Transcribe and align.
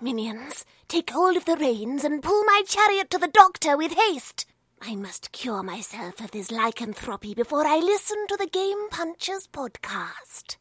minions, 0.00 0.64
take 0.88 1.10
hold 1.10 1.36
of 1.36 1.44
the 1.44 1.56
reins 1.56 2.04
and 2.04 2.22
pull 2.22 2.44
my 2.44 2.62
chariot 2.66 3.10
to 3.10 3.18
the 3.18 3.28
doctor 3.28 3.76
with 3.76 3.92
haste. 3.92 4.46
I 4.80 4.94
must 4.94 5.32
cure 5.32 5.62
myself 5.62 6.20
of 6.20 6.30
this 6.30 6.50
lycanthropy 6.50 7.34
before 7.34 7.66
I 7.66 7.78
listen 7.78 8.26
to 8.28 8.36
the 8.36 8.46
Game 8.46 8.88
Punchers 8.90 9.48
podcast. 9.48 10.56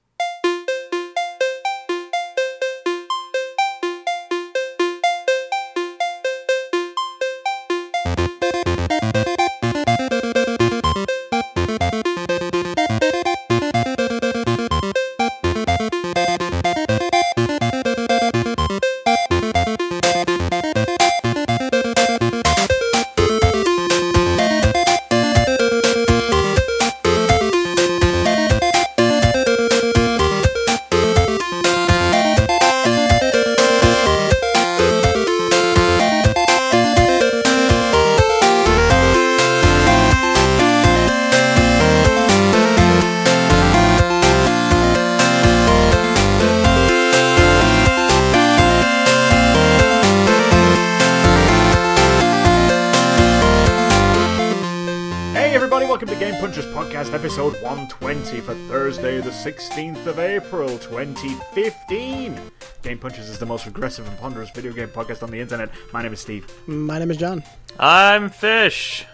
Most 63.47 63.65
regressive 63.65 64.07
and 64.07 64.17
ponderous 64.19 64.49
video 64.51 64.73
game 64.73 64.89
podcast 64.89 65.23
on 65.23 65.31
the 65.31 65.39
internet. 65.39 65.69
My 65.93 66.01
name 66.03 66.13
is 66.13 66.19
Steve. 66.19 66.45
My 66.67 66.99
name 66.99 67.09
is 67.11 67.17
John. 67.17 67.43
I'm 67.79 68.29
Fish. 68.29 69.05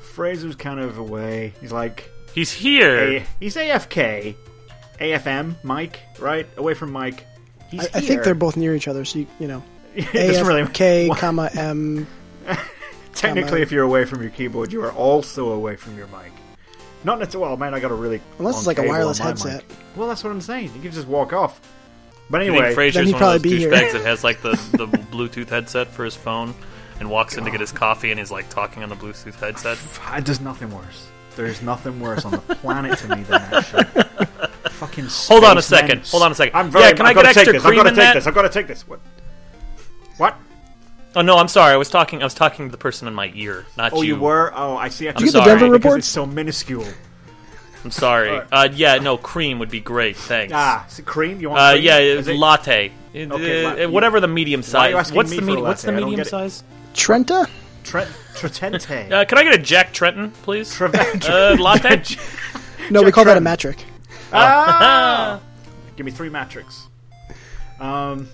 Fraser's 0.00 0.56
kind 0.56 0.80
of 0.80 0.98
away. 0.98 1.54
He's 1.60 1.72
like, 1.72 2.10
He's 2.34 2.52
here. 2.52 3.18
A- 3.18 3.26
he's 3.40 3.56
AFK, 3.56 4.34
AFM, 5.00 5.54
Mike, 5.62 6.00
right? 6.18 6.46
Away 6.58 6.74
from 6.74 6.92
Mike. 6.92 7.24
He's 7.70 7.80
I, 7.94 7.98
I 7.98 8.00
think 8.00 8.22
they're 8.24 8.34
both 8.34 8.56
near 8.56 8.74
each 8.74 8.88
other, 8.88 9.04
so 9.04 9.20
you, 9.20 9.26
you 9.38 9.48
know, 9.48 9.62
It 9.94 10.12
doesn't 10.12 10.46
really- 10.46 10.62
AFK, 10.62 11.16
comma 11.18 11.50
M. 11.54 12.06
Technically, 13.14 13.50
comma- 13.50 13.62
if 13.62 13.72
you're 13.72 13.84
away 13.84 14.04
from 14.04 14.20
your 14.20 14.30
keyboard, 14.30 14.72
you 14.72 14.82
are 14.84 14.92
also 14.92 15.50
away 15.52 15.76
from 15.76 15.96
your 15.96 16.06
mic. 16.08 16.32
Not 17.04 17.18
necessarily. 17.18 17.48
Well, 17.48 17.56
man, 17.56 17.72
I 17.72 17.80
got 17.80 17.90
a 17.90 17.94
really 17.94 18.20
Unless 18.38 18.54
long 18.54 18.60
it's 18.60 18.66
like 18.66 18.78
a 18.78 18.82
cable 18.82 18.92
on 18.94 18.98
wireless 18.98 19.18
headset. 19.18 19.68
mic. 19.68 19.76
Well, 19.96 20.08
that's 20.08 20.24
what 20.24 20.30
I'm 20.30 20.40
saying. 20.40 20.72
You 20.74 20.80
can 20.82 20.90
just 20.92 21.06
walk 21.06 21.32
off. 21.32 21.60
But 22.28 22.40
anyway, 22.40 22.58
think 22.66 22.74
Fraser's 22.74 22.94
Then 22.94 23.06
he'd 23.06 23.12
one 23.14 23.22
of 23.36 23.42
those 23.42 23.52
probably 23.52 23.66
douchebags 23.66 23.92
that 23.92 24.04
has 24.04 24.24
like 24.24 24.42
the, 24.42 24.50
the 24.76 24.86
Bluetooth 24.88 25.48
headset 25.48 25.88
for 25.88 26.04
his 26.04 26.16
phone 26.16 26.54
and 26.98 27.08
walks 27.10 27.36
in 27.36 27.44
to 27.44 27.50
get 27.50 27.60
his 27.60 27.70
coffee 27.72 28.10
and 28.10 28.18
he's 28.18 28.30
like 28.32 28.48
talking 28.48 28.82
on 28.82 28.88
the 28.88 28.96
Bluetooth 28.96 29.34
headset? 29.34 29.72
F- 29.74 30.24
There's 30.24 30.40
nothing 30.40 30.70
worse. 30.74 31.06
There's 31.36 31.62
nothing 31.62 32.00
worse 32.00 32.24
on 32.24 32.32
the 32.32 32.38
planet 32.38 32.98
to 32.98 33.08
me 33.14 33.22
than 33.24 33.42
that 33.50 33.60
shit. 33.64 34.70
Fucking. 34.72 35.06
Hold 35.08 35.44
on 35.44 35.56
a 35.58 35.62
second. 35.62 36.06
Hold 36.08 36.22
on 36.22 36.32
a 36.32 36.34
second. 36.34 36.56
I'm 36.58 36.70
very. 36.70 36.84
Yeah, 36.86 36.92
can 36.94 37.06
I've 37.06 37.16
I 37.16 37.22
get 37.22 37.28
take 37.28 37.36
extra 37.38 37.52
this. 37.54 37.62
cream 37.62 37.78
I've 37.78 37.84
got 37.84 37.86
in 37.88 37.94
to 37.94 38.00
take 38.00 38.06
that? 38.08 38.14
this. 38.14 38.26
I've 38.26 38.34
got 38.34 38.42
to 38.42 38.48
take 38.48 38.66
this. 38.66 38.88
What? 38.88 39.00
What? 40.16 40.36
Oh 41.14 41.22
no, 41.22 41.36
I'm 41.38 41.48
sorry. 41.48 41.72
I 41.72 41.76
was 41.76 41.88
talking. 41.90 42.20
I 42.22 42.24
was 42.24 42.34
talking 42.34 42.66
to 42.68 42.72
the 42.72 42.76
person 42.78 43.06
in 43.08 43.14
my 43.14 43.30
ear, 43.34 43.64
not 43.76 43.92
Oh, 43.92 44.02
you 44.02 44.14
Oh, 44.14 44.16
you. 44.16 44.22
were. 44.22 44.52
Oh, 44.54 44.76
I 44.76 44.88
see. 44.88 45.08
I 45.08 45.12
you 45.12 45.14
get 45.14 45.24
the 45.26 45.30
sorry, 45.32 45.44
Denver 45.46 45.66
because 45.66 45.72
reports? 45.84 45.98
It's 46.06 46.08
so 46.08 46.26
minuscule. 46.26 46.86
I'm 47.84 47.90
sorry. 47.90 48.30
Alright. 48.30 48.48
Uh, 48.50 48.68
yeah, 48.72 48.96
no, 48.96 49.16
cream 49.16 49.58
would 49.60 49.70
be 49.70 49.80
great. 49.80 50.16
Thanks. 50.16 50.52
Ah, 50.54 50.86
is 50.88 50.98
it 50.98 51.06
cream? 51.06 51.40
You 51.40 51.50
want? 51.50 51.60
Uh, 51.60 51.72
cream? 51.72 51.84
yeah, 51.84 51.98
Is 51.98 52.26
it- 52.28 52.36
latte. 52.36 52.88
Uh, 52.88 52.92
Okay, 53.18 53.64
la- 53.64 53.84
uh, 53.84 53.88
whatever 53.90 54.20
the 54.20 54.28
medium 54.28 54.60
Why 54.60 54.64
are 54.86 54.88
you 54.90 54.94
size. 54.96 55.00
asking 55.00 55.16
What's 55.16 55.30
me 55.30 55.36
the 55.36 55.42
for 55.42 55.44
a 55.44 55.46
medium? 55.46 55.66
What's 55.68 55.82
the? 55.82 55.88
I 55.88 55.90
don't 55.92 56.00
medium 56.04 56.16
get 56.18 56.26
it. 56.26 56.30
size? 56.30 56.64
Trenta? 56.94 57.48
Tre- 57.84 58.06
Tretente. 58.34 59.12
Uh, 59.12 59.24
can 59.24 59.38
I 59.38 59.44
get 59.44 59.54
a 59.54 59.58
Jack 59.58 59.92
Trenton, 59.92 60.30
please? 60.42 60.74
Trevent- 60.74 61.28
uh, 61.28 61.56
latte. 61.60 62.02
No, 62.90 63.00
we 63.00 63.06
Jack 63.06 63.14
call 63.14 63.24
that 63.24 63.30
a 63.38 63.40
Trenton. 63.40 63.44
metric. 63.44 63.84
Ah! 64.32 65.40
Give 65.96 66.04
me 66.04 66.12
three 66.12 66.28
matrix. 66.28 66.88
Um. 67.80 68.28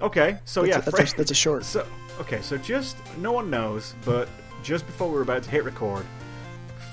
Okay, 0.00 0.38
so 0.44 0.62
That's, 0.62 0.70
yeah, 0.70 0.78
a, 0.78 0.82
that's, 0.82 0.96
Fra- 0.96 1.14
a, 1.14 1.16
that's 1.18 1.30
a 1.30 1.34
short. 1.34 1.64
So 1.64 1.86
okay, 2.20 2.40
so 2.42 2.56
just 2.58 2.96
no 3.18 3.32
one 3.32 3.48
knows, 3.48 3.94
but 4.04 4.28
just 4.62 4.84
before 4.86 5.08
we 5.08 5.14
were 5.14 5.22
about 5.22 5.42
to 5.44 5.50
hit 5.50 5.64
record, 5.64 6.04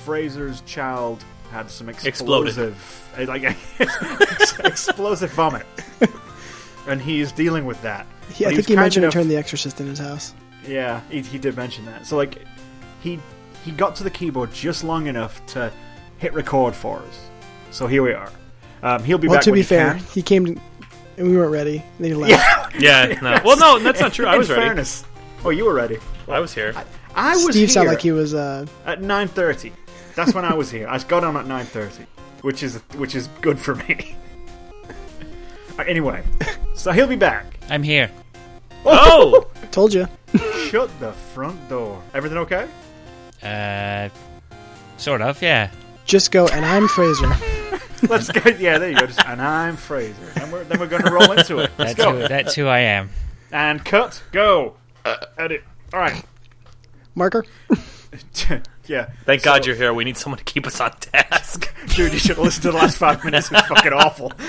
Fraser's 0.05 0.61
child 0.61 1.23
had 1.53 1.69
some 1.69 1.87
explosive, 1.87 2.75
eh, 3.17 3.25
like 3.25 3.43
explosive 4.65 5.31
vomit, 5.31 5.65
and 6.87 7.01
he 7.01 7.21
is 7.21 7.31
dealing 7.31 7.65
with 7.65 7.81
that. 7.83 8.05
Yeah, 8.37 8.47
But 8.47 8.47
I 8.47 8.47
was 8.47 8.55
think 8.57 8.67
he 8.67 8.73
kind 8.75 8.83
mentioned 8.83 9.05
he 9.05 9.11
turned 9.11 9.29
the 9.29 9.37
Exorcist 9.37 9.79
in 9.79 9.87
his 9.87 9.99
house. 9.99 10.33
Yeah, 10.67 11.01
he, 11.09 11.21
he 11.21 11.37
did 11.37 11.55
mention 11.55 11.85
that. 11.85 12.05
So 12.07 12.17
like, 12.17 12.39
he 13.01 13.19
he 13.63 13.71
got 13.71 13.95
to 13.97 14.03
the 14.03 14.09
keyboard 14.09 14.51
just 14.53 14.83
long 14.83 15.07
enough 15.07 15.45
to 15.47 15.71
hit 16.17 16.33
record 16.33 16.75
for 16.75 16.99
us. 16.99 17.19
So 17.71 17.87
here 17.87 18.01
we 18.03 18.13
are. 18.13 18.31
Um, 18.81 19.03
he'll 19.03 19.17
be 19.17 19.27
Well, 19.27 19.37
back 19.37 19.43
to 19.45 19.51
when 19.51 19.55
be 19.57 19.61
he 19.61 19.67
fair, 19.67 19.93
can. 19.93 20.03
he 20.13 20.21
came 20.21 20.45
to, 20.45 20.61
and 21.17 21.29
we 21.29 21.37
weren't 21.37 21.51
ready. 21.51 21.77
And 21.77 21.85
then 21.99 22.07
he 22.11 22.15
left. 22.15 22.75
Yeah. 22.79 23.07
yeah. 23.09 23.19
No. 23.21 23.39
Well, 23.45 23.57
no, 23.57 23.79
that's 23.79 24.01
not 24.01 24.13
true. 24.13 24.25
I 24.25 24.33
In 24.33 24.39
was 24.39 24.49
ready. 24.49 24.61
fairness. 24.61 25.05
Oh, 25.45 25.49
you 25.51 25.65
were 25.65 25.73
ready. 25.73 25.97
I 26.27 26.39
was 26.39 26.53
here. 26.53 26.73
I 27.15 27.33
was 27.35 27.43
Steve 27.43 27.55
here 27.55 27.67
sounded 27.67 27.91
like 27.91 28.01
he 28.01 28.11
was. 28.11 28.33
Uh, 28.33 28.65
at 28.85 29.01
nine 29.01 29.27
thirty. 29.27 29.71
That's 30.15 30.33
when 30.33 30.45
I 30.45 30.53
was 30.53 30.71
here. 30.71 30.87
I 30.87 30.97
got 30.99 31.23
on 31.23 31.35
at 31.37 31.47
nine 31.47 31.65
thirty, 31.65 32.05
which 32.41 32.63
is 32.63 32.77
which 32.97 33.15
is 33.15 33.27
good 33.41 33.59
for 33.59 33.75
me. 33.75 34.15
Uh, 35.77 35.83
anyway, 35.87 36.23
so 36.75 36.91
he'll 36.91 37.07
be 37.07 37.15
back. 37.15 37.57
I'm 37.69 37.83
here. 37.83 38.11
Oh. 38.85 39.47
told 39.71 39.93
you. 39.93 40.07
Shut 40.69 40.89
the 40.99 41.11
front 41.33 41.69
door. 41.69 42.01
Everything 42.13 42.37
okay? 42.39 42.67
Uh, 43.41 44.09
sort 44.97 45.21
of, 45.21 45.41
yeah. 45.41 45.69
Just 46.05 46.31
go, 46.31 46.47
and 46.47 46.65
I'm 46.65 46.87
Fraser. 46.87 47.27
Let's 48.09 48.29
go. 48.29 48.49
Yeah, 48.51 48.77
there 48.77 48.89
you 48.89 48.99
go. 48.99 49.05
Just, 49.07 49.25
and 49.25 49.41
I'm 49.41 49.77
Fraser. 49.77 50.31
And 50.41 50.51
we're, 50.51 50.63
then 50.65 50.79
we're 50.79 50.87
going 50.87 51.03
to 51.03 51.11
roll 51.11 51.31
into 51.31 51.59
it. 51.59 51.71
Let's 51.77 51.93
That's 51.93 51.95
go. 51.95 52.11
who, 52.19 52.27
that's 52.27 52.53
who 52.53 52.67
I 52.67 52.79
am. 52.79 53.09
And 53.51 53.83
cut. 53.85 54.21
Go. 54.33 54.75
Edit. 55.37 55.63
All 55.93 55.99
right. 55.99 56.23
Marker? 57.15 57.45
Yeah. 58.87 59.09
Thank 59.25 59.41
So- 59.41 59.45
God 59.51 59.65
you're 59.65 59.75
here. 59.75 59.93
We 59.93 60.03
need 60.03 60.17
someone 60.17 60.37
to 60.39 60.43
keep 60.43 60.65
us 60.67 60.79
on 60.81 60.91
task. 60.99 61.73
Dude, 61.95 62.13
you 62.13 62.19
should 62.19 62.37
have 62.37 62.39
listened 62.45 62.63
to 62.63 62.71
the 62.71 62.77
last 62.77 62.97
five 62.97 63.23
minutes. 63.23 63.49
It's 63.51 63.67
fucking 63.67 63.93
awful. 63.93 64.31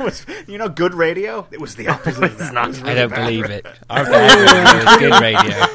Was- 0.00 0.26
you 0.46 0.58
know, 0.58 0.68
good 0.68 0.94
radio? 0.94 1.46
It 1.50 1.60
was 1.60 1.74
the 1.76 1.88
opposite. 1.88 2.22
of 2.24 2.38
that. 2.38 2.52
not. 2.54 2.64
It 2.66 2.68
was 2.70 2.82
I 2.82 2.94
don't 2.94 3.10
bad. 3.10 3.26
believe 3.26 3.44
it. 3.46 3.66
Our 3.90 4.04
bad 4.04 4.38
radio 4.38 4.92
is 4.92 4.96
good 4.98 5.20
radio. 5.20 5.66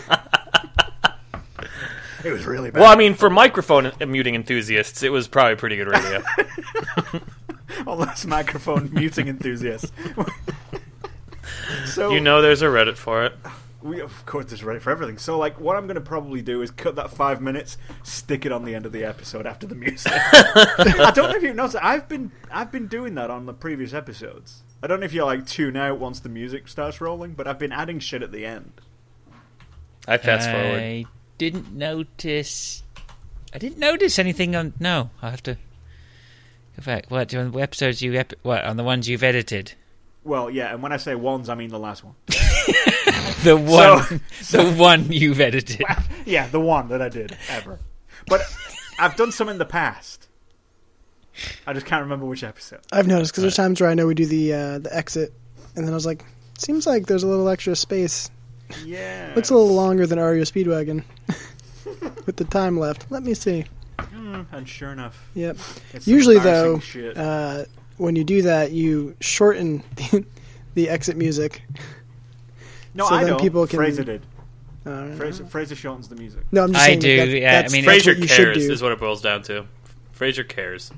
It 2.24 2.32
was 2.32 2.46
really 2.46 2.70
bad. 2.70 2.82
Well, 2.82 2.92
I 2.92 2.96
mean, 2.96 3.14
for 3.16 3.30
microphone 3.30 3.92
muting 4.06 4.36
enthusiasts, 4.36 5.04
it 5.04 5.10
was 5.12 5.28
probably 5.28 5.56
pretty 5.56 5.78
good 5.78 5.88
radio. 5.88 6.22
all 7.88 7.96
those 7.98 8.26
microphone 8.26 8.90
muting 8.94 9.28
enthusiasts. 9.30 9.92
so 11.86 12.12
you 12.12 12.20
know, 12.20 12.42
there's 12.42 12.62
a 12.62 12.66
Reddit 12.66 12.98
for 12.98 13.24
it. 13.26 13.34
We 13.82 14.02
of 14.02 14.26
course 14.26 14.52
is 14.52 14.64
ready 14.64 14.80
for 14.80 14.90
everything. 14.92 15.18
So 15.18 15.38
like, 15.38 15.60
what 15.60 15.76
I'm 15.76 15.86
going 15.88 15.96
to 15.96 16.02
probably 16.02 16.42
do 16.42 16.62
is 16.62 16.72
cut 16.72 16.96
that 16.96 17.12
five 17.12 17.42
minutes, 17.42 17.78
stick 18.04 18.46
it 18.46 18.52
on 18.52 18.66
the 18.66 18.76
end 18.76 18.86
of 18.86 18.92
the 18.92 19.06
episode 19.06 19.46
after 19.46 19.68
the 19.68 19.76
music. 19.76 20.12
I 20.16 21.12
don't 21.16 21.30
know 21.30 21.36
if 21.38 21.44
you've 21.44 21.56
noticed. 21.56 21.78
I've 21.82 22.08
been 22.10 22.32
I've 22.52 22.72
been 22.72 22.88
doing 22.88 23.16
that 23.16 23.30
on 23.30 23.46
the 23.46 23.54
previous 23.54 23.94
episodes. 23.94 24.64
I 24.82 24.88
don't 24.88 25.00
know 25.00 25.06
if 25.06 25.14
you 25.14 25.24
like 25.26 25.46
tune 25.46 25.76
out 25.76 26.00
once 26.00 26.20
the 26.20 26.30
music 26.30 26.68
starts 26.68 27.02
rolling, 27.02 27.34
but 27.34 27.48
I've 27.48 27.60
been 27.60 27.72
adding 27.72 28.00
shit 28.00 28.24
at 28.24 28.32
the 28.32 28.46
end. 28.46 28.72
I 30.08 30.18
fast 30.18 30.50
forward. 30.50 30.80
I 30.80 31.06
didn't 31.38 31.74
notice. 31.74 32.84
I 33.54 33.58
didn't 33.58 33.80
notice 33.80 34.20
anything 34.20 34.56
on. 34.56 34.74
No, 34.80 35.10
I'll 35.22 35.32
have 35.32 35.44
to 35.44 35.56
go 35.56 36.84
back. 36.86 37.10
What 37.10 37.34
on 37.34 37.52
the 37.52 37.60
episodes 37.60 38.02
you 38.02 38.14
ep- 38.16 38.34
what 38.42 38.64
on 38.64 38.78
the 38.78 38.84
ones 38.84 39.08
you've 39.08 39.24
edited? 39.24 39.74
Well, 40.24 40.50
yeah, 40.50 40.74
and 40.74 40.84
when 40.84 40.92
I 40.92 40.98
say 40.98 41.16
ones, 41.16 41.50
I 41.50 41.56
mean 41.56 41.70
the 41.70 41.80
last 41.80 42.04
one. 42.04 42.16
The 43.44 43.56
one, 43.56 44.20
the 44.52 44.70
one 44.78 45.10
you've 45.14 45.40
edited. 45.40 45.82
yeah, 46.26 46.48
the 46.48 46.60
one 46.60 46.90
that 46.90 47.02
I 47.02 47.08
did 47.08 47.38
ever. 47.50 47.80
But 48.28 48.42
I've 49.00 49.16
done 49.16 49.32
some 49.32 49.48
in 49.48 49.58
the 49.58 49.66
past. 49.66 50.28
I 51.66 51.72
just 51.72 51.86
can't 51.86 52.02
remember 52.04 52.26
which 52.26 52.44
episode. 52.44 52.82
I've 52.92 53.08
noticed 53.08 53.32
because 53.32 53.44
there's 53.44 53.56
times 53.56 53.80
where 53.80 53.90
I 53.90 53.94
know 53.94 54.08
we 54.08 54.14
do 54.14 54.26
the 54.26 54.54
uh, 54.54 54.80
the 54.80 54.94
exit, 54.94 55.32
and 55.76 55.86
then 55.86 55.94
I 55.94 55.96
was 55.96 56.06
like, 56.06 56.26
seems 56.58 56.86
like 56.86 57.06
there's 57.08 57.24
a 57.24 57.28
little 57.28 57.48
extra 57.48 57.78
space. 57.78 58.30
Yeah. 58.84 59.32
Looks 59.38 59.50
a 59.50 59.56
little 59.56 59.74
longer 59.74 60.06
than 60.06 60.20
REO 60.20 60.44
Speedwagon 60.44 61.04
with 62.26 62.36
the 62.36 62.44
time 62.44 62.78
left. 62.78 63.10
Let 63.10 63.24
me 63.24 63.34
see. 63.34 63.64
Mm, 64.00 64.48
and 64.52 64.68
sure 64.68 64.92
enough, 64.92 65.30
Yep. 65.34 65.58
Usually, 66.04 66.40
though, 66.40 66.82
uh, 67.16 67.64
when 67.96 68.18
you 68.18 68.26
do 68.26 68.42
that, 68.42 68.72
you 68.72 69.16
shorten 69.22 69.82
the, 69.96 70.26
the 70.74 70.90
exit 70.90 71.16
music. 71.16 71.62
No, 73.00 73.08
So 73.08 73.16
I 73.16 73.24
then 73.24 73.34
know. 73.34 73.40
people 73.40 73.66
can- 73.66 73.78
Fraser 73.78 74.04
did. 74.04 74.22
Uh, 74.86 75.12
Fraser, 75.14 75.46
Fraser 75.46 75.76
shortens 75.76 76.08
the 76.08 76.16
music. 76.16 76.42
no, 76.52 76.64
I'm 76.64 76.72
just 76.74 76.84
I 76.84 76.88
saying 76.88 77.00
do, 77.00 77.18
That, 77.18 77.28
yeah, 77.30 77.62
that's, 77.62 77.74
I 77.74 77.76
mean, 77.76 77.86
that's 77.86 78.04
Frasier 78.04 78.08
what 78.08 78.18
you 78.18 78.28
should 78.28 78.38
cares 78.54 78.58
do. 78.68 78.72
is 78.74 78.82
what 78.82 78.92
it 78.92 79.00
boils 79.00 79.22
down 79.22 79.42
to. 79.44 79.66
Frasier 80.18 80.48
cares. 80.48 80.92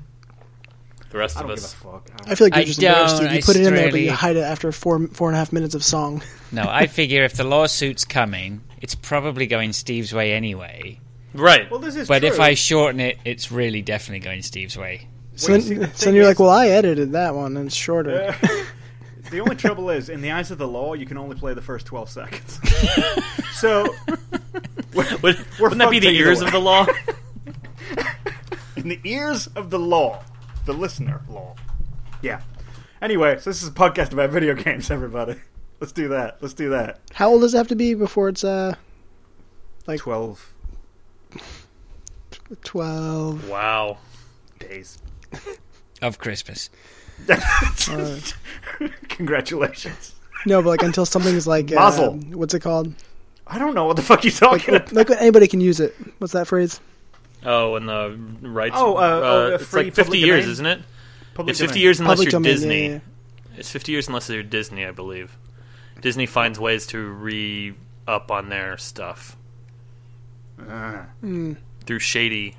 The 1.10 1.18
rest 1.18 1.36
of 1.36 1.42
don't 1.46 1.50
give 1.56 1.62
a 1.62 1.66
us. 1.66 1.74
fuck. 1.74 2.08
I 2.26 2.34
feel 2.34 2.46
like 2.46 2.54
you're 2.54 2.62
I 2.62 2.64
just 2.64 2.78
embarrassed. 2.82 3.16
don't, 3.16 3.24
Dude. 3.26 3.32
You 3.32 3.38
I 3.38 3.40
put 3.42 3.56
it 3.56 3.66
in 3.66 3.74
there, 3.74 3.90
but 3.90 4.00
you 4.00 4.12
hide 4.12 4.36
it 4.36 4.40
after 4.40 4.72
four 4.72 5.06
four 5.08 5.28
and 5.28 5.34
a 5.36 5.38
half 5.38 5.52
minutes 5.52 5.74
of 5.74 5.84
song. 5.84 6.22
No, 6.52 6.64
I 6.68 6.86
figure 6.86 7.24
if 7.24 7.32
the 7.34 7.44
lawsuit's 7.44 8.04
coming, 8.04 8.60
it's 8.80 8.94
probably 8.94 9.46
going 9.46 9.72
Steve's 9.72 10.12
way 10.12 10.32
anyway. 10.34 11.00
Right. 11.34 11.70
Well, 11.70 11.80
this 11.80 11.96
is 11.96 12.08
But 12.08 12.18
true. 12.20 12.28
if 12.28 12.40
I 12.40 12.52
shorten 12.54 13.00
it, 13.00 13.18
it's 13.24 13.50
really 13.50 13.80
definitely 13.80 14.20
going 14.20 14.42
Steve's 14.42 14.76
way. 14.76 15.08
So 15.36 15.52
Well, 15.52 15.60
then, 15.60 15.68
you 15.70 15.74
see, 15.76 15.80
the 15.86 15.96
so 15.96 16.04
then 16.06 16.14
you're 16.14 16.22
is- 16.24 16.28
like, 16.28 16.38
well, 16.40 16.50
I 16.50 16.66
edited 16.68 17.12
that 17.12 17.34
one 17.34 17.56
and 17.56 17.66
it's 17.68 17.74
shorter. 17.76 18.34
the 19.30 19.40
only 19.40 19.56
trouble 19.56 19.90
is, 19.90 20.08
in 20.08 20.20
the 20.20 20.30
eyes 20.32 20.50
of 20.50 20.58
the 20.58 20.68
law, 20.68 20.94
you 20.94 21.06
can 21.06 21.16
only 21.16 21.36
play 21.36 21.54
the 21.54 21.62
first 21.62 21.86
twelve 21.86 22.08
seconds. 22.10 22.58
so, 23.52 23.86
Would, 24.94 25.22
We're 25.22 25.34
wouldn't 25.60 25.78
that 25.78 25.90
be 25.90 25.98
the 25.98 26.08
ears 26.10 26.40
of 26.40 26.50
the 26.52 26.58
law? 26.58 26.86
in 28.76 28.88
the 28.88 29.00
ears 29.04 29.46
of 29.48 29.70
the 29.70 29.78
law, 29.78 30.22
the 30.66 30.72
listener 30.72 31.22
law. 31.28 31.54
Yeah. 32.20 32.42
Anyway, 33.00 33.38
so 33.38 33.50
this 33.50 33.62
is 33.62 33.68
a 33.68 33.72
podcast 33.72 34.12
about 34.12 34.30
video 34.30 34.54
games, 34.54 34.90
everybody. 34.90 35.36
Let's 35.80 35.92
do 35.92 36.08
that. 36.08 36.38
Let's 36.40 36.54
do 36.54 36.70
that. 36.70 37.00
How 37.14 37.30
old 37.30 37.40
does 37.42 37.54
it 37.54 37.56
have 37.56 37.68
to 37.68 37.76
be 37.76 37.94
before 37.94 38.28
it's 38.28 38.44
uh 38.44 38.74
Like- 39.86 39.98
Twelve 40.00 40.52
twelve? 42.62 43.48
wow. 43.48 43.98
days. 44.58 44.98
Of 46.00 46.18
Christmas. 46.18 46.68
Uh, 47.28 48.18
Congratulations. 49.08 50.14
no, 50.46 50.62
but 50.62 50.68
like 50.70 50.82
until 50.82 51.06
something's 51.06 51.46
like 51.46 51.70
uh, 51.72 51.76
Mazel. 51.76 52.14
what's 52.32 52.54
it 52.54 52.60
called? 52.60 52.94
I 53.46 53.58
don't 53.58 53.74
know 53.74 53.84
what 53.84 53.96
the 53.96 54.02
fuck 54.02 54.24
you're 54.24 54.30
Like, 54.32 54.40
talking 54.62 54.74
about. 54.76 54.92
like 54.92 55.08
when 55.08 55.18
anybody 55.18 55.46
can 55.48 55.60
use 55.60 55.80
it. 55.80 55.94
What's 56.18 56.32
that 56.32 56.46
phrase? 56.46 56.80
Oh, 57.44 57.74
and 57.76 57.88
the 57.88 58.16
rights. 58.48 58.74
Oh, 58.78 58.96
uh, 58.96 59.00
oh, 59.00 59.52
uh, 59.52 59.54
it's 59.56 59.64
free 59.66 59.84
like 59.84 59.94
50 59.94 60.02
public 60.04 60.20
years, 60.20 60.40
domain? 60.44 60.52
isn't 60.52 60.66
it? 60.66 60.80
Public 61.34 61.50
It's 61.52 61.60
50 61.60 61.72
domain. 61.74 61.82
years 61.82 62.00
unless 62.00 62.12
Public 62.16 62.26
you're 62.32 62.40
domain, 62.40 62.52
Disney. 62.52 62.82
yeah, 62.86 62.92
yeah. 62.92 63.00
It's 63.58 63.70
50 63.70 63.92
years 63.92 64.08
unless 64.08 64.28
you're 64.30 64.42
Disney, 64.42 64.86
I 64.86 64.90
believe. 64.92 65.36
Disney 66.00 66.26
finds 66.26 66.58
ways 66.58 66.86
to 66.88 66.98
re 67.00 67.74
up 68.06 68.30
on 68.30 68.48
their 68.48 68.76
stuff. 68.78 69.36
Mm, 70.60 71.56
through 71.84 71.98
shady. 71.98 72.56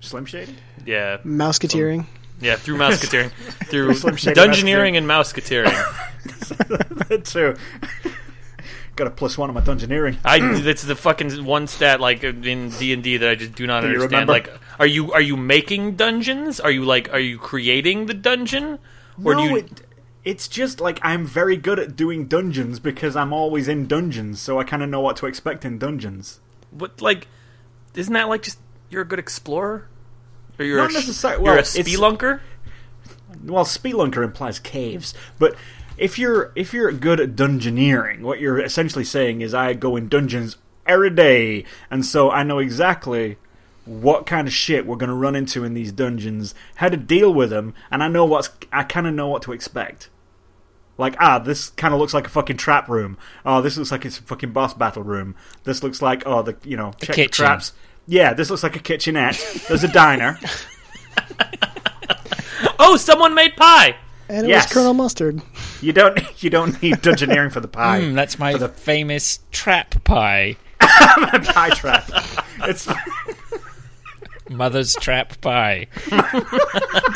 Slim 0.00 0.24
Shady? 0.24 0.54
Yeah, 0.86 1.18
Mouseketeering. 1.18 2.06
Yeah, 2.40 2.56
through 2.56 2.76
mouseketeering, 2.76 3.30
through 3.66 3.94
Slim 3.94 4.16
Shady 4.16 4.40
dungeoneering 4.40 4.96
and 4.96 5.06
mouseketeering. 5.06 5.72
that 7.08 7.24
too. 7.24 7.56
Got 8.96 9.06
a 9.06 9.10
plus 9.10 9.38
one 9.38 9.48
on 9.48 9.54
my 9.54 9.60
dungeoneering. 9.60 10.18
I 10.24 10.60
that's 10.60 10.82
the 10.82 10.96
fucking 10.96 11.44
one 11.44 11.66
stat 11.66 12.00
like 12.00 12.24
in 12.24 12.70
D 12.70 12.92
and 12.92 13.02
D 13.02 13.16
that 13.16 13.28
I 13.28 13.34
just 13.34 13.54
do 13.54 13.66
not 13.66 13.80
Do 13.80 13.88
understand. 13.88 14.28
Like, 14.28 14.50
are 14.78 14.86
you 14.86 15.12
are 15.12 15.20
you 15.20 15.36
making 15.36 15.96
dungeons? 15.96 16.60
Are 16.60 16.70
you 16.70 16.84
like 16.84 17.12
are 17.12 17.20
you 17.20 17.38
creating 17.38 18.06
the 18.06 18.14
dungeon? 18.14 18.78
Or 19.24 19.34
no, 19.34 19.42
do 19.42 19.48
you? 19.48 19.56
it, 19.58 19.82
it's 20.24 20.48
just 20.48 20.80
like 20.80 20.98
I'm 21.02 21.26
very 21.26 21.56
good 21.56 21.78
at 21.78 21.96
doing 21.96 22.26
dungeons 22.26 22.78
because 22.78 23.16
I'm 23.16 23.32
always 23.32 23.68
in 23.68 23.86
dungeons, 23.86 24.40
so 24.40 24.58
I 24.58 24.64
kind 24.64 24.82
of 24.82 24.88
know 24.88 25.00
what 25.00 25.16
to 25.18 25.26
expect 25.26 25.64
in 25.64 25.78
dungeons. 25.78 26.40
What 26.70 27.00
like? 27.00 27.26
Isn't 27.94 28.14
that 28.14 28.28
like 28.28 28.42
just 28.42 28.58
you're 28.88 29.02
a 29.02 29.06
good 29.06 29.18
explorer? 29.18 29.88
Or 30.60 30.64
you're 30.64 30.76
Not 30.78 30.90
a, 30.90 30.92
sh- 30.92 30.94
necessarily- 30.96 31.38
You're 31.44 31.54
well, 31.54 31.56
a 31.56 31.58
it's- 31.60 31.76
spelunker. 31.76 32.40
Well, 33.44 33.64
spelunker 33.64 34.22
implies 34.22 34.58
caves, 34.58 35.14
but 35.38 35.54
if 35.96 36.18
you're 36.18 36.52
if 36.54 36.74
you're 36.74 36.92
good 36.92 37.18
at 37.20 37.36
dungeoneering, 37.36 38.20
what 38.20 38.38
you're 38.40 38.60
essentially 38.60 39.04
saying 39.04 39.40
is 39.40 39.54
I 39.54 39.72
go 39.72 39.96
in 39.96 40.08
dungeons 40.08 40.56
every 40.86 41.10
day, 41.10 41.64
and 41.90 42.04
so 42.04 42.30
I 42.30 42.42
know 42.42 42.58
exactly 42.58 43.38
what 43.86 44.26
kind 44.26 44.46
of 44.46 44.52
shit 44.52 44.84
we're 44.86 44.96
going 44.96 45.08
to 45.08 45.14
run 45.16 45.34
into 45.34 45.64
in 45.64 45.72
these 45.72 45.90
dungeons, 45.90 46.54
how 46.76 46.88
to 46.90 46.96
deal 46.98 47.32
with 47.32 47.48
them, 47.50 47.72
and 47.90 48.02
I 48.02 48.08
know 48.08 48.26
what's 48.26 48.50
I 48.70 48.82
kind 48.82 49.06
of 49.06 49.14
know 49.14 49.28
what 49.28 49.40
to 49.42 49.52
expect. 49.52 50.10
Like 50.98 51.16
ah, 51.18 51.38
this 51.38 51.70
kind 51.70 51.94
of 51.94 52.00
looks 52.00 52.12
like 52.12 52.26
a 52.26 52.30
fucking 52.30 52.58
trap 52.58 52.88
room. 52.90 53.16
Oh, 53.46 53.62
this 53.62 53.78
looks 53.78 53.90
like 53.90 54.04
it's 54.04 54.18
a 54.18 54.22
fucking 54.22 54.52
boss 54.52 54.74
battle 54.74 55.02
room. 55.02 55.34
This 55.64 55.82
looks 55.82 56.02
like 56.02 56.24
oh 56.26 56.42
the 56.42 56.56
you 56.62 56.76
know 56.76 56.90
check 57.00 57.08
the 57.08 57.12
kitchen. 57.14 57.30
traps. 57.44 57.72
Yeah, 58.06 58.32
this 58.34 58.50
looks 58.50 58.62
like 58.62 58.76
a 58.76 58.80
kitchenette. 58.80 59.38
There's 59.68 59.84
a 59.84 59.88
diner. 59.88 60.38
Oh, 62.82 62.96
someone 62.96 63.34
made 63.34 63.56
pie. 63.56 63.94
And 64.28 64.46
it 64.46 64.48
Yes. 64.50 64.64
was 64.66 64.72
Colonel 64.72 64.94
Mustard. 64.94 65.42
You 65.82 65.92
don't 65.92 66.18
you 66.42 66.50
don't 66.50 66.80
need 66.82 66.94
dungeoneering 66.96 67.52
for 67.52 67.60
the 67.60 67.68
pie. 67.68 68.00
Mm, 68.00 68.14
that's 68.14 68.38
my 68.38 68.54
the 68.56 68.68
famous 68.68 69.38
trap 69.52 70.02
pie. 70.04 70.56
pie 70.80 71.70
trap. 71.70 72.10
It's 72.62 72.88
Mother's 74.48 74.94
trap 74.96 75.40
pie. 75.42 75.86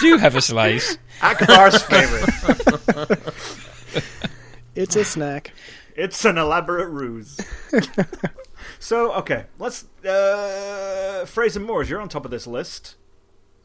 Do 0.01 0.19
have 0.19 0.37
a 0.37 0.41
slice. 0.43 0.99
Akbar's 1.23 1.83
favorite. 1.83 3.35
It's 4.75 4.97
a 4.97 5.05
snack. 5.05 5.53
It's 5.97 6.25
an 6.25 6.37
elaborate 6.39 6.89
ruse. 6.91 7.41
So 8.85 9.13
okay, 9.15 9.47
let's. 9.59 9.87
Uh, 10.05 11.25
Fraser 11.27 11.61
Moores, 11.61 11.89
you're 11.89 12.01
on 12.01 12.09
top 12.11 12.25
of 12.27 12.31
this 12.31 12.47
list. 12.47 12.97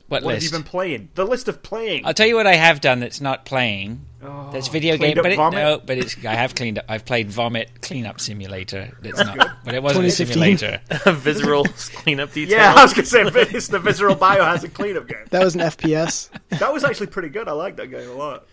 What 0.07 0.23
What 0.23 0.33
list? 0.33 0.45
have 0.45 0.53
you 0.53 0.57
been 0.63 0.69
playing? 0.69 1.09
The 1.13 1.25
list 1.25 1.47
of 1.47 1.61
playing. 1.61 2.05
I'll 2.05 2.13
tell 2.15 2.25
you 2.25 2.35
what 2.35 2.47
I 2.47 2.55
have 2.55 2.81
done 2.81 2.99
that's 2.99 3.21
not 3.21 3.45
playing. 3.45 4.05
Oh, 4.23 4.49
That's 4.51 4.67
video 4.67 4.97
game, 4.97 5.15
but 5.15 5.31
it, 5.31 5.35
vomit? 5.35 5.59
no, 5.59 5.79
but 5.85 5.97
it's 5.97 6.15
I 6.25 6.33
have 6.33 6.55
cleaned 6.55 6.79
up. 6.79 6.85
I've 6.89 7.05
played 7.05 7.29
Vomit 7.29 7.81
Cleanup 7.81 8.19
Simulator. 8.19 8.97
That's 9.01 9.19
not, 9.19 9.63
but 9.63 9.75
it 9.75 9.83
wasn't 9.83 10.07
a 10.07 10.09
2015. 10.09 10.57
simulator. 10.57 10.81
Visceral 11.13 11.65
cleanup 11.93 12.33
detail. 12.33 12.57
Yeah, 12.57 12.73
I 12.75 12.83
was 12.83 12.93
gonna 12.93 13.05
say 13.05 13.21
it's 13.21 13.67
the 13.67 13.79
Visceral 13.79 14.15
Biohazard 14.15 14.73
cleanup 14.73 15.07
game. 15.07 15.25
That 15.29 15.43
was 15.43 15.55
an 15.55 15.61
FPS. 15.61 16.29
That 16.59 16.73
was 16.73 16.83
actually 16.83 17.07
pretty 17.07 17.29
good. 17.29 17.47
I 17.47 17.51
liked 17.51 17.77
that 17.77 17.87
game 17.87 18.09
a 18.09 18.13
lot. 18.13 18.45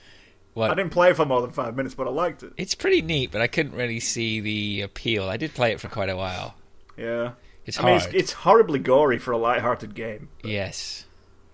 I 0.57 0.75
didn't 0.75 0.91
play 0.91 1.11
it 1.11 1.17
for 1.17 1.25
more 1.27 1.41
than 1.43 1.51
five 1.51 1.77
minutes, 1.77 1.95
but 1.95 2.07
I 2.07 2.11
liked 2.11 2.43
it. 2.43 2.53
It's 2.57 2.75
pretty 2.75 3.03
neat, 3.03 3.31
but 3.31 3.41
I 3.43 3.47
couldn't 3.47 3.75
really 3.75 4.01
see 4.01 4.41
the 4.41 4.83
appeal. 4.83 5.29
I 5.29 5.37
did 5.37 5.55
play 5.55 5.73
it 5.73 5.81
for 5.81 5.89
quite 5.89 6.09
a 6.09 6.17
while. 6.17 6.55
Yeah, 6.97 7.33
It's 7.67 7.79
I 7.79 7.85
mean, 7.85 7.97
it's, 7.97 8.07
it's 8.07 8.33
horribly 8.33 8.79
gory 8.79 9.19
for 9.19 9.33
a 9.33 9.37
light-hearted 9.39 9.95
game. 9.95 10.29
Yes, 10.43 11.05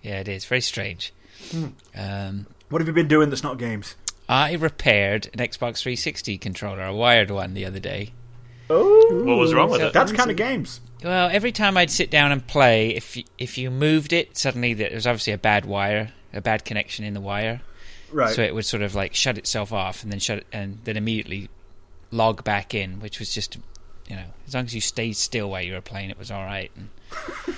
yeah, 0.01 0.19
it 0.21 0.27
is 0.29 0.45
very 0.45 0.61
strange. 0.61 1.11
Hmm. 1.51 1.65
Um, 1.95 2.45
What 2.69 2.79
have 2.81 2.87
you 2.87 2.93
been 2.93 3.07
doing 3.09 3.29
that's 3.29 3.43
not 3.43 3.57
games? 3.57 3.95
I 4.29 4.53
repaired 4.53 5.25
an 5.33 5.39
Xbox 5.39 5.81
360 5.81 6.37
controller, 6.37 6.83
a 6.85 6.95
wired 6.95 7.29
one, 7.29 7.53
the 7.55 7.65
other 7.65 7.79
day. 7.79 8.13
Oh, 8.69 9.23
What 9.25 9.37
was 9.37 9.53
wrong 9.53 9.69
with 9.69 9.81
So- 9.81 9.87
it? 9.87 9.93
that's 9.93 10.13
kind 10.13 10.31
of 10.31 10.37
games. 10.37 10.79
Well, 11.03 11.29
every 11.29 11.51
time 11.51 11.75
I'd 11.75 11.91
sit 11.91 12.09
down 12.09 12.31
and 12.31 12.47
play, 12.47 12.91
if 12.95 13.17
you, 13.17 13.25
if 13.37 13.57
you 13.57 13.69
moved 13.69 14.13
it, 14.13 14.37
suddenly 14.37 14.73
there 14.73 14.91
was 14.93 15.05
obviously 15.05 15.33
a 15.33 15.37
bad 15.37 15.65
wire, 15.65 16.13
a 16.31 16.39
bad 16.39 16.63
connection 16.63 17.03
in 17.03 17.13
the 17.13 17.19
wire, 17.19 17.59
Right. 18.13 18.33
so 18.35 18.41
it 18.41 18.53
would 18.55 18.65
sort 18.65 18.83
of 18.83 18.95
like 18.95 19.13
shut 19.15 19.37
itself 19.37 19.73
off 19.73 20.03
and 20.03 20.11
then 20.11 20.19
shut 20.19 20.39
it, 20.39 20.47
and 20.53 20.79
then 20.83 20.95
immediately 20.97 21.49
log 22.11 22.43
back 22.43 22.73
in, 22.73 22.99
which 22.99 23.19
was 23.19 23.33
just, 23.33 23.57
you 24.07 24.15
know, 24.15 24.25
as 24.47 24.53
long 24.53 24.65
as 24.65 24.75
you 24.75 24.81
stayed 24.81 25.15
still 25.15 25.49
while 25.49 25.61
you 25.61 25.73
were 25.73 25.81
playing, 25.81 26.09
it 26.09 26.17
was 26.19 26.29
all 26.31 26.43
right. 26.43 26.71
And, 26.75 26.89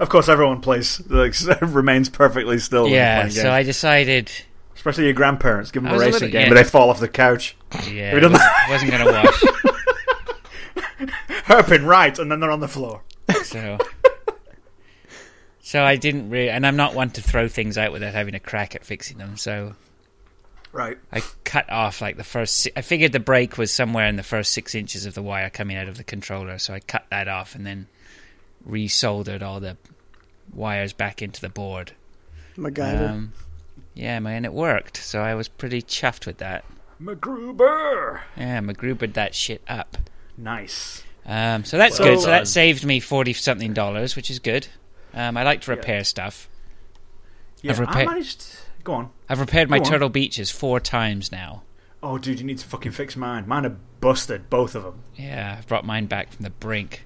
Of 0.00 0.08
course, 0.08 0.26
everyone 0.30 0.62
plays 0.62 1.02
like 1.10 1.34
remains 1.60 2.08
perfectly 2.08 2.58
still. 2.58 2.88
yeah, 2.88 3.20
playing 3.20 3.32
so. 3.32 3.52
I 3.52 3.62
decided, 3.62 4.32
especially 4.74 5.04
your 5.04 5.12
grandparents. 5.12 5.70
Give 5.70 5.82
them 5.82 5.92
a 5.92 5.98
racing 5.98 6.12
little- 6.12 6.28
game, 6.30 6.42
yeah. 6.44 6.48
but 6.48 6.54
they 6.54 6.64
fall 6.64 6.88
off 6.88 6.98
the 6.98 7.08
couch, 7.08 7.56
yeah, 7.90 8.06
Have 8.06 8.14
you 8.14 8.20
done 8.20 8.32
was, 8.32 8.40
wasn't 8.70 8.90
going 8.90 9.04
to 9.06 9.12
watch. 9.12 9.34
herping 11.46 11.84
right, 11.86 12.18
and 12.18 12.30
then 12.32 12.40
they're 12.40 12.50
on 12.50 12.60
the 12.60 12.68
floor. 12.68 13.02
So, 13.44 13.76
so 15.72 15.82
I 15.82 15.96
didn't 15.96 16.28
really, 16.28 16.50
and 16.50 16.66
I'm 16.66 16.76
not 16.76 16.94
one 16.94 17.08
to 17.12 17.22
throw 17.22 17.48
things 17.48 17.78
out 17.78 17.92
without 17.92 18.12
having 18.12 18.34
a 18.34 18.38
crack 18.38 18.74
at 18.74 18.84
fixing 18.84 19.16
them. 19.16 19.38
So 19.38 19.72
Right. 20.70 20.98
I 21.10 21.22
cut 21.44 21.70
off 21.70 22.02
like 22.02 22.18
the 22.18 22.24
first. 22.24 22.68
I 22.76 22.82
figured 22.82 23.12
the 23.12 23.18
break 23.20 23.56
was 23.56 23.72
somewhere 23.72 24.06
in 24.06 24.16
the 24.16 24.22
first 24.22 24.52
six 24.52 24.74
inches 24.74 25.06
of 25.06 25.14
the 25.14 25.22
wire 25.22 25.48
coming 25.48 25.78
out 25.78 25.88
of 25.88 25.96
the 25.96 26.04
controller, 26.04 26.58
so 26.58 26.74
I 26.74 26.80
cut 26.80 27.06
that 27.08 27.26
off 27.26 27.54
and 27.54 27.64
then 27.64 27.86
resoldered 28.68 29.40
all 29.40 29.60
the 29.60 29.78
wires 30.52 30.92
back 30.92 31.22
into 31.22 31.40
the 31.40 31.48
board. 31.48 31.92
MacGyver. 32.58 33.08
Um, 33.08 33.32
yeah, 33.94 34.20
man, 34.20 34.44
it 34.44 34.52
worked. 34.52 34.98
So 34.98 35.22
I 35.22 35.34
was 35.34 35.48
pretty 35.48 35.80
chuffed 35.80 36.26
with 36.26 36.36
that. 36.36 36.66
MacGruber. 37.00 38.20
Yeah, 38.36 38.60
MacGrubered 38.60 39.14
that 39.14 39.34
shit 39.34 39.62
up. 39.66 39.96
Nice. 40.36 41.02
Um, 41.24 41.64
so 41.64 41.78
that's 41.78 41.98
Well 41.98 42.08
good. 42.08 42.20
So 42.20 42.26
that 42.26 42.46
saved 42.46 42.84
me 42.84 43.00
forty 43.00 43.32
something 43.32 43.72
dollars, 43.72 44.16
which 44.16 44.30
is 44.30 44.38
good. 44.38 44.68
Um, 45.14 45.36
I 45.36 45.42
like 45.42 45.60
to 45.62 45.70
repair 45.70 46.04
stuff. 46.04 46.48
Yeah, 47.62 47.72
I've 47.72 47.80
I 47.88 48.04
managed. 48.04 48.44
Go 48.84 48.94
on. 48.94 49.10
I've 49.28 49.40
repaired 49.40 49.70
my 49.70 49.78
Turtle 49.78 50.08
Beaches 50.08 50.50
four 50.50 50.80
times 50.80 51.30
now. 51.30 51.62
Oh, 52.02 52.18
dude, 52.18 52.40
you 52.40 52.46
need 52.46 52.58
to 52.58 52.66
fucking 52.66 52.92
fix 52.92 53.16
mine. 53.16 53.46
Mine 53.46 53.64
are 53.64 53.76
busted, 54.00 54.50
both 54.50 54.74
of 54.74 54.82
them. 54.82 55.02
Yeah, 55.14 55.56
I've 55.58 55.68
brought 55.68 55.86
mine 55.86 56.06
back 56.06 56.32
from 56.32 56.42
the 56.42 56.50
brink. 56.50 57.04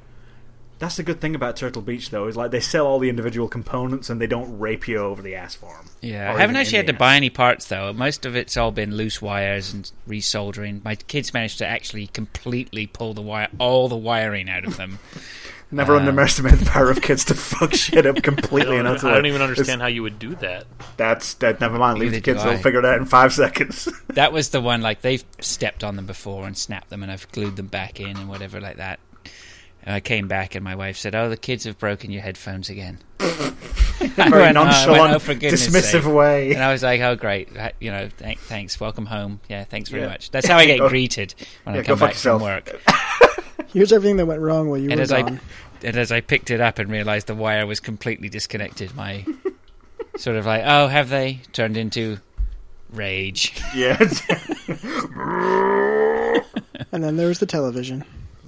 That's 0.78 0.96
the 0.96 1.02
good 1.02 1.22
thing 1.22 1.34
about 1.34 1.56
Turtle 1.56 1.80
Beach, 1.80 2.10
though, 2.10 2.28
is 2.28 2.36
like 2.36 2.50
they 2.50 2.60
sell 2.60 2.86
all 2.86 2.98
the 2.98 3.08
individual 3.08 3.48
components 3.48 4.10
and 4.10 4.20
they 4.20 4.26
don't 4.26 4.58
rape 4.58 4.86
you 4.86 4.98
over 4.98 5.22
the 5.22 5.34
ass 5.34 5.54
for 5.54 5.74
them. 5.74 5.88
Yeah, 6.02 6.32
I 6.34 6.38
haven't 6.38 6.56
actually 6.56 6.76
had 6.76 6.86
to 6.88 6.92
buy 6.92 7.16
any 7.16 7.30
parts 7.30 7.66
though. 7.66 7.92
Most 7.94 8.26
of 8.26 8.36
it's 8.36 8.58
all 8.58 8.72
been 8.72 8.94
loose 8.94 9.22
wires 9.22 9.72
and 9.72 9.90
resoldering. 10.06 10.84
My 10.84 10.94
kids 10.96 11.32
managed 11.32 11.58
to 11.58 11.66
actually 11.66 12.08
completely 12.08 12.86
pull 12.86 13.14
the 13.14 13.22
wire, 13.22 13.48
all 13.58 13.88
the 13.88 13.96
wiring 13.96 14.50
out 14.50 14.66
of 14.66 14.76
them. 14.76 14.98
Never 15.76 15.94
Um, 15.94 16.00
underestimate 16.08 16.58
the 16.58 16.64
power 16.70 16.90
of 16.90 17.02
kids 17.02 17.24
to 17.26 17.34
fuck 17.34 17.74
shit 17.74 18.06
up 18.06 18.22
completely 18.22 18.76
I 18.76 18.78
and 18.80 18.84
don't, 18.86 18.96
utterly. 18.96 19.12
I 19.12 19.14
don't 19.16 19.26
even 19.26 19.42
It's- 19.42 19.50
understand 19.50 19.82
how 19.82 19.88
you 19.88 20.02
would 20.02 20.18
do 20.18 20.34
that. 20.36 20.64
That's 20.96 21.34
that. 21.34 21.60
Never 21.60 21.78
mind. 21.78 21.98
Leave 21.98 22.12
the 22.12 22.20
kids; 22.22 22.42
they'll 22.42 22.56
figure 22.58 22.78
it 22.80 22.84
out 22.86 22.96
in 22.98 23.04
five 23.04 23.32
seconds. 23.34 23.86
that 24.08 24.32
was 24.32 24.48
the 24.50 24.60
one 24.62 24.80
like 24.80 25.02
they've 25.02 25.24
stepped 25.40 25.84
on 25.84 25.96
them 25.96 26.06
before 26.06 26.46
and 26.46 26.56
snapped 26.56 26.88
them, 26.90 27.02
and 27.02 27.12
I've 27.12 27.30
glued 27.32 27.56
them 27.56 27.66
back 27.66 28.00
in 28.00 28.16
and 28.16 28.28
whatever 28.28 28.60
like 28.60 28.78
that. 28.78 28.98
And 29.82 29.94
I 29.94 30.00
came 30.00 30.26
back 30.26 30.54
and 30.56 30.64
my 30.64 30.74
wife 30.74 30.96
said, 30.96 31.14
"Oh, 31.14 31.28
the 31.28 31.36
kids 31.36 31.64
have 31.64 31.78
broken 31.78 32.10
your 32.10 32.22
headphones 32.22 32.70
again." 32.70 32.98
I 33.20 33.24
Very 33.24 34.30
went, 34.30 34.32
"Oh," 34.32 34.40
I 34.40 34.42
went, 34.42 34.54
nonchalant, 34.54 35.14
"Oh, 35.14 35.18
for 35.18 35.34
dismissive 35.34 36.02
sake." 36.04 36.12
way. 36.14 36.52
And 36.54 36.62
I 36.62 36.72
was 36.72 36.82
like, 36.82 37.00
"Oh, 37.02 37.16
great! 37.16 37.54
Uh, 37.56 37.70
You 37.80 37.90
know, 37.90 38.08
th- 38.18 38.38
thanks. 38.38 38.80
Welcome 38.80 39.06
home. 39.06 39.40
Yeah, 39.48 39.64
thanks 39.64 39.90
very 39.90 40.02
Yeah. 40.04 40.08
much." 40.08 40.30
That's 40.30 40.46
how 40.46 40.56
I 40.56 40.64
get 40.66 40.78
Go- 40.78 40.88
greeted 40.88 41.34
when 41.64 41.74
Yeah, 41.74 41.82
I 41.82 41.84
come 41.84 41.98
fuck 41.98 42.10
back 42.10 42.16
from 42.16 42.40
work. 42.42 42.80
Here's 43.72 43.92
everything 43.92 44.16
that 44.16 44.26
went 44.26 44.40
wrong 44.40 44.68
while 44.70 44.78
you 44.78 44.88
And 44.90 44.96
were 44.98 45.02
as 45.02 45.12
I 45.12 45.20
gone. 45.22 45.40
And 45.82 45.96
as 45.96 46.12
I 46.12 46.20
picked 46.20 46.50
it 46.50 46.60
up 46.60 46.78
and 46.78 46.90
realized 46.90 47.26
the 47.26 47.34
wire 47.34 47.66
was 47.66 47.80
completely 47.80 48.28
disconnected, 48.28 48.94
my 48.94 49.24
sort 50.16 50.36
of 50.36 50.46
like, 50.46 50.62
"Oh, 50.64 50.86
have 50.88 51.08
they?" 51.08 51.40
turned 51.52 51.76
into 51.76 52.18
rage. 52.90 53.60
Yeah. 53.74 53.98
And 56.92 57.02
then 57.02 57.16
there 57.16 57.26
was 57.28 57.38
the 57.40 57.46
television. 57.46 58.04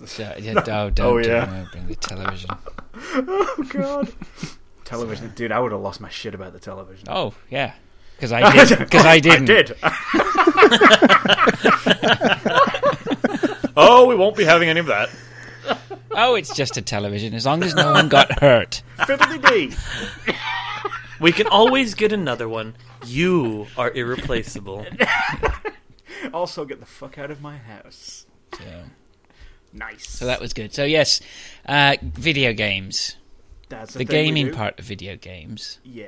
So, 0.06 0.32
yeah, 0.38 0.54
oh, 0.68 0.90
don't 0.90 1.00
Oh, 1.00 1.20
do 1.22 1.28
yeah. 1.28 1.44
Uh, 1.44 1.66
bring 1.72 1.88
the 1.88 1.96
television. 1.96 2.50
oh 2.94 3.64
God. 3.70 4.12
Television, 4.84 5.32
dude. 5.34 5.50
I 5.52 5.58
would 5.58 5.72
have 5.72 5.80
lost 5.80 6.00
my 6.00 6.08
shit 6.08 6.34
about 6.34 6.52
the 6.52 6.60
television. 6.60 7.08
Oh 7.10 7.34
yeah, 7.50 7.72
because 8.16 8.32
I 8.32 8.52
did. 8.52 8.78
Because 8.78 9.04
I 9.04 9.18
didn't. 9.18 9.50
I 9.50 9.54
did. 9.54 9.76
Oh, 13.76 14.06
we 14.06 14.14
won't 14.14 14.36
be 14.36 14.44
having 14.44 14.68
any 14.68 14.80
of 14.80 14.86
that. 14.86 15.08
Oh, 16.10 16.34
it's 16.34 16.54
just 16.54 16.76
a 16.76 16.82
television. 16.82 17.34
As 17.34 17.44
long 17.46 17.62
as 17.62 17.74
no 17.74 17.92
one 17.92 18.08
got 18.08 18.40
hurt. 18.40 18.82
Fiddly 18.98 19.48
dee. 19.48 20.32
We 21.20 21.32
can 21.32 21.46
always 21.48 21.94
get 21.94 22.12
another 22.12 22.48
one. 22.48 22.76
You 23.04 23.66
are 23.76 23.90
irreplaceable. 23.90 24.86
Also, 26.32 26.64
get 26.64 26.80
the 26.80 26.86
fuck 26.86 27.18
out 27.18 27.30
of 27.30 27.40
my 27.40 27.56
house. 27.56 28.26
So, 28.56 28.64
Nice. 29.72 30.08
so 30.08 30.26
that 30.26 30.40
was 30.40 30.52
good. 30.52 30.72
So 30.74 30.84
yes, 30.84 31.20
uh, 31.66 31.96
video 32.02 32.52
games. 32.52 33.16
That's 33.68 33.92
The 33.92 33.98
thing 34.00 34.06
gaming 34.06 34.52
part 34.52 34.78
of 34.78 34.84
video 34.84 35.16
games. 35.16 35.78
Yeah. 35.84 36.06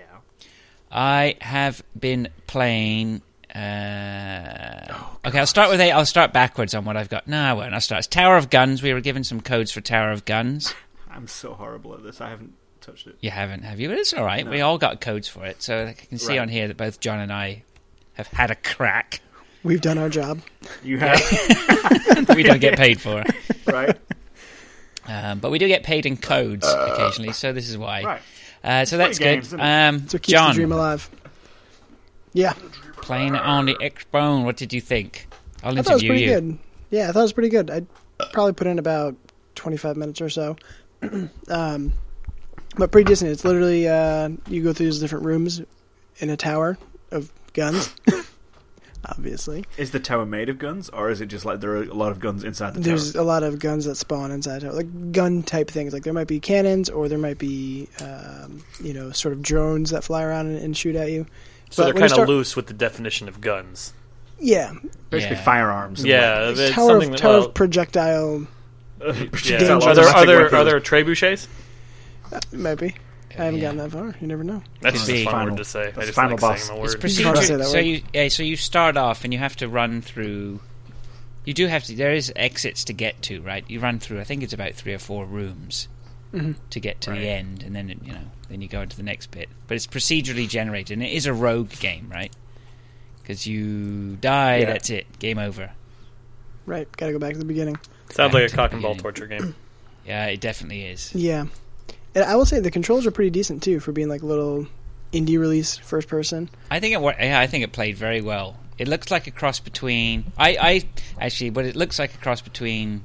I 0.91 1.37
have 1.41 1.83
been 1.99 2.29
playing. 2.47 3.23
Uh, 3.55 5.05
okay, 5.27 5.39
I'll 5.39 5.47
start 5.47 5.71
with 5.71 5.81
eight. 5.81 5.93
I'll 5.93 6.07
start 6.07 6.33
backwards 6.33 6.75
on 6.75 6.85
what 6.85 6.97
I've 6.97 7.09
got. 7.09 7.27
No, 7.27 7.41
I 7.41 7.53
won't. 7.53 7.75
I'll 7.75 7.81
start. 7.81 8.01
It's 8.01 8.07
Tower 8.09 8.37
of 8.37 8.51
Guns. 8.51 8.83
We 8.83 8.93
were 8.93 9.01
given 9.01 9.25
some 9.25 9.41
codes 9.41 9.71
for 9.73 9.81
Tower 9.81 10.11
of 10.13 10.25
Guns. 10.25 10.75
I'm 11.11 11.27
so 11.27 11.55
horrible 11.55 11.95
at 11.95 12.03
this. 12.03 12.21
I 12.21 12.29
haven't 12.31 12.53
touched 12.81 13.07
it. 13.07 13.17
You 13.21 13.31
haven't, 13.31 13.63
have 13.63 13.81
you? 13.81 13.89
But 13.89 13.99
it's 13.99 14.13
all 14.13 14.25
right. 14.25 14.45
No. 14.45 14.51
We 14.51 14.61
all 14.61 14.79
got 14.79 15.01
codes 15.01 15.29
for 15.29 15.45
it, 15.47 15.63
so 15.63 15.87
I 15.87 15.93
can 15.95 16.19
see 16.19 16.35
Right. 16.35 16.41
on 16.41 16.49
here 16.49 16.69
that 16.69 16.77
both 16.77 17.01
John 17.01 17.19
and 17.21 17.33
I 17.33 17.65
have 18.15 18.29
had 18.29 18.51
a 18.51 18.55
crack. 18.57 19.21
We've 19.63 19.81
done 19.81 19.99
our 19.99 20.09
job. 20.09 20.41
You 20.83 20.99
have, 20.99 21.21
we 22.35 22.43
don't 22.43 22.61
get 22.61 22.79
paid 22.79 23.01
for. 23.01 23.21
It. 23.23 23.35
Right? 23.71 23.97
Um, 25.07 25.39
but 25.39 25.51
we 25.53 25.59
do 25.61 25.69
get 25.69 25.85
paid 25.85 26.07
in 26.07 26.17
codes 26.17 26.67
occasionally, 26.67 27.33
so 27.33 27.53
this 27.53 27.69
is 27.69 27.79
why. 27.79 28.03
Right. 28.03 28.23
Uh, 28.65 28.85
so 28.85 28.97
that's 28.97 29.19
games, 29.19 29.49
good. 29.51 29.61
isn't 29.61 29.61
it? 29.61 29.63
Um, 29.89 29.99
That's 30.01 30.15
what 30.15 30.23
keeps 30.23 30.41
the 30.49 30.53
dream 30.55 30.73
alive. 30.73 31.09
Yeah, 32.33 32.55
playing 33.03 33.35
it 33.35 33.43
on 33.43 33.67
the 33.67 33.75
Xbone, 33.75 34.45
what 34.45 34.57
did 34.57 34.73
you 34.73 34.81
think? 34.81 35.27
I'll 35.63 35.79
I 35.79 35.83
thought 35.83 35.93
it 35.93 35.95
was 35.95 36.05
pretty 36.05 36.23
you. 36.23 36.29
good. 36.29 36.59
Yeah, 36.91 37.09
I 37.09 37.13
thought 37.13 37.21
it 37.21 37.23
was 37.23 37.33
pretty 37.33 37.49
good. 37.49 37.71
I'd 37.71 37.87
probably 38.33 38.53
put 38.53 38.67
in 38.67 38.79
about 38.79 39.17
25 39.55 39.97
minutes 39.97 40.21
or 40.21 40.29
so. 40.29 40.57
um, 41.49 41.93
but 42.77 42.91
pretty 42.91 43.09
decent. 43.09 43.31
It's 43.31 43.45
literally, 43.45 43.89
uh, 43.89 44.31
you 44.49 44.63
go 44.63 44.73
through 44.73 44.87
these 44.87 45.01
different 45.01 45.25
rooms 45.25 45.63
in 46.19 46.31
a 46.31 46.37
tower 46.37 46.79
of 47.11 47.33
guns. 47.53 47.95
Obviously. 49.05 49.65
Is 49.79 49.93
the 49.93 50.01
tower 50.01 50.27
made 50.27 50.51
of 50.51 50.59
guns, 50.59 50.91
or 50.91 51.11
is 51.11 51.23
it 51.23 51.27
just 51.27 51.47
like 51.47 51.61
there 51.61 51.73
are 51.73 51.85
a 51.85 51.95
lot 51.95 52.13
of 52.13 52.21
guns 52.21 52.45
inside 52.45 52.75
the 52.75 52.81
There's 52.81 52.85
tower? 52.85 53.13
There's 53.13 53.15
a 53.17 53.23
lot 53.23 53.43
of 53.43 53.59
guns 53.59 53.87
that 53.87 53.95
spawn 53.97 54.31
inside 54.31 54.61
the 54.61 54.67
tower, 54.67 54.75
like 54.75 55.13
gun 55.13 55.43
type 55.43 55.71
things. 55.71 55.95
Like 55.95 56.03
there 56.03 56.13
might 56.13 56.27
be 56.27 56.39
cannons, 56.39 56.91
or 56.91 57.09
there 57.09 57.19
might 57.19 57.39
be, 57.39 57.89
um, 58.01 58.63
you 58.83 58.93
know, 58.93 59.11
sort 59.11 59.33
of 59.33 59.41
drones 59.41 59.91
that 59.91 60.05
fly 60.05 60.23
around 60.23 60.49
and, 60.49 60.59
and 60.59 60.77
shoot 60.77 60.97
at 60.97 61.11
you. 61.11 61.27
So 61.71 61.83
But 61.83 61.85
they're 61.87 61.93
kind 61.95 62.05
of 62.05 62.11
start- 62.11 62.29
loose 62.29 62.57
with 62.57 62.67
the 62.67 62.75
definition 62.75 63.29
of 63.29 63.41
guns. 63.41 63.93
Yeah, 64.39 64.73
Basically, 65.11 65.37
Yeah. 65.37 65.43
firearms. 65.45 66.05
Yeah, 66.05 66.39
like, 66.49 66.57
it's 66.59 66.75
tower 66.75 66.89
something 66.91 67.09
of 67.11 67.13
that, 67.17 67.19
tower 67.23 67.33
well, 67.39 67.45
of 67.47 67.55
projectile. 67.55 68.47
yeah. 69.01 69.07
Are 69.75 69.95
there 69.95 70.05
are 70.09 70.27
there, 70.27 70.55
are 70.55 70.65
there 70.65 70.81
trebuchets? 70.81 71.47
Maybe 72.53 72.95
I 73.39 73.45
haven't 73.45 73.61
Yeah. 73.61 73.73
gotten 73.73 73.79
that 73.79 73.91
far. 73.93 74.15
You 74.21 74.27
never 74.27 74.45
know. 74.45 74.63
That's 74.81 74.97
just 74.99 75.11
a 75.11 75.25
fun 75.25 75.33
Final- 75.33 75.49
word 75.51 75.57
to 75.59 75.65
say. 75.65 75.81
I 75.81 75.91
that's 75.91 76.07
just 76.07 76.15
final 76.15 76.33
like 76.33 76.41
boss. 76.41 76.71
It's 76.71 76.71
word. 76.71 76.79
You 76.79 76.89
can 77.17 77.23
probably 77.25 77.43
say 77.43 77.55
procedure. 77.57 77.65
So 77.65 77.79
you, 77.79 78.03
yeah, 78.15 78.29
so 78.29 78.43
you 78.43 78.57
start 78.57 78.97
off 78.97 79.25
and 79.25 79.33
you 79.33 79.39
have 79.39 79.57
to 79.57 79.69
run 79.69 80.01
through. 80.03 80.61
You 81.45 81.55
do 81.55 81.67
have 81.67 81.85
to. 81.85 81.95
There 81.95 82.13
is 82.13 82.33
exits 82.37 82.85
to 82.85 82.93
get 82.93 83.21
to, 83.23 83.41
right? 83.43 83.65
You 83.69 83.81
run 83.81 83.99
through. 83.99 84.21
I 84.21 84.25
think 84.25 84.43
it's 84.43 84.53
about 84.53 84.75
three 84.75 84.93
or 84.95 84.99
four 84.99 85.25
rooms 85.25 85.89
Mhm. 86.35 86.57
to 86.71 86.81
get 86.81 87.01
to 87.03 87.11
Right. 87.11 87.21
the 87.21 87.29
end, 87.29 87.63
and 87.63 87.75
then 87.75 87.89
you 88.05 88.13
know, 88.13 88.31
then 88.51 88.61
you 88.61 88.69
go 88.69 88.83
into 88.83 88.97
the 88.97 89.03
next 89.03 89.31
bit. 89.31 89.49
But 89.69 89.77
it's 89.77 89.87
procedurally 89.87 90.49
generated, 90.49 90.99
and 90.99 91.03
it 91.07 91.13
is 91.13 91.27
a 91.27 91.33
rogue 91.33 91.71
game, 91.79 92.09
right? 92.11 92.33
Because 93.23 93.47
you 93.47 94.17
die, 94.17 94.59
Yeah. 94.59 94.67
that's 94.67 94.91
it, 94.91 95.07
game 95.19 95.39
over. 95.39 95.71
Right, 96.67 96.91
got 96.97 97.07
to 97.07 97.13
go 97.13 97.19
back 97.19 97.33
to 97.33 97.39
the 97.39 97.45
beginning. 97.45 97.77
Sounds 98.11 98.33
Back 98.33 98.43
like 98.43 98.53
a 98.53 98.57
cock 98.57 98.73
and 98.73 98.83
ball 98.83 98.95
torture 98.97 99.27
game. 99.27 99.55
Yeah, 100.07 100.27
it 100.27 100.41
definitely 100.41 100.85
is. 100.85 101.15
Yeah, 101.15 101.47
and 102.15 102.25
I 102.25 102.35
will 102.37 102.45
say 102.47 102.59
the 102.61 102.71
controls 102.71 103.07
are 103.07 103.11
pretty 103.11 103.31
decent 103.31 103.63
too 103.63 103.81
for 103.81 103.93
being 103.93 104.09
like 104.09 104.23
a 104.23 104.27
little 104.27 104.67
indie 105.13 105.39
release 105.39 105.77
first 105.77 106.09
person. 106.09 106.51
I 106.71 106.81
think 106.81 106.95
it. 106.97 107.01
Yeah, 107.21 107.39
I 107.39 107.47
think 107.47 107.65
it 107.65 107.73
played 107.73 107.97
very 107.97 108.21
well. 108.21 108.57
It 108.79 108.89
looks 108.89 109.11
like 109.11 109.27
a 109.27 109.31
cross 109.31 109.61
between. 109.61 110.33
I, 110.39 110.57
I 110.61 110.85
actually, 111.25 111.51
but 111.51 111.67
it 111.67 111.77
looks 111.77 111.99
like 111.99 112.15
a 112.15 112.19
cross 112.19 112.41
between. 112.41 113.05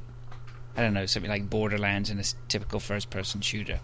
I 0.77 0.81
don't 0.81 0.93
know, 0.93 1.05
something 1.05 1.31
like 1.31 1.49
Borderlands 1.49 2.09
and 2.09 2.19
a 2.19 2.23
typical 2.49 2.81
first-person 2.81 3.39
shooter. 3.41 3.79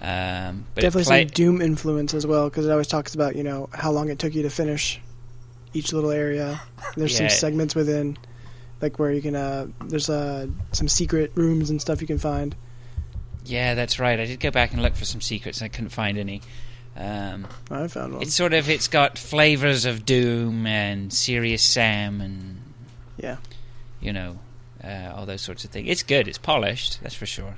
Um, 0.00 0.66
but 0.74 0.82
Definitely 0.82 1.04
play, 1.04 1.22
some 1.24 1.28
Doom 1.34 1.60
influence 1.60 2.14
as 2.14 2.26
well 2.26 2.48
because 2.48 2.66
it 2.66 2.70
always 2.70 2.86
talks 2.86 3.14
about 3.14 3.34
you 3.36 3.42
know 3.42 3.68
how 3.72 3.90
long 3.90 4.10
it 4.10 4.18
took 4.18 4.34
you 4.34 4.42
to 4.42 4.50
finish 4.50 5.00
each 5.74 5.92
little 5.92 6.10
area. 6.10 6.60
There's 6.96 7.12
Yeah. 7.18 7.28
some 7.28 7.36
segments 7.36 7.74
within, 7.74 8.16
like 8.80 8.98
where 8.98 9.10
you 9.12 9.20
can 9.20 9.34
uh, 9.34 9.66
there's 9.86 10.08
uh, 10.08 10.46
some 10.72 10.88
secret 10.88 11.32
rooms 11.34 11.70
and 11.70 11.80
stuff 11.80 12.00
you 12.00 12.06
can 12.06 12.18
find. 12.18 12.54
Yeah, 13.44 13.74
that's 13.74 13.98
right. 13.98 14.20
I 14.20 14.26
did 14.26 14.40
go 14.40 14.50
back 14.50 14.72
and 14.72 14.82
look 14.82 14.94
for 14.94 15.04
some 15.04 15.20
secrets, 15.20 15.60
and 15.60 15.66
I 15.66 15.68
couldn't 15.68 15.90
find 15.90 16.16
any. 16.18 16.42
Um, 16.96 17.46
I 17.70 17.86
found 17.88 18.14
one. 18.14 18.22
it's 18.22 18.34
sort 18.34 18.52
of 18.52 18.68
it's 18.68 18.88
got 18.88 19.18
flavors 19.18 19.84
of 19.84 20.04
Doom 20.04 20.66
and 20.66 21.12
Serious 21.12 21.62
Sam 21.62 22.20
and 22.20 22.60
yeah, 23.16 23.36
you 24.00 24.12
know 24.12 24.38
uh, 24.84 25.12
all 25.14 25.24
those 25.26 25.40
sorts 25.42 25.64
of 25.64 25.70
things. 25.70 25.88
It's 25.88 26.02
good. 26.02 26.28
It's 26.28 26.38
polished. 26.38 27.00
That's 27.02 27.14
for 27.14 27.26
sure. 27.26 27.56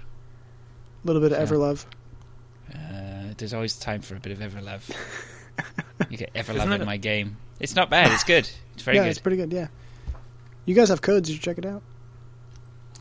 a 1.05 1.07
little 1.07 1.21
bit 1.23 1.33
of 1.33 1.39
Yeah. 1.39 1.47
Everlove. 1.57 1.85
There's 3.41 3.55
always 3.55 3.77
time 3.79 4.03
for 4.03 4.15
a 4.15 4.21
bit 4.21 4.33
of 4.33 4.39
Everlove. 4.39 4.83
you 6.11 6.17
get 6.17 6.33
Everlove 6.35 6.81
in 6.81 6.87
my 6.87 6.97
game. 6.97 7.37
It's 7.59 7.75
not 7.75 7.91
bad. 7.91 8.13
It's 8.13 8.25
good. 8.25 8.49
It's 8.75 8.83
very 8.83 8.97
yeah, 8.97 9.05
good. 9.05 9.11
it's 9.11 9.19
pretty 9.19 9.37
good. 9.37 9.53
Yeah, 9.53 9.69
you 10.65 10.75
guys 10.75 10.89
have 10.89 11.03
codes. 11.03 11.29
You 11.29 11.35
should 11.37 11.45
check 11.45 11.59
it 11.59 11.67
out. 11.67 11.83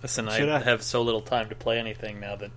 Listen, 0.01 0.27
I, 0.29 0.55
I? 0.55 0.59
have 0.59 0.81
so 0.81 1.01
little 1.01 1.21
time 1.21 1.49
to 1.49 1.55
play 1.55 1.77
anything 1.77 2.19
now 2.19 2.35
that 2.37 2.51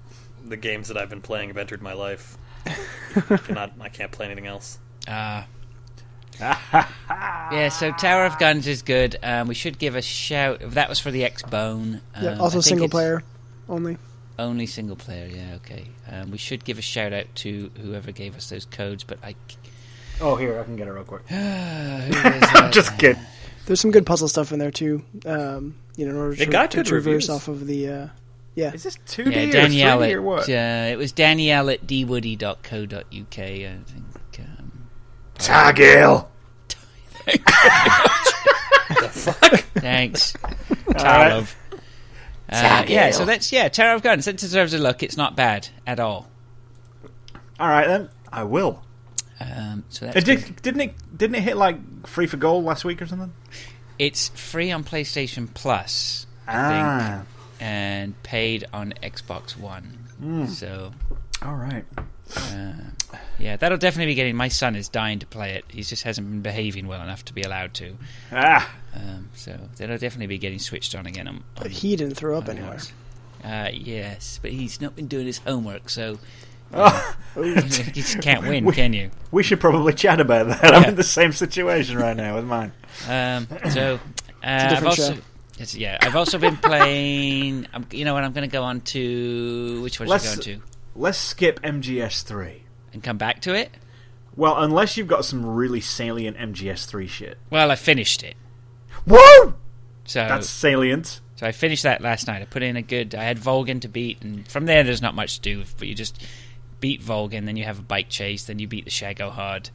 the 0.45 0.57
games 0.57 0.89
that 0.89 0.97
I've 0.97 1.11
been 1.11 1.21
playing 1.21 1.49
have 1.49 1.59
entered 1.59 1.83
my 1.83 1.93
life. 1.93 2.39
Cannot, 3.45 3.73
I 3.81 3.89
can't 3.89 4.13
play 4.13 4.27
anything 4.27 4.47
else. 4.47 4.79
Uh, 5.09 5.43
yeah, 6.41 7.69
so 7.69 7.93
Tower 7.93 8.25
of 8.25 8.39
Guns 8.39 8.67
is 8.67 8.83
good. 8.83 9.17
Um, 9.23 9.49
we 9.49 9.55
should 9.55 9.79
give 9.79 9.97
a 9.97 10.03
shout. 10.03 10.61
That 10.63 10.89
was 10.89 10.99
for 10.99 11.11
the 11.11 11.25
X 11.25 11.43
Bone. 11.43 12.01
Um, 12.15 12.25
Yeah, 12.25 12.39
also 12.39 12.61
single 12.61 12.89
player 12.89 13.23
only. 13.69 13.99
Only 14.39 14.67
single 14.67 14.97
player. 14.97 15.27
Yeah, 15.27 15.55
okay. 15.57 15.89
Um, 16.11 16.31
we 16.31 16.39
should 16.39 16.65
give 16.65 16.79
a 16.79 16.83
shout 16.83 17.13
out 17.13 17.27
to 17.37 17.71
whoever 17.81 18.13
gave 18.13 18.37
us 18.37 18.49
those 18.49 18.65
codes, 18.65 19.05
but 19.05 19.19
I. 19.23 19.35
Oh, 20.21 20.37
here 20.37 20.59
I 20.59 20.65
can 20.65 20.77
get 20.77 20.89
it 20.89 20.93
real 20.93 21.05
quick. 21.05 21.23
who 21.29 21.37
is 21.37 22.13
that? 22.13 22.71
Just 22.73 22.99
kidding. 22.99 23.23
There's 23.67 23.81
some 23.81 23.91
good 23.91 24.07
puzzle 24.07 24.29
stuff 24.29 24.53
in 24.53 24.59
there 24.59 24.71
too. 24.71 25.05
Um, 25.27 25.77
you 25.97 26.07
know, 26.07 26.13
in 26.13 26.17
order 26.17 26.33
It 26.35 26.47
to, 26.47 26.47
got 26.47 26.71
to 26.73 26.79
good 26.79 26.87
traverse 26.87 27.29
off 27.29 27.49
of 27.49 27.67
the. 27.67 27.89
Uh, 27.89 28.09
yeah, 28.55 28.73
Is 28.75 28.83
this 28.83 28.99
two 29.07 29.25
D 29.25 29.31
yeah, 29.31 29.49
or 29.49 29.53
Danielle 29.53 29.99
three 29.99 30.07
at, 30.07 30.09
D 30.09 30.15
or 30.15 30.23
what? 30.23 30.49
Uh, 30.49 30.89
it 30.91 30.99
was 30.99 31.13
Danielle 31.13 31.71
at 31.71 31.87
dwoody.co.uk. 31.87 33.39
I 33.39 33.79
think. 33.87 34.41
Um, 34.41 34.89
Tagil. 35.39 36.27
thanks, 39.75 40.35
right. 40.89 41.47
Talov. 42.53 42.83
Uh, 42.83 42.85
yeah, 42.89 43.11
so 43.11 43.25
that's 43.25 43.53
yeah, 43.53 43.69
Terror 43.69 43.95
of 43.95 44.03
Guns. 44.03 44.25
That 44.27 44.37
deserves 44.37 44.75
a 44.75 44.79
look. 44.79 45.03
It's 45.03 45.17
not 45.17 45.37
bad 45.37 45.69
at 45.87 45.99
all. 46.01 46.29
All 47.61 47.69
right 47.69 47.87
then, 47.87 48.09
I 48.33 48.45
will. 48.45 48.83
Um, 49.41 49.85
so 49.89 50.07
that's 50.07 50.17
It 50.19 50.25
good. 50.25 50.45
did, 50.45 50.63
didn't 50.63 50.81
it? 50.81 50.95
Didn't 51.19 51.37
it 51.37 51.43
hit 51.43 51.57
like 51.57 52.07
free 52.07 52.27
for 52.27 52.37
gold 52.37 52.65
last 52.65 52.85
week 52.85 53.03
or 53.03 53.07
something? 53.07 53.33
It's 53.99 54.29
free 54.31 54.71
on 54.73 54.85
PlayStation 54.85 55.53
Plus, 55.53 56.27
I 56.47 56.53
Ah, 56.57 56.99
think, 56.99 57.29
and 57.61 58.23
paid 58.23 58.65
on 58.73 58.95
Xbox 59.03 59.57
One. 59.57 59.99
Hmm. 60.19 60.47
So 60.47 60.93
all 61.43 61.57
right. 61.57 61.85
Uh, 62.37 62.73
yeah, 63.39 63.57
that'll 63.57 63.79
definitely 63.79 64.13
be 64.13 64.15
getting. 64.15 64.37
My 64.37 64.49
son 64.49 64.77
is 64.77 64.89
dying 64.89 65.19
to 65.21 65.27
play 65.27 65.55
it. 65.55 65.65
He 65.69 65.83
just 65.83 66.03
hasn't 66.05 66.29
been 66.29 66.43
behaving 66.43 66.87
well 66.87 67.03
enough 67.03 67.25
to 67.27 67.33
be 67.35 67.43
allowed 67.43 67.75
to. 67.75 67.97
Ah, 68.31 68.73
Um, 68.95 69.29
so 69.35 69.59
that'll 69.77 69.99
definitely 69.99 70.27
be 70.29 70.39
getting 70.39 70.59
switched 70.59 70.95
on 70.95 71.07
again. 71.07 71.27
On, 71.29 71.43
But 71.57 71.65
on- 71.67 71.71
he 71.71 71.97
didn't 71.97 72.15
throw 72.17 72.39
up 72.39 72.49
anywhere. 72.49 72.79
Uh, 73.45 73.71
yes, 73.73 74.39
but 74.41 74.53
he's 74.53 74.81
not 74.81 74.95
been 74.95 75.09
doing 75.09 75.27
his 75.27 75.39
homework, 75.39 75.91
so 75.91 76.19
Oh, 76.75 77.17
you 77.37 77.55
just 77.57 78.23
can't 78.23 78.47
win, 78.47 78.71
can 78.73 78.93
you? 78.93 79.11
we 79.31 79.43
should 79.43 79.61
probably 79.61 79.93
chat 79.93 80.21
about 80.21 80.47
that. 80.49 80.75
I'm 80.75 80.85
in 80.91 80.95
the 80.95 81.03
same 81.03 81.33
situation 81.33 81.99
right 81.99 82.17
now 82.17 82.37
with 82.37 82.45
mine. 82.47 82.73
Um, 83.09 83.47
so 83.71 83.95
uh, 84.45 84.77
I've 84.77 84.87
also 84.87 85.17
yeah, 85.75 85.99
I've 86.01 86.17
also 86.17 86.39
been 86.39 86.57
playing. 86.57 87.67
I'm, 87.75 87.87
you 87.93 88.05
know 88.05 88.15
what? 88.15 88.25
I'm 88.25 88.33
going 88.33 88.49
to 88.49 88.53
go 88.53 88.63
on 88.63 88.81
to 88.81 89.81
which 89.83 90.01
one 90.01 90.09
should 90.09 90.15
I 90.15 90.25
go 90.25 90.31
on 90.31 90.39
to 90.39 90.61
Let's 90.95 91.19
skip 91.19 91.61
MGS3. 91.63 92.61
and 92.93 93.03
come 93.03 93.17
back 93.19 93.41
to 93.43 93.55
it. 93.55 93.71
Well, 94.37 94.57
unless 94.63 94.97
you've 94.97 95.09
got 95.09 95.25
some 95.25 95.45
really 95.45 95.81
salient 95.81 96.37
MGS3 96.37 97.09
shit. 97.09 97.39
Well, 97.51 97.71
I 97.71 97.77
finished 97.77 98.23
it. 98.23 98.37
Whoa! 99.07 99.55
So 100.05 100.27
That's 100.27 100.49
salient. 100.49 101.21
so 101.37 101.47
I 101.47 101.53
finished 101.53 101.83
that 101.85 102.01
last 102.01 102.27
night. 102.27 102.43
I 102.43 102.45
put 102.47 102.63
in 102.63 102.77
a 102.77 102.83
good. 102.83 103.15
I 103.15 103.25
had 103.25 103.39
Volgin 103.39 103.81
to 103.83 103.89
beat, 103.89 104.23
and 104.23 104.47
from 104.49 104.67
there, 104.67 104.83
there's 104.85 105.03
not 105.03 105.15
much 105.15 105.37
to 105.37 105.41
do. 105.41 105.65
But 105.79 105.89
you 105.89 105.95
just 105.95 106.23
beat 106.81 107.01
Volgin, 107.03 107.47
then 107.47 107.57
you 107.57 107.65
have 107.65 107.79
a 107.79 107.83
bike 107.83 108.09
chase, 108.09 108.45
then 108.45 108.59
you 108.59 108.67
beat 108.67 108.85
the 108.85 108.91
Shagohod, 108.91 109.71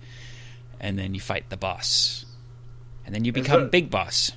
and 0.79 0.97
then 0.99 1.13
you 1.13 1.19
fight 1.21 1.49
the 1.49 1.57
boss, 1.57 2.25
and 3.05 3.13
then 3.15 3.25
you 3.25 3.31
become 3.31 3.63
that- 3.63 3.71
Big 3.71 3.89
Boss. 3.89 4.31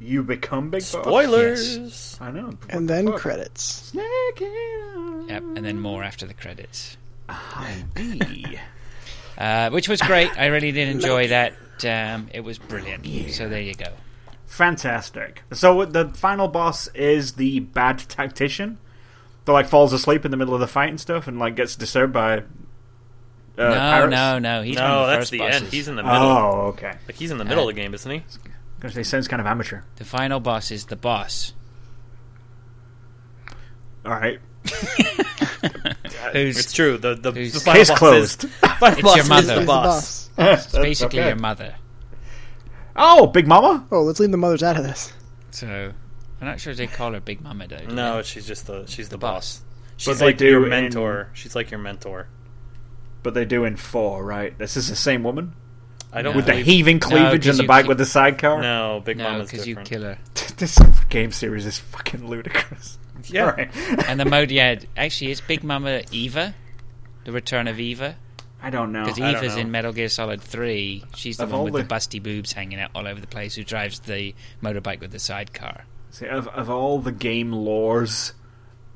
You 0.00 0.22
become 0.24 0.70
Big 0.70 0.80
Boss. 0.80 0.88
Spoilers. 0.88 2.18
I 2.20 2.30
know. 2.32 2.58
And 2.68 2.88
then 2.90 3.06
Fuck. 3.06 3.20
credits. 3.20 3.92
Snake 5.38 5.42
Eater. 5.42 5.46
Yep, 5.50 5.56
and 5.56 5.64
then 5.66 5.80
more 5.80 6.02
after 6.02 6.26
the 6.26 6.34
credits. 6.34 6.96
Bee. 7.94 8.58
uh, 9.38 9.70
which 9.70 9.88
was 9.88 10.00
great. 10.02 10.30
I 10.38 10.46
really 10.46 10.72
did 10.72 10.88
enjoy 10.88 11.28
that. 11.28 11.54
Um, 11.84 12.28
it 12.32 12.40
was 12.40 12.58
brilliant. 12.58 13.06
So 13.32 13.48
there 13.48 13.60
you 13.60 13.74
go. 13.74 13.88
Fantastic. 14.46 15.42
So 15.52 15.84
the 15.84 16.08
final 16.10 16.48
boss 16.48 16.86
is 16.88 17.32
the 17.32 17.60
bad 17.60 17.98
tactician 17.98 18.78
that 19.44 19.52
like 19.52 19.66
falls 19.66 19.92
asleep 19.92 20.24
in 20.24 20.30
the 20.30 20.36
middle 20.36 20.54
of 20.54 20.60
the 20.60 20.68
fight 20.68 20.90
and 20.90 21.00
stuff, 21.00 21.26
and 21.26 21.38
like 21.38 21.56
gets 21.56 21.74
disturbed 21.76 22.12
by. 22.12 22.38
Uh, 22.38 22.42
no, 23.68 23.70
pirates? 23.74 24.10
no, 24.10 24.38
no. 24.38 24.62
He's 24.62 24.76
one 24.76 24.84
no, 24.84 25.00
the 25.00 25.06
that's 25.06 25.18
first 25.20 25.30
the 25.32 25.38
bosses. 25.38 25.62
end. 25.62 25.72
He's 25.72 25.88
in 25.88 25.96
the 25.96 26.02
middle. 26.02 26.18
Oh, 26.22 26.50
okay. 26.68 26.92
Like 27.06 27.16
he's 27.16 27.30
in 27.30 27.38
the 27.38 27.44
middle 27.44 27.64
Uh, 27.64 27.68
of 27.70 27.74
the 27.74 27.80
game, 27.80 27.94
isn't 27.94 28.10
he? 28.10 28.22
Gonna 28.80 28.94
say 28.94 29.02
sounds 29.02 29.28
kind 29.28 29.40
of 29.40 29.46
amateur. 29.46 29.80
The 29.96 30.04
final 30.04 30.40
boss 30.40 30.70
is 30.70 30.86
the 30.86 30.96
boss, 30.96 31.52
All 34.04 34.12
right. 34.12 34.38
who's 36.32 36.58
It's 36.58 36.72
true. 36.72 36.98
The 36.98 37.14
the, 37.14 37.32
Who's- 37.32 37.52
the 37.52 37.60
final 37.60 37.80
Case 37.80 37.88
boss 37.90 37.98
closed. 37.98 38.44
Is, 38.44 38.50
final 38.78 38.98
It's 38.98 39.02
boss 39.02 39.16
your 39.16 39.26
mother. 39.26 39.54
the 39.54 39.60
the 39.60 39.66
boss. 39.66 40.28
boss. 40.28 40.64
it's 40.66 40.72
basically 40.72 41.20
okay. 41.20 41.28
your 41.28 41.36
mother. 41.36 41.74
Oh, 42.96 43.26
Big 43.26 43.46
Mama. 43.46 43.86
Oh, 43.90 44.02
let's 44.02 44.20
leave 44.20 44.30
the 44.30 44.36
mothers 44.36 44.62
out 44.62 44.76
of 44.76 44.84
this. 44.84 45.12
So 45.50 45.92
I'm 46.40 46.46
not 46.46 46.60
sure 46.60 46.70
if 46.72 46.76
they 46.78 46.86
call 46.86 47.12
her 47.12 47.20
Big 47.20 47.40
Mama 47.40 47.66
though. 47.68 47.84
No, 47.86 48.16
they? 48.18 48.22
she's 48.22 48.46
just 48.46 48.66
the 48.66 48.86
she's 48.86 49.08
the, 49.08 49.16
The 49.16 49.18
boss. 49.18 49.58
boss. 49.58 49.64
She's 49.96 50.18
they 50.18 50.26
like 50.26 50.38
do 50.38 50.46
your 50.46 50.64
in- 50.64 50.70
mentor. 50.70 51.30
She's 51.34 51.54
like 51.54 51.70
your 51.70 51.80
mentor. 51.80 52.28
But 53.22 53.34
they 53.34 53.44
do 53.44 53.64
in 53.64 53.76
four, 53.76 54.22
right? 54.24 54.56
This 54.58 54.76
is 54.76 54.88
the 54.88 54.96
same 54.96 55.22
woman 55.22 55.54
I 56.12 56.20
don't 56.22 56.32
No. 56.32 56.36
with 56.36 56.46
the 56.46 56.52
believe- 56.52 56.66
heaving 56.66 57.00
cleavage 57.00 57.42
'cause 57.42 57.50
and 57.50 57.58
the 57.58 57.62
you 57.62 57.68
bike 57.68 57.86
with 57.86 57.98
the 57.98 58.04
sidecar. 58.06 58.60
No, 58.60 59.02
Big 59.04 59.16
no, 59.16 59.24
Mama's 59.24 59.50
because 59.50 59.66
you 59.66 59.74
different. 59.74 59.88
kill 59.88 60.02
her. 60.02 60.18
this 60.56 60.78
game 61.08 61.30
series 61.32 61.64
is 61.66 61.78
fucking 61.78 62.26
ludicrous. 62.28 62.98
Yeah. 63.32 63.50
Right. 63.50 63.70
And 64.08 64.18
the 64.20 64.24
mode, 64.24 64.50
yeah, 64.50 64.76
actually, 64.96 65.30
is 65.30 65.40
Big 65.40 65.62
Mama 65.64 66.02
Eva, 66.10 66.54
the 67.24 67.32
Return 67.32 67.68
of 67.68 67.78
Eva. 67.80 68.16
I 68.62 68.70
don't 68.70 68.92
know. 68.92 69.04
Because 69.04 69.18
Eva's 69.18 69.54
know. 69.56 69.60
in 69.62 69.70
Metal 69.70 69.92
Gear 69.92 70.08
Solid 70.08 70.40
3. 70.40 71.04
She's 71.14 71.36
the 71.36 71.42
Of 71.44 71.52
one 71.52 71.64
with 71.64 71.72
the- 71.74 71.82
the 71.82 71.94
busty 71.94 72.22
boobs 72.22 72.52
hanging 72.52 72.80
out 72.80 72.90
all 72.94 73.06
over 73.06 73.20
the 73.20 73.26
place 73.26 73.54
who 73.54 73.62
drives 73.64 74.00
the 74.00 74.34
motorbike 74.62 75.00
with 75.00 75.10
the 75.10 75.18
sidecar. 75.18 75.84
See, 76.10 76.26
of, 76.26 76.48
of 76.48 76.70
all 76.70 76.98
the 76.98 77.12
game 77.12 77.50
lores, 77.50 78.32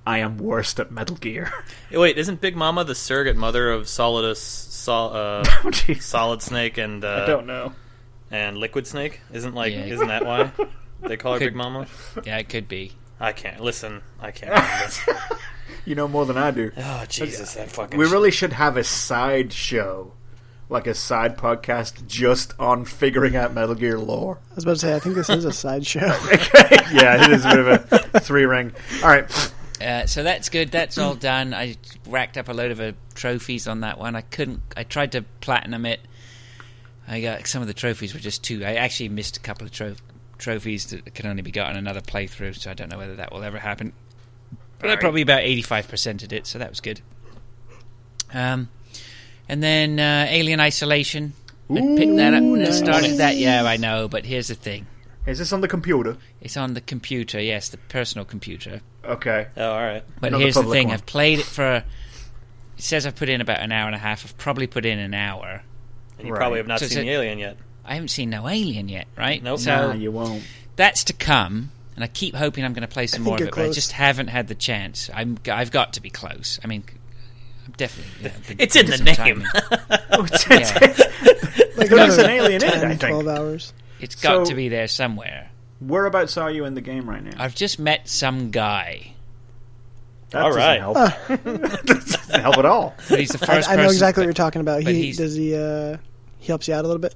I 0.07 0.19
am 0.19 0.38
worst 0.38 0.81
at 0.81 0.91
Metal 0.91 1.17
Gear. 1.17 1.53
Wait, 1.93 2.17
isn't 2.17 2.41
Big 2.41 2.57
Mama 2.57 2.85
the 2.85 2.95
surrogate 2.95 3.37
mother 3.37 3.71
of 3.71 3.83
Solidus, 3.88 4.38
Sol, 4.38 5.14
uh, 5.14 5.45
Oh. 5.64 5.71
Solid 6.01 6.41
Snake, 6.41 6.79
and 6.79 7.05
uh, 7.05 7.25
I 7.25 7.27
don't 7.27 7.47
know. 7.47 7.73
and 8.31 8.57
Liquid 8.57 8.87
Snake? 8.87 9.21
Isn't 9.33 9.55
like 9.55 9.73
Yeah. 9.75 9.85
isn't 9.85 10.09
that 10.09 10.25
why 10.25 10.51
they 11.03 11.17
call 11.19 11.35
her 11.35 11.38
Could- 11.41 11.47
Big 11.49 11.57
Mama? 11.57 11.87
Yeah, 12.25 12.38
it 12.38 12.49
could 12.49 12.69
be. 12.69 12.93
I 13.21 13.33
can't 13.33 13.61
listen. 13.61 14.03
I 14.21 14.31
can't. 14.31 14.51
Remember. 15.07 15.39
You 15.85 15.95
know 15.95 16.09
more 16.09 16.27
than 16.27 16.37
I 16.37 16.51
do. 16.51 16.71
oh 16.77 17.05
Jesus, 17.09 17.55
that 17.55 17.71
fucking. 17.71 17.99
We 17.99 18.07
sh- 18.07 18.11
really 18.13 18.31
should 18.31 18.53
have 18.53 18.77
a 18.77 18.85
side 18.85 19.53
show, 19.53 20.13
like 20.69 20.87
a 20.87 20.95
side 20.95 21.39
podcast, 21.39 22.07
just 22.07 22.53
on 22.59 22.85
figuring 22.85 23.37
out 23.37 23.55
Metal 23.55 23.75
Gear 23.75 23.99
lore. 23.99 24.39
I 24.51 24.55
was 24.55 24.65
about 24.65 24.75
to 24.75 24.79
say, 24.81 24.95
I 24.95 24.99
think 24.99 25.15
this 25.15 25.31
is 25.31 25.45
a 25.45 25.53
side 25.53 25.87
sideshow. 25.87 26.07
yeah, 26.93 27.25
it 27.25 27.31
is 27.31 27.45
a 27.45 27.49
bit 27.49 27.59
of 27.59 28.15
a 28.15 28.21
three 28.21 28.45
ring. 28.45 28.73
All 29.03 29.09
right. 29.09 29.53
Uh, 29.81 30.07
so 30.07 30.23
that's 30.25 30.49
good. 30.49 30.71
That's 30.71 30.99
all 30.99 31.15
done. 31.15 31.55
I 31.55 31.77
racked 32.07 32.37
up 32.37 32.49
a 32.49 32.53
load 32.53 32.73
of 32.73 32.81
uh, 32.81 32.93
trophies 33.15 33.67
on 33.69 33.81
that 33.81 33.99
one. 33.99 34.17
I 34.17 34.23
couldn't. 34.23 34.61
I 34.77 34.83
tried 34.83 35.13
to 35.13 35.23
platinum 35.41 35.87
it. 35.87 36.01
I 37.07 37.23
got 37.23 37.47
some 37.47 37.63
of 37.63 37.69
the 37.69 37.75
trophies 37.75 38.13
were 38.13 38.21
just 38.21 38.45
too. 38.45 38.63
I 38.65 38.75
actually 38.75 39.09
missed 39.09 39.37
a 39.39 39.41
couple 39.41 39.67
of 39.67 39.73
tro- 39.73 39.95
trophies 40.38 40.87
that 40.87 41.14
can 41.14 41.27
only 41.27 41.42
be 41.42 41.51
got 41.51 41.68
on 41.70 41.77
another 41.77 42.01
playthrough. 42.01 42.57
So 42.57 42.70
I 42.70 42.74
don't 42.74 42.90
know 42.90 42.98
whether 42.98 43.16
that 43.16 43.33
will 43.33 43.42
ever 43.42 43.59
happen. 43.59 43.92
But 44.79 44.90
I 44.90 44.96
probably 44.96 45.22
about 45.22 45.40
eighty-five 45.42 45.88
percent 45.88 46.22
of 46.22 46.33
it, 46.33 46.46
so 46.46 46.59
that 46.59 46.70
was 46.70 46.81
good. 46.81 47.01
Um, 48.33 48.68
and 49.48 49.62
then 49.62 49.98
uh, 49.98 50.27
Alien 50.29 50.61
Isolation. 50.61 51.33
I 51.70 51.74
picked 51.74 52.16
that 52.16 52.33
up 52.33 52.40
and 52.42 52.59
nice. 52.59 52.79
started 52.79 53.18
that. 53.18 53.37
Yeah, 53.37 53.64
I 53.64 53.77
know. 53.77 54.09
But 54.09 54.24
here's 54.24 54.48
the 54.48 54.55
thing: 54.55 54.87
Is 55.27 55.38
this 55.38 55.53
on 55.53 55.61
the 55.61 55.68
computer? 55.68 56.16
it's 56.40 56.57
on 56.57 56.74
the 56.74 56.81
computer. 56.81 57.40
Yes, 57.40 57.68
the 57.68 57.77
personal 57.77 58.24
computer. 58.24 58.81
Okay. 59.05 59.48
Oh, 59.57 59.70
all 59.72 59.83
right. 59.83 60.05
But 60.20 60.33
Not 60.33 60.40
here's 60.40 60.55
the 60.55 60.61
public 60.62 60.79
thing: 60.79 60.87
one. 60.88 60.94
I've 60.94 61.07
played 61.07 61.40
it 61.40 61.44
for. 61.46 61.77
It 61.77 61.85
says 62.85 63.05
I've 63.07 63.16
put 63.16 63.29
in 63.29 63.40
about 63.40 63.61
an 63.61 63.72
hour 63.72 63.87
and 63.87 63.94
a 63.94 63.98
half. 63.98 64.24
I've 64.24 64.38
probably 64.38 64.66
put 64.68 64.87
in 64.87 64.98
an 65.01 65.12
hour. 65.12 65.62
And 66.18 66.27
you 66.27 66.33
Right. 66.33 66.38
probably 66.38 66.59
have 66.59 66.66
not 66.68 66.79
So 66.81 66.87
seen 66.87 67.01
it- 67.01 67.03
the 67.03 67.11
alien 67.11 67.38
yet. 67.38 67.57
I 67.88 67.94
haven't 67.94 68.09
seen 68.09 68.31
no 68.31 68.48
Alien 68.48 68.88
yet, 68.88 69.07
right? 69.16 69.42
Nope. 69.42 69.61
So 69.61 69.88
nah, 69.88 69.92
you 69.94 70.11
won't. 70.12 70.42
that's 70.77 71.05
to 71.05 71.12
come, 71.12 71.70
and 71.96 72.05
I 72.05 72.07
keep 72.09 72.35
hoping 72.35 72.64
I'm 72.64 72.72
going 72.74 72.83
to 72.83 72.92
play 72.92 73.07
some 73.07 73.22
more 73.22 73.35
of 73.37 73.40
it, 73.40 73.44
you're 73.44 73.51
but 73.53 73.66
I 73.66 73.70
just 73.72 73.92
haven't 73.92 74.29
had 74.29 74.48
the 74.48 74.55
chance. 74.55 75.11
I'm, 75.14 75.38
I've 75.51 75.70
got 75.70 75.94
to 75.94 76.03
be 76.03 76.11
close. 76.11 76.61
I 76.62 76.66
mean, 76.66 76.85
I'm 77.66 77.72
definitely. 77.77 78.12
you 78.22 78.29
know, 78.29 78.35
been- 78.48 78.57
It's 78.61 78.77
in 78.77 78.87
the 78.87 78.96
some 78.96 79.05
name. 79.05 79.16
time. 79.16 79.44
Oh, 80.11 80.24
it's, 80.31 80.48
Yeah. 80.48 81.05
Like 81.79 81.90
There's 81.90 82.18
an 82.18 82.29
alien 82.31 82.62
in 82.62 82.68
it, 82.68 82.74
I 82.74 82.96
think. 82.96 83.22
12 83.22 83.29
hours. 83.29 83.72
It's 84.01 84.14
got 84.16 84.46
So- 84.46 84.51
to 84.51 84.55
be 84.57 84.68
there 84.68 84.88
somewhere. 84.88 85.51
Whereabouts 85.81 86.37
are 86.37 86.51
you 86.51 86.64
in 86.64 86.74
the 86.74 86.81
game 86.81 87.09
right 87.09 87.22
now? 87.22 87.33
I've 87.38 87.55
just 87.55 87.79
met 87.79 88.09
some 88.09 88.51
guy, 88.51 89.12
That 90.31 90.42
All 90.42 90.48
doesn't 90.48 90.61
right. 90.61 90.81
help. 90.81 90.94
that 91.29 91.83
doesn't 91.87 92.40
help 92.40 92.59
at 92.59 92.66
all. 92.66 92.94
but 93.09 93.20
he's 93.20 93.29
the 93.29 93.38
I, 93.44 93.55
first 93.55 93.68
I 93.70 93.77
know 93.77 93.83
person- 93.85 93.94
exactly 93.94 94.22
what 94.22 94.27
you're 94.27 94.33
talking 94.35 94.61
about. 94.61 94.83
He 94.83 95.12
does 95.12 95.35
he 95.37 95.55
uh 95.55 95.98
he 96.40 96.46
helps 96.48 96.66
you 96.66 96.74
out 96.74 96.85
a 96.85 96.88
little 96.88 97.01
bit. 97.01 97.14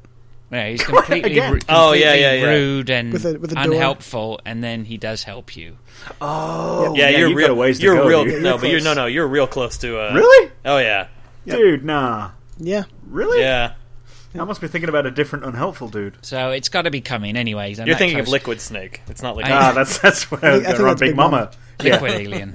Yeah, 0.53 0.69
he's 0.69 0.83
completely, 0.85 1.33
Again. 1.33 1.53
ru- 1.55 1.61
Oh, 1.69 1.93
yeah, 1.95 2.13
yeah, 2.15 2.33
yeah. 2.35 2.45
rude 2.51 2.91
and 2.91 3.13
With 3.13 3.25
a- 3.25 3.39
with 3.39 3.53
a 3.57 3.61
unhelpful, 3.61 4.41
and 4.45 4.63
then 4.63 4.85
he 4.85 4.99
does 4.99 5.23
help 5.25 5.57
you. 5.57 5.79
Oh, 6.21 6.95
Yeah, 6.95 7.09
you're 7.09 7.29
you've 7.29 7.37
real. 7.39 7.49
got 7.49 7.57
ways 7.57 7.79
to 7.79 7.85
you're 7.85 7.97
go, 7.97 8.07
real. 8.07 8.25
dude. 8.25 8.43
no, 8.43 8.51
You're 8.51 8.59
but 8.59 8.69
you're 8.71 8.81
no, 8.83 8.93
no. 8.95 9.07
You're 9.07 9.27
real 9.27 9.47
close 9.47 9.79
to. 9.79 9.99
Uh, 9.99 10.15
Really? 10.15 10.51
Oh 10.65 10.79
yeah. 10.79 11.09
Yep. 11.47 11.57
Dude, 11.57 11.85
nah. 11.85 12.31
Yeah. 12.59 12.85
Really? 13.09 13.41
Yeah. 13.41 13.75
I 14.35 14.45
must 14.45 14.61
be 14.63 14.69
thinking 14.69 14.89
about 14.89 15.05
a 15.07 15.11
different 15.11 15.45
unhelpful 15.45 15.89
dude. 15.89 16.17
So 16.23 16.51
it's 16.51 16.69
got 16.71 16.83
to 16.83 16.91
be 16.91 17.01
coming, 17.03 17.37
anyways. 17.37 17.79
I'm 17.81 17.87
You're 17.87 17.95
that 17.95 17.99
thinking 17.99 18.19
of. 18.21 18.29
Liquid 18.29 18.61
Snake. 18.63 19.03
It's 19.09 19.23
not 19.23 19.37
like. 19.37 19.45
I- 19.47 19.51
Ah, 19.71 19.73
that's 19.73 19.99
that's 19.99 20.31
where 20.31 20.43
I 20.45 20.55
was 20.59 20.65
I 20.65 20.73
think 20.73 20.79
that's 20.79 21.01
Big 21.01 21.11
Big 21.11 21.17
Mama. 21.17 21.37
Mama. 21.37 21.51
Liquid 21.83 22.13
alien. 22.13 22.53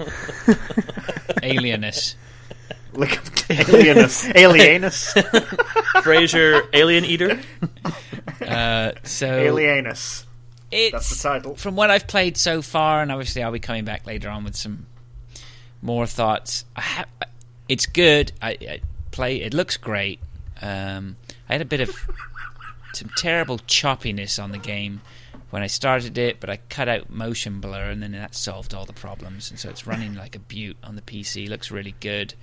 Alienus. 1.43 2.15
Like 2.93 3.11
alienus, 3.49 4.31
alienus, 4.33 5.13
Frasier, 6.03 6.67
Alien 6.73 7.05
Eater. 7.05 7.39
Uh, 8.39 8.91
so 9.03 9.27
alienus. 9.27 10.23
it's 10.71 10.91
That's 10.91 11.09
the 11.21 11.27
title. 11.29 11.55
from 11.55 11.75
what 11.75 11.89
I've 11.89 12.07
played 12.07 12.37
so 12.37 12.61
far, 12.61 13.01
and 13.01 13.11
obviously 13.11 13.41
I'll 13.41 13.51
be 13.51 13.59
coming 13.59 13.83
back 13.83 14.05
later 14.05 14.29
on 14.29 14.43
with 14.43 14.55
some 14.55 14.85
more 15.81 16.05
thoughts. 16.05 16.63
I 16.75 16.81
ha- 16.81 17.05
it's 17.67 17.87
good. 17.87 18.31
I, 18.41 18.51
I 18.61 18.81
play. 19.11 19.41
It 19.41 19.53
looks 19.55 19.75
great. 19.75 20.19
Um, 20.61 21.17
I 21.49 21.53
had 21.53 21.61
a 21.61 21.65
bit 21.65 21.81
of 21.81 21.97
some 22.93 23.09
terrible 23.17 23.57
choppiness 23.57 24.41
on 24.41 24.51
the 24.51 24.59
game, 24.59 25.01
when 25.49 25.63
I 25.63 25.67
started 25.67 26.17
it, 26.17 26.39
but 26.39 26.49
I 26.49 26.57
cut 26.69 26.89
out 26.89 27.09
motion 27.09 27.59
blur, 27.61 27.89
and 27.89 28.03
then 28.03 28.11
that 28.11 28.35
solved 28.35 28.73
all 28.73 28.85
the 28.85 28.93
problems. 28.93 29.49
And 29.49 29.59
so 29.59 29.69
it's 29.69 29.87
running 29.87 30.15
like 30.15 30.35
a 30.35 30.39
butte 30.39 30.77
on 30.83 30.95
the 30.95 31.01
PC. 31.01 31.49
Looks 31.49 31.71
really 31.71 31.95
good. 31.99 32.33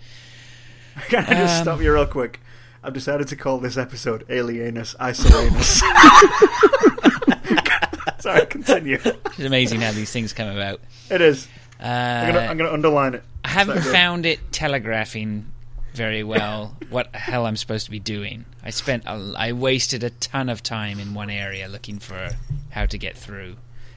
Can 1.09 1.25
I 1.25 1.35
just 1.35 1.59
Um, 1.59 1.63
stop 1.65 1.81
you 1.81 1.93
real 1.93 2.07
quick? 2.07 2.41
I've 2.83 2.93
decided 2.93 3.29
to 3.29 3.37
call 3.37 3.59
this 3.59 3.77
episode 3.77 4.27
Alienus 4.29 4.95
Isolanus. 4.97 5.81
Sorry, 8.21 8.47
continue. 8.47 8.99
It's 9.05 9.39
amazing 9.41 9.81
how 9.81 9.93
these 9.93 10.13
things 10.13 10.33
come 10.33 10.49
about. 10.49 10.81
It 11.11 11.21
is. 11.21 11.49
Uh, 11.81 11.87
I'm 11.87 12.57
gonna, 12.57 12.73
underline 12.73 13.15
it. 13.15 13.23
I 13.45 13.49
haven't 13.49 13.83
found 13.83 14.27
it 14.27 14.53
telegraphing 14.53 15.47
very 15.95 16.25
well 16.25 16.77
what 16.91 17.13
the 17.13 17.19
hell 17.19 17.47
I'm 17.47 17.57
supposed 17.57 17.85
to 17.87 17.91
be 17.91 18.01
doing. 18.01 18.45
I 18.63 18.71
spent 18.71 19.05
a, 19.07 19.35
I 19.37 19.53
wasted 19.53 20.05
a 20.05 20.11
ton 20.11 20.49
of 20.49 20.63
time 20.63 20.99
in 20.99 21.15
one 21.15 21.31
area 21.31 21.69
looking 21.69 21.99
for 21.99 22.31
how 22.71 22.87
to 22.87 22.99
get 22.99 23.17
through. 23.17 23.57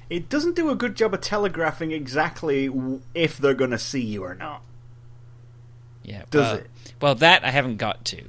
It 0.10 0.30
doesn't 0.30 0.56
do 0.56 0.70
a 0.70 0.76
good 0.76 0.96
job 0.96 1.14
of 1.14 1.22
telegraphing 1.22 1.92
exactly 1.92 2.70
if 3.14 3.38
they're 3.38 3.54
gonna 3.54 3.80
see 3.80 4.02
you 4.02 4.24
or 4.24 4.36
not. 4.36 4.62
Yeah, 6.04 6.24
Does 6.30 6.46
well, 6.46 6.56
it? 6.56 6.68
Well, 7.02 7.16
that 7.16 7.44
I 7.46 7.52
haven't 7.52 7.78
got 7.78 8.06
to. 8.06 8.24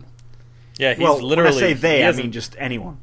Yeah, 0.78 0.94
he's 0.94 1.02
well, 1.02 1.20
literally. 1.20 1.54
when 1.54 1.64
I 1.64 1.66
say 1.68 1.72
they, 1.74 2.04
I 2.06 2.12
mean 2.12 2.32
just 2.32 2.54
anyone. 2.58 2.98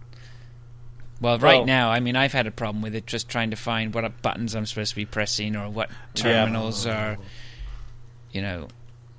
Well, 1.21 1.39
right 1.39 1.57
Well- 1.57 1.65
now, 1.65 1.91
I 1.91 1.99
mean, 1.99 2.15
I've 2.15 2.33
had 2.33 2.47
a 2.47 2.51
problem 2.51 2.81
with 2.81 2.95
it 2.95 3.05
just 3.05 3.29
trying 3.29 3.49
to 3.51 3.55
find 3.55 3.93
what 3.93 4.21
buttons 4.21 4.55
I'm 4.55 4.65
supposed 4.65 4.91
to 4.91 4.95
be 4.95 5.05
pressing 5.05 5.55
or 5.55 5.69
what 5.69 5.89
terminals 6.13 6.85
are. 6.85 7.17
You 8.31 8.41
know, 8.41 8.67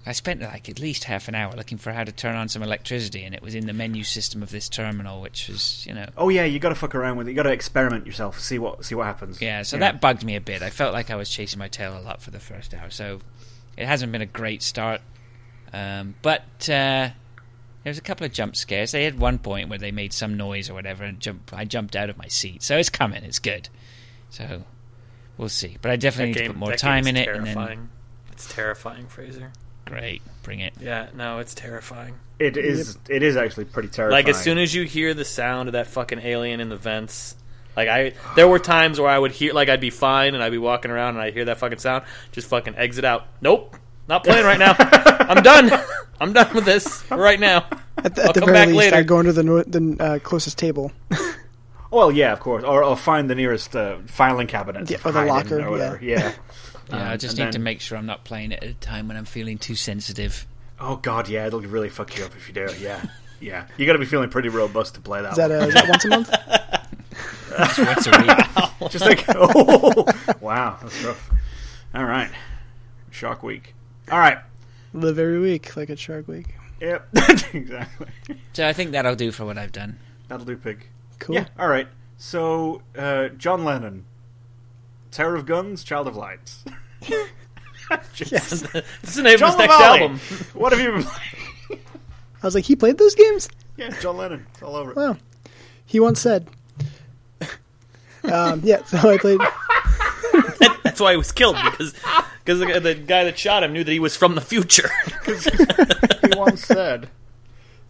I 0.04 0.12
spent 0.12 0.40
like 0.40 0.68
at 0.68 0.78
least 0.78 1.04
half 1.04 1.26
an 1.26 1.34
hour 1.34 1.52
looking 1.56 1.78
for 1.78 1.92
how 1.92 2.04
to 2.04 2.12
turn 2.12 2.36
on 2.36 2.48
some 2.48 2.62
electricity, 2.62 3.24
and 3.24 3.34
it 3.34 3.42
was 3.42 3.54
in 3.54 3.66
the 3.66 3.72
menu 3.72 4.04
system 4.04 4.42
of 4.42 4.50
this 4.50 4.68
terminal, 4.68 5.20
which 5.20 5.48
was, 5.48 5.84
you 5.86 5.94
know, 5.94 6.06
Oh 6.16 6.28
yeah, 6.28 6.44
you 6.44 6.58
got 6.58 6.68
to 6.68 6.74
fuck 6.76 6.94
around 6.94 7.16
with 7.16 7.26
it. 7.26 7.30
You 7.30 7.36
got 7.36 7.42
to 7.42 7.52
experiment 7.52 8.06
yourself, 8.06 8.38
see 8.38 8.58
what 8.58 8.84
see 8.84 8.94
what 8.94 9.06
happens. 9.06 9.40
Yeah, 9.40 9.62
so 9.62 9.78
that 9.78 10.00
bugged 10.00 10.22
me 10.24 10.36
a 10.36 10.40
bit. 10.40 10.62
I 10.62 10.70
felt 10.70 10.92
like 10.92 11.10
I 11.10 11.16
was 11.16 11.28
chasing 11.28 11.58
my 11.58 11.68
tail 11.68 11.98
a 11.98 12.00
lot 12.00 12.22
for 12.22 12.30
the 12.30 12.38
first 12.38 12.72
hour, 12.72 12.88
so 12.90 13.20
it 13.76 13.86
hasn't 13.86 14.12
been 14.12 14.22
a 14.22 14.26
great 14.26 14.62
start. 14.62 15.00
Um, 15.72 16.14
but 16.22 16.42
uh, 16.68 17.10
there 17.82 17.90
was 17.90 17.98
a 17.98 18.02
couple 18.02 18.26
of 18.26 18.32
jump 18.32 18.56
scares. 18.56 18.92
They 18.92 19.04
had 19.04 19.18
one 19.18 19.38
point 19.38 19.68
where 19.68 19.78
they 19.78 19.92
made 19.92 20.12
some 20.12 20.36
noise 20.36 20.70
or 20.70 20.74
whatever, 20.74 21.04
and 21.04 21.20
jump, 21.20 21.52
I 21.52 21.64
jumped 21.64 21.94
out 21.96 22.10
of 22.10 22.18
my 22.18 22.28
seat. 22.28 22.62
So 22.62 22.76
it's 22.76 22.90
coming. 22.90 23.22
It's 23.24 23.38
good. 23.38 23.68
So 24.30 24.64
we'll 25.38 25.48
see. 25.48 25.76
But 25.80 25.90
I 25.90 25.96
definitely 25.96 26.32
that 26.34 26.40
need 26.40 26.46
game, 26.46 26.52
to 26.52 26.58
put 26.58 26.68
more 26.68 26.76
time 26.76 27.06
in 27.06 27.16
is 27.16 27.26
it, 27.26 27.28
and 27.28 27.46
then 27.46 27.54
terrifying. 27.54 27.88
It's 28.32 28.52
terrifying, 28.52 29.06
Fraser. 29.06 29.52
great, 29.86 30.22
bring 30.42 30.60
it. 30.60 30.74
Yeah, 30.80 31.08
no, 31.14 31.38
it's 31.38 31.54
terrifying. 31.54 32.16
It 32.38 32.56
is. 32.56 32.98
It 33.08 33.22
is 33.22 33.36
actually 33.36 33.64
pretty 33.64 33.88
terrifying. 33.88 34.24
Like 34.24 34.28
as 34.28 34.42
soon 34.42 34.58
as 34.58 34.74
you 34.74 34.84
hear 34.84 35.14
the 35.14 35.24
sound 35.24 35.68
of 35.68 35.72
that 35.72 35.86
fucking 35.86 36.18
alien 36.18 36.60
in 36.60 36.68
the 36.68 36.76
vents, 36.76 37.34
like 37.76 37.88
I, 37.88 38.12
there 38.34 38.46
were 38.48 38.58
times 38.58 39.00
where 39.00 39.08
I 39.08 39.18
would 39.18 39.32
hear, 39.32 39.54
like 39.54 39.68
I'd 39.68 39.80
be 39.80 39.90
fine 39.90 40.34
and 40.34 40.42
I'd 40.42 40.50
be 40.52 40.58
walking 40.58 40.90
around 40.90 41.10
and 41.14 41.20
I 41.20 41.30
hear 41.30 41.46
that 41.46 41.58
fucking 41.58 41.78
sound, 41.78 42.04
just 42.32 42.48
fucking 42.48 42.74
exit 42.76 43.04
out. 43.04 43.26
Nope, 43.40 43.76
not 44.08 44.24
playing 44.24 44.44
right 44.44 44.58
now. 44.58 44.74
I'm 44.78 45.42
done. 45.42 45.70
I'm 46.20 46.32
done 46.32 46.54
with 46.54 46.64
this 46.64 47.04
right 47.10 47.38
now. 47.40 47.66
At 47.98 48.14
the, 48.14 48.22
I'll 48.22 48.28
at 48.28 48.34
the 48.34 48.40
come 48.40 48.46
very 48.50 48.58
back 48.58 48.68
least, 48.68 48.78
later. 48.78 48.96
I 48.96 49.02
go 49.02 49.20
into 49.20 49.32
the 49.32 49.42
no- 49.42 49.62
the 49.62 49.96
uh, 50.00 50.18
closest 50.20 50.58
table. 50.58 50.92
Well, 51.88 52.10
yeah, 52.10 52.32
of 52.32 52.40
course, 52.40 52.64
or, 52.64 52.82
or 52.82 52.96
find 52.96 53.30
the 53.30 53.36
nearest 53.36 53.74
uh, 53.74 53.98
filing 54.06 54.48
cabinet 54.48 54.90
Yeah, 54.90 54.98
or 55.04 55.12
the 55.12 55.20
hide 55.20 55.28
in 55.28 55.34
locker, 55.34 55.62
or 55.66 55.70
whatever. 55.70 55.98
Yeah. 56.02 56.32
Yeah, 56.90 56.96
I 57.08 57.12
Um, 57.12 57.18
just 57.18 57.38
and 57.38 57.46
need 57.46 57.52
to 57.52 57.58
then- 57.58 57.62
make 57.62 57.80
sure 57.80 57.96
I'm 57.96 58.06
not 58.06 58.24
playing 58.24 58.50
it 58.52 58.62
at 58.62 58.68
a 58.68 58.74
time 58.74 59.06
when 59.08 59.16
I'm 59.16 59.24
feeling 59.24 59.56
too 59.56 59.76
sensitive. 59.76 60.46
Oh 60.80 60.96
god, 60.96 61.28
yeah, 61.28 61.46
it'll 61.46 61.60
really 61.60 61.88
fuck 61.88 62.16
you 62.18 62.24
up 62.24 62.34
if 62.36 62.48
you 62.48 62.54
do. 62.54 62.68
Yeah, 62.80 63.00
yeah. 63.40 63.66
You 63.76 63.86
got 63.86 63.94
to 63.94 63.98
be 64.00 64.04
feeling 64.04 64.28
pretty 64.30 64.48
robust 64.50 64.94
to 64.96 65.00
play 65.00 65.22
that. 65.22 65.30
Is 65.30 65.36
that, 65.38 65.48
one. 65.50 65.60
uh, 65.62 65.66
is 65.66 65.74
that 65.74 65.88
once 65.88 66.04
a 66.04 66.08
month? 66.08 66.30
Once 67.78 68.06
a 68.06 68.10
week. 68.80 68.90
Just 68.90 69.04
like, 69.06 69.24
oh, 69.34 70.04
wow, 70.40 70.78
that's 70.82 71.02
rough. 71.04 71.30
All 71.94 72.04
right, 72.04 72.30
shock 73.10 73.42
Week. 73.42 73.74
All 74.10 74.18
right. 74.18 74.38
Live 74.92 75.18
every 75.18 75.40
week 75.40 75.76
like 75.76 75.90
a 75.90 75.96
Shark 75.96 76.28
Week. 76.28 76.54
Yep, 76.80 77.08
exactly. 77.54 78.06
So 78.52 78.66
I 78.68 78.72
think 78.72 78.92
that'll 78.92 79.16
do 79.16 79.32
for 79.32 79.44
what 79.44 79.58
I've 79.58 79.72
done. 79.72 79.98
That'll 80.28 80.44
do, 80.46 80.56
pig. 80.56 80.86
Cool. 81.18 81.36
Yeah. 81.36 81.46
All 81.58 81.68
right. 81.68 81.88
So, 82.18 82.82
uh, 82.96 83.28
John 83.28 83.64
Lennon, 83.64 84.04
Terror 85.10 85.34
of 85.36 85.46
Guns, 85.46 85.82
Child 85.84 86.08
of 86.08 86.16
Lights. 86.16 86.64
Yes. 88.16 88.62
This 88.72 89.10
is 89.10 89.14
the 89.14 89.22
name 89.22 89.34
of 89.34 89.40
his 89.40 89.56
next 89.56 89.70
LaValle, 89.72 90.00
album. 90.00 90.18
What 90.54 90.72
have 90.72 90.80
you 90.80 90.90
been 90.92 91.04
playing? 91.04 91.80
I 92.42 92.46
was 92.46 92.56
like, 92.56 92.64
he 92.64 92.74
played 92.74 92.98
those 92.98 93.14
games? 93.14 93.48
Yeah, 93.76 93.90
John 94.00 94.16
Lennon. 94.16 94.44
It's 94.52 94.62
all 94.62 94.74
over. 94.74 94.90
it. 94.90 94.96
Wow. 94.96 95.16
He 95.84 96.00
once 96.00 96.20
said. 96.20 96.48
um, 98.24 98.60
yeah, 98.64 98.82
so 98.86 98.98
I 99.08 99.18
played. 99.18 99.40
That's 100.96 101.02
why 101.02 101.10
he 101.10 101.18
was 101.18 101.30
killed 101.30 101.56
because 101.62 101.92
because 102.42 102.58
the, 102.58 102.80
the 102.80 102.94
guy 102.94 103.24
that 103.24 103.38
shot 103.38 103.62
him 103.62 103.74
knew 103.74 103.84
that 103.84 103.92
he 103.92 104.00
was 104.00 104.16
from 104.16 104.34
the 104.34 104.40
future. 104.40 104.88
he 105.26 106.38
once 106.38 106.64
said. 106.64 107.10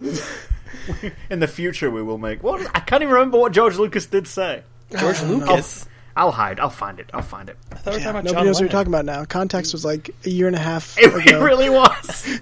In 1.31 1.39
the 1.39 1.47
future, 1.47 1.89
we 1.89 2.03
will 2.03 2.19
make. 2.19 2.43
What? 2.43 2.69
I 2.75 2.81
can't 2.81 3.05
even 3.05 3.15
remember 3.15 3.39
what 3.39 3.53
George 3.53 3.77
Lucas 3.77 4.07
did 4.07 4.27
say. 4.27 4.65
George 4.99 5.23
Lucas. 5.23 5.87
I'll 6.17 6.33
hide. 6.33 6.59
I'll 6.59 6.69
find 6.69 6.99
it. 6.99 7.09
I'll 7.15 7.23
find 7.23 7.49
it. 7.49 7.57
I 7.71 7.77
thought 7.77 7.93
we 7.93 7.99
were 7.99 8.03
talking 8.03 8.11
about 8.11 8.25
nobody 8.25 8.35
John 8.39 8.47
knows 8.47 8.57
what 8.57 8.61
you're 8.63 8.69
Lennon. 8.71 8.73
talking 8.73 8.93
about 8.93 9.05
now. 9.05 9.25
Context 9.25 9.73
was 9.73 9.85
like 9.85 10.11
a 10.25 10.31
year 10.31 10.49
and 10.49 10.57
a 10.57 10.59
half 10.59 10.99
It, 10.99 11.15
ago. 11.15 11.21
it 11.41 11.45
really 11.45 11.71
was. 11.71 12.41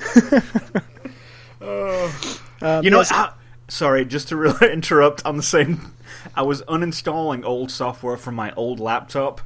Um, 2.62 2.82
You 2.82 2.90
know, 2.90 2.98
yes, 2.98 3.12
I, 3.12 3.32
sorry, 3.68 4.04
just 4.06 4.28
to 4.28 4.36
really 4.36 4.72
interrupt 4.72 5.24
on 5.26 5.36
the 5.36 5.42
same. 5.42 5.92
I 6.34 6.40
was 6.42 6.62
uninstalling 6.62 7.44
old 7.44 7.70
software 7.70 8.16
from 8.16 8.34
my 8.34 8.52
old 8.54 8.80
laptop. 8.80 9.42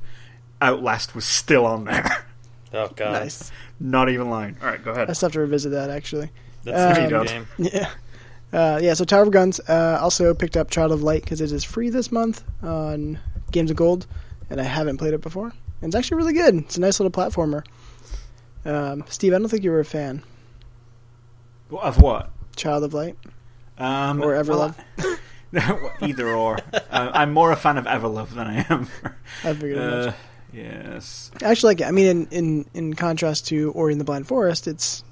Outlast 0.60 1.14
was 1.14 1.24
still 1.24 1.66
on 1.66 1.84
there. 1.84 2.24
Oh 2.70 2.88
god, 2.94 3.12
nice. 3.12 3.50
Not 3.80 4.10
even 4.10 4.28
lying. 4.28 4.58
All 4.60 4.68
right, 4.68 4.84
go 4.84 4.90
ahead. 4.90 5.08
I 5.08 5.14
still 5.14 5.28
have 5.28 5.32
to 5.32 5.40
revisit 5.40 5.72
that 5.72 5.88
actually. 5.88 6.28
that's 6.64 6.98
Um, 6.98 7.04
a 7.04 7.08
good 7.08 7.26
game. 7.26 7.46
Yeah. 7.56 7.90
Uh, 8.52 8.78
yeah, 8.82 8.92
so 8.92 9.04
Tower 9.06 9.22
of 9.22 9.30
Guns. 9.30 9.58
Uh, 9.66 9.98
also 10.02 10.34
picked 10.34 10.54
up 10.54 10.68
Child 10.68 10.92
of 10.92 11.02
Light 11.02 11.22
because 11.22 11.40
it 11.40 11.50
is 11.50 11.64
free 11.64 11.88
this 11.88 12.12
month 12.12 12.44
on 12.62 13.18
Games 13.52 13.70
of 13.70 13.78
Gold, 13.78 14.06
and 14.50 14.60
I 14.60 14.64
haven't 14.64 14.98
played 14.98 15.14
it 15.14 15.22
before. 15.22 15.46
And 15.80 15.88
it's 15.88 15.94
actually 15.94 16.18
really 16.18 16.34
good. 16.34 16.56
It's 16.56 16.76
a 16.76 16.80
nice 16.82 17.00
little 17.00 17.10
platformer. 17.10 17.64
Um, 18.66 19.02
Steve, 19.08 19.32
I 19.32 19.38
don't 19.38 19.48
think 19.48 19.64
you 19.64 19.70
were 19.70 19.80
a 19.80 19.84
fan. 19.86 20.22
Of 21.70 22.02
what? 22.02 22.30
Child 22.54 22.84
of 22.84 22.92
Light. 22.92 23.16
Um, 23.78 24.20
Or 24.22 24.32
Everlove. 24.34 24.74
well, 25.52 25.90
either 26.02 26.28
or. 26.28 26.58
Uh, 26.90 27.10
I'm 27.14 27.32
more 27.32 27.50
a 27.52 27.56
fan 27.56 27.76
of 27.78 27.84
Everlove 27.86 28.30
than 28.34 28.46
I 28.46 28.66
am. 28.70 28.88
I 29.44 29.52
figured 29.54 29.78
Uh, 29.78 30.12
much. 30.52 30.60
yes. 30.62 31.30
Actually, 31.42 31.76
like, 31.76 31.88
I 31.88 31.90
mean, 31.90 32.06
in, 32.06 32.26
in, 32.30 32.66
in 32.74 32.94
contrast 32.94 33.48
to 33.48 33.70
Ori 33.72 33.92
and 33.92 34.00
the 34.00 34.04
Blind 34.04 34.26
Forest, 34.26 34.66
it's 34.66 35.04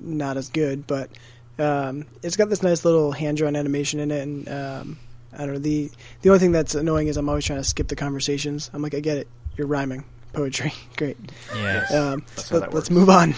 not 0.00 0.36
as 0.36 0.48
good, 0.48 0.86
but 0.86 1.10
um, 1.58 2.06
it's 2.22 2.36
got 2.36 2.50
this 2.50 2.62
nice 2.62 2.84
little 2.84 3.12
hand 3.12 3.36
drawn 3.36 3.56
animation 3.56 4.00
in 4.00 4.10
it, 4.10 4.22
and 4.22 4.48
um, 4.48 4.98
I 5.32 5.38
don't 5.38 5.54
know. 5.54 5.58
the 5.58 5.90
The 6.22 6.30
only 6.30 6.38
thing 6.40 6.52
that's 6.52 6.74
annoying 6.74 7.08
is 7.08 7.16
I'm 7.16 7.28
always 7.28 7.44
trying 7.44 7.60
to 7.60 7.64
skip 7.64 7.88
the 7.88 7.96
conversations. 7.96 8.70
I'm 8.72 8.82
like, 8.82 8.94
I 8.94 9.00
get 9.00 9.18
it, 9.18 9.28
you're 9.56 9.66
rhyming 9.66 10.04
poetry, 10.32 10.72
great. 10.96 11.16
Yeah. 11.54 11.84
Um, 11.90 12.24
That's 12.36 12.52
let, 12.52 12.74
let's 12.74 12.90
move 12.90 13.08
on. 13.08 13.34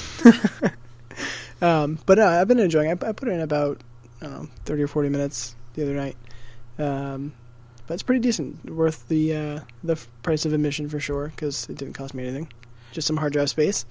um, 1.63 1.99
but 2.07 2.19
uh, 2.19 2.27
I've 2.27 2.49
been 2.49 2.59
enjoying. 2.59 2.91
it. 2.91 3.05
I, 3.05 3.09
I 3.09 3.13
put 3.13 3.29
in 3.29 3.41
about 3.41 3.83
I 4.21 4.25
don't 4.25 4.33
know, 4.33 4.49
thirty 4.65 4.83
or 4.83 4.89
forty 4.89 5.09
minutes 5.09 5.55
the 5.75 5.83
other 5.83 5.95
night. 5.95 6.17
But 7.87 7.95
it's 7.95 8.03
pretty 8.03 8.21
decent, 8.21 8.69
worth 8.71 9.07
the 9.09 9.35
uh, 9.35 9.61
the 9.85 9.97
price 10.23 10.45
of 10.45 10.53
admission 10.53 10.89
for 10.89 10.99
sure 11.01 11.29
because 11.29 11.69
it 11.71 11.77
didn't 11.79 11.95
cost 11.95 12.15
me 12.15 12.25
anything, 12.25 12.53
just 12.93 13.07
some 13.07 13.17
hard 13.17 13.33
drive 13.33 13.49
space. 13.51 13.85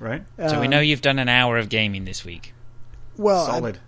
Right? 0.00 0.22
So 0.38 0.58
we 0.60 0.66
Um, 0.66 0.70
know 0.70 0.80
you've 0.80 1.02
done 1.02 1.18
an 1.18 1.28
hour 1.28 1.58
of 1.58 1.68
gaming 1.68 2.04
this 2.04 2.24
week. 2.24 2.54
Well, 3.16 3.44
I- 3.46 3.58
Solid. 3.58 3.78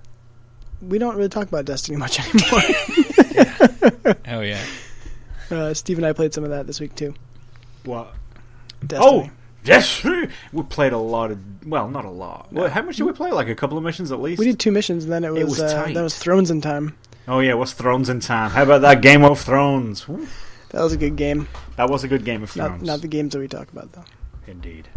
we 0.82 0.98
don't 0.98 1.16
really 1.16 1.28
talk 1.30 1.48
about 1.48 1.64
Destiny 1.64 1.96
much 2.04 2.20
anymore. 2.20 2.60
Oh 4.26 4.40
yeah. 4.40 4.62
uh, 5.50 5.72
Steve 5.74 5.98
and 5.98 6.06
I 6.06 6.12
played 6.12 6.34
some 6.34 6.44
of 6.44 6.50
that 6.50 6.66
this 6.66 6.78
week 6.80 6.94
too. 6.94 7.14
What? 7.84 8.12
Destiny. 8.86 9.30
Oh! 9.30 9.30
Yes! 9.64 10.04
We 10.52 10.62
played 10.64 10.92
a 10.92 10.98
lot 10.98 11.30
of. 11.30 11.38
Well, 11.66 11.88
not 11.88 12.04
a 12.04 12.10
lot. 12.10 12.52
Well, 12.52 12.68
how 12.68 12.82
much 12.82 12.96
did 12.96 13.04
we 13.04 13.12
play? 13.12 13.30
Like 13.32 13.48
a 13.48 13.54
couple 13.54 13.78
of 13.78 13.84
missions 13.84 14.12
at 14.12 14.20
least? 14.20 14.38
we 14.38 14.44
did 14.44 14.58
two 14.60 14.70
missions, 14.72 15.04
and 15.04 15.12
then 15.12 15.24
it 15.24 15.30
was, 15.32 15.40
It 15.42 15.46
was 15.46 15.60
uh, 15.60 15.90
that 15.94 16.02
was 16.02 16.16
Thrones 16.18 16.50
in 16.50 16.60
time. 16.60 16.94
Oh, 17.26 17.40
yeah, 17.40 17.54
what's 17.54 17.72
Thrones 17.72 18.08
in 18.08 18.20
Time? 18.20 18.50
How 18.50 18.64
about 18.64 18.82
that 18.82 19.00
Game 19.00 19.24
of 19.24 19.40
Thrones? 19.40 20.06
Woo. 20.06 20.26
That 20.70 20.82
was 20.82 20.92
a 20.92 20.96
good 20.96 21.16
game. 21.16 21.48
That 21.76 21.88
was 21.88 22.04
a 22.04 22.08
good 22.08 22.24
Game 22.24 22.42
of 22.42 22.54
Not 22.56 22.68
Thrones. 22.68 22.82
not 22.82 23.00
the 23.00 23.08
games 23.08 23.32
that 23.32 23.38
we 23.38 23.48
talk 23.48 23.70
about 23.72 23.92
though. 23.92 24.04
Indeed. 24.46 24.88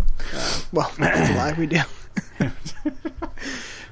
Well, 0.74 0.92
that's 1.00 1.30
a 1.30 1.34
lie. 1.36 1.54
We 1.58 1.68
do. 1.68 1.80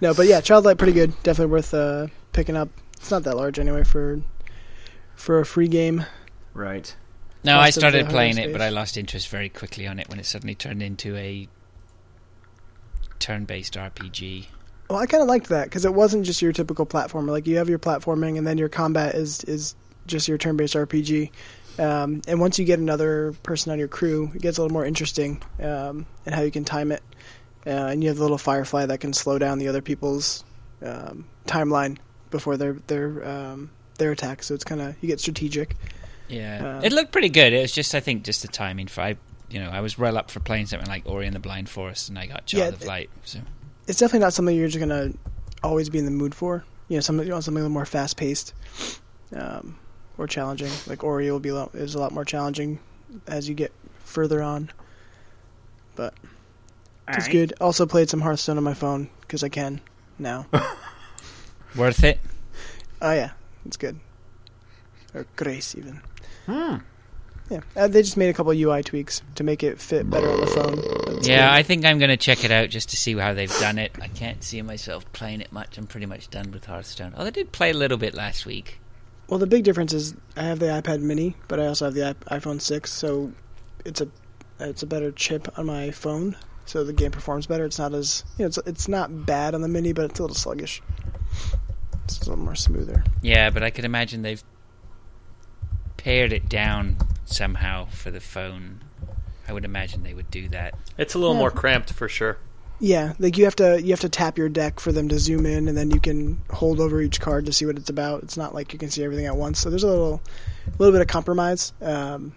no, 0.02 0.14
but 0.14 0.28
yeah, 0.28 0.42
Child 0.42 0.66
Light 0.66 0.78
pretty 0.78 0.94
good. 0.94 1.14
Definitely 1.24 1.52
worth 1.52 1.74
uh, 1.74 2.08
picking 2.34 2.58
up. 2.58 2.70
It's 2.98 3.12
not 3.12 3.24
that 3.24 3.38
large 3.38 3.60
anyway 3.60 3.84
for 3.84 4.22
for 5.16 5.40
a 5.40 5.46
free 5.46 5.68
game. 5.68 6.06
Right. 6.54 6.96
No, 7.44 7.60
I 7.60 7.70
started 7.70 8.10
playing 8.10 8.38
hardware 8.38 8.50
it, 8.50 8.54
but. 8.54 8.62
I 8.62 8.70
lost 8.70 8.98
interest 8.98 9.30
very 9.30 9.50
quickly 9.50 9.86
on 9.86 10.00
it 10.00 10.10
when 10.10 10.20
it 10.20 10.26
suddenly 10.26 10.56
turned 10.56 10.82
into 10.82 11.16
a 11.16 11.48
turn-based 13.20 13.76
RPG. 13.76 14.48
Well, 14.90 15.00
I 15.00 15.06
kind 15.08 15.22
of 15.22 15.28
liked 15.28 15.50
that 15.50 15.66
because 15.66 15.86
it 15.86 15.94
wasn't 15.94 16.26
just 16.26 16.42
your 16.42 16.52
typical 16.52 16.86
platformer. 16.86 17.30
Like 17.30 17.48
you 17.48 17.58
have 17.58 17.70
your 17.70 17.80
platforming, 17.80 18.38
and 18.38 18.46
then 18.46 18.58
your 18.58 18.70
combat 18.70 19.16
is 19.16 19.44
is 19.46 19.76
just 20.08 20.28
your 20.28 20.38
turn-based 20.38 20.76
RPG. 20.76 21.32
Um, 21.78 22.22
and 22.28 22.40
once 22.40 22.58
you 22.60 22.66
get 22.66 22.80
another 22.80 23.34
person 23.44 23.72
on 23.72 23.80
your 23.80 23.88
crew, 23.88 24.32
it 24.34 24.42
gets 24.42 24.58
a 24.58 24.62
little 24.62 24.74
more 24.74 24.86
interesting 24.86 25.42
um, 25.60 26.06
and 26.26 26.34
how 26.34 26.42
you 26.42 26.52
can 26.52 26.64
time 26.64 26.92
it. 26.92 27.04
Uh, 27.66 27.70
and 27.90 28.04
you 28.04 28.10
have 28.10 28.18
the 28.18 28.22
little 28.22 28.38
firefly 28.38 28.86
that 28.86 29.00
can 29.00 29.12
slow 29.12 29.40
down 29.40 29.58
the 29.58 29.68
other 29.68 29.82
people's 29.82 30.44
um, 30.84 31.26
timeline 31.48 31.98
before 32.30 32.56
their 32.56 32.74
their 32.88 33.28
um, 33.28 33.72
their 33.98 34.12
attack. 34.12 34.44
So 34.44 34.54
it's 34.54 34.64
kind 34.64 34.82
of 34.82 34.96
you 35.02 35.08
get 35.08 35.20
strategic. 35.20 35.76
Yeah, 36.28 36.78
Uh, 36.78 36.82
it 36.84 36.94
looked 36.94 37.12
pretty 37.12 37.30
good. 37.30 37.54
It 37.54 37.62
was 37.62 37.72
just, 37.72 37.94
I 37.94 38.00
think, 38.00 38.24
just 38.24 38.42
the 38.42 38.48
timing 38.48 38.88
for 38.88 39.02
I, 39.02 39.16
you 39.50 39.60
know, 39.60 39.70
I 39.70 39.82
was 39.82 39.98
well 39.98 40.18
up 40.18 40.32
for 40.32 40.40
playing 40.40 40.66
something 40.68 40.88
like 40.90 41.08
Ori 41.08 41.28
and 41.28 41.36
the 41.36 41.40
Blind 41.40 41.70
Forest, 41.70 42.10
and 42.10 42.18
I 42.18 42.26
got 42.26 42.46
Child 42.48 42.64
Yeah, 42.64 42.70
of 42.70 42.86
Light. 42.86 43.10
So 43.26 43.40
It's 43.88 44.00
definitely 44.00 44.20
not 44.20 44.34
something 44.34 44.56
you're 44.56 44.68
just 44.68 44.80
gonna 44.80 45.12
always 45.64 45.90
be 45.90 46.00
in 46.00 46.06
the 46.06 46.12
mood 46.12 46.34
for. 46.36 46.66
You 46.88 46.98
know, 46.98 47.02
something 47.02 47.26
you 47.26 47.34
want 47.34 47.44
something 47.44 47.60
a 47.60 47.64
little 47.64 47.74
more 47.74 47.86
fast 47.86 48.18
paced 48.18 48.54
um, 49.36 49.78
or 50.18 50.28
challenging. 50.28 50.72
Like 50.88 51.04
Ori 51.04 51.30
will 51.32 51.40
be 51.40 51.50
a 51.50 51.56
lot, 51.56 51.76
is 51.76 51.96
a 51.96 52.00
lot 52.00 52.12
more 52.12 52.26
challenging 52.26 52.80
as 53.28 53.50
you 53.50 53.56
get 53.56 53.72
further 54.04 54.42
on. 54.42 54.72
But 55.96 56.14
it's 57.08 57.18
Alright. 57.26 57.32
good. 57.32 57.54
Also 57.62 57.86
played 57.86 58.10
some 58.10 58.22
Hearthstone 58.22 58.58
on 58.58 58.64
my 58.64 58.74
phone 58.74 59.10
because 59.22 59.44
I 59.44 59.50
can 59.50 59.82
now. 60.20 60.48
worth 61.76 62.04
it. 62.04 62.20
oh 63.02 63.12
yeah, 63.14 63.32
it's 63.66 63.78
good. 63.78 64.00
Or 65.14 65.26
Grace 65.36 65.76
even. 65.76 66.02
Hmm. 66.46 66.78
Yeah, 67.50 67.60
uh, 67.76 67.88
they 67.88 68.02
just 68.02 68.18
made 68.18 68.30
a 68.30 68.34
couple 68.34 68.52
UI 68.54 68.82
tweaks 68.82 69.22
to 69.36 69.44
make 69.44 69.62
it 69.62 69.80
fit 69.80 70.10
better 70.10 70.28
on 70.30 70.40
the 70.42 70.48
phone. 70.48 70.76
That's 71.16 71.28
Yeah, 71.28 71.48
good. 71.48 71.54
I 71.60 71.64
think 71.64 71.86
I'm 71.86 72.00
going 72.00 72.10
to 72.10 72.18
check 72.18 72.44
it 72.44 72.50
out 72.52 72.70
just 72.70 72.90
to 72.90 72.98
see 72.98 73.16
how 73.16 73.34
they've 73.36 73.56
done 73.60 73.78
it. 73.78 73.92
I 74.02 74.08
can't 74.08 74.44
see 74.44 74.62
myself 74.64 75.12
playing 75.14 75.42
it 75.42 75.52
much. 75.52 75.78
I'm 75.78 75.86
pretty 75.86 76.08
much 76.08 76.30
done 76.32 76.52
with 76.52 76.66
Hearthstone. 76.66 77.14
Oh, 77.16 77.26
I 77.26 77.30
did 77.30 77.52
play 77.52 77.70
a 77.70 77.74
little 77.76 77.98
bit 78.00 78.16
last 78.16 78.48
week. 78.48 78.80
Well, 79.28 79.40
the 79.40 79.46
big 79.48 79.64
difference 79.64 79.94
is 79.94 80.16
I 80.36 80.44
have 80.44 80.58
the 80.60 80.68
iPad 80.68 81.02
Mini, 81.02 81.36
but 81.48 81.60
I 81.60 81.68
also 81.68 81.86
have 81.86 81.94
the 81.94 82.10
iP- 82.12 82.26
iPhone 82.26 82.60
six, 82.62 82.92
so 82.92 83.32
it's 83.86 84.02
a 84.02 84.08
it's 84.60 84.82
a 84.84 84.88
better 84.88 85.12
chip 85.12 85.48
on 85.58 85.66
my 85.66 85.92
phone, 85.92 86.36
so 86.66 86.84
the 86.84 86.94
game 86.94 87.12
performs 87.12 87.46
better. 87.48 87.66
It's 87.66 87.78
not 87.80 87.94
as 87.94 88.24
you 88.38 88.44
know, 88.44 88.48
it's 88.48 88.58
it's 88.66 88.88
not 88.88 89.26
bad 89.26 89.54
on 89.56 89.62
the 89.62 89.68
Mini, 89.68 89.94
but 89.94 90.06
it's 90.06 90.20
a 90.20 90.24
little 90.24 90.36
sluggish. 90.36 90.82
It's 92.06 92.18
a 92.22 92.30
little 92.30 92.44
more 92.44 92.56
smoother. 92.56 93.04
Yeah, 93.22 93.50
but 93.50 93.64
I 93.64 93.72
could 93.72 93.84
imagine 93.86 94.22
they've 94.22 94.44
pared 95.98 96.32
it 96.34 96.48
down 96.48 96.98
somehow 97.36 97.86
for 97.86 98.12
the 98.12 98.20
phone. 98.22 98.82
I 99.48 99.54
would 99.54 99.66
imagine 99.66 100.04
they 100.04 100.14
would 100.14 100.32
do 100.32 100.48
that. 100.50 100.74
It's 100.98 101.14
a 101.14 101.20
little 101.20 101.36
Yeah. 101.36 101.40
more 101.42 101.52
cramped 101.52 101.92
for 101.94 102.08
sure. 102.10 102.38
Yeah, 102.80 103.14
like 103.20 103.38
you 103.38 103.46
have 103.46 103.56
to 103.58 103.82
you 103.82 103.92
have 103.92 104.02
to 104.02 104.10
tap 104.10 104.38
your 104.38 104.50
deck 104.50 104.80
for 104.82 104.92
them 104.92 105.08
to 105.10 105.18
zoom 105.20 105.46
in, 105.46 105.68
and 105.70 105.78
then 105.78 105.92
you 105.92 106.00
can 106.00 106.42
hold 106.52 106.80
over 106.82 107.00
each 107.02 107.22
card 107.22 107.46
to 107.46 107.54
see 107.54 107.66
what 107.66 107.78
it's 107.78 107.90
about. 107.90 108.24
It's 108.24 108.36
not 108.36 108.54
like 108.54 108.74
you 108.74 108.80
can 108.80 108.90
see 108.90 109.04
everything 109.04 109.26
at 109.28 109.38
once. 109.38 109.60
So 109.60 109.70
there's 109.70 109.84
a 109.84 109.88
little 109.88 110.22
little 110.78 110.92
bit 110.92 111.02
of 111.02 111.08
compromise, 111.08 111.72
um, 111.82 112.34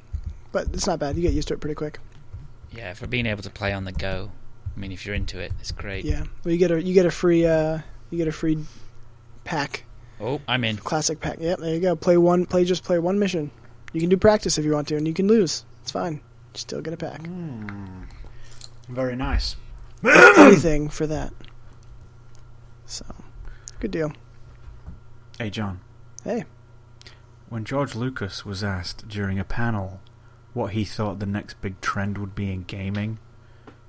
but 0.52 0.68
it's 0.72 0.86
not 0.86 0.98
bad. 1.00 1.16
You 1.16 1.22
get 1.22 1.32
used 1.32 1.48
to 1.48 1.54
it 1.54 1.60
pretty 1.60 1.74
quick. 1.74 1.98
Yeah, 2.70 2.94
for 2.94 3.06
being 3.08 3.26
able 3.26 3.42
to 3.42 3.50
play 3.50 3.72
on 3.72 3.84
the 3.84 3.92
go. 3.92 4.30
I 4.76 4.78
mean, 4.78 4.92
if 4.92 5.04
you're 5.06 5.14
into 5.16 5.40
it, 5.40 5.52
it's 5.58 5.72
great. 5.72 6.04
Yeah, 6.04 6.24
well, 6.44 6.52
you 6.52 6.58
get 6.58 6.70
a 6.70 6.80
you 6.80 6.94
get 6.94 7.04
a 7.06 7.10
free 7.10 7.44
uh, 7.44 7.78
you 8.10 8.18
get 8.18 8.28
a 8.28 8.32
free 8.32 8.58
pack 9.44 9.84
Oh, 10.20 10.40
I'm 10.46 10.62
in. 10.64 10.76
Classic 10.76 11.18
pack. 11.20 11.38
Yep, 11.40 11.58
there 11.60 11.74
you 11.74 11.80
go. 11.80 11.96
Play 11.96 12.16
one. 12.16 12.44
Play 12.46 12.64
just 12.64 12.84
play 12.84 12.98
one 13.00 13.18
mission. 13.18 13.50
You 13.92 14.00
can 14.00 14.08
do 14.10 14.16
practice 14.16 14.58
if 14.58 14.64
you 14.64 14.72
want 14.72 14.88
to, 14.88 14.96
and 14.96 15.06
you 15.06 15.14
can 15.14 15.28
lose. 15.28 15.64
It's 15.82 15.90
fine. 15.92 16.14
You 16.14 16.58
still 16.60 16.80
get 16.82 16.94
a 16.94 16.96
pack. 16.96 17.26
Hmm. 17.26 18.02
Very 18.88 19.16
nice. 19.16 19.56
Anything 20.04 20.88
for 20.88 21.06
that. 21.06 21.32
So, 22.86 23.04
good 23.80 23.90
deal. 23.90 24.12
Hey, 25.38 25.50
John. 25.50 25.80
Hey, 26.24 26.44
When 27.48 27.64
George 27.64 27.94
Lucas 27.94 28.44
was 28.44 28.62
asked 28.64 29.08
during 29.08 29.38
a 29.38 29.44
panel 29.44 30.00
what 30.52 30.72
he 30.72 30.84
thought 30.84 31.18
the 31.20 31.26
next 31.26 31.60
big 31.60 31.80
trend 31.80 32.18
would 32.18 32.34
be 32.34 32.52
in 32.52 32.64
gaming, 32.64 33.18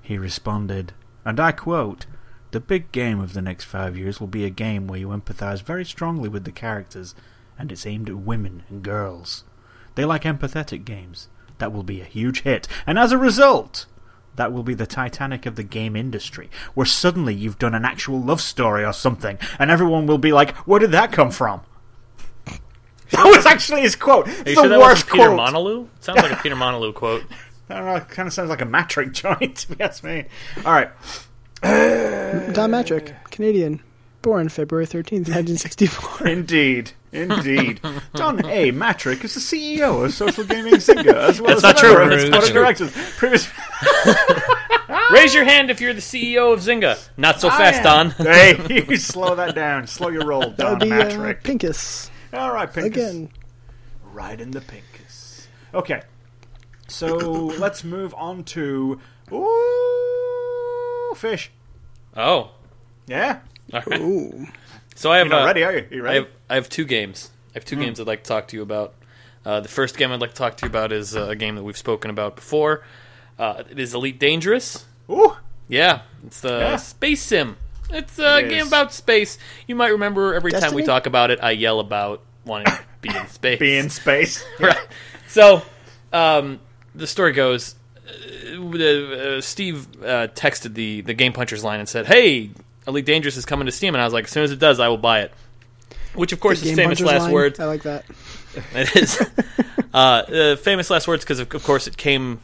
he 0.00 0.16
responded, 0.16 0.92
and 1.24 1.40
I 1.40 1.52
quote, 1.52 2.06
The 2.52 2.60
big 2.60 2.92
game 2.92 3.20
of 3.20 3.32
the 3.32 3.42
next 3.42 3.64
five 3.64 3.96
years 3.96 4.20
will 4.20 4.26
be 4.28 4.44
a 4.44 4.50
game 4.50 4.86
where 4.86 4.98
you 5.00 5.08
empathize 5.08 5.62
very 5.62 5.84
strongly 5.84 6.28
with 6.28 6.44
the 6.44 6.52
characters, 6.52 7.14
and 7.58 7.70
it's 7.72 7.86
aimed 7.86 8.08
at 8.08 8.16
women 8.18 8.62
and 8.68 8.82
girls. 8.82 9.44
They 9.94 10.04
like 10.04 10.22
empathetic 10.22 10.84
games. 10.84 11.28
That 11.58 11.72
will 11.72 11.82
be 11.82 12.00
a 12.00 12.04
huge 12.04 12.42
hit, 12.42 12.66
and 12.86 12.98
as 12.98 13.12
a 13.12 13.18
result, 13.18 13.86
that 14.36 14.52
will 14.52 14.62
be 14.62 14.72
the 14.72 14.86
Titanic 14.86 15.44
of 15.44 15.56
the 15.56 15.62
game 15.62 15.94
industry, 15.94 16.48
where 16.72 16.86
suddenly 16.86 17.34
you've 17.34 17.58
done 17.58 17.74
an 17.74 17.84
actual 17.84 18.18
love 18.20 18.40
story 18.40 18.82
or 18.84 18.94
something, 18.94 19.38
and 19.58 19.70
everyone 19.70 20.06
will 20.06 20.16
be 20.18 20.32
like, 20.32 20.56
Where 20.58 20.80
did 20.80 20.92
that 20.92 21.12
come 21.12 21.30
from? 21.30 21.60
That 23.10 23.26
was 23.26 23.44
actually 23.44 23.80
his 23.82 23.96
quote. 23.96 24.28
Are 24.28 24.30
you 24.30 24.44
the 24.44 24.54
sure 24.54 24.68
that 24.68 24.78
worst 24.78 25.06
Peter 25.08 25.26
quote. 25.26 25.36
Molyneux? 25.36 25.88
Sounds 25.98 26.22
like 26.22 26.30
a 26.30 26.36
Peter 26.36 26.54
Molyneux 26.56 26.92
quote. 26.92 27.24
I 27.68 27.74
don't 27.74 27.84
know. 27.84 27.96
It 27.96 28.08
kind 28.08 28.28
of 28.28 28.32
sounds 28.32 28.50
like 28.50 28.60
a 28.62 28.66
Mattrick 28.66 29.12
joint, 29.38 29.66
if 29.68 29.70
you 29.70 29.76
ask 29.84 30.04
me. 30.04 30.26
All 30.64 30.72
right. 30.72 30.90
Don 31.62 32.70
Mattrick, 32.70 33.14
Canadian, 33.30 33.82
born 34.22 34.48
February 34.48 34.86
thirteenth, 34.86 35.28
nineteen 35.28 35.56
sixty-four. 35.56 36.26
Indeed. 36.28 36.92
Indeed. 37.12 37.80
Don 38.14 38.44
A. 38.46 38.70
Mattrick 38.70 39.24
is 39.24 39.34
the 39.34 39.40
CEO 39.40 40.04
of 40.04 40.12
Social 40.14 40.44
Gaming 40.44 40.74
Zynga, 40.74 41.12
as 41.14 41.40
well 41.40 41.58
That's 41.58 41.64
as 41.64 41.74
not 41.74 41.76
a 41.76 41.80
true. 41.80 41.98
member 41.98 42.02
of 42.02 42.12
its 42.20 42.30
That's 42.30 42.50
board 42.50 42.64
not 42.64 42.70
of 42.70 42.76
true. 42.76 42.88
directors. 42.88 43.16
Previous... 43.16 43.50
Raise 45.12 45.34
your 45.34 45.44
hand 45.44 45.70
if 45.70 45.80
you're 45.80 45.92
the 45.92 46.00
CEO 46.00 46.52
of 46.52 46.60
Zynga. 46.60 46.96
Not 47.16 47.40
so 47.40 47.48
fast, 47.50 47.82
Don. 47.82 48.10
hey, 48.26 48.84
you 48.88 48.96
slow 48.96 49.34
that 49.34 49.54
down. 49.56 49.86
Slow 49.88 50.08
your 50.08 50.24
roll, 50.24 50.40
That 50.50 50.56
Don 50.56 50.78
would 50.78 50.80
be 50.80 50.92
uh, 50.92 51.04
Mattrick. 51.04 51.42
Pincus 51.42 52.10
All 52.32 52.52
right, 52.52 52.72
Pincus. 52.72 52.96
again. 53.10 53.28
Right 54.12 54.40
in 54.40 54.52
the 54.52 54.60
Pincus. 54.60 55.48
Okay. 55.74 56.02
So 56.86 57.16
let's 57.58 57.82
move 57.82 58.14
on 58.14 58.44
to. 58.44 59.00
Ooh, 59.32 61.14
fish. 61.16 61.50
Oh. 62.16 62.52
Yeah? 63.06 63.40
Right. 63.72 63.86
Ooh, 64.00 64.46
So 64.94 65.10
I 65.12 65.18
have 65.18 65.26
You're 65.28 65.36
not 65.36 65.42
uh, 65.42 65.46
ready, 65.46 65.64
are 65.64 65.72
you? 65.72 65.86
you 65.90 66.00
I 66.00 66.04
ready? 66.04 66.18
have, 66.18 66.28
I 66.48 66.54
have 66.56 66.68
two 66.68 66.84
games. 66.84 67.30
I 67.54 67.58
have 67.58 67.64
two 67.64 67.76
Hmm. 67.76 67.82
games 67.82 68.00
I'd 68.00 68.06
like 68.06 68.22
to 68.24 68.28
talk 68.28 68.48
to 68.48 68.56
you 68.56 68.62
about. 68.62 68.94
Uh, 69.44 69.60
the 69.60 69.68
first 69.68 69.96
game 69.96 70.12
I'd 70.12 70.20
like 70.20 70.30
to 70.30 70.36
talk 70.36 70.56
to 70.58 70.64
you 70.66 70.68
about 70.70 70.92
is 70.92 71.16
uh, 71.16 71.28
a 71.28 71.36
game 71.36 71.54
that 71.56 71.62
we've 71.62 71.76
spoken 71.78 72.10
about 72.10 72.36
before. 72.36 72.84
Uh, 73.38 73.62
it 73.70 73.78
is 73.78 73.94
Elite 73.94 74.18
Dangerous. 74.18 74.84
Ooh. 75.10 75.34
Yeah, 75.68 76.02
it's 76.26 76.40
the 76.40 76.58
Yeah. 76.58 76.76
space 76.76 77.22
sim. 77.22 77.56
It's 77.90 78.18
a 78.18 78.38
It 78.38 78.48
game 78.50 78.62
is. 78.62 78.68
about 78.68 78.92
space. 78.92 79.38
You 79.66 79.74
might 79.76 79.88
remember 79.88 80.34
every 80.34 80.52
time 80.52 80.74
we 80.74 80.82
talk 80.82 81.06
about 81.06 81.30
it, 81.30 81.38
I 81.42 81.52
yell 81.52 81.80
about 81.80 82.22
wanting 82.44 82.66
to 82.66 82.78
be 83.00 83.08
in 83.16 83.26
space. 83.28 83.58
Be 83.58 83.78
in 83.78 83.88
space. 83.90 84.44
right. 84.60 84.76
So, 85.28 85.62
um, 86.12 86.60
the 86.94 87.06
story 87.06 87.32
goes: 87.32 87.74
uh, 88.06 88.60
uh, 88.60 89.40
Steve 89.40 89.86
uh, 90.02 90.28
texted 90.34 90.74
the 90.74 91.00
the 91.00 91.14
Game 91.14 91.32
Punchers 91.32 91.64
line 91.64 91.80
and 91.80 91.88
said, 91.88 92.06
"Hey, 92.06 92.50
Elite 92.86 93.04
Dangerous 93.04 93.36
is 93.36 93.44
coming 93.44 93.66
to 93.66 93.72
Steam," 93.72 93.94
and 93.94 94.02
I 94.02 94.04
was 94.04 94.12
like, 94.12 94.24
"As 94.24 94.30
soon 94.30 94.44
as 94.44 94.50
it 94.50 94.58
does, 94.58 94.80
I 94.80 94.88
will 94.88 94.98
buy 94.98 95.20
it." 95.20 95.32
Which, 96.14 96.32
of 96.32 96.40
course, 96.40 96.58
is 96.58 96.64
Game 96.64 96.76
famous 96.76 96.98
Puncher's 96.98 97.12
last 97.12 97.22
line. 97.22 97.32
words. 97.32 97.60
I 97.60 97.64
like 97.66 97.82
that. 97.82 98.04
It 98.74 98.96
is 98.96 99.20
uh, 99.94 99.96
uh, 99.96 100.56
famous 100.56 100.90
last 100.90 101.06
words 101.06 101.22
because, 101.24 101.38
of, 101.38 101.54
of 101.54 101.62
course, 101.62 101.86
it 101.86 101.96
came 101.96 102.40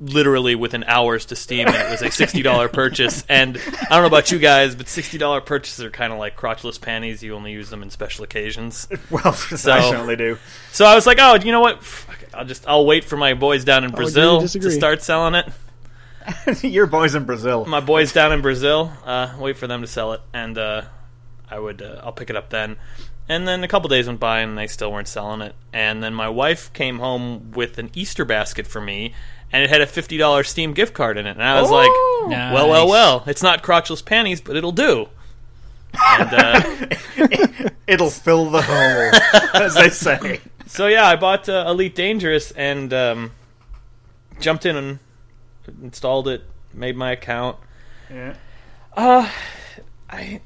literally 0.00 0.54
within 0.54 0.84
hours 0.84 1.26
to 1.26 1.36
Steam, 1.36 1.66
and 1.66 1.74
it 1.74 1.90
was 1.90 2.02
a 2.02 2.10
sixty 2.10 2.42
dollar 2.42 2.68
purchase. 2.82 3.24
And 3.28 3.56
I 3.56 3.86
don't 3.90 4.02
know 4.02 4.06
about 4.06 4.30
you 4.30 4.38
guys, 4.38 4.76
but 4.76 4.88
sixty 4.88 5.18
dollar 5.18 5.40
purchases 5.40 5.84
are 5.84 5.90
kind 5.90 6.12
of 6.12 6.18
like 6.20 6.36
crotchless 6.36 6.80
panties. 6.80 7.22
You 7.22 7.34
only 7.34 7.52
use 7.52 7.70
them 7.70 7.82
in 7.82 7.90
special 7.90 8.24
occasions. 8.24 8.86
Well, 9.10 9.32
so, 9.32 9.72
I 9.72 9.80
certainly 9.80 10.16
do. 10.16 10.38
So 10.70 10.84
I 10.84 10.94
was 10.94 11.06
like, 11.06 11.18
oh, 11.20 11.34
you 11.36 11.50
know 11.50 11.60
what? 11.60 11.82
I'll 12.32 12.44
just 12.44 12.68
I'll 12.68 12.86
wait 12.86 13.04
for 13.04 13.16
my 13.16 13.34
boys 13.34 13.64
down 13.64 13.84
in 13.84 13.90
agree 13.90 14.06
to 14.06 14.12
Brazil 14.12 14.46
to 14.46 14.70
start 14.70 15.02
selling 15.02 15.34
it. 15.34 15.48
Your 16.62 16.86
boys 16.86 17.14
in 17.14 17.24
Brazil. 17.24 17.64
My 17.66 17.80
boys 17.80 18.12
down 18.12 18.32
in 18.32 18.42
Brazil, 18.42 18.92
uh, 19.04 19.34
wait 19.38 19.56
for 19.56 19.66
them 19.66 19.80
to 19.82 19.86
sell 19.86 20.12
it, 20.12 20.20
and 20.32 20.56
uh, 20.58 20.82
I 21.50 21.58
would 21.58 21.82
uh, 21.82 22.00
I'll 22.02 22.12
pick 22.12 22.30
it 22.30 22.36
up 22.36 22.50
then. 22.50 22.76
And 23.28 23.46
then 23.46 23.62
a 23.62 23.68
couple 23.68 23.88
days 23.88 24.06
went 24.06 24.20
by, 24.20 24.40
and 24.40 24.56
they 24.56 24.66
still 24.66 24.90
weren't 24.90 25.08
selling 25.08 25.42
it. 25.42 25.54
And 25.72 26.02
then 26.02 26.14
my 26.14 26.28
wife 26.30 26.72
came 26.72 26.98
home 26.98 27.52
with 27.52 27.78
an 27.78 27.90
Easter 27.94 28.24
basket 28.24 28.66
for 28.66 28.80
me, 28.80 29.14
and 29.52 29.62
it 29.62 29.70
had 29.70 29.80
a 29.80 29.86
fifty 29.86 30.16
dollars 30.16 30.48
Steam 30.48 30.72
gift 30.72 30.94
card 30.94 31.18
in 31.18 31.26
it. 31.26 31.32
And 31.32 31.42
I 31.42 31.60
was 31.60 31.70
like, 31.70 31.90
Nice. 32.28 32.54
well, 32.54 32.68
well, 32.68 32.88
well. 32.88 33.24
It's 33.26 33.42
not 33.42 33.62
crotchless 33.62 34.04
panties, 34.04 34.40
but 34.40 34.56
it'll 34.56 34.72
do. 34.72 35.08
And 35.94 36.28
uh, 36.32 36.86
It'll 37.86 38.10
fill 38.10 38.50
the 38.50 38.60
hole, 38.60 39.10
as 39.62 39.74
they 39.74 39.88
say. 39.88 40.40
So 40.66 40.86
yeah, 40.86 41.06
I 41.06 41.16
bought 41.16 41.48
uh, 41.48 41.64
Elite 41.66 41.94
Dangerous 41.94 42.50
and 42.50 42.92
um, 42.92 43.30
jumped 44.40 44.66
in 44.66 44.76
and 44.76 44.98
installed 45.82 46.28
it, 46.28 46.42
made 46.72 46.96
my 46.96 47.12
account. 47.12 47.56
Yeah. 48.10 48.34
Uh, 48.96 49.30
I 50.10 50.40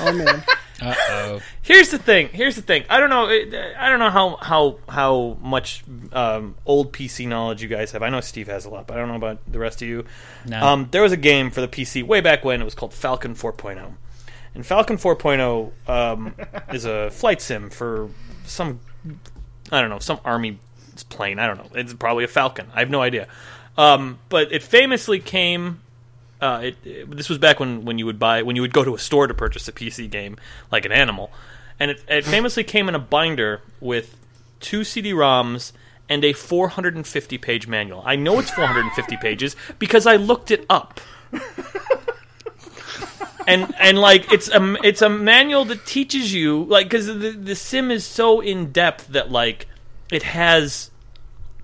Oh 0.00 0.12
man, 0.12 0.44
Uh 0.82 0.94
oh. 1.08 1.40
here's 1.62 1.90
the 1.90 1.98
thing. 1.98 2.28
Here's 2.32 2.56
the 2.56 2.62
thing. 2.62 2.84
I 2.90 2.98
don't 2.98 3.08
know. 3.08 3.26
I 3.28 3.88
don't 3.88 4.00
know 4.00 4.10
how 4.10 4.36
how 4.36 4.78
how 4.88 5.36
much 5.40 5.84
um, 6.12 6.56
old 6.66 6.92
PC 6.92 7.28
knowledge 7.28 7.62
you 7.62 7.68
guys 7.68 7.92
have. 7.92 8.02
I 8.02 8.08
know 8.08 8.20
Steve 8.20 8.48
has 8.48 8.64
a 8.64 8.70
lot, 8.70 8.86
but 8.86 8.96
I 8.96 9.00
don't 9.00 9.08
know 9.08 9.14
about 9.14 9.38
the 9.50 9.60
rest 9.60 9.82
of 9.82 9.88
you. 9.88 10.04
No. 10.46 10.60
Um, 10.60 10.88
there 10.90 11.02
was 11.02 11.12
a 11.12 11.16
game 11.16 11.50
for 11.50 11.60
the 11.60 11.68
PC 11.68 12.02
way 12.02 12.20
back 12.20 12.44
when. 12.44 12.60
It 12.60 12.64
was 12.64 12.74
called 12.74 12.92
Falcon 12.92 13.34
4.0, 13.34 13.94
and 14.54 14.66
Falcon 14.66 14.96
4.0 14.96 15.72
um, 15.88 16.34
is 16.74 16.84
a 16.84 17.10
flight 17.10 17.40
sim 17.40 17.70
for 17.70 18.10
some 18.44 18.80
I 19.70 19.80
don't 19.80 19.90
know 19.90 20.00
some 20.00 20.20
army 20.24 20.58
plane. 21.02 21.38
I 21.38 21.46
don't 21.46 21.56
know. 21.58 21.70
It's 21.80 21.92
probably 21.94 22.24
a 22.24 22.28
Falcon. 22.28 22.66
I 22.74 22.80
have 22.80 22.90
no 22.90 23.02
idea. 23.02 23.26
Um, 23.76 24.18
but 24.28 24.52
it 24.52 24.62
famously 24.62 25.18
came. 25.18 25.80
Uh, 26.40 26.60
it, 26.64 26.76
it- 26.84 27.10
this 27.16 27.28
was 27.28 27.38
back 27.38 27.58
when, 27.58 27.84
when 27.84 27.98
you 27.98 28.06
would 28.06 28.18
buy 28.18 28.42
when 28.42 28.54
you 28.56 28.62
would 28.62 28.72
go 28.72 28.84
to 28.84 28.94
a 28.94 28.98
store 28.98 29.26
to 29.26 29.34
purchase 29.34 29.66
a 29.68 29.72
PC 29.72 30.08
game 30.10 30.36
like 30.70 30.84
an 30.84 30.92
animal, 30.92 31.30
and 31.80 31.90
it, 31.90 32.02
it 32.08 32.24
famously 32.24 32.62
came 32.64 32.88
in 32.88 32.94
a 32.94 32.98
binder 33.00 33.62
with 33.80 34.16
two 34.60 34.84
CD-ROMs 34.84 35.72
and 36.08 36.24
a 36.24 36.32
450 36.34 37.38
page 37.38 37.66
manual. 37.66 38.02
I 38.04 38.14
know 38.16 38.38
it's 38.38 38.50
450 38.50 39.16
pages 39.16 39.56
because 39.78 40.06
I 40.06 40.16
looked 40.16 40.50
it 40.50 40.64
up. 40.70 41.00
and 43.46 43.74
and 43.78 43.98
like 43.98 44.30
it's 44.32 44.48
a 44.48 44.76
it's 44.82 45.02
a 45.02 45.08
manual 45.08 45.64
that 45.66 45.84
teaches 45.86 46.32
you 46.32 46.64
like 46.64 46.86
because 46.86 47.06
the 47.06 47.12
the 47.30 47.54
sim 47.54 47.90
is 47.90 48.04
so 48.06 48.40
in 48.40 48.70
depth 48.72 49.08
that 49.08 49.30
like 49.30 49.66
it 50.10 50.22
has 50.22 50.90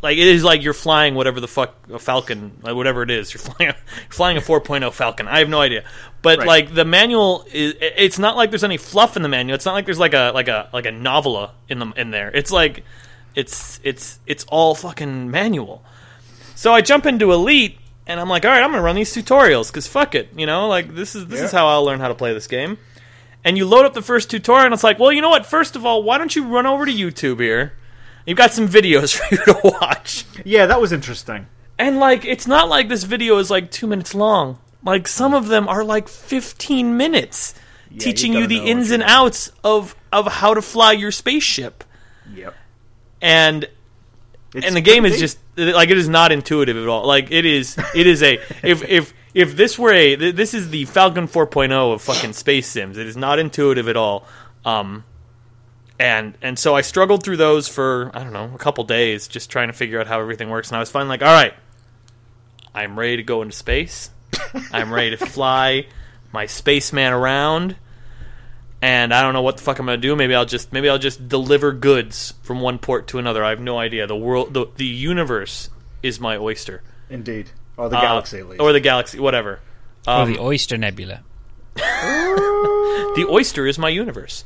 like 0.03 0.17
it 0.17 0.27
is 0.27 0.43
like 0.43 0.63
you're 0.63 0.73
flying 0.73 1.15
whatever 1.15 1.41
the 1.41 1.49
fuck 1.49 1.75
a 1.93 1.99
falcon 1.99 2.59
like 2.63 2.75
whatever 2.75 3.03
it 3.03 3.11
is. 3.11 3.33
You're 3.35 3.41
flying 3.55 3.71
a, 3.71 3.77
you're 3.77 4.11
flying 4.11 4.37
a 4.37 4.41
4.0 4.41 4.93
falcon. 4.93 5.29
I 5.29 5.41
have 5.41 5.49
no 5.49 5.61
idea. 5.61 5.85
But 6.23 6.39
Right. 6.39 6.47
like 6.49 6.75
the 6.75 6.85
manual 6.85 7.45
is 7.53 7.75
it's 7.81 8.19
not 8.19 8.37
like 8.37 8.51
there's 8.51 8.65
any 8.65 8.77
fluff 8.77 9.17
in 9.17 9.23
the 9.23 9.29
manual. 9.29 9.55
It's 9.55 9.67
not 9.67 9.75
like 9.75 9.85
there's 9.85 9.99
like 9.99 10.15
a 10.15 10.33
like 10.35 10.49
a 10.49 10.69
like 10.73 10.87
a 10.87 10.91
novella 10.93 11.53
in 11.69 11.79
the 11.79 11.93
in 11.97 12.11
there. 12.11 12.31
It's 12.31 12.51
like 12.51 12.85
it's 13.35 13.79
it's 13.83 14.19
it's 14.27 14.45
all 14.49 14.75
fucking 14.75 15.31
manual. 15.31 15.85
So 16.55 16.73
i 16.73 16.81
jump 16.81 17.07
into 17.07 17.33
elite 17.33 17.79
and 18.07 18.21
i'm 18.21 18.29
like 18.29 18.45
all 18.45 18.51
right 18.51 18.63
i'm 18.63 18.71
gonna 18.71 18.83
run 18.83 18.97
these 18.97 19.15
tutorials 19.15 19.69
because 19.69 19.87
fuck 19.87 20.15
it 20.15 20.29
you 20.37 20.45
know? 20.47 20.69
Like 20.69 20.95
this 20.95 21.15
is 21.15 21.27
this 21.27 21.41
is 21.41 21.53
how 21.53 21.69
i'll 21.69 21.85
learn 21.85 22.01
how 22.01 22.09
to 22.09 22.15
play 22.15 22.35
this 22.35 22.47
game. 22.47 22.77
And 23.45 23.57
you 23.57 23.65
load 23.67 23.87
up 23.87 23.95
the 23.95 24.03
first 24.03 24.31
tutorial 24.31 24.67
and 24.67 24.75
it's 24.75 24.85
like 24.85 24.99
well 24.99 25.13
you 25.13 25.21
know 25.23 25.31
what? 25.31 25.47
First 25.47 25.77
of 25.77 25.87
all 25.87 26.03
why 26.03 26.19
don't 26.19 26.35
you 26.35 26.47
run 26.49 26.67
over 26.67 26.85
to 26.87 26.93
youtube 26.93 27.41
here 27.41 27.73
you've 28.31 28.39
got 28.39 28.53
some 28.53 28.69
videos 28.69 29.15
for 29.19 29.35
you 29.35 29.45
to 29.45 29.61
watch 29.81 30.25
Yeah, 30.45 30.67
that 30.67 30.81
was 30.81 30.93
interesting. 30.93 31.47
and 31.79 31.99
like, 31.99 32.25
it's 32.25 32.47
not 32.47 32.69
like 32.69 32.89
this 32.89 33.05
video 33.05 33.39
is 33.39 33.51
like 33.51 33.71
two 33.71 33.87
minutes 33.87 34.15
long. 34.15 34.59
Like 34.85 35.07
some 35.09 35.35
of 35.35 35.49
them 35.49 35.69
are 35.69 35.85
like 35.85 36.09
fifteen 36.09 36.97
minutes, 36.97 37.55
teaching 37.99 38.33
you 38.33 38.47
the 38.47 38.59
ins 38.59 38.91
and 38.91 39.03
outs 39.03 39.53
of 39.63 39.95
of 40.11 40.27
how 40.27 40.55
to 40.55 40.63
fly 40.63 40.93
your 40.93 41.11
spaceship. 41.11 41.85
Yep. 42.33 42.55
And 43.21 43.69
It's 44.55 44.67
and 44.67 44.75
the 44.75 44.81
game 44.81 45.05
is 45.05 45.19
just 45.21 45.39
like 45.57 45.91
it 45.91 45.99
is 45.99 46.09
not 46.09 46.33
intuitive 46.33 46.79
at 46.79 46.89
all. 46.89 47.07
Like 47.07 47.31
it 47.31 47.45
is, 47.45 47.77
it 47.95 48.07
is 48.07 48.23
a 48.23 48.35
if 48.63 48.83
if 48.89 49.13
if 49.35 49.55
this 49.55 49.79
were 49.79 49.93
a 49.93 50.15
this 50.15 50.55
is 50.55 50.71
the 50.71 50.87
Falcon 50.87 51.29
4.0 51.29 51.93
of 51.93 52.01
fucking 52.01 52.33
space 52.33 52.67
sims. 52.67 52.97
It 52.97 53.07
is 53.07 53.19
not 53.19 53.39
intuitive 53.39 53.87
at 53.87 53.97
all. 53.99 54.25
Um, 54.65 55.05
and 56.01 56.37
and 56.43 56.59
so 56.59 56.75
I 56.75 56.81
struggled 56.81 57.23
through 57.23 57.37
those 57.37 57.69
for 57.69 58.11
I 58.15 58.25
don't 58.25 58.33
know 58.33 58.51
a 58.55 58.59
couple 58.59 58.83
days, 58.85 59.29
just 59.29 59.51
trying 59.51 59.69
to 59.69 59.73
figure 59.75 60.01
out 60.01 60.07
how 60.09 60.19
everything 60.21 60.49
works. 60.49 60.69
And 60.71 60.77
I 60.77 60.81
was 60.81 60.91
finally 60.91 61.11
like, 61.11 61.23
all 61.23 61.29
right, 61.33 61.55
I'm 62.75 62.99
ready 62.99 63.19
to 63.19 63.23
go 63.23 63.43
into 63.43 63.55
space. 63.57 64.11
I'm 64.73 64.93
ready 64.93 65.17
to 65.17 65.25
fly 65.27 65.87
my 66.33 66.47
spaceman 66.47 67.13
around. 67.13 67.77
And 68.83 69.13
I 69.13 69.21
don't 69.21 69.35
know 69.35 69.43
what 69.43 69.59
the 69.59 69.63
fuck 69.63 69.79
I'm 69.79 69.85
gonna 69.85 69.99
do. 69.99 70.17
Maybe 70.17 70.35
I'll 70.35 70.47
just 70.47 70.73
maybe 70.73 70.89
I'll 70.89 70.99
just 70.99 71.29
deliver 71.29 71.71
goods 71.73 72.33
from 72.43 72.61
one 72.63 72.79
port 72.79 73.09
to 73.09 73.19
another. 73.19 73.45
I 73.45 73.51
have 73.51 73.61
no 73.61 73.79
idea. 73.79 74.07
The 74.07 74.17
world, 74.17 74.55
the 74.55 74.67
the 74.77 74.87
universe 74.87 75.69
is 76.03 76.19
my 76.19 76.39
oyster, 76.39 76.83
indeed, 77.11 77.51
or 77.77 77.91
the 77.91 77.99
Uh, 77.99 78.01
galaxy 78.01 78.39
at 78.39 78.49
least. 78.49 78.61
or 78.63 78.73
the 78.73 78.81
galaxy, 78.81 79.21
whatever. 79.21 79.61
or 80.09 80.15
Um, 80.15 80.33
the 80.33 80.41
Oyster 80.41 80.79
Nebula. 80.79 81.21
the 81.75 83.27
oyster 83.29 83.67
is 83.67 83.79
my 83.79 83.91
universe. 83.91 84.45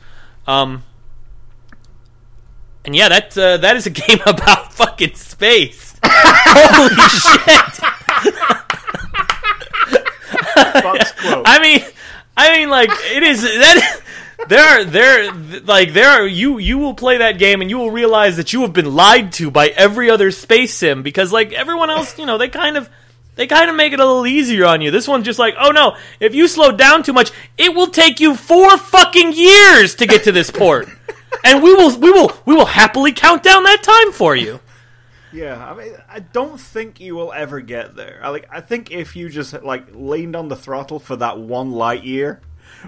Um, 0.49 0.83
and 2.85 2.95
yeah, 2.95 3.09
that 3.09 3.37
uh, 3.37 3.57
that 3.59 3.77
is 3.77 3.87
a 3.87 3.91
game 4.03 4.21
about 4.27 4.73
fucking 4.73 5.15
space. 5.15 5.99
Holy 6.05 6.95
shit! 7.09 7.81
I 11.47 11.59
mean, 11.61 11.85
I 12.37 12.59
mean, 12.59 12.71
like 12.71 12.91
it 12.91 13.23
is 13.23 13.43
that. 13.43 14.01
There 14.47 14.63
are 14.63 14.85
there 14.85 15.33
like 15.65 15.95
there 15.95 16.11
are 16.11 16.27
you 16.27 16.59
you 16.59 16.77
will 16.77 16.93
play 16.93 17.17
that 17.19 17.39
game 17.39 17.63
and 17.63 17.71
you 17.71 17.79
will 17.79 17.91
realize 17.91 18.37
that 18.37 18.53
you 18.53 18.61
have 18.61 18.75
been 18.75 18.95
lied 18.95 19.33
to 19.35 19.51
by 19.51 19.69
every 19.69 20.11
other 20.11 20.31
space 20.31 20.75
sim 20.75 21.03
because 21.03 21.33
like 21.33 21.55
everyone 21.55 21.89
else 21.89 22.19
you 22.19 22.27
know 22.27 22.37
they 22.37 22.49
kind 22.49 22.77
of 22.77 22.91
they 23.37 23.47
kind 23.47 23.69
of 23.69 23.77
make 23.77 23.93
it 23.93 24.01
a 24.01 24.07
little 24.07 24.27
easier 24.27 24.65
on 24.67 24.81
you. 24.81 24.91
This 24.91 25.09
one's 25.09 25.25
just 25.25 25.39
like, 25.39 25.55
oh 25.59 25.71
no, 25.71 25.97
if 26.21 26.35
you 26.35 26.47
slow 26.47 26.73
down 26.73 27.03
too 27.03 27.13
much, 27.13 27.31
it 27.59 27.75
will 27.75 27.89
take 27.89 28.21
you 28.21 28.37
four 28.37 28.77
fucking 28.77 29.33
years 29.33 29.95
to 29.97 30.07
get 30.07 30.25
to 30.25 30.33
this 30.33 30.51
port, 30.51 30.89
and 31.45 31.63
we 31.63 31.75
will 31.75 31.99
we 31.99 32.11
will 32.11 32.33
we 32.45 32.55
will 32.55 32.67
happily 32.67 33.13
count 33.13 33.43
down 33.43 33.65
that 33.65 33.83
time 33.83 34.13
for 34.13 34.37
you. 34.37 34.61
Yeah, 35.33 35.69
I 35.69 35.75
mean, 35.75 35.95
I 36.09 36.21
don't 36.21 36.61
think 36.61 37.01
you 37.01 37.17
will 37.17 37.33
ever 37.33 37.61
get 37.61 37.97
there. 37.97 38.21
I 38.23 38.29
like, 38.29 38.47
I 38.53 38.61
think 38.61 38.93
if 38.93 39.17
you 39.17 39.29
just 39.29 39.53
like 39.65 39.87
leaned 39.93 40.37
on 40.37 40.47
the 40.49 40.55
throttle 40.55 41.01
for 41.01 41.17
that 41.17 41.41
one 41.41 41.73
light 41.73 42.05
year, 42.05 42.41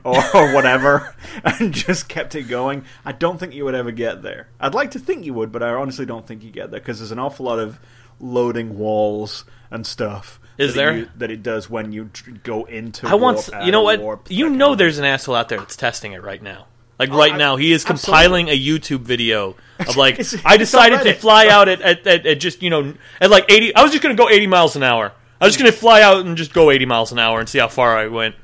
or, 0.05 0.23
or 0.33 0.55
whatever, 0.55 1.17
and 1.45 1.75
just 1.75 2.09
kept 2.09 2.37
it 2.37 2.45
going, 2.45 2.85
I 3.05 3.11
don't 3.11 3.39
think 3.39 3.53
you 3.53 3.65
would 3.65 3.75
ever 3.75 3.91
get 3.91 4.23
there. 4.23 4.47
I'd 4.61 4.75
like 4.75 4.93
to 4.93 5.01
think 5.01 5.25
you 5.25 5.35
would, 5.35 5.51
but 5.51 5.63
I 5.65 5.71
honestly 5.71 6.07
don't 6.07 6.25
think 6.25 6.45
you 6.45 6.53
get 6.53 6.71
there 6.71 6.79
because 6.79 6.99
there's 7.01 7.11
an 7.11 7.19
awful 7.19 7.47
lot 7.47 7.59
of 7.59 7.81
loading 8.21 8.79
walls 8.79 9.45
and 9.71 9.85
stuff. 9.85 10.39
Is 10.57 10.75
that 10.75 10.77
there? 10.81 10.97
you- 10.99 11.11
that 11.17 11.33
it 11.33 11.43
does 11.43 11.69
when 11.69 11.91
you 11.93 12.11
go 12.45 12.65
into? 12.65 13.09
I 13.09 13.15
want 13.15 13.49
you 13.65 13.73
know 13.73 13.83
what 13.83 14.31
you 14.31 14.49
know. 14.51 14.77
There's 14.77 14.99
an 14.99 15.05
asshole 15.05 15.35
out 15.35 15.49
there 15.49 15.59
that's 15.59 15.77
testing 15.77 16.13
it 16.13 16.23
right 16.23 16.41
now. 16.43 16.67
Like 16.99 17.11
right 17.11 17.33
I- 17.33 17.37
now, 17.37 17.57
he 17.57 17.73
is 17.73 17.85
compiling 17.85 18.49
a 18.49 18.59
YouTube 18.59 19.01
video 19.01 19.57
of 19.79 19.97
like 19.97 20.19
I 20.45 20.57
decided 20.57 21.03
to 21.03 21.15
fly 21.15 21.49
out 21.49 21.69
at, 21.69 21.81
at, 21.83 22.07
at, 22.07 22.27
at 22.27 22.41
just 22.41 22.63
you 22.63 22.71
know 22.71 22.95
at 23.21 23.31
like 23.31 23.51
80. 23.51 23.75
I 23.75 23.83
was 23.83 23.91
just 23.93 24.03
gonna 24.03 24.15
go 24.15 24.29
80 24.29 24.47
miles 24.47 24.77
an 24.77 24.83
hour. 24.83 25.13
I 25.41 25.45
was 25.45 25.55
just 25.55 25.63
gonna 25.63 25.77
fly 25.77 26.01
out 26.03 26.25
and 26.25 26.37
just 26.37 26.53
go 26.55 26.71
80 26.71 26.87
miles 26.87 27.13
an 27.13 27.19
hour 27.19 27.39
and 27.41 27.49
see 27.49 27.59
how 27.59 27.69
far 27.69 27.97
I 27.97 28.07
went. 28.07 28.35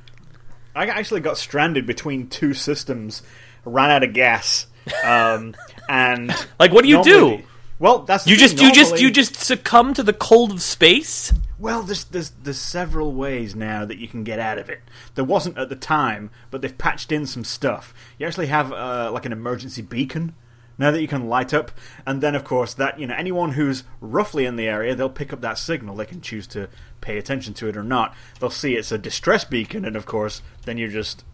I 0.74 0.86
actually 0.86 1.20
got 1.20 1.38
stranded 1.38 1.86
between 1.86 2.28
two 2.28 2.54
systems, 2.54 3.22
ran 3.64 3.90
out 3.90 4.02
of 4.02 4.12
gas, 4.14 4.66
um, 5.04 5.54
and 5.88 6.30
Like, 6.58 6.72
what 6.72 6.82
do 6.82 6.88
you 6.88 7.02
do? 7.02 7.42
Well, 7.82 7.98
that's 7.98 8.22
the 8.22 8.30
You 8.30 8.36
thing, 8.36 8.46
just 8.46 8.62
you 8.62 8.72
just 8.72 9.00
you 9.00 9.10
just 9.10 9.34
succumb 9.34 9.92
to 9.94 10.04
the 10.04 10.12
cold 10.12 10.52
of 10.52 10.62
space. 10.62 11.32
Well, 11.58 11.82
there's, 11.82 12.04
there's 12.04 12.30
there's 12.30 12.60
several 12.60 13.12
ways 13.12 13.56
now 13.56 13.84
that 13.84 13.98
you 13.98 14.06
can 14.06 14.22
get 14.22 14.38
out 14.38 14.56
of 14.58 14.70
it. 14.70 14.82
There 15.16 15.24
wasn't 15.24 15.58
at 15.58 15.68
the 15.68 15.74
time, 15.74 16.30
but 16.52 16.62
they've 16.62 16.78
patched 16.78 17.10
in 17.10 17.26
some 17.26 17.42
stuff. 17.42 17.92
You 18.20 18.26
actually 18.28 18.46
have 18.46 18.72
uh, 18.72 19.10
like 19.12 19.26
an 19.26 19.32
emergency 19.32 19.82
beacon 19.82 20.36
now 20.78 20.92
that 20.92 21.02
you 21.02 21.08
can 21.08 21.28
light 21.28 21.52
up, 21.52 21.72
and 22.06 22.20
then 22.20 22.36
of 22.36 22.44
course 22.44 22.72
that 22.74 23.00
you 23.00 23.06
know 23.08 23.16
anyone 23.16 23.54
who's 23.54 23.82
roughly 24.00 24.46
in 24.46 24.54
the 24.54 24.68
area, 24.68 24.94
they'll 24.94 25.10
pick 25.10 25.32
up 25.32 25.40
that 25.40 25.58
signal. 25.58 25.96
They 25.96 26.06
can 26.06 26.20
choose 26.20 26.46
to 26.48 26.68
pay 27.00 27.18
attention 27.18 27.52
to 27.54 27.68
it 27.68 27.76
or 27.76 27.82
not. 27.82 28.14
They'll 28.38 28.50
see 28.50 28.76
it's 28.76 28.92
a 28.92 28.98
distress 28.98 29.42
beacon, 29.42 29.84
and 29.84 29.96
of 29.96 30.06
course 30.06 30.40
then 30.66 30.78
you're 30.78 30.88
just 30.88 31.24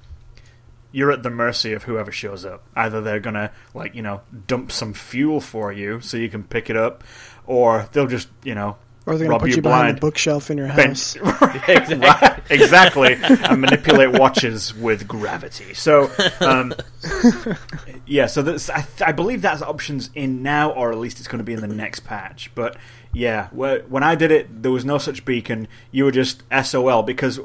you're 0.93 1.13
at 1.13 1.23
the 1.23 1.31
mercy 1.31 1.73
of 1.75 1.85
whoever 1.85 2.11
shows 2.11 2.45
up. 2.45 2.65
Either 2.77 3.01
they're 3.01 3.21
gonna 3.21 3.51
like 3.75 3.95
you 3.95 4.03
know 4.03 4.23
dump 4.47 4.73
some 4.73 4.93
fuel 4.95 5.41
for 5.41 5.73
you 5.73 6.01
so 6.01 6.17
you 6.17 6.29
can 6.29 6.43
pick 6.45 6.71
it 6.71 6.77
up, 6.77 7.05
or 7.47 7.89
they'll 7.93 8.07
just 8.07 8.29
you 8.45 8.55
know 8.55 8.77
Or 9.07 9.15
they're 9.17 9.29
going 9.29 9.31
rob 9.31 9.41
to 9.41 9.45
put 9.45 9.51
you 9.51 9.57
you 9.57 9.63
behind 9.63 9.83
blind. 9.85 9.99
a 9.99 10.01
bookshelf 10.01 10.51
in 10.51 10.59
your 10.59 10.69
Bent- 10.69 10.89
house. 10.89 11.17
Right, 11.41 12.41
exactly, 12.51 13.15
and 13.23 13.61
manipulate 13.61 14.19
watches 14.19 14.75
with 14.75 15.07
gravity. 15.07 15.75
So, 15.75 16.11
um, 16.41 16.73
yeah, 18.07 18.27
so 18.27 18.43
that's, 18.43 18.71
I, 18.71 18.87
I 19.05 19.13
believe 19.13 19.43
that's 19.43 19.63
options 19.63 20.11
in 20.15 20.43
now, 20.43 20.71
or 20.71 20.91
at 20.93 20.99
least 20.99 21.19
it's 21.19 21.29
going 21.29 21.39
to 21.39 21.45
be 21.45 21.53
in 21.53 21.61
the 21.61 21.67
next 21.69 22.01
patch. 22.01 22.51
But 22.55 22.77
yeah, 23.13 23.49
when 23.49 24.03
I 24.03 24.15
did 24.15 24.31
it, 24.31 24.63
there 24.63 24.73
was 24.73 24.85
no 24.85 24.99
such 24.99 25.25
beacon. 25.25 25.69
You 25.91 26.05
were 26.05 26.11
just 26.13 26.43
SOL 26.65 27.03
because 27.03 27.39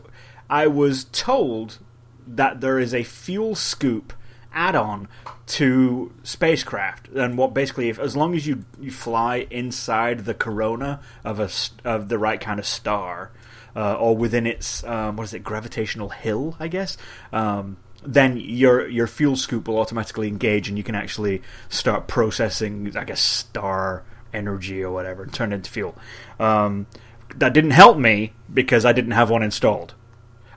I 0.49 0.67
was 0.67 1.05
told 1.05 1.79
that 2.27 2.61
there 2.61 2.79
is 2.79 2.93
a 2.93 3.03
fuel 3.03 3.55
scoop 3.55 4.13
add-on 4.53 5.07
to 5.47 6.13
spacecraft, 6.23 7.09
and 7.09 7.37
what 7.37 7.53
basically, 7.53 7.89
if 7.89 7.99
as 7.99 8.15
long 8.15 8.35
as 8.35 8.47
you 8.47 8.65
you 8.79 8.91
fly 8.91 9.47
inside 9.49 10.25
the 10.25 10.33
corona 10.33 10.99
of 11.23 11.39
a 11.39 11.49
of 11.83 12.09
the 12.09 12.17
right 12.17 12.39
kind 12.39 12.59
of 12.59 12.65
star, 12.65 13.31
uh, 13.75 13.95
or 13.95 14.15
within 14.15 14.45
its 14.45 14.83
um, 14.83 15.17
what 15.17 15.23
is 15.23 15.33
it 15.33 15.43
gravitational 15.43 16.09
hill, 16.09 16.55
I 16.59 16.67
guess. 16.67 16.97
Um, 17.31 17.77
then 18.05 18.37
your 18.37 18.87
your 18.87 19.07
fuel 19.07 19.35
scoop 19.35 19.67
will 19.67 19.79
automatically 19.79 20.27
engage, 20.27 20.69
and 20.69 20.77
you 20.77 20.83
can 20.83 20.95
actually 20.95 21.41
start 21.69 22.07
processing, 22.07 22.95
I 22.95 23.03
guess, 23.03 23.21
star 23.21 24.03
energy 24.33 24.83
or 24.83 24.91
whatever, 24.91 25.23
and 25.23 25.33
turn 25.33 25.51
it 25.51 25.55
into 25.55 25.71
fuel. 25.71 25.95
Um, 26.39 26.87
that 27.35 27.53
didn't 27.53 27.71
help 27.71 27.97
me 27.97 28.33
because 28.53 28.85
I 28.85 28.93
didn't 28.93 29.11
have 29.11 29.29
one 29.29 29.43
installed. 29.43 29.95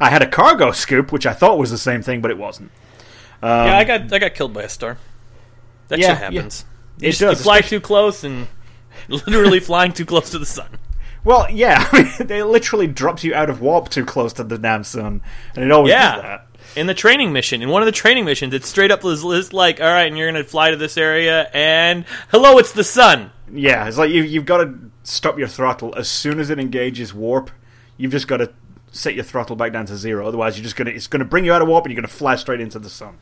I 0.00 0.10
had 0.10 0.22
a 0.22 0.26
cargo 0.28 0.72
scoop, 0.72 1.12
which 1.12 1.26
I 1.26 1.32
thought 1.32 1.58
was 1.58 1.70
the 1.70 1.78
same 1.78 2.02
thing, 2.02 2.20
but 2.20 2.30
it 2.30 2.38
wasn't. 2.38 2.70
yeah, 3.42 3.48
I 3.76 3.80
um, 3.82 3.86
got 3.86 4.12
I 4.12 4.18
got 4.18 4.34
killed 4.34 4.52
by 4.52 4.62
a 4.62 4.68
star. 4.68 4.98
That 5.88 5.98
yeah, 5.98 6.08
shit 6.08 6.18
happens. 6.18 6.64
It 7.00 7.04
You, 7.04 7.12
does, 7.12 7.20
you 7.38 7.44
fly 7.44 7.58
especially- 7.58 7.78
too 7.78 7.80
close 7.80 8.24
and 8.24 8.48
literally 9.08 9.60
flying 9.60 9.92
too 9.92 10.04
close 10.06 10.30
to 10.30 10.38
the 10.38 10.46
sun. 10.46 10.68
Well, 11.24 11.46
yeah, 11.50 11.88
I 11.92 12.02
mean, 12.02 12.30
it 12.30 12.44
literally 12.44 12.86
drops 12.86 13.24
you 13.24 13.34
out 13.34 13.50
of 13.50 13.60
warp 13.60 13.88
too 13.88 14.04
close 14.04 14.32
to 14.34 14.44
the 14.44 14.58
damn 14.58 14.84
sun, 14.84 15.22
and 15.54 15.64
it 15.64 15.70
always 15.72 15.90
Yeah. 15.90 16.14
does 16.14 16.22
that. 16.22 16.46
in 16.76 16.86
the 16.86 16.94
training 16.94 17.32
mission. 17.32 17.62
In 17.62 17.68
one 17.70 17.82
of 17.82 17.86
the 17.86 17.92
training 17.92 18.24
missions, 18.24 18.54
it's 18.54 18.68
straight 18.68 18.90
up 18.90 19.04
is 19.04 19.24
like, 19.52 19.80
all 19.80 19.86
right, 19.86 20.06
and 20.06 20.16
you're 20.16 20.30
going 20.30 20.42
to 20.42 20.48
fly 20.48 20.70
to 20.70 20.76
this 20.76 20.96
area, 20.96 21.48
and 21.52 22.04
hello, 22.30 22.58
it's 22.58 22.72
the 22.72 22.84
sun. 22.84 23.32
Yeah, 23.52 23.86
it's 23.88 23.98
like 23.98 24.10
you, 24.10 24.22
you've 24.22 24.44
got 24.46 24.58
to 24.64 24.74
stop 25.04 25.38
your 25.38 25.48
throttle 25.48 25.94
as 25.96 26.08
soon 26.08 26.38
as 26.40 26.50
it 26.50 26.58
engages 26.58 27.12
warp. 27.14 27.50
You've 27.96 28.12
just 28.12 28.28
got 28.28 28.38
to 28.38 28.52
set 28.96 29.14
your 29.14 29.24
throttle 29.24 29.56
back 29.56 29.72
down 29.72 29.86
to 29.86 29.96
zero. 29.96 30.26
Otherwise, 30.26 30.56
you're 30.56 30.64
just 30.64 30.76
gonna 30.76 30.90
it's 30.90 31.06
gonna 31.06 31.24
bring 31.24 31.44
you 31.44 31.52
out 31.52 31.62
of 31.62 31.68
warp, 31.68 31.84
and 31.84 31.92
you're 31.92 32.00
gonna 32.00 32.08
fly 32.08 32.36
straight 32.36 32.60
into 32.60 32.78
the 32.78 32.90
sun. 32.90 33.18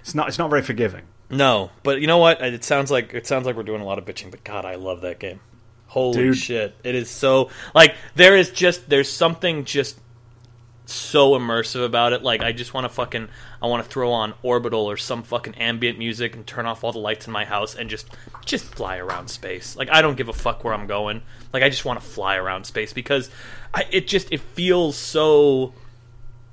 It's 0.00 0.14
not 0.14 0.28
it's 0.28 0.38
not 0.38 0.50
very 0.50 0.62
forgiving. 0.62 1.02
No, 1.30 1.70
but 1.82 2.00
you 2.00 2.06
know 2.06 2.18
what? 2.18 2.40
It 2.42 2.64
sounds 2.64 2.90
like 2.90 3.14
it 3.14 3.26
sounds 3.26 3.46
like 3.46 3.56
we're 3.56 3.62
doing 3.62 3.80
a 3.80 3.86
lot 3.86 3.98
of 3.98 4.04
bitching, 4.04 4.30
but 4.30 4.44
God, 4.44 4.64
I 4.64 4.74
love 4.76 5.00
that 5.00 5.18
game. 5.18 5.40
Holy 5.86 6.16
Dude. 6.16 6.36
shit! 6.36 6.74
It 6.82 6.94
is 6.94 7.08
so 7.08 7.50
like 7.74 7.94
there 8.14 8.36
is 8.36 8.50
just 8.50 8.88
there's 8.88 9.08
something 9.08 9.64
just 9.64 9.98
so 10.86 11.30
immersive 11.32 11.84
about 11.84 12.12
it. 12.12 12.22
Like 12.22 12.42
I 12.42 12.52
just 12.52 12.74
want 12.74 12.84
to 12.84 12.88
fucking 12.88 13.28
I 13.62 13.66
want 13.66 13.82
to 13.82 13.88
throw 13.88 14.12
on 14.12 14.34
Orbital 14.42 14.84
or 14.84 14.96
some 14.96 15.22
fucking 15.22 15.54
ambient 15.54 15.98
music 15.98 16.34
and 16.36 16.46
turn 16.46 16.66
off 16.66 16.84
all 16.84 16.92
the 16.92 16.98
lights 16.98 17.26
in 17.26 17.32
my 17.32 17.44
house 17.44 17.74
and 17.74 17.88
just 17.88 18.06
just 18.44 18.64
fly 18.66 18.98
around 18.98 19.28
space. 19.28 19.76
Like 19.76 19.88
I 19.90 20.02
don't 20.02 20.16
give 20.16 20.28
a 20.28 20.32
fuck 20.34 20.62
where 20.64 20.74
I'm 20.74 20.86
going. 20.86 21.22
Like 21.52 21.62
I 21.62 21.68
just 21.70 21.84
want 21.84 22.00
to 22.00 22.06
fly 22.06 22.36
around 22.36 22.64
space 22.64 22.92
because 22.92 23.30
I, 23.72 23.86
it 23.90 24.06
just 24.06 24.30
it 24.32 24.40
feels 24.40 24.96
so 24.96 25.72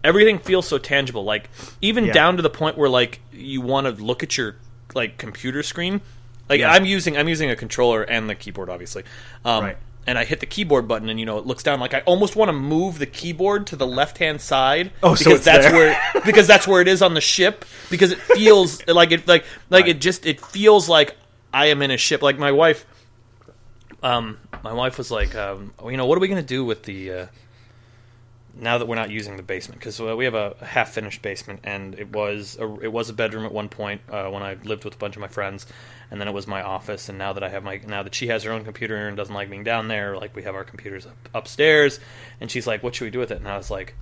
everything 0.04 0.40
feels 0.40 0.68
so 0.68 0.78
tangible 0.80 1.24
like 1.24 1.50
even 1.82 2.06
Yeah. 2.06 2.14
down 2.14 2.38
to 2.38 2.42
the 2.42 2.50
point 2.50 2.76
where 2.78 2.90
like 2.90 3.20
you 3.32 3.62
want 3.62 3.86
to 3.86 4.04
look 4.04 4.24
at 4.24 4.36
your 4.38 4.56
like 4.96 5.20
computer 5.20 5.62
screen 5.62 6.02
like 6.50 6.60
Yeah. 6.60 6.72
i'm 6.72 6.86
using 6.86 7.16
i'm 7.18 7.28
using 7.30 7.52
a 7.52 7.56
controller 7.56 8.02
and 8.02 8.28
the 8.28 8.34
keyboard 8.34 8.68
obviously 8.72 9.04
um, 9.46 9.64
Right. 9.66 9.78
And 10.08 10.18
i 10.18 10.24
hit 10.24 10.40
the 10.40 10.46
keyboard 10.46 10.88
button 10.88 11.10
and 11.10 11.20
you 11.20 11.26
know 11.26 11.38
it 11.38 11.46
looks 11.46 11.64
down 11.64 11.80
like 11.80 11.94
i 11.94 12.00
almost 12.02 12.36
want 12.36 12.50
to 12.50 12.54
move 12.54 12.98
the 13.00 13.06
keyboard 13.06 13.68
to 13.68 13.76
the 13.76 13.86
left 13.88 14.18
hand 14.18 14.42
side 14.42 14.92
Oh, 15.04 15.14
so 15.16 15.26
because 15.26 15.36
it's 15.38 15.46
that's 15.46 15.66
there. 15.68 15.74
where 15.76 16.02
because 16.26 16.48
that's 16.48 16.68
where 16.68 16.82
it 16.82 16.88
is 16.88 17.02
on 17.02 17.14
the 17.14 17.22
ship 17.22 17.66
because 17.90 18.12
it 18.12 18.20
feels 18.20 18.86
like 18.88 19.12
it 19.12 19.28
like 19.28 19.46
like 19.70 19.84
Right. 19.86 19.96
it 19.96 20.02
just 20.02 20.26
it 20.26 20.40
feels 20.42 20.90
like 20.90 21.16
i 21.54 21.68
am 21.68 21.82
in 21.82 21.92
a 21.92 21.98
ship 21.98 22.22
like 22.22 22.40
my 22.40 22.52
wife 22.52 22.86
um 24.04 24.38
my 24.64 24.74
wife 24.74 24.98
was 24.98 25.12
like 25.12 25.36
um 25.36 25.74
you 25.86 25.98
know 25.98 26.06
what 26.06 26.18
are 26.18 26.22
we 26.22 26.28
going 26.28 26.42
to 26.42 26.48
do 26.48 26.66
with 26.66 26.84
the 26.84 27.12
uh 27.12 27.26
now 28.54 28.78
that 28.78 28.88
we're 28.88 28.96
not 28.96 29.10
using 29.10 29.38
the 29.38 29.44
basement 29.44 29.80
because 29.80 30.00
uh, 30.00 30.16
we 30.16 30.26
have 30.26 30.34
a 30.34 30.56
half 30.62 30.90
finished 30.92 31.22
basement 31.22 31.60
and 31.64 31.98
it 31.98 32.12
was 32.12 32.58
a, 32.60 32.80
it 32.82 32.92
was 32.92 33.10
a 33.10 33.14
bedroom 33.14 33.46
at 33.46 33.52
one 33.52 33.70
point 33.70 34.02
uh, 34.10 34.28
when 34.30 34.44
I 34.44 34.58
lived 34.64 34.84
with 34.84 34.96
a 34.96 34.98
bunch 34.98 35.16
of 35.16 35.22
my 35.22 35.28
friends 35.28 35.66
and 36.10 36.20
then 36.20 36.28
it 36.28 36.34
was 36.34 36.48
my 36.48 36.62
office 36.62 37.10
and 37.10 37.18
now 37.18 37.34
that 37.34 37.44
I 37.44 37.50
have 37.50 37.64
my 37.64 37.80
now 37.88 38.04
that 38.04 38.14
she 38.14 38.28
has 38.28 38.44
her 38.44 38.52
own 38.52 38.64
computer 38.64 39.08
and 39.08 39.16
doesn't 39.16 39.34
like 39.34 39.50
being 39.50 39.64
down 39.64 39.88
there 39.88 40.18
like 40.18 40.36
we 40.36 40.44
have 40.44 40.56
our 40.56 40.64
computers 40.64 41.06
up, 41.06 41.30
upstairs 41.34 42.00
and 42.40 42.52
she's 42.52 42.68
like 42.68 42.84
what 42.84 42.96
should 42.96 43.06
we 43.06 43.12
do 43.12 43.20
with 43.20 43.32
it? 43.32 43.38
And 43.38 43.48
I 43.48 43.58
was 43.58 43.72
like 43.72 43.96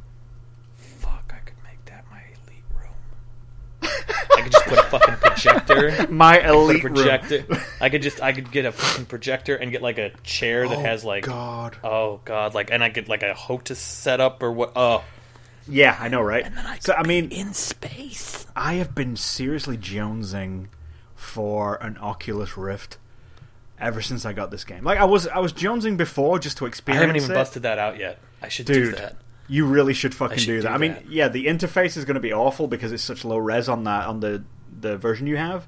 fuck 0.76 1.34
I 1.36 1.40
could 1.40 1.58
make 1.64 1.84
that 1.86 2.06
my 2.10 2.22
elite 2.22 2.64
room 2.74 3.92
I 4.36 4.39
could 4.50 4.54
just 4.54 4.66
put 4.66 4.80
a 4.80 4.84
fucking 4.84 5.16
projector 5.16 6.08
My 6.12 6.38
put 6.38 6.46
a 6.46 6.54
elite 6.54 6.84
room. 6.84 6.94
projector 6.96 7.46
I 7.82 7.90
could 7.90 8.02
just 8.02 8.22
I 8.22 8.34
could 8.34 8.52
get 8.52 8.66
a 8.66 8.72
fucking 8.72 9.06
projector 9.06 9.56
and 9.56 9.72
get 9.72 9.82
like 9.82 9.98
a 9.98 10.12
chair 10.24 10.68
that 10.68 10.78
Oh, 10.78 10.82
has 10.82 11.04
like 11.06 11.24
God. 11.24 11.78
oh 11.84 12.22
god 12.26 12.54
like 12.54 12.72
and 12.72 12.84
I 12.84 12.90
get 12.90 13.08
like 13.10 13.24
a 13.24 13.34
HOTAS 13.34 13.78
setup 13.78 14.42
or 14.44 14.52
what 14.52 14.74
oh 14.76 15.04
Yeah, 15.68 15.96
I 16.00 16.08
know, 16.10 16.22
right? 16.22 16.46
so 16.80 16.94
I 16.94 17.06
mean, 17.06 17.32
in 17.32 17.54
space. 17.54 18.48
I 18.56 18.74
have 18.76 18.96
been 18.96 19.16
seriously 19.16 19.78
jonesing 19.78 20.68
for 21.16 21.76
an 21.76 21.98
Oculus 22.00 22.58
Rift 22.58 22.98
ever 23.80 24.02
since 24.02 24.26
I 24.26 24.34
got 24.34 24.50
this 24.52 24.64
game. 24.64 24.84
Like 24.84 25.00
I 25.00 25.06
was, 25.06 25.28
I 25.28 25.40
was 25.40 25.54
jonesing 25.54 25.96
before 25.96 26.40
just 26.40 26.58
to 26.58 26.66
experience. 26.66 27.00
I 27.00 27.06
haven't 27.06 27.16
even 27.18 27.32
it. 27.32 27.34
busted 27.36 27.64
that 27.64 27.78
out 27.80 27.98
yet. 28.00 28.18
I 28.42 28.48
should 28.50 28.66
do 28.66 28.92
that. 28.94 29.16
You 29.50 29.66
really 29.66 29.94
should 29.94 30.14
fucking 30.14 30.38
should 30.38 30.46
do 30.46 30.56
do 30.58 30.62
that. 30.62 30.72
I 30.72 30.78
mean, 30.78 30.96
yeah, 31.10 31.28
the 31.28 31.48
interface 31.48 31.98
is 31.98 32.06
going 32.06 32.16
to 32.16 32.22
be 32.22 32.32
awful 32.32 32.68
because 32.68 32.92
it's 32.92 33.04
such 33.04 33.26
low 33.26 33.38
res 33.38 33.68
on 33.68 33.84
that 33.84 34.06
on 34.06 34.20
the 34.20 34.44
the 34.80 34.96
version 34.98 35.28
you 35.28 35.38
have. 35.38 35.68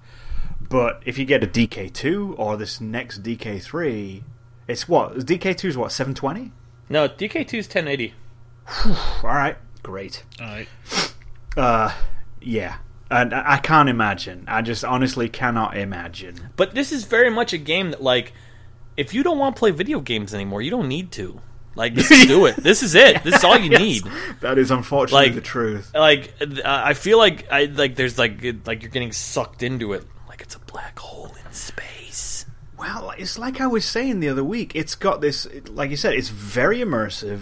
But 0.70 1.02
if 1.06 1.18
you 1.18 1.26
get 1.26 1.44
a 1.44 1.48
DK2 1.48 2.36
or 2.38 2.56
this 2.56 2.80
next 2.80 3.24
DK3, 3.24 4.24
it's 4.68 4.88
what 4.88 5.16
DK2 5.18 5.66
is 5.66 5.78
what 5.78 5.92
720. 5.92 6.52
No, 6.90 7.10
DK2 7.10 7.54
is 7.56 7.66
1080. 7.66 8.14
All 8.86 8.96
right, 9.24 9.58
great. 9.84 10.24
All 10.40 10.46
right. 10.48 10.68
Uh, 11.58 11.92
yeah, 12.40 12.78
and 13.10 13.34
I 13.34 13.54
I 13.54 13.58
can't 13.58 13.90
imagine. 13.90 14.46
I 14.48 14.62
just 14.62 14.86
honestly 14.86 15.28
cannot 15.28 15.76
imagine. 15.76 16.50
But 16.56 16.76
this 16.76 16.92
is 16.92 17.04
very 17.04 17.30
much 17.30 17.52
a 17.52 17.58
game 17.58 17.92
that, 17.92 18.02
like, 18.02 18.34
if 18.96 19.14
you 19.14 19.24
don't 19.24 19.40
want 19.40 19.56
to 19.56 19.60
play 19.60 19.72
video 19.72 20.00
games 20.00 20.34
anymore, 20.34 20.62
you 20.62 20.72
don't 20.72 20.88
need 20.88 21.12
to. 21.14 21.42
Like, 21.76 21.94
just 21.94 22.28
do 22.28 22.46
it. 22.48 22.58
This 22.58 22.84
is 22.84 22.96
it. 22.96 23.24
This 23.24 23.36
is 23.36 23.44
all 23.44 23.58
you 23.58 23.72
Yes, 23.72 23.80
need. 23.80 24.04
That 24.42 24.58
is 24.58 24.72
unfortunately 24.72 25.28
Like- 25.28 25.36
the 25.36 25.42
truth. 25.42 25.92
Like, 25.96 26.34
I 26.66 26.94
feel 26.94 27.18
like 27.18 27.50
I 27.52 27.66
like 27.66 27.96
there's 27.96 28.18
like 28.18 28.44
it- 28.44 28.68
like 28.68 28.82
you're 28.84 28.92
getting 28.92 29.12
sucked 29.14 29.64
into 29.64 29.94
it, 29.94 30.06
like 30.28 30.42
it's 30.42 30.56
a 30.56 30.60
black 30.60 31.00
hole 31.00 31.34
in 31.46 31.54
space. 31.54 32.46
Well, 32.78 33.14
it's 33.18 33.38
like 33.38 33.62
I 33.62 33.68
was 33.68 33.86
saying 33.86 34.20
the 34.20 34.30
other 34.30 34.44
week. 34.44 34.72
It's 34.76 34.96
got 34.96 35.22
this, 35.22 35.48
like 35.70 35.92
you 35.92 35.96
said, 35.98 36.14
it's 36.16 36.30
very 36.30 36.80
immersive, 36.80 37.42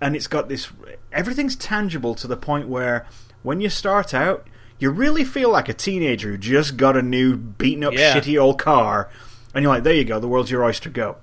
and 0.00 0.14
it's 0.16 0.26
got 0.26 0.48
this. 0.48 0.68
Everything's 1.12 1.54
tangible 1.56 2.14
to 2.16 2.26
the 2.26 2.36
point 2.36 2.68
where 2.68 3.06
when 3.42 3.60
you 3.60 3.68
start 3.70 4.12
out, 4.12 4.46
you 4.80 4.90
really 4.90 5.24
feel 5.24 5.48
like 5.50 5.68
a 5.68 5.74
teenager 5.74 6.30
who 6.32 6.38
just 6.38 6.76
got 6.76 6.96
a 6.96 7.02
new 7.02 7.36
beaten 7.36 7.84
up, 7.84 7.92
Yeah. 7.94 8.14
shitty 8.16 8.38
old 8.40 8.58
car, 8.58 9.08
and 9.54 9.62
you're 9.62 9.72
like, 9.72 9.84
"There 9.84 9.94
you 9.94 10.04
go, 10.04 10.18
the 10.18 10.26
world's 10.28 10.50
your 10.50 10.64
oyster. 10.64 10.90
Go." 10.90 11.16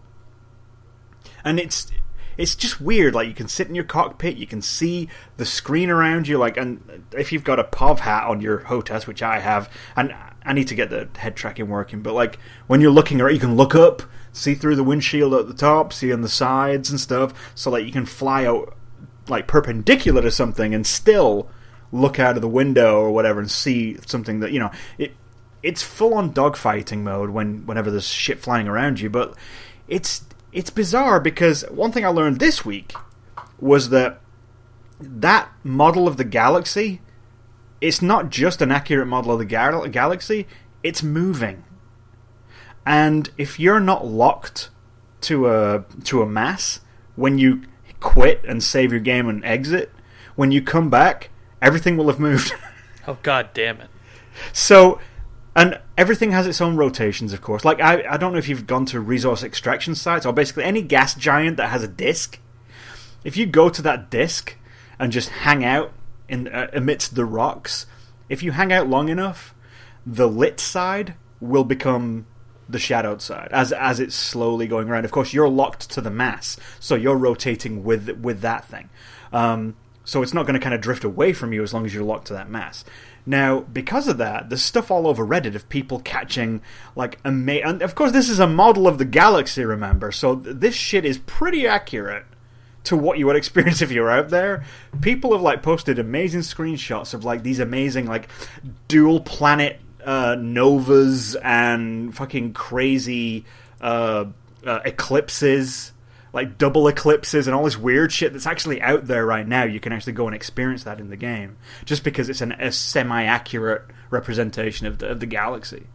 And 1.43 1.59
it's 1.59 1.91
it's 2.37 2.55
just 2.55 2.79
weird. 2.79 3.15
Like 3.15 3.27
you 3.27 3.33
can 3.33 3.47
sit 3.47 3.67
in 3.67 3.75
your 3.75 3.83
cockpit, 3.83 4.37
you 4.37 4.47
can 4.47 4.61
see 4.61 5.09
the 5.37 5.45
screen 5.45 5.89
around 5.89 6.27
you. 6.27 6.37
Like, 6.37 6.57
and 6.57 7.05
if 7.11 7.31
you've 7.31 7.43
got 7.43 7.59
a 7.59 7.63
POV 7.63 7.99
hat 7.99 8.27
on 8.27 8.41
your 8.41 8.59
HOTAS, 8.59 9.07
which 9.07 9.23
I 9.23 9.39
have, 9.39 9.69
and 9.95 10.13
I 10.45 10.53
need 10.53 10.67
to 10.67 10.75
get 10.75 10.89
the 10.89 11.09
head 11.17 11.35
tracking 11.35 11.67
working, 11.67 12.01
but 12.01 12.13
like 12.13 12.37
when 12.67 12.79
you're 12.79 12.91
looking 12.91 13.19
around, 13.19 13.33
you 13.33 13.39
can 13.39 13.55
look 13.55 13.75
up, 13.75 14.03
see 14.31 14.53
through 14.53 14.75
the 14.75 14.83
windshield 14.83 15.33
at 15.33 15.47
the 15.47 15.53
top, 15.53 15.91
see 15.91 16.13
on 16.13 16.21
the 16.21 16.29
sides 16.29 16.89
and 16.89 16.99
stuff, 16.99 17.33
so 17.55 17.71
that 17.71 17.83
you 17.83 17.91
can 17.91 18.05
fly 18.05 18.45
out 18.45 18.75
like 19.27 19.47
perpendicular 19.47 20.21
to 20.21 20.31
something 20.31 20.73
and 20.73 20.87
still 20.87 21.49
look 21.91 22.19
out 22.19 22.35
of 22.35 22.41
the 22.41 22.47
window 22.47 22.99
or 22.99 23.11
whatever 23.11 23.39
and 23.39 23.51
see 23.51 23.97
something 24.05 24.39
that 24.39 24.51
you 24.51 24.59
know 24.59 24.71
it. 24.97 25.13
It's 25.63 25.81
full 25.81 26.13
on 26.13 26.33
dogfighting 26.33 26.99
mode 26.99 27.31
when 27.31 27.65
whenever 27.65 27.89
there's 27.89 28.07
shit 28.07 28.39
flying 28.39 28.67
around 28.67 28.99
you, 28.99 29.09
but 29.09 29.35
it's 29.87 30.23
it's 30.57 30.71
bizarre 30.71 31.19
because 31.19 31.61
one 31.69 31.91
thing 31.91 32.03
I 32.03 32.07
learned 32.07 32.39
this 32.39 32.65
week 32.65 32.95
was 33.59 33.89
that 33.89 34.19
that 34.99 35.51
model 35.63 36.07
of 36.07 36.17
the 36.17 36.23
galaxy 36.23 36.99
it's 37.79 38.01
not 38.01 38.31
just 38.31 38.59
an 38.59 38.71
accurate 38.71 39.07
model 39.07 39.33
of 39.33 39.37
the 39.37 39.45
gal- 39.45 39.87
galaxy 39.87 40.47
it's 40.81 41.03
moving 41.03 41.63
and 42.87 43.29
if 43.37 43.59
you're 43.59 43.79
not 43.79 44.07
locked 44.07 44.71
to 45.21 45.47
a 45.47 45.85
to 46.03 46.23
a 46.23 46.25
mass 46.25 46.79
when 47.15 47.37
you 47.37 47.61
quit 47.99 48.43
and 48.43 48.63
save 48.63 48.91
your 48.91 48.99
game 48.99 49.29
and 49.29 49.45
exit 49.45 49.93
when 50.35 50.51
you 50.51 50.59
come 50.59 50.89
back 50.89 51.29
everything 51.61 51.95
will 51.95 52.07
have 52.07 52.19
moved 52.19 52.51
Oh 53.07 53.19
god 53.21 53.51
damn 53.53 53.79
it! 53.79 53.89
so, 54.51 54.99
and 55.57 55.79
everything 55.97 56.31
has 56.31 56.45
its 56.45 56.61
own 56.61 56.75
rotations, 56.75 57.33
of 57.33 57.41
course. 57.41 57.65
Like 57.65 57.81
I, 57.81 58.03
I 58.07 58.17
don't 58.17 58.31
know 58.31 58.37
if 58.37 58.47
you've 58.47 58.67
gone 58.67 58.85
to 58.85 58.99
resource 58.99 59.41
extraction 59.43 59.95
sites 59.95 60.23
or 60.23 60.31
basically 60.31 60.63
any 60.63 60.83
gas 60.83 61.15
giant 61.15 61.57
that 61.57 61.69
has 61.69 61.83
a 61.83 61.87
disk. 61.87 62.39
If 63.23 63.35
you 63.35 63.47
go 63.47 63.67
to 63.69 63.81
that 63.81 64.11
disk 64.11 64.55
and 64.99 65.11
just 65.11 65.29
hang 65.29 65.65
out 65.65 65.91
in 66.29 66.47
uh, 66.47 66.67
amidst 66.73 67.15
the 67.15 67.25
rocks, 67.25 67.87
if 68.29 68.43
you 68.43 68.51
hang 68.51 68.71
out 68.71 68.87
long 68.87 69.09
enough, 69.09 69.55
the 70.05 70.27
lit 70.27 70.59
side 70.59 71.15
will 71.41 71.63
become 71.63 72.27
the 72.69 72.79
shadowed 72.79 73.21
side 73.21 73.47
as 73.51 73.71
as 73.71 73.99
it's 73.99 74.15
slowly 74.15 74.67
going 74.67 74.89
around. 74.89 75.05
Of 75.05 75.11
course, 75.11 75.33
you're 75.33 75.49
locked 75.49 75.89
to 75.89 76.01
the 76.01 76.11
mass, 76.11 76.57
so 76.79 76.93
you're 76.93 77.17
rotating 77.17 77.83
with 77.83 78.09
with 78.11 78.41
that 78.41 78.63
thing. 78.65 78.89
Um, 79.33 79.75
so 80.03 80.21
it's 80.21 80.33
not 80.35 80.45
going 80.45 80.53
to 80.53 80.63
kind 80.63 80.75
of 80.75 80.81
drift 80.81 81.03
away 81.03 81.33
from 81.33 81.51
you 81.51 81.63
as 81.63 81.73
long 81.73 81.85
as 81.85 81.93
you're 81.95 82.03
locked 82.03 82.27
to 82.27 82.33
that 82.33 82.49
mass. 82.49 82.85
Now, 83.27 83.59
because 83.59 84.07
of 84.07 84.17
that, 84.19 84.49
there's 84.49 84.61
stuff 84.61 84.89
all 84.89 85.05
over 85.05 85.27
Reddit 85.27 85.53
of 85.53 85.67
people 85.67 85.99
catching 85.99 86.61
like 86.95 87.19
ama- 87.25 87.61
and 87.65 87.81
of 87.81 87.93
course 87.93 88.13
this 88.13 88.29
is 88.29 88.39
a 88.39 88.47
model 88.47 88.87
of 88.87 88.99
the 88.99 89.05
galaxy, 89.05 89.65
remember? 89.65 90.13
So 90.13 90.37
th- 90.37 90.55
this 90.55 90.73
shit 90.73 91.03
is 91.03 91.17
pretty 91.17 91.67
accurate 91.67 92.23
to 92.85 92.95
what 92.95 93.17
you 93.17 93.25
would 93.25 93.35
experience 93.35 93.81
if 93.83 93.91
you 93.91 94.01
were 94.01 94.09
out 94.09 94.29
there. 94.29 94.63
People 95.01 95.33
have 95.33 95.41
like 95.41 95.61
posted 95.61 95.99
amazing 95.99 96.39
screenshots 96.39 97.13
of 97.13 97.25
like 97.25 97.43
these 97.43 97.59
amazing 97.59 98.05
like 98.05 98.29
dual 98.87 99.19
planet 99.19 99.81
uh, 100.05 100.37
novas 100.39 101.35
and 101.35 102.15
fucking 102.15 102.53
crazy 102.53 103.43
uh, 103.81 104.23
uh, 104.65 104.79
eclipses, 104.85 105.91
like 106.37 106.59
double 106.59 106.87
eclipses 106.87 107.47
and 107.47 107.55
all 107.55 107.63
this 107.63 107.79
weird 107.79 108.11
shit 108.11 108.31
that's 108.31 108.45
actually 108.45 108.79
out 108.79 109.07
there 109.07 109.25
right 109.25 109.47
now. 109.47 109.63
You 109.63 109.79
can 109.79 109.91
actually 109.91 110.13
go 110.13 110.27
and 110.27 110.35
experience 110.35 110.83
that 110.83 110.99
in 110.99 111.09
the 111.09 111.17
game 111.17 111.57
just 111.83 112.03
because 112.03 112.29
it's 112.29 112.41
an, 112.41 112.51
a 112.51 112.71
semi-accurate 112.71 113.85
representation 114.11 114.85
of 114.85 114.99
the, 114.99 115.09
of 115.09 115.19
the 115.19 115.25
galaxy. 115.25 115.87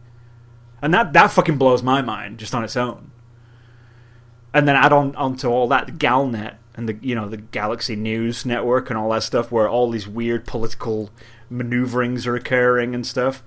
And 0.81 0.93
that 0.93 1.13
that 1.13 1.31
fucking 1.31 1.57
blows 1.57 1.81
my 1.81 2.01
mind 2.01 2.39
just 2.39 2.53
on 2.53 2.61
its 2.61 2.75
own. 2.75 3.11
And 4.53 4.67
then 4.67 4.75
add 4.75 4.91
on 4.91 5.15
onto 5.15 5.47
all 5.47 5.69
that 5.69 5.97
Galnet 5.97 6.57
and 6.75 6.89
the 6.89 6.97
you 7.01 7.15
know 7.15 7.29
the 7.29 7.37
Galaxy 7.37 7.95
News 7.95 8.45
Network 8.45 8.89
and 8.89 8.99
all 8.99 9.11
that 9.11 9.23
stuff, 9.23 9.49
where 9.49 9.69
all 9.69 9.89
these 9.89 10.09
weird 10.09 10.45
political 10.45 11.09
maneuverings 11.49 12.27
are 12.27 12.35
occurring 12.35 12.93
and 12.93 13.07
stuff. 13.07 13.43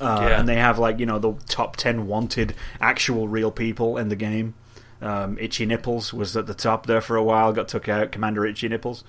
Uh, 0.00 0.26
Yeah. 0.28 0.38
And 0.38 0.48
they 0.48 0.54
have 0.54 0.78
like 0.78 1.00
you 1.00 1.06
know 1.06 1.18
the 1.18 1.32
top 1.48 1.74
ten 1.74 2.06
wanted 2.06 2.54
actual 2.80 3.26
real 3.26 3.50
people 3.50 3.96
in 3.98 4.08
the 4.08 4.16
game. 4.16 4.54
Um, 5.02 5.38
Itchy 5.38 5.66
Nipples 5.66 6.12
was 6.12 6.36
at 6.36 6.46
the 6.46 6.54
top 6.54 6.86
there 6.86 7.00
for 7.00 7.16
a 7.16 7.22
while, 7.22 7.52
got 7.52 7.68
took 7.68 7.88
out. 7.88 8.12
Commander 8.12 8.46
Itchy 8.46 8.68
Nipples. 8.68 9.04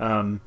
Um, 0.00 0.40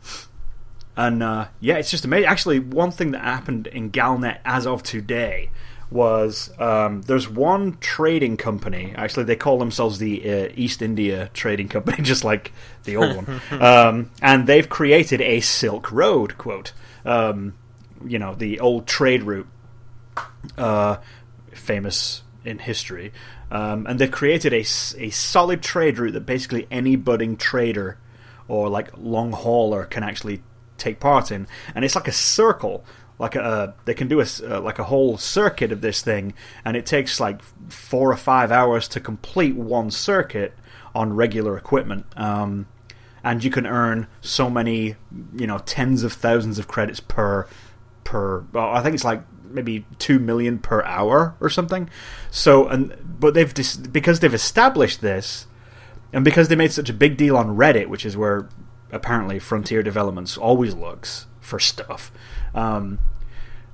and 0.98 1.24
uh, 1.24 1.48
yeah, 1.60 1.76
it's 1.76 1.92
just 1.92 2.06
amazing. 2.06 2.28
Actually, 2.28 2.60
one 2.60 2.92
thing 2.92 3.12
that 3.12 3.22
happened 3.22 3.68
in 3.68 3.92
Galnet 3.92 4.40
as 4.44 4.68
of 4.68 4.84
today 4.84 5.50
was 5.92 6.52
um, 6.60 7.02
there's 7.04 7.30
one 7.30 7.78
trading 7.80 8.38
company. 8.38 8.94
Actually, 8.96 9.24
they 9.24 9.36
call 9.36 9.58
themselves 9.58 9.98
the 9.98 10.30
uh, 10.30 10.50
East 10.56 10.82
India 10.82 11.30
Trading 11.34 11.68
Company, 11.68 11.98
just 12.04 12.24
like 12.24 12.52
the 12.84 12.98
old 12.98 13.16
one. 13.16 13.42
Um, 13.60 14.12
and 14.22 14.48
they've 14.48 14.70
created 14.70 15.22
a 15.22 15.40
Silk 15.42 15.92
Road 15.92 16.38
quote. 16.38 16.74
Um, 17.06 17.56
you 18.06 18.20
know, 18.20 18.36
the 18.36 18.60
old 18.60 18.88
trade 18.88 19.24
route, 19.24 19.48
uh, 20.58 20.98
famous 21.52 22.24
in 22.46 22.60
history. 22.60 23.12
Um, 23.52 23.88
and 23.88 24.00
they've 24.00 24.12
created 24.12 24.54
a 24.54 24.64
solid 24.64 25.64
trade 25.64 25.98
route 25.98 26.12
that 26.12 26.26
basically 26.26 26.68
any 26.70 26.96
budding 26.96 27.36
trader 27.36 27.98
or 28.48 28.70
like 28.70 28.90
long 28.98 29.32
hauler 29.32 29.86
can 29.86 30.04
actually 30.04 30.44
take 30.78 31.00
part 31.00 31.32
in, 31.32 31.48
and 31.74 31.86
it's 31.86 31.96
like 31.96 32.08
a 32.08 32.14
circle. 32.14 32.84
Like 33.18 33.36
a, 33.36 33.76
they 33.84 33.94
can 33.94 34.08
do 34.08 34.22
a 34.22 34.26
uh, 34.44 34.62
like 34.62 34.80
a 34.80 34.86
whole 34.86 35.18
circuit 35.18 35.72
of 35.72 35.82
this 35.82 36.02
thing, 36.02 36.34
and 36.64 36.78
it 36.78 36.86
takes 36.86 37.20
like 37.20 37.42
four 37.70 38.12
or 38.12 38.18
five 38.18 38.52
hours 38.52 38.88
to 38.90 39.00
complete 39.00 39.56
one 39.56 39.92
circuit 39.92 40.54
on 40.96 41.14
regular 41.14 41.58
equipment. 41.58 42.06
Um, 42.16 42.68
and 43.24 43.44
you 43.44 43.52
can 43.52 43.68
earn 43.68 44.08
so 44.22 44.50
many, 44.50 44.96
you 45.36 45.48
know, 45.48 45.58
tens 45.60 46.04
of 46.04 46.14
thousands 46.14 46.60
of 46.60 46.68
credits 46.68 47.02
per 47.02 47.48
per. 48.04 48.46
I 48.56 48.82
think 48.82 48.96
it's 48.96 49.04
like 49.04 49.22
maybe 49.50 49.86
two 49.98 50.20
million 50.20 50.60
per 50.60 50.84
hour 50.84 51.36
or 51.40 51.50
something. 51.50 51.90
So, 52.32 52.68
and 52.68 52.96
but 53.20 53.34
they've 53.34 53.54
because 53.92 54.20
they've 54.20 54.34
established 54.34 55.02
this, 55.02 55.48
and 56.14 56.24
because 56.24 56.48
they 56.48 56.56
made 56.56 56.72
such 56.72 56.90
a 56.90 56.94
big 56.94 57.18
deal 57.18 57.36
on 57.38 57.58
Reddit, 57.58 57.88
which 57.88 58.06
is 58.06 58.16
where 58.16 58.50
apparently 58.92 59.40
Frontier 59.40 59.84
Developments 59.84 60.38
always 60.38 60.74
looks 60.74 61.28
for 61.40 61.60
stuff, 61.60 62.12
um, 62.54 63.00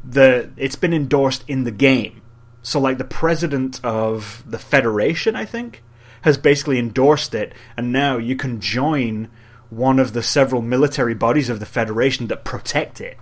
the 0.04 0.50
it's 0.58 0.76
been 0.76 0.94
endorsed 0.94 1.44
in 1.48 1.64
the 1.64 1.72
game. 1.72 2.22
So, 2.62 2.80
like 2.80 2.98
the 2.98 3.04
president 3.04 3.80
of 3.84 4.44
the 4.48 4.60
Federation, 4.60 5.36
I 5.36 5.46
think, 5.46 5.84
has 6.22 6.38
basically 6.38 6.80
endorsed 6.80 7.36
it, 7.36 7.54
and 7.78 7.92
now 7.92 8.18
you 8.18 8.36
can 8.36 8.60
join 8.60 9.30
one 9.70 10.00
of 10.00 10.14
the 10.14 10.24
several 10.24 10.62
military 10.62 11.14
bodies 11.14 11.50
of 11.50 11.60
the 11.60 11.66
Federation 11.66 12.28
that 12.28 12.44
protect 12.44 13.02
it. 13.02 13.18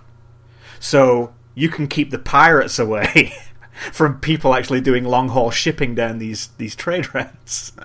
So 0.78 1.34
you 1.54 1.68
can 1.68 1.86
keep 1.88 2.10
the 2.10 2.18
pirates 2.18 2.78
away 2.78 3.32
from 3.92 4.18
people 4.20 4.54
actually 4.54 4.80
doing 4.80 5.04
long 5.04 5.28
haul 5.30 5.50
shipping 5.50 5.94
down 5.94 6.18
these 6.18 6.48
these 6.58 6.74
trade 6.76 7.14
routes. 7.14 7.72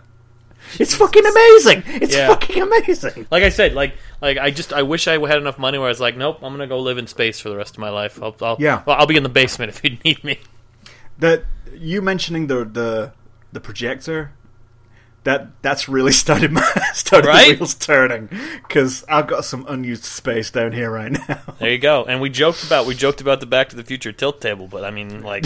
It's 0.77 0.93
fucking 0.93 1.25
amazing. 1.25 1.81
It's 1.99 2.15
Yeah. 2.15 2.27
fucking 2.27 2.61
amazing. 2.61 3.25
Like 3.31 3.41
I 3.41 3.49
said, 3.49 3.73
like 3.73 3.95
like 4.21 4.37
I 4.37 4.51
just 4.51 4.71
I 4.71 4.83
wish 4.83 5.07
I 5.07 5.13
had 5.27 5.39
enough 5.39 5.57
money 5.57 5.79
where 5.79 5.87
I 5.87 5.89
was 5.89 5.99
like, 5.99 6.15
nope, 6.15 6.37
I'm 6.43 6.53
gonna 6.53 6.67
go 6.67 6.77
live 6.79 6.99
in 6.99 7.07
space 7.07 7.39
for 7.39 7.49
the 7.49 7.55
rest 7.57 7.73
of 7.73 7.79
my 7.79 7.89
life. 7.89 8.21
I'll, 8.21 8.35
I'll 8.39 8.55
Yeah. 8.59 8.83
well, 8.85 8.95
I'll 8.99 9.07
be 9.07 9.17
in 9.17 9.23
the 9.23 9.29
basement 9.29 9.69
if 9.71 9.83
you 9.83 9.97
need 10.05 10.23
me. 10.23 10.39
That 11.17 11.45
you 11.73 12.03
mentioning 12.03 12.45
the 12.45 12.65
the 12.65 13.13
the 13.51 13.59
projector 13.59 14.31
that 15.25 15.61
that's 15.61 15.89
really 15.89 16.11
started 16.23 16.51
my 16.51 16.61
started 16.93 17.27
Right? 17.27 17.49
the 17.51 17.55
wheels 17.57 17.75
turning 17.75 18.29
because 18.67 19.03
I've 19.09 19.27
got 19.27 19.45
some 19.45 19.65
unused 19.67 20.05
space 20.05 20.49
down 20.51 20.71
here 20.71 20.89
right 20.91 21.11
now. 21.11 21.41
There 21.59 21.71
you 21.71 21.77
go. 21.77 22.05
And 22.05 22.21
we 22.21 22.29
joked 22.29 22.63
about 22.63 22.85
we 22.87 22.95
joked 22.95 23.19
about 23.21 23.39
the 23.41 23.45
Back 23.45 23.69
to 23.69 23.75
the 23.75 23.83
Future 23.83 24.11
tilt 24.13 24.39
table, 24.41 24.67
but 24.67 24.83
I 24.85 24.91
mean, 24.91 25.21
like, 25.23 25.45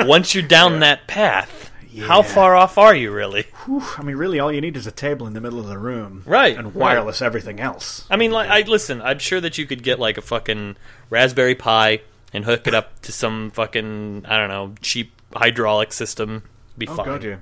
once 0.00 0.34
you're 0.34 0.46
down 0.46 0.80
that 0.80 1.06
path, 1.06 1.70
how 2.06 2.22
far 2.22 2.54
off 2.54 2.78
are 2.78 2.94
you 2.94 3.10
really? 3.10 3.44
Whew, 3.64 3.82
I 3.96 4.02
mean, 4.02 4.16
really, 4.16 4.38
all 4.38 4.52
you 4.52 4.60
need 4.60 4.76
is 4.76 4.86
a 4.86 4.90
table 4.92 5.26
in 5.26 5.32
the 5.32 5.40
middle 5.40 5.58
of 5.58 5.66
the 5.66 5.78
room, 5.78 6.22
Right, 6.26 6.56
and 6.56 6.66
right. 6.68 6.74
wireless 6.76 7.22
everything 7.22 7.58
else. 7.58 8.04
I 8.10 8.16
mean, 8.16 8.30
like, 8.32 8.48
I 8.50 8.60
listen. 8.68 9.00
I'm 9.02 9.18
sure 9.18 9.40
that 9.40 9.56
you 9.58 9.66
could 9.66 9.82
get 9.82 9.98
like 9.98 10.18
a 10.18 10.22
fucking 10.22 10.76
Raspberry 11.10 11.54
Pi 11.54 12.02
and 12.32 12.44
hook 12.44 12.66
it 12.66 12.74
up 12.74 13.00
to 13.02 13.12
some 13.12 13.50
fucking 13.50 14.26
I 14.28 14.36
don't 14.38 14.48
know 14.48 14.74
cheap 14.80 15.12
hydraulic 15.34 15.92
system. 15.92 16.42
Be 16.78 16.86
Oh 16.86 16.94
fine. 16.96 17.06
god, 17.06 17.24
yeah. 17.24 17.36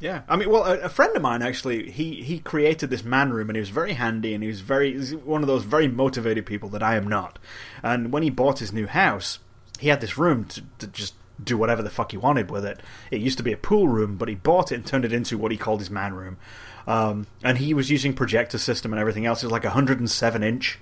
Yeah, 0.00 0.22
I 0.28 0.36
mean, 0.36 0.50
well, 0.50 0.64
a, 0.64 0.78
a 0.78 0.88
friend 0.88 1.14
of 1.14 1.20
mine 1.20 1.42
actually, 1.42 1.90
he 1.90 2.22
he 2.22 2.38
created 2.38 2.88
this 2.88 3.04
man 3.04 3.32
room, 3.32 3.50
and 3.50 3.56
he 3.56 3.60
was 3.60 3.68
very 3.68 3.92
handy, 3.92 4.32
and 4.32 4.42
he 4.42 4.48
was 4.48 4.62
very 4.62 4.98
one 5.12 5.42
of 5.42 5.46
those 5.46 5.64
very 5.64 5.88
motivated 5.88 6.46
people 6.46 6.70
that 6.70 6.82
I 6.82 6.96
am 6.96 7.06
not. 7.06 7.38
And 7.82 8.10
when 8.10 8.22
he 8.22 8.30
bought 8.30 8.60
his 8.60 8.72
new 8.72 8.86
house, 8.86 9.40
he 9.78 9.88
had 9.88 10.00
this 10.00 10.16
room 10.16 10.46
to, 10.46 10.62
to 10.78 10.86
just 10.86 11.14
do 11.42 11.56
whatever 11.56 11.82
the 11.82 11.90
fuck 11.90 12.12
he 12.12 12.16
wanted 12.16 12.50
with 12.50 12.64
it. 12.64 12.80
It 13.10 13.20
used 13.20 13.38
to 13.38 13.44
be 13.44 13.52
a 13.52 13.58
pool 13.58 13.88
room, 13.88 14.16
but 14.16 14.28
he 14.28 14.34
bought 14.34 14.72
it 14.72 14.76
and 14.76 14.86
turned 14.86 15.04
it 15.04 15.12
into 15.12 15.38
what 15.38 15.52
he 15.52 15.58
called 15.58 15.80
his 15.80 15.90
man 15.90 16.14
room. 16.14 16.38
Um, 16.86 17.26
and 17.42 17.58
he 17.58 17.74
was 17.74 17.90
using 17.90 18.14
projector 18.14 18.58
system 18.58 18.92
and 18.92 19.00
everything 19.00 19.26
else. 19.26 19.42
It 19.42 19.46
was 19.46 19.52
like 19.52 19.64
a 19.64 19.68
107 19.68 20.42
inch 20.42 20.78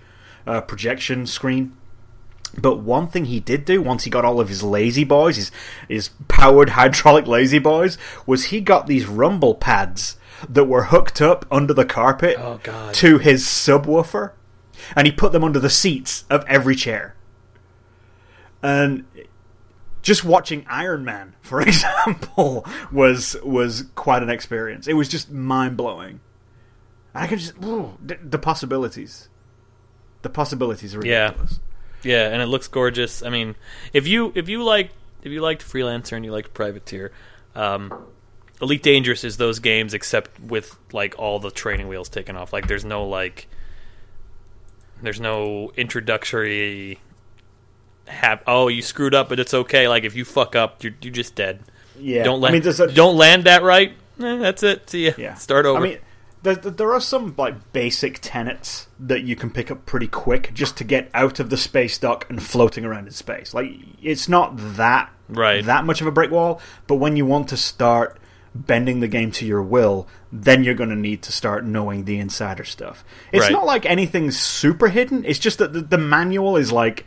uh, 0.46 0.60
projection 0.60 1.26
screen. 1.26 1.76
But 2.56 2.76
one 2.78 3.08
thing 3.08 3.26
he 3.26 3.40
did 3.40 3.64
do 3.64 3.82
once 3.82 4.04
he 4.04 4.10
got 4.10 4.24
all 4.24 4.40
of 4.40 4.48
his 4.48 4.62
lazy 4.62 5.04
boys, 5.04 5.36
his 5.36 5.50
his 5.88 6.10
powered 6.28 6.70
hydraulic 6.70 7.26
lazy 7.26 7.58
boys, 7.58 7.98
was 8.26 8.44
he 8.46 8.60
got 8.60 8.86
these 8.86 9.06
rumble 9.06 9.54
pads 9.54 10.16
that 10.48 10.64
were 10.64 10.84
hooked 10.84 11.20
up 11.20 11.44
under 11.50 11.74
the 11.74 11.84
carpet 11.84 12.36
Oh, 12.38 12.60
God. 12.62 12.94
to 12.94 13.18
his 13.18 13.44
subwoofer, 13.44 14.32
and 14.96 15.06
he 15.06 15.12
put 15.12 15.32
them 15.32 15.42
under 15.44 15.58
the 15.58 15.68
seats 15.70 16.24
of 16.30 16.44
every 16.46 16.74
chair. 16.76 17.14
And 18.62 19.04
just 20.02 20.24
watching 20.24 20.64
Iron 20.68 21.04
Man, 21.04 21.34
for 21.42 21.60
example, 21.60 22.64
was 22.90 23.36
was 23.42 23.84
quite 23.94 24.22
an 24.22 24.30
experience. 24.30 24.86
It 24.88 24.94
was 24.94 25.08
just 25.08 25.30
mind 25.30 25.76
blowing. 25.76 26.20
I 27.14 27.26
can 27.26 27.38
just 27.38 27.54
ooh, 27.64 27.98
the, 28.04 28.16
the 28.22 28.38
possibilities. 28.38 29.28
The 30.22 30.30
possibilities 30.30 30.94
are 30.94 30.98
ridiculous. 30.98 31.52
Yeah, 31.52 31.58
and 32.04 32.42
it 32.42 32.46
looks 32.46 32.68
gorgeous. 32.68 33.22
I 33.22 33.30
mean, 33.30 33.56
if 33.92 34.06
you 34.06 34.32
if 34.34 34.48
you 34.48 34.62
like 34.62 34.90
if 35.22 35.32
you 35.32 35.40
liked 35.40 35.64
Freelancer 35.64 36.12
and 36.12 36.24
you 36.24 36.32
liked 36.32 36.54
Privateer, 36.54 37.12
um, 37.54 37.92
Elite 38.60 38.82
Dangerous 38.82 39.24
is 39.24 39.36
those 39.36 39.58
games 39.58 39.94
except 39.94 40.38
with 40.40 40.76
like 40.92 41.18
all 41.18 41.38
the 41.38 41.50
training 41.50 41.88
wheels 41.88 42.08
taken 42.08 42.36
off. 42.36 42.52
Like 42.52 42.68
there's 42.68 42.84
no 42.84 43.06
like 43.06 43.48
there's 45.02 45.20
no 45.20 45.70
introductory 45.76 46.98
hap- 48.06 48.42
oh 48.46 48.68
you 48.68 48.82
screwed 48.82 49.14
up 49.14 49.28
but 49.28 49.38
it's 49.38 49.54
okay 49.54 49.86
like 49.86 50.02
if 50.02 50.16
you 50.16 50.24
fuck 50.24 50.56
up 50.56 50.82
you're 50.82 50.94
you're 51.00 51.12
just 51.12 51.34
dead. 51.34 51.60
Yeah, 52.00 52.22
Don't 52.22 52.40
land 52.40 52.54
I 52.54 52.70
mean, 52.70 52.90
a, 52.90 52.92
don't 52.92 53.16
land 53.16 53.44
that 53.44 53.62
right. 53.64 53.92
Eh, 54.20 54.36
that's 54.36 54.62
it. 54.62 54.88
See 54.88 55.06
ya. 55.06 55.12
yeah. 55.18 55.34
Start 55.34 55.66
over. 55.66 55.78
I 55.78 55.82
mean, 55.82 55.98
there, 56.42 56.54
there 56.54 56.92
are 56.92 57.00
some 57.00 57.34
like 57.36 57.72
basic 57.72 58.18
tenets 58.20 58.88
that 58.98 59.22
you 59.22 59.34
can 59.36 59.50
pick 59.50 59.70
up 59.70 59.86
pretty 59.86 60.06
quick 60.08 60.52
just 60.54 60.76
to 60.78 60.84
get 60.84 61.10
out 61.14 61.40
of 61.40 61.50
the 61.50 61.56
space 61.56 61.98
dock 61.98 62.26
and 62.30 62.42
floating 62.42 62.84
around 62.84 63.06
in 63.06 63.12
space. 63.12 63.54
Like 63.54 63.72
it's 64.02 64.28
not 64.28 64.54
that 64.76 65.10
Right. 65.28 65.64
that 65.64 65.84
much 65.84 66.00
of 66.00 66.06
a 66.06 66.10
brick 66.10 66.30
wall, 66.30 66.60
but 66.86 66.96
when 66.96 67.16
you 67.16 67.26
want 67.26 67.48
to 67.48 67.56
start 67.56 68.18
bending 68.54 69.00
the 69.00 69.08
game 69.08 69.30
to 69.32 69.44
your 69.44 69.62
will, 69.62 70.08
then 70.32 70.64
you're 70.64 70.74
going 70.74 70.88
to 70.90 70.96
need 70.96 71.22
to 71.22 71.32
start 71.32 71.64
knowing 71.64 72.04
the 72.04 72.18
insider 72.18 72.64
stuff. 72.64 73.04
It's 73.30 73.44
Right. 73.44 73.52
not 73.52 73.66
like 73.66 73.84
anything's 73.84 74.38
super 74.38 74.88
hidden. 74.88 75.24
It's 75.26 75.38
just 75.38 75.58
that 75.58 75.72
the, 75.74 75.80
the 75.82 75.98
manual 75.98 76.56
is 76.56 76.72
like 76.72 77.04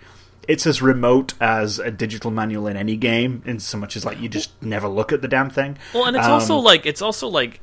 it's 0.48 0.66
as 0.68 0.82
remote 0.82 1.34
as 1.40 1.78
a 1.80 1.92
digital 1.92 2.32
manual 2.32 2.68
in 2.68 2.76
any 2.76 2.96
game, 2.98 3.42
in 3.46 3.60
so 3.60 3.78
much 3.78 3.96
as 3.96 4.04
like 4.06 4.20
you 4.20 4.28
just 4.30 4.50
never 4.62 4.88
look 4.88 5.12
at 5.12 5.22
the 5.22 5.28
damn 5.28 5.50
thing. 5.50 5.78
Well, 5.94 6.06
and 6.06 6.16
it's 6.18 6.26
Um, 6.26 6.34
also 6.34 6.58
like 6.58 6.86
it's 6.86 7.02
also 7.02 7.28
like 7.28 7.60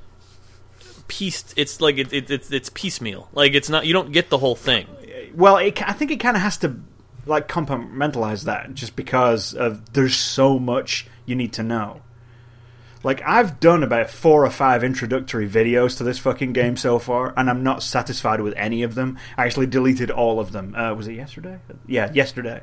pieced. 1.09 1.55
It's 1.57 1.81
like 1.81 1.99
it, 1.99 2.13
it, 2.13 2.31
it's 2.31 2.51
it's 2.51 2.71
piecemeal. 2.71 3.29
Like 3.33 3.55
it's 3.55 3.69
not 3.69 3.87
you 3.87 3.93
don't 3.93 4.13
get 4.13 4.31
the 4.31 4.39
whole 4.39 4.55
thing. 4.55 4.87
Well, 5.35 5.57
it, 5.57 5.87
I 5.87 5.93
think 5.93 6.11
it 6.11 6.21
kind 6.21 6.37
of 6.37 6.43
has 6.43 6.57
to 6.59 6.81
like 7.27 7.49
compartmentalize 7.49 8.45
that 8.45 8.75
just 8.75 8.97
because 8.97 9.55
of 9.55 9.93
there's 9.93 10.17
so 10.17 10.59
much 10.59 11.07
you 11.27 11.35
need 11.35 11.53
to 11.55 11.63
know. 11.63 12.03
Like 13.05 13.23
I've 13.25 13.61
done 13.61 13.83
about 13.83 14.11
four 14.11 14.45
or 14.45 14.51
five 14.51 14.83
introductory 14.83 15.49
videos 15.49 15.97
to 15.99 16.05
this 16.05 16.19
fucking 16.19 16.53
game 16.53 16.77
so 16.77 16.99
far, 16.99 17.33
and 17.37 17.49
I'm 17.49 17.63
not 17.63 17.83
satisfied 17.83 18.41
with 18.41 18.55
any 18.57 18.83
of 18.83 18.95
them. 18.95 19.19
I 19.37 19.45
actually 19.45 19.67
deleted 19.67 20.11
all 20.11 20.41
of 20.41 20.53
them. 20.53 20.75
Uh, 20.75 20.95
was 20.95 21.07
it 21.07 21.15
yesterday? 21.15 21.59
Yeah, 21.87 22.13
yesterday. 22.13 22.63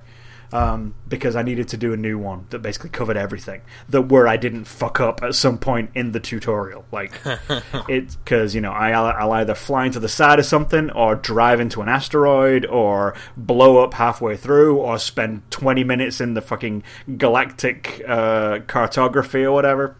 Um, 0.56 0.96
because 1.08 1.36
I 1.36 1.42
needed 1.44 1.68
to 1.70 1.78
do 1.78 1.92
a 1.92 1.98
new 1.98 2.18
one 2.18 2.46
that 2.52 2.60
basically 2.60 2.90
covered 2.92 3.18
everything. 3.18 3.62
That 3.90 4.04
where 4.04 4.26
I 4.26 4.38
didn't 4.38 4.66
fuck 4.66 5.02
up 5.02 5.22
at 5.22 5.36
some 5.36 5.58
point 5.58 5.92
in 5.96 6.14
the 6.14 6.20
tutorial, 6.22 6.86
like 6.94 7.20
it's 7.90 8.16
because 8.16 8.56
you 8.56 8.62
know 8.62 8.72
I, 8.72 8.92
I'll 8.92 9.34
either 9.34 9.54
fly 9.56 9.86
into 9.86 10.00
the 10.00 10.08
side 10.08 10.40
of 10.40 10.46
something, 10.46 10.92
or 10.92 11.16
drive 11.16 11.60
into 11.60 11.82
an 11.82 11.90
asteroid, 11.90 12.66
or 12.66 13.16
blow 13.36 13.84
up 13.84 13.96
halfway 13.96 14.38
through, 14.38 14.78
or 14.78 14.98
spend 14.98 15.42
twenty 15.52 15.84
minutes 15.84 16.22
in 16.22 16.36
the 16.36 16.42
fucking 16.42 16.84
galactic 17.18 18.02
uh, 18.08 18.60
cartography 18.68 19.44
or 19.44 19.52
whatever 19.52 19.98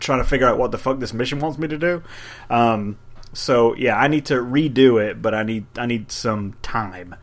trying 0.00 0.18
to 0.18 0.28
figure 0.28 0.46
out 0.46 0.58
what 0.58 0.72
the 0.72 0.78
fuck 0.78 0.98
this 0.98 1.14
mission 1.14 1.38
wants 1.38 1.58
me 1.58 1.68
to 1.68 1.78
do. 1.78 2.02
Um, 2.50 2.98
So 3.32 3.74
yeah, 3.76 3.96
I 3.96 4.08
need 4.08 4.26
to 4.26 4.34
redo 4.34 5.00
it, 5.02 5.20
but 5.22 5.34
I 5.34 5.42
need 5.42 5.66
I 5.78 5.86
need 5.86 6.10
some 6.10 6.54
time 6.62 7.14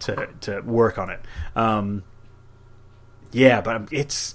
to 0.00 0.28
to 0.42 0.60
work 0.60 0.98
on 0.98 1.10
it. 1.10 1.20
Um, 1.54 2.02
yeah, 3.32 3.60
but 3.60 3.92
it's 3.92 4.34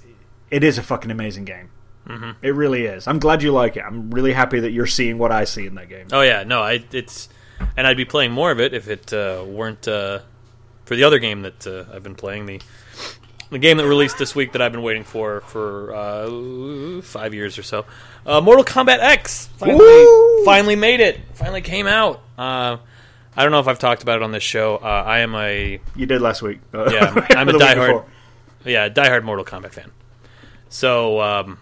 it 0.49 0.63
is 0.63 0.77
a 0.77 0.83
fucking 0.83 1.11
amazing 1.11 1.45
game. 1.45 1.69
Mm-hmm. 2.07 2.31
It 2.41 2.49
really 2.51 2.85
is. 2.85 3.07
I'm 3.07 3.19
glad 3.19 3.41
you 3.41 3.51
like 3.51 3.77
it. 3.77 3.83
I'm 3.85 4.11
really 4.11 4.33
happy 4.33 4.59
that 4.59 4.71
you're 4.71 4.85
seeing 4.85 5.17
what 5.17 5.31
I 5.31 5.45
see 5.45 5.65
in 5.65 5.75
that 5.75 5.89
game. 5.89 6.07
Oh 6.11 6.21
yeah, 6.21 6.43
no, 6.43 6.61
I 6.61 6.83
it's 6.91 7.29
and 7.75 7.87
I'd 7.87 7.97
be 7.97 8.05
playing 8.05 8.31
more 8.31 8.51
of 8.51 8.59
it 8.59 8.73
if 8.73 8.87
it 8.87 9.11
uh, 9.11 9.43
weren't 9.45 9.87
uh, 9.87 10.19
for 10.85 10.95
the 10.95 11.03
other 11.03 11.19
game 11.19 11.41
that 11.41 11.65
uh, 11.65 11.85
I've 11.93 12.03
been 12.03 12.15
playing 12.15 12.45
the 12.45 12.61
the 13.51 13.59
game 13.59 13.77
that 13.77 13.87
released 13.87 14.17
this 14.17 14.35
week 14.35 14.53
that 14.53 14.61
I've 14.61 14.71
been 14.71 14.81
waiting 14.83 15.03
for 15.03 15.41
for 15.41 15.93
uh, 15.93 17.01
five 17.01 17.33
years 17.33 17.57
or 17.57 17.63
so. 17.63 17.85
Uh, 18.25 18.41
Mortal 18.41 18.65
Kombat 18.65 18.99
X 18.99 19.47
finally 19.57 19.79
Woo! 19.79 20.45
finally 20.45 20.75
made 20.75 20.99
it. 20.99 21.19
Finally 21.33 21.61
came 21.61 21.87
out. 21.87 22.21
Uh, 23.35 23.39
I 23.39 23.43
don't 23.43 23.51
know 23.51 23.59
if 23.59 23.67
I've 23.67 23.79
talked 23.79 24.01
about 24.03 24.17
it 24.17 24.23
on 24.23 24.31
this 24.31 24.43
show. 24.43 24.77
Uh, 24.77 25.03
I 25.05 25.19
am 25.19 25.35
a 25.35 25.79
You 25.95 26.05
did 26.05 26.21
last 26.21 26.41
week. 26.41 26.59
Uh, 26.73 26.89
Yeah, 26.91 27.25
I'm 27.31 27.49
a 27.49 27.51
the 27.51 27.57
week 27.57 27.67
diehard- 27.67 28.05
yeah 28.65 28.89
diehard 28.89 29.23
Mortal 29.23 29.45
Kombat 29.45 29.71
fan. 29.73 29.91
So 30.69 31.21
um, 31.21 31.59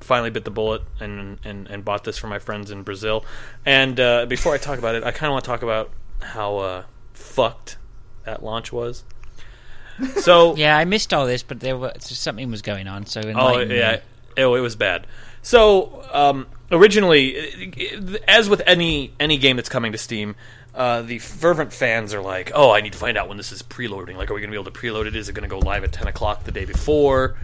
finally 0.00 0.30
bit 0.30 0.44
the 0.44 0.50
bullet 0.50 0.82
and, 0.98 1.38
and 1.44 1.66
and 1.68 1.84
bought 1.84 2.04
this 2.04 2.18
for 2.18 2.26
my 2.26 2.38
friends 2.38 2.70
in 2.70 2.82
Brazil. 2.82 3.24
And 3.66 3.98
uh, 4.00 4.26
before 4.26 4.54
I 4.54 4.58
talk 4.58 4.78
about 4.78 4.94
it, 4.94 5.04
I 5.04 5.10
kind 5.12 5.30
of 5.30 5.32
want 5.32 5.44
to 5.44 5.50
talk 5.50 5.62
about 5.62 5.90
how 6.20 6.58
uh, 6.58 6.82
fucked 7.14 7.76
that 8.24 8.42
launch 8.42 8.72
was. 8.72 9.04
So 10.16 10.54
Yeah, 10.56 10.76
I 10.76 10.84
missed 10.84 11.12
all 11.12 11.26
this, 11.26 11.42
but 11.42 11.60
there 11.60 11.76
was 11.76 11.92
something 12.04 12.50
was 12.50 12.62
going 12.62 12.88
on. 12.88 13.06
So 13.06 13.20
Oh 13.24 13.28
enlighten 13.28 13.68
me. 13.68 13.78
yeah, 13.78 14.00
oh 14.38 14.54
it 14.54 14.60
was 14.60 14.76
bad. 14.76 15.06
So 15.42 16.04
um, 16.12 16.46
originally, 16.70 18.18
as 18.28 18.48
with 18.48 18.62
any 18.66 19.12
any 19.20 19.38
game 19.38 19.56
that's 19.56 19.68
coming 19.68 19.92
to 19.92 19.98
Steam, 19.98 20.34
uh, 20.74 21.02
the 21.02 21.18
fervent 21.18 21.72
fans 21.72 22.14
are 22.14 22.20
like, 22.22 22.52
"Oh, 22.54 22.70
I 22.70 22.80
need 22.80 22.92
to 22.92 22.98
find 22.98 23.16
out 23.18 23.28
when 23.28 23.36
this 23.36 23.52
is 23.52 23.62
preloading. 23.62 24.16
Like, 24.16 24.30
are 24.30 24.34
we 24.34 24.40
going 24.40 24.50
to 24.50 24.56
be 24.56 24.60
able 24.60 24.70
to 24.70 24.78
preload 24.78 25.06
it? 25.06 25.16
Is 25.16 25.28
it 25.28 25.32
going 25.34 25.48
to 25.48 25.48
go 25.48 25.58
live 25.58 25.84
at 25.84 25.92
ten 25.92 26.06
o'clock 26.06 26.44
the 26.44 26.52
day 26.52 26.64
before?" 26.64 27.36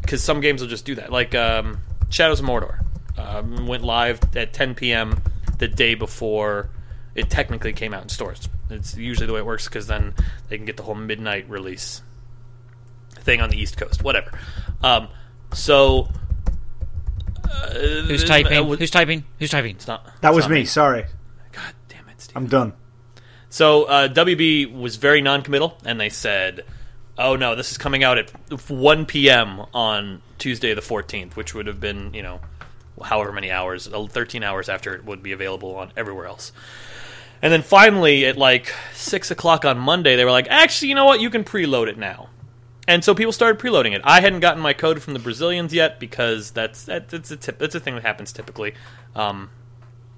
Because 0.00 0.22
some 0.22 0.40
games 0.40 0.60
will 0.62 0.68
just 0.68 0.84
do 0.84 0.94
that. 0.96 1.12
Like 1.12 1.34
um, 1.34 1.78
Shadows 2.08 2.40
of 2.40 2.46
Mordor 2.46 2.82
um, 3.18 3.66
went 3.66 3.84
live 3.84 4.18
at 4.34 4.52
10 4.52 4.74
p.m. 4.74 5.22
the 5.58 5.68
day 5.68 5.94
before 5.94 6.70
it 7.14 7.28
technically 7.28 7.72
came 7.74 7.92
out 7.92 8.02
in 8.02 8.08
stores. 8.08 8.48
It's 8.70 8.96
usually 8.96 9.26
the 9.26 9.32
way 9.34 9.40
it 9.40 9.46
works 9.46 9.66
because 9.66 9.86
then 9.88 10.14
they 10.48 10.56
can 10.56 10.64
get 10.64 10.76
the 10.78 10.84
whole 10.84 10.94
midnight 10.94 11.48
release 11.50 12.02
thing 13.16 13.40
on 13.40 13.50
the 13.50 13.60
East 13.60 13.76
Coast. 13.76 14.02
Whatever. 14.02 14.30
Um, 14.82 15.08
so 15.52 16.08
uh, 17.44 17.70
Who's 17.74 18.24
typing? 18.24 18.52
uh, 18.58 18.76
Who's 18.76 18.90
typing? 18.90 19.24
Who's 19.38 19.50
typing? 19.50 19.76
It's 19.76 19.86
not. 19.86 20.04
That 20.22 20.28
it's 20.28 20.36
was 20.36 20.44
not 20.46 20.52
me. 20.52 20.64
Sorry, 20.64 21.02
God 21.02 21.10
damn 22.32 22.32
Steve. 22.32 22.36
I'm 22.36 22.46
done. 22.46 22.72
So 23.48 23.84
uh, 23.84 24.08
WB 24.08 24.72
was 24.72 24.96
very 24.96 25.20
non-committal, 25.20 25.76
and 25.84 26.00
they 26.00 26.08
said, 26.08 26.64
"Oh 27.18 27.36
no, 27.36 27.56
this 27.56 27.70
is 27.72 27.78
coming 27.78 28.04
out 28.04 28.16
at 28.16 28.30
1 28.70 29.06
p.m. 29.06 29.66
on 29.74 30.22
Tuesday 30.38 30.72
the 30.72 30.80
14th, 30.80 31.34
which 31.36 31.54
would 31.54 31.66
have 31.66 31.80
been, 31.80 32.14
you 32.14 32.22
know, 32.22 32.40
however 33.02 33.32
many 33.32 33.50
hours, 33.50 33.88
uh, 33.88 34.06
13 34.06 34.44
hours 34.44 34.68
after 34.68 34.94
it 34.94 35.04
would 35.04 35.22
be 35.22 35.32
available 35.32 35.74
on 35.76 35.92
everywhere 35.96 36.26
else." 36.26 36.52
And 37.42 37.52
then 37.52 37.62
finally, 37.62 38.26
at 38.26 38.36
like 38.36 38.72
six 38.94 39.30
o'clock 39.30 39.64
on 39.64 39.78
Monday, 39.78 40.14
they 40.14 40.24
were 40.24 40.30
like, 40.30 40.46
"Actually, 40.48 40.88
you 40.88 40.94
know 40.94 41.06
what? 41.06 41.20
You 41.20 41.30
can 41.30 41.42
preload 41.42 41.88
it 41.88 41.98
now." 41.98 42.28
And 42.86 43.04
so 43.04 43.14
people 43.14 43.32
started 43.32 43.60
preloading 43.60 43.94
it. 43.94 44.00
I 44.04 44.20
hadn't 44.20 44.40
gotten 44.40 44.62
my 44.62 44.72
code 44.72 45.02
from 45.02 45.14
the 45.14 45.20
Brazilians 45.20 45.72
yet 45.72 46.00
because 46.00 46.50
that's 46.50 46.84
that, 46.84 47.08
that's 47.08 47.30
a 47.30 47.36
tip, 47.36 47.58
that's 47.58 47.74
a 47.74 47.80
thing 47.80 47.94
that 47.94 48.04
happens 48.04 48.32
typically. 48.32 48.74
Um, 49.14 49.50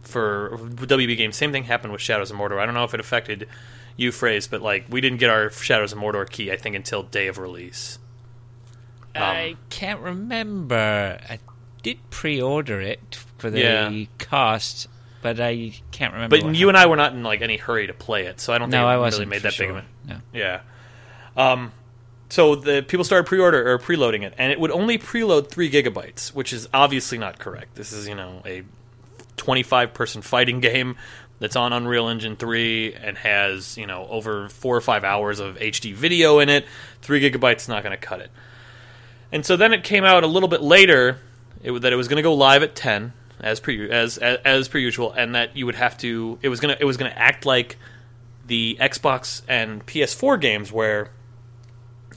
for 0.02 0.56
WB 0.58 1.16
games. 1.16 1.36
Same 1.36 1.52
thing 1.52 1.64
happened 1.64 1.92
with 1.92 2.02
Shadows 2.02 2.30
of 2.30 2.36
Mordor. 2.36 2.58
I 2.58 2.66
don't 2.66 2.74
know 2.74 2.84
if 2.84 2.94
it 2.94 3.00
affected 3.00 3.48
you, 3.96 4.12
phrase, 4.12 4.46
but 4.46 4.62
like 4.62 4.86
we 4.88 5.00
didn't 5.00 5.18
get 5.18 5.30
our 5.30 5.50
Shadows 5.50 5.92
of 5.92 5.98
Mordor 5.98 6.28
key. 6.28 6.50
I 6.52 6.56
think 6.56 6.76
until 6.76 7.02
day 7.02 7.28
of 7.28 7.38
release. 7.38 7.98
I 9.14 9.56
can't 9.70 10.00
remember. 10.00 11.18
I 11.28 11.38
did 11.82 11.98
pre-order 12.10 12.80
it 12.80 13.18
for 13.38 13.50
the 13.50 13.60
Yeah. 13.60 14.04
cost, 14.18 14.88
but 15.20 15.38
I 15.38 15.72
can't 15.90 16.14
remember. 16.14 16.40
But 16.40 16.54
you 16.54 16.68
and 16.68 16.78
I 16.78 16.86
were 16.86 16.96
not 16.96 17.12
in 17.12 17.22
like 17.22 17.42
any 17.42 17.58
hurry 17.58 17.86
to 17.88 17.92
play 17.92 18.24
it, 18.26 18.40
so 18.40 18.52
I 18.52 18.58
don't 18.58 18.70
happened. 18.70 18.72
think 18.72 18.80
no, 18.82 18.86
I 18.88 18.92
really 18.94 19.02
wasn't 19.02 19.28
made 19.28 19.42
for 19.42 19.48
that 19.48 19.58
big 19.58 19.70
of 19.70 19.76
a 19.76 19.84
No. 20.06 20.16
Yeah. 20.32 20.60
Um, 21.36 21.72
so 22.30 22.54
the 22.54 22.82
people 22.82 23.04
started 23.04 23.26
pre-order 23.26 23.70
or 23.70 23.78
preloading 23.78 24.22
it, 24.22 24.32
and 24.38 24.50
it 24.50 24.58
would 24.58 24.70
only 24.70 24.96
preload 24.98 25.48
three 25.50 25.70
gigabytes, 25.70 26.32
which 26.32 26.52
is 26.52 26.66
obviously 26.72 27.18
not 27.18 27.38
correct. 27.38 27.74
This 27.74 27.92
is 27.92 28.08
you 28.08 28.14
know 28.14 28.40
a 28.46 28.62
25 29.36 29.94
person 29.94 30.22
fighting 30.22 30.60
game 30.60 30.96
that's 31.38 31.56
on 31.56 31.72
Unreal 31.72 32.08
Engine 32.08 32.36
3 32.36 32.94
and 32.94 33.18
has 33.18 33.76
you 33.76 33.86
know 33.86 34.06
over 34.08 34.48
four 34.48 34.76
or 34.76 34.80
five 34.80 35.04
hours 35.04 35.40
of 35.40 35.56
HD 35.56 35.94
video 35.94 36.38
in 36.38 36.48
it. 36.48 36.66
Three 37.00 37.20
gigabytes 37.20 37.68
not 37.68 37.82
going 37.82 37.98
to 37.98 38.06
cut 38.06 38.20
it. 38.20 38.30
And 39.32 39.44
so 39.44 39.56
then 39.56 39.72
it 39.72 39.82
came 39.82 40.04
out 40.04 40.24
a 40.24 40.26
little 40.26 40.48
bit 40.48 40.60
later 40.60 41.18
it, 41.62 41.72
that 41.82 41.92
it 41.92 41.96
was 41.96 42.08
going 42.08 42.18
to 42.18 42.22
go 42.22 42.34
live 42.34 42.62
at 42.62 42.74
10 42.74 43.12
as 43.40 43.58
per 43.60 43.72
as, 43.72 44.18
as 44.18 44.38
as 44.44 44.68
per 44.68 44.78
usual, 44.78 45.12
and 45.12 45.34
that 45.34 45.56
you 45.56 45.66
would 45.66 45.74
have 45.74 45.98
to 45.98 46.38
it 46.42 46.48
was 46.48 46.60
gonna 46.60 46.76
it 46.78 46.84
was 46.84 46.96
gonna 46.96 47.12
act 47.16 47.44
like 47.44 47.76
the 48.46 48.76
Xbox 48.80 49.42
and 49.48 49.84
PS4 49.86 50.40
games 50.40 50.70
where 50.70 51.10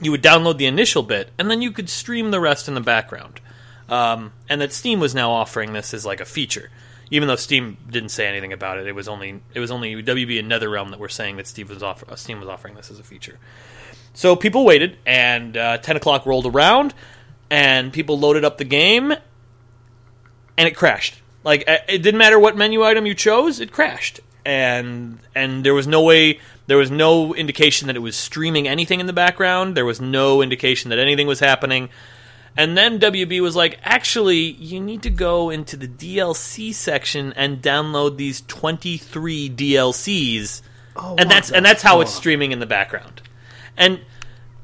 you 0.00 0.10
would 0.10 0.22
download 0.22 0.58
the 0.58 0.66
initial 0.66 1.02
bit 1.02 1.30
and 1.38 1.50
then 1.50 1.62
you 1.62 1.72
could 1.72 1.88
stream 1.88 2.30
the 2.30 2.40
rest 2.40 2.68
in 2.68 2.74
the 2.74 2.80
background. 2.80 3.40
Um, 3.88 4.32
and 4.48 4.60
that 4.60 4.72
Steam 4.72 4.98
was 4.98 5.14
now 5.14 5.30
offering 5.30 5.72
this 5.72 5.94
as 5.94 6.04
like 6.04 6.20
a 6.20 6.24
feature, 6.24 6.70
even 7.10 7.28
though 7.28 7.36
Steam 7.36 7.76
didn't 7.88 8.08
say 8.10 8.26
anything 8.26 8.52
about 8.52 8.78
it. 8.78 8.86
It 8.86 8.94
was 8.94 9.08
only 9.08 9.40
it 9.54 9.60
was 9.60 9.70
only 9.70 10.02
WB 10.02 10.38
and 10.38 10.50
NetherRealm 10.50 10.90
that 10.90 10.98
were 10.98 11.08
saying 11.08 11.36
that 11.36 11.46
Steve 11.46 11.70
was 11.70 11.82
offer, 11.82 12.06
uh, 12.10 12.16
Steam 12.16 12.40
was 12.40 12.48
offering 12.48 12.74
this 12.74 12.90
as 12.90 12.98
a 12.98 13.04
feature. 13.04 13.38
So 14.14 14.34
people 14.34 14.64
waited, 14.64 14.96
and 15.06 15.56
uh, 15.56 15.78
ten 15.78 15.96
o'clock 15.96 16.26
rolled 16.26 16.46
around, 16.46 16.94
and 17.50 17.92
people 17.92 18.18
loaded 18.18 18.44
up 18.44 18.58
the 18.58 18.64
game, 18.64 19.12
and 19.12 20.68
it 20.68 20.74
crashed. 20.74 21.20
Like 21.44 21.68
uh, 21.68 21.78
it 21.88 22.02
didn't 22.02 22.18
matter 22.18 22.38
what 22.38 22.56
menu 22.56 22.82
item 22.82 23.06
you 23.06 23.14
chose, 23.14 23.60
it 23.60 23.70
crashed, 23.70 24.20
and 24.44 25.20
and 25.34 25.64
there 25.64 25.74
was 25.74 25.86
no 25.86 26.02
way, 26.02 26.40
there 26.66 26.78
was 26.78 26.90
no 26.90 27.34
indication 27.34 27.86
that 27.86 27.96
it 27.96 28.00
was 28.00 28.16
streaming 28.16 28.66
anything 28.66 28.98
in 29.00 29.06
the 29.06 29.12
background. 29.12 29.76
There 29.76 29.84
was 29.84 30.00
no 30.00 30.42
indication 30.42 30.88
that 30.90 30.98
anything 30.98 31.26
was 31.26 31.40
happening. 31.40 31.88
And 32.56 32.76
then 32.76 32.98
WB 32.98 33.42
was 33.42 33.54
like, 33.54 33.78
actually, 33.82 34.38
you 34.52 34.80
need 34.80 35.02
to 35.02 35.10
go 35.10 35.50
into 35.50 35.76
the 35.76 35.86
DLC 35.86 36.72
section 36.72 37.34
and 37.34 37.60
download 37.60 38.16
these 38.16 38.40
23 38.42 39.50
DLCs. 39.50 40.62
Oh, 40.96 41.16
and 41.18 41.30
that's 41.30 41.50
and 41.50 41.64
that's 41.64 41.82
how 41.82 42.00
it's 42.00 42.12
streaming 42.12 42.52
in 42.52 42.58
the 42.58 42.66
background. 42.66 43.20
And 43.76 44.00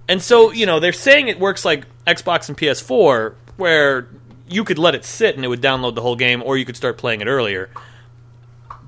and 0.09 0.22
so, 0.22 0.51
you 0.51 0.64
know, 0.64 0.80
they're 0.80 0.93
saying 0.93 1.28
it 1.28 1.38
works 1.38 1.64
like 1.64 1.86
Xbox 2.07 2.49
and 2.49 2.57
PS4 2.57 3.34
where 3.57 4.09
you 4.49 4.64
could 4.64 4.78
let 4.78 4.95
it 4.95 5.05
sit 5.05 5.36
and 5.36 5.45
it 5.45 5.49
would 5.49 5.61
download 5.61 5.95
the 5.95 6.03
whole 6.03 6.16
game 6.16 6.43
or 6.43 6.57
you 6.57 6.64
could 6.64 6.76
start 6.76 6.97
playing 6.97 7.20
it 7.20 7.26
earlier. 7.26 7.68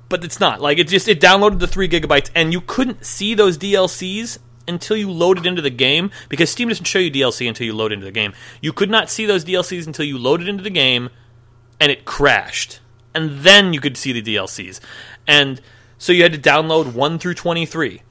But 0.09 0.23
it's 0.23 0.39
not. 0.39 0.61
Like 0.61 0.79
it 0.79 0.87
just 0.87 1.07
it 1.07 1.21
downloaded 1.21 1.59
the 1.59 1.67
3 1.67 1.87
gigabytes 1.87 2.31
and 2.33 2.51
you 2.51 2.61
couldn't 2.61 3.05
see 3.05 3.35
those 3.35 3.57
DLCs 3.59 4.39
until 4.67 4.97
you 4.97 5.09
loaded 5.11 5.45
into 5.45 5.61
the 5.61 5.69
game 5.69 6.11
because 6.29 6.49
Steam 6.49 6.69
doesn't 6.69 6.85
show 6.85 6.99
you 6.99 7.11
DLC 7.11 7.47
until 7.47 7.65
you 7.65 7.73
load 7.73 7.91
into 7.91 8.05
the 8.05 8.11
game. 8.11 8.33
You 8.61 8.73
could 8.73 8.89
not 8.89 9.09
see 9.09 9.25
those 9.25 9.45
DLCs 9.45 9.87
until 9.87 10.05
you 10.05 10.17
loaded 10.17 10.47
into 10.47 10.63
the 10.63 10.69
game 10.69 11.09
and 11.79 11.91
it 11.91 12.05
crashed. 12.05 12.79
And 13.13 13.39
then 13.39 13.73
you 13.73 13.79
could 13.79 13.97
see 13.97 14.11
the 14.11 14.21
DLCs. 14.21 14.79
And 15.27 15.61
so 15.97 16.11
you 16.11 16.23
had 16.23 16.33
to 16.33 16.39
download 16.39 16.93
1 16.93 17.19
through 17.19 17.35
23. 17.35 18.01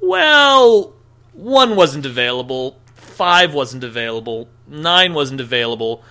Well, 0.00 0.94
1 1.34 1.76
wasn't 1.76 2.06
available, 2.06 2.78
5 2.94 3.54
wasn't 3.54 3.84
available, 3.84 4.48
9 4.66 5.14
wasn't 5.14 5.40
available, 5.40 6.02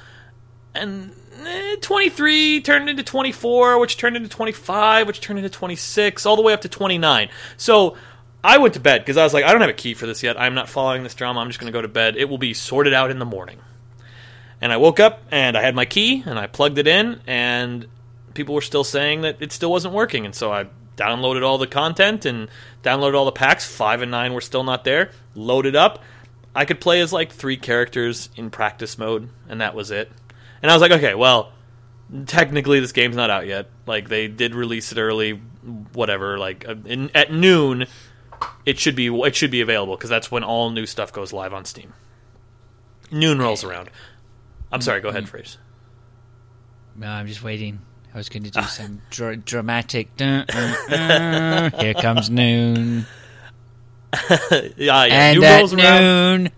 and 0.75 1.11
eh, 1.43 1.75
23 1.81 2.61
turned 2.61 2.89
into 2.89 3.03
24, 3.03 3.79
which 3.79 3.97
turned 3.97 4.15
into 4.15 4.29
25, 4.29 5.07
which 5.07 5.21
turned 5.21 5.39
into 5.39 5.49
26, 5.49 6.25
all 6.25 6.35
the 6.35 6.41
way 6.43 6.53
up 6.53 6.61
to 6.61 6.69
29. 6.69 7.29
So 7.57 7.97
I 8.43 8.57
went 8.57 8.73
to 8.75 8.79
bed 8.79 9.01
because 9.01 9.17
I 9.17 9.23
was 9.23 9.33
like, 9.33 9.43
I 9.43 9.51
don't 9.51 9.61
have 9.61 9.69
a 9.69 9.73
key 9.73 9.93
for 9.93 10.05
this 10.05 10.23
yet. 10.23 10.39
I'm 10.39 10.53
not 10.53 10.69
following 10.69 11.03
this 11.03 11.15
drama. 11.15 11.41
I'm 11.41 11.49
just 11.49 11.59
going 11.59 11.71
to 11.71 11.77
go 11.77 11.81
to 11.81 11.87
bed. 11.87 12.15
It 12.15 12.29
will 12.29 12.37
be 12.37 12.53
sorted 12.53 12.93
out 12.93 13.11
in 13.11 13.19
the 13.19 13.25
morning. 13.25 13.59
And 14.61 14.71
I 14.71 14.77
woke 14.77 14.99
up 14.99 15.21
and 15.31 15.57
I 15.57 15.61
had 15.61 15.75
my 15.75 15.85
key 15.85 16.23
and 16.25 16.37
I 16.39 16.47
plugged 16.47 16.77
it 16.77 16.87
in, 16.87 17.21
and 17.27 17.87
people 18.33 18.55
were 18.55 18.61
still 18.61 18.83
saying 18.83 19.21
that 19.21 19.37
it 19.41 19.51
still 19.51 19.71
wasn't 19.71 19.93
working. 19.93 20.25
And 20.25 20.35
so 20.35 20.51
I 20.51 20.67
downloaded 20.95 21.43
all 21.43 21.57
the 21.57 21.67
content 21.67 22.25
and 22.25 22.49
downloaded 22.83 23.15
all 23.15 23.25
the 23.25 23.31
packs. 23.31 23.65
Five 23.65 24.01
and 24.01 24.11
nine 24.11 24.33
were 24.33 24.41
still 24.41 24.63
not 24.63 24.83
there. 24.83 25.11
Loaded 25.35 25.75
up. 25.75 26.03
I 26.55 26.65
could 26.65 26.81
play 26.81 26.99
as 27.01 27.13
like 27.13 27.31
three 27.31 27.57
characters 27.57 28.29
in 28.35 28.49
practice 28.49 28.97
mode, 28.97 29.29
and 29.47 29.61
that 29.61 29.75
was 29.75 29.91
it. 29.91 30.11
And 30.61 30.69
I 30.69 30.75
was 30.75 30.81
like, 30.81 30.91
okay, 30.91 31.15
well, 31.15 31.53
technically 32.25 32.79
this 32.79 32.91
game's 32.91 33.15
not 33.15 33.29
out 33.29 33.47
yet. 33.47 33.69
Like 33.85 34.09
they 34.09 34.27
did 34.27 34.55
release 34.55 34.91
it 34.91 34.97
early, 34.97 35.41
whatever. 35.93 36.37
Like 36.37 36.67
uh, 36.67 36.75
in, 36.85 37.11
at 37.15 37.31
noon, 37.31 37.85
it 38.65 38.79
should 38.79 38.95
be 38.95 39.07
it 39.07 39.35
should 39.35 39.51
be 39.51 39.61
available 39.61 39.95
because 39.95 40.09
that's 40.09 40.31
when 40.31 40.43
all 40.43 40.69
new 40.69 40.85
stuff 40.85 41.11
goes 41.13 41.33
live 41.33 41.53
on 41.53 41.65
Steam. 41.65 41.93
Noon 43.11 43.39
rolls 43.39 43.63
around. 43.63 43.89
I'm 44.71 44.81
sorry. 44.81 45.01
Go 45.01 45.09
ahead, 45.09 45.27
Phrase. 45.27 45.57
No, 46.95 47.07
I'm 47.07 47.27
just 47.27 47.41
waiting. 47.43 47.79
I 48.13 48.17
was 48.17 48.29
going 48.29 48.43
to 48.43 48.49
do 48.51 48.61
some 48.63 49.01
dr- 49.11 49.45
dramatic. 49.45 50.09
Here 50.19 51.93
comes 51.99 52.29
noon, 52.29 53.05
yeah, 54.31 54.69
yeah. 54.77 55.05
and 55.05 55.39
New 55.39 55.45
rolls 55.47 55.73
around. 55.73 56.43
noon. 56.43 56.51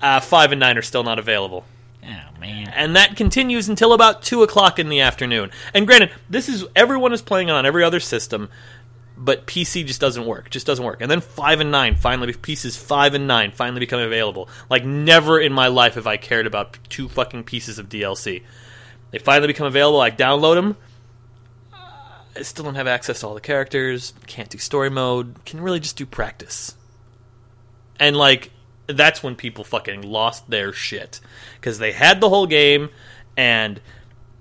Uh, 0.00 0.20
five 0.20 0.52
and 0.52 0.60
nine 0.60 0.76
are 0.76 0.82
still 0.82 1.04
not 1.04 1.18
available. 1.18 1.64
Oh 2.04 2.40
man! 2.40 2.68
and 2.74 2.96
that 2.96 3.16
continues 3.16 3.68
until 3.68 3.92
about 3.92 4.22
two 4.22 4.42
o'clock 4.42 4.78
in 4.78 4.88
the 4.88 5.00
afternoon. 5.00 5.50
And 5.72 5.86
granted, 5.86 6.10
this 6.28 6.48
is 6.48 6.64
everyone 6.76 7.12
is 7.12 7.22
playing 7.22 7.48
it 7.48 7.52
on 7.52 7.64
every 7.64 7.84
other 7.84 8.00
system, 8.00 8.50
but 9.16 9.46
PC 9.46 9.86
just 9.86 10.00
doesn't 10.00 10.26
work. 10.26 10.50
Just 10.50 10.66
doesn't 10.66 10.84
work. 10.84 11.00
And 11.00 11.10
then 11.10 11.20
five 11.20 11.60
and 11.60 11.70
nine 11.70 11.96
finally 11.96 12.32
pieces 12.32 12.76
five 12.76 13.14
and 13.14 13.26
nine 13.26 13.52
finally 13.52 13.80
become 13.80 14.00
available. 14.00 14.48
Like 14.70 14.84
never 14.84 15.40
in 15.40 15.52
my 15.52 15.68
life 15.68 15.94
have 15.94 16.06
I 16.06 16.16
cared 16.16 16.46
about 16.46 16.78
two 16.88 17.08
fucking 17.08 17.44
pieces 17.44 17.78
of 17.78 17.88
DLC. 17.88 18.42
They 19.10 19.18
finally 19.18 19.48
become 19.48 19.66
available. 19.66 20.00
I 20.00 20.10
download 20.10 20.54
them. 20.54 20.76
I 22.34 22.42
still 22.42 22.64
don't 22.64 22.76
have 22.76 22.86
access 22.86 23.20
to 23.20 23.28
all 23.28 23.34
the 23.34 23.40
characters. 23.40 24.14
Can't 24.26 24.48
do 24.48 24.58
story 24.58 24.88
mode. 24.88 25.44
Can 25.44 25.60
really 25.60 25.80
just 25.80 25.96
do 25.96 26.06
practice. 26.06 26.76
And 28.00 28.16
like 28.16 28.50
that's 28.86 29.22
when 29.22 29.36
people 29.36 29.64
fucking 29.64 30.02
lost 30.02 30.50
their 30.50 30.72
shit 30.72 31.20
because 31.60 31.78
they 31.78 31.92
had 31.92 32.20
the 32.20 32.28
whole 32.28 32.46
game 32.46 32.88
and 33.36 33.80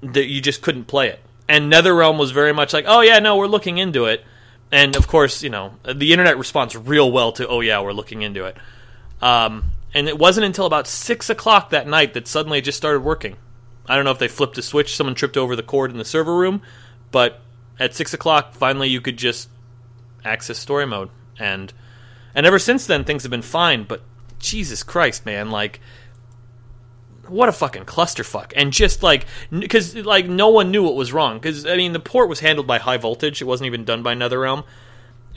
that 0.02 0.28
you 0.28 0.42
just 0.42 0.62
couldn't 0.62 0.86
play 0.86 1.10
it. 1.10 1.20
And 1.48 1.72
NetherRealm 1.72 2.18
was 2.18 2.32
very 2.32 2.54
much 2.54 2.72
like, 2.72 2.86
"Oh 2.88 3.02
yeah, 3.02 3.20
no, 3.20 3.36
we're 3.36 3.48
looking 3.48 3.78
into 3.78 4.06
it." 4.06 4.24
And 4.72 4.96
of 4.96 5.08
course, 5.08 5.44
you 5.44 5.50
know, 5.50 5.74
the 5.84 6.12
internet 6.12 6.38
responds 6.38 6.76
real 6.76 7.12
well 7.12 7.32
to, 7.34 7.48
"Oh 7.48 7.60
yeah, 7.60 7.82
we're 7.82 7.92
looking 7.92 8.22
into 8.22 8.46
it." 8.46 8.58
Um, 9.22 9.74
and 9.94 10.08
it 10.08 10.18
wasn't 10.18 10.46
until 10.46 10.66
about 10.66 10.88
six 10.88 11.30
o'clock 11.30 11.70
that 11.72 11.88
night 11.88 12.14
that 12.14 12.28
suddenly 12.28 12.60
it 12.60 12.64
just 12.64 12.78
started 12.78 13.02
working. 13.02 13.36
I 13.88 13.96
don't 13.96 14.06
know 14.06 14.12
if 14.12 14.20
they 14.20 14.28
flipped 14.28 14.58
a 14.58 14.62
switch, 14.62 14.96
someone 14.96 15.16
tripped 15.16 15.38
over 15.38 15.56
the 15.56 15.64
cord 15.64 15.92
in 15.92 15.98
the 15.98 16.06
server 16.06 16.36
room, 16.36 16.62
but 17.12 17.42
at 17.80 17.94
six 17.94 18.14
o'clock, 18.14 18.54
finally, 18.54 18.88
you 18.88 19.02
could 19.02 19.18
just 19.18 19.50
access 20.24 20.58
story 20.58 20.86
mode, 20.86 21.10
and 21.38 21.74
and 22.34 22.46
ever 22.46 22.60
since 22.60 22.86
then, 22.86 23.04
things 23.04 23.24
have 23.24 23.32
been 23.32 23.42
fine. 23.42 23.84
But 23.84 24.02
Jesus 24.40 24.84
Christ, 24.84 25.26
man, 25.26 25.52
like 25.52 25.82
what 27.32 27.50
a 27.50 27.52
fucking 27.52 27.86
clusterfuck. 27.86 28.54
And 28.56 28.72
just 28.72 29.02
like 29.02 29.26
because 29.50 29.96
like 29.96 30.28
no 30.28 30.50
one 30.50 30.70
knew 30.72 30.84
what 30.84 30.96
was 30.96 31.12
wrong. 31.14 31.38
Because 31.40 31.66
i 31.66 31.76
mean 31.76 31.94
the 31.94 32.00
port 32.00 32.30
was 32.30 32.42
handled 32.42 32.68
by 32.68 32.78
high 32.78 32.98
voltage. 32.98 33.42
It 33.42 33.46
wasn't 33.46 33.68
even 33.68 33.86
done 33.86 34.04
by 34.04 34.14
netherrealm 34.14 34.66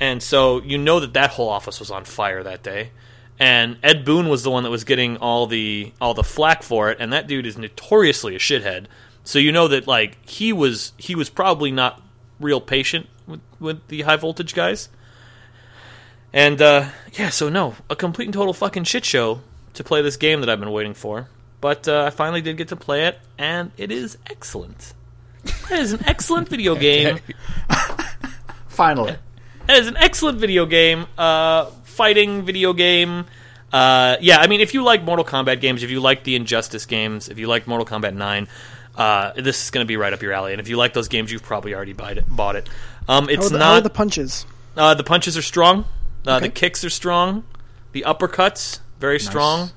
and 0.00 0.22
so 0.22 0.60
you 0.62 0.78
know 0.78 1.00
that 1.00 1.12
that 1.14 1.30
whole 1.30 1.48
office 1.48 1.78
was 1.78 1.90
on 1.90 2.04
fire 2.04 2.42
that 2.42 2.62
day. 2.62 2.90
And 3.38 3.78
ed 3.82 4.04
boon 4.04 4.28
was 4.28 4.42
the 4.42 4.50
one 4.50 4.62
that 4.62 4.70
was 4.70 4.84
getting 4.84 5.16
all 5.16 5.46
the 5.46 5.92
all 6.00 6.14
the 6.14 6.24
flack 6.24 6.62
for 6.62 6.90
it. 6.90 6.98
And 7.00 7.12
that 7.12 7.26
dude 7.26 7.46
is 7.46 7.58
notoriously 7.58 8.36
a 8.36 8.38
shithead. 8.38 8.86
So 9.24 9.38
you 9.38 9.52
know 9.52 9.68
that 9.68 9.86
like 9.86 10.18
he 10.28 10.52
was 10.52 10.92
he 10.96 11.14
was 11.14 11.30
probably 11.30 11.70
not 11.70 12.00
real 12.40 12.60
patient 12.60 13.06
with, 13.26 13.40
with 13.58 13.86
the 13.88 14.02
high 14.02 14.16
voltage 14.16 14.54
guys. 14.54 14.88
And 16.32 16.60
uh, 16.60 16.90
yeah 17.12 17.30
so 17.30 17.48
no 17.48 17.76
a 17.88 17.96
complete 17.96 18.26
and 18.26 18.34
total 18.34 18.52
fucking 18.52 18.84
shit 18.84 19.04
show 19.04 19.40
to 19.74 19.82
play 19.82 20.02
this 20.02 20.16
game 20.16 20.40
that 20.40 20.48
i've 20.48 20.60
been 20.60 20.70
waiting 20.70 20.94
for 20.94 21.28
but 21.64 21.88
uh, 21.88 22.04
I 22.04 22.10
finally 22.10 22.42
did 22.42 22.58
get 22.58 22.68
to 22.68 22.76
play 22.76 23.06
it, 23.06 23.18
and 23.38 23.70
it 23.78 23.90
is 23.90 24.18
excellent. 24.26 24.92
It 25.46 25.78
is 25.78 25.94
an 25.94 26.04
excellent 26.04 26.46
video 26.46 26.74
game. 26.88 27.20
Finally. 28.68 29.16
It 29.66 29.74
is 29.74 29.86
an 29.86 29.96
excellent 29.96 30.38
video 30.38 30.66
game, 30.66 31.06
uh, 31.16 31.70
fighting 31.84 32.42
video 32.42 32.74
game. 32.74 33.24
Uh, 33.72 34.18
yeah, 34.20 34.40
I 34.40 34.46
mean, 34.46 34.60
if 34.60 34.74
you 34.74 34.84
like 34.84 35.04
Mortal 35.04 35.24
Kombat 35.24 35.62
games, 35.62 35.82
if 35.82 35.90
you 35.90 36.00
like 36.00 36.24
the 36.24 36.36
Injustice 36.36 36.84
games, 36.84 37.30
if 37.30 37.38
you 37.38 37.46
like 37.46 37.66
Mortal 37.66 37.86
Kombat 37.86 38.14
9, 38.14 38.46
uh, 38.96 39.32
this 39.32 39.64
is 39.64 39.70
going 39.70 39.82
to 39.82 39.88
be 39.88 39.96
right 39.96 40.12
up 40.12 40.20
your 40.20 40.34
alley. 40.34 40.52
And 40.52 40.60
if 40.60 40.68
you 40.68 40.76
like 40.76 40.92
those 40.92 41.08
games, 41.08 41.32
you've 41.32 41.44
probably 41.44 41.74
already 41.74 41.94
bought 41.94 42.18
it. 42.18 42.26
Bought 42.28 42.56
it. 42.56 42.68
Um, 43.08 43.30
it's 43.30 43.46
are 43.46 43.56
the, 43.56 43.58
how 43.58 43.74
not. 43.76 43.84
the 43.84 43.88
punches? 43.88 44.44
uh, 44.76 44.92
the 44.92 45.02
punches 45.02 45.34
are 45.38 45.42
strong. 45.42 45.86
Uh, 46.26 46.32
Okay. 46.36 46.48
The 46.48 46.52
kicks 46.52 46.84
are 46.84 46.90
strong. 46.90 47.44
The 47.92 48.02
uppercuts 48.06 48.80
very 49.00 49.18
strong. 49.18 49.70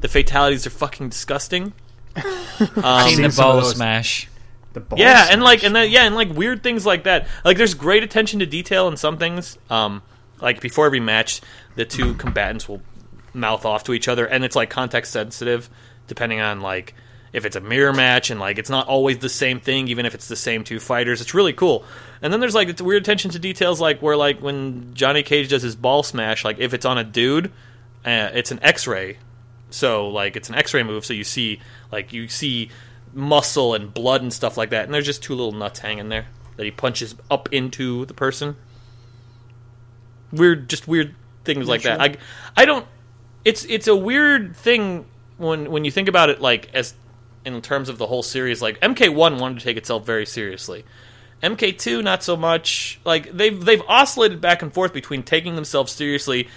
The 0.00 0.08
fatalities 0.08 0.66
are 0.66 0.70
fucking 0.70 1.10
disgusting. 1.10 1.72
Seen 2.16 2.58
seen 2.58 3.22
the 3.22 3.34
ball 3.36 3.60
those. 3.60 3.76
smash. 3.76 4.28
The 4.72 4.80
ball 4.80 4.98
yeah, 4.98 5.28
and 5.30 5.42
like 5.42 5.64
and 5.64 5.74
then 5.74 5.90
yeah, 5.90 6.04
and 6.04 6.14
like 6.14 6.30
weird 6.30 6.62
things 6.62 6.86
like 6.86 7.04
that. 7.04 7.26
Like 7.44 7.56
there's 7.56 7.74
great 7.74 8.02
attention 8.02 8.40
to 8.40 8.46
detail 8.46 8.88
in 8.88 8.96
some 8.96 9.18
things. 9.18 9.58
Um, 9.68 10.02
like 10.40 10.60
before 10.60 10.86
every 10.86 11.00
match, 11.00 11.40
the 11.74 11.84
two 11.84 12.14
combatants 12.14 12.68
will 12.68 12.82
mouth 13.34 13.64
off 13.64 13.84
to 13.84 13.92
each 13.92 14.08
other, 14.08 14.26
and 14.26 14.44
it's 14.44 14.56
like 14.56 14.70
context 14.70 15.12
sensitive, 15.12 15.68
depending 16.06 16.40
on 16.40 16.60
like 16.60 16.94
if 17.32 17.44
it's 17.44 17.56
a 17.56 17.60
mirror 17.60 17.92
match, 17.92 18.30
and 18.30 18.38
like 18.38 18.58
it's 18.58 18.70
not 18.70 18.86
always 18.86 19.18
the 19.18 19.28
same 19.28 19.60
thing, 19.60 19.88
even 19.88 20.06
if 20.06 20.14
it's 20.14 20.28
the 20.28 20.36
same 20.36 20.62
two 20.62 20.78
fighters. 20.78 21.20
It's 21.20 21.34
really 21.34 21.52
cool. 21.52 21.84
And 22.22 22.32
then 22.32 22.40
there's 22.40 22.54
like 22.54 22.68
it's 22.68 22.82
weird 22.82 23.02
attention 23.02 23.32
to 23.32 23.38
details, 23.38 23.80
like 23.80 24.00
where 24.00 24.16
like 24.16 24.40
when 24.40 24.94
Johnny 24.94 25.22
Cage 25.22 25.48
does 25.48 25.62
his 25.62 25.74
ball 25.74 26.02
smash, 26.02 26.44
like 26.44 26.58
if 26.58 26.74
it's 26.74 26.84
on 26.84 26.96
a 26.96 27.04
dude, 27.04 27.46
uh, 28.04 28.30
it's 28.34 28.52
an 28.52 28.60
X-ray 28.62 29.18
so 29.70 30.08
like 30.08 30.36
it's 30.36 30.48
an 30.48 30.54
X-ray 30.54 30.82
move, 30.82 31.04
so 31.04 31.12
you 31.12 31.24
see 31.24 31.60
like 31.90 32.12
you 32.12 32.28
see 32.28 32.70
muscle 33.12 33.74
and 33.74 33.92
blood 33.92 34.22
and 34.22 34.32
stuff 34.32 34.56
like 34.56 34.70
that, 34.70 34.84
and 34.84 34.94
there's 34.94 35.06
just 35.06 35.22
two 35.22 35.34
little 35.34 35.52
nuts 35.52 35.80
hanging 35.80 36.08
there 36.08 36.26
that 36.56 36.64
he 36.64 36.70
punches 36.70 37.14
up 37.30 37.48
into 37.52 38.04
the 38.06 38.14
person. 38.14 38.56
Weird, 40.32 40.68
just 40.68 40.86
weird 40.86 41.14
things 41.44 41.68
like 41.68 41.82
that. 41.82 42.00
I 42.00 42.16
I 42.56 42.64
don't. 42.64 42.86
It's 43.44 43.64
it's 43.64 43.88
a 43.88 43.96
weird 43.96 44.56
thing 44.56 45.06
when 45.38 45.70
when 45.70 45.84
you 45.84 45.90
think 45.90 46.08
about 46.08 46.30
it, 46.30 46.40
like 46.40 46.68
as 46.74 46.94
in 47.44 47.60
terms 47.62 47.88
of 47.88 47.98
the 47.98 48.06
whole 48.06 48.22
series. 48.22 48.60
Like 48.62 48.80
MK 48.80 49.14
One 49.14 49.38
wanted 49.38 49.58
to 49.58 49.64
take 49.64 49.76
itself 49.76 50.04
very 50.04 50.26
seriously. 50.26 50.84
MK 51.42 51.78
two 51.78 52.02
not 52.02 52.22
so 52.22 52.36
much. 52.36 53.00
Like 53.04 53.32
they've 53.32 53.64
they've 53.64 53.82
oscillated 53.88 54.40
back 54.40 54.62
and 54.62 54.72
forth 54.72 54.92
between 54.92 55.22
taking 55.22 55.56
themselves 55.56 55.92
seriously 55.92 56.48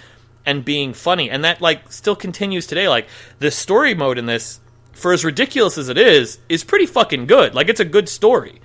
and 0.46 0.64
being 0.64 0.92
funny, 0.92 1.30
and 1.30 1.44
that 1.44 1.60
like 1.60 1.92
still 1.92 2.16
continues 2.16 2.66
today. 2.66 2.88
Like 2.88 3.08
the 3.38 3.50
story 3.50 3.94
mode 3.94 4.18
in 4.18 4.26
this, 4.26 4.60
for 4.92 5.12
as 5.12 5.24
ridiculous 5.24 5.78
as 5.78 5.88
it 5.88 5.98
is, 5.98 6.38
is 6.48 6.64
pretty 6.64 6.86
fucking 6.86 7.26
good. 7.26 7.54
Like 7.54 7.68
it's 7.68 7.80
a 7.80 7.84
good 7.84 8.08
story. 8.08 8.60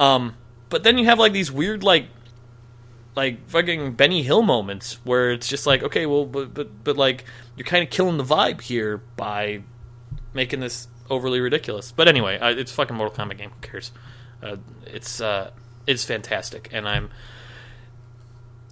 Um, 0.00 0.36
but 0.68 0.82
then 0.82 0.98
you 0.98 1.04
have 1.04 1.18
like 1.18 1.32
these 1.32 1.52
weird 1.52 1.82
like 1.82 2.06
like 3.14 3.48
fucking 3.48 3.92
Benny 3.92 4.22
Hill 4.22 4.42
moments 4.42 4.94
where 5.04 5.32
it's 5.32 5.48
just 5.48 5.66
like, 5.66 5.82
okay, 5.82 6.06
well, 6.06 6.24
but 6.24 6.54
but 6.54 6.84
but 6.84 6.96
like 6.96 7.24
you're 7.56 7.66
kind 7.66 7.84
of 7.84 7.90
killing 7.90 8.16
the 8.16 8.24
vibe 8.24 8.60
here 8.60 8.98
by 9.16 9.62
making 10.34 10.60
this 10.60 10.88
overly 11.10 11.40
ridiculous. 11.40 11.92
But 11.92 12.08
anyway, 12.08 12.38
it's 12.40 12.72
fucking 12.72 12.96
Mortal 12.96 13.14
Kombat 13.14 13.38
game. 13.38 13.50
Who 13.50 13.60
cares? 13.60 13.92
Uh, 14.42 14.56
it's 14.86 15.20
uh, 15.20 15.50
it's 15.86 16.04
fantastic, 16.04 16.68
and 16.72 16.88
I'm 16.88 17.10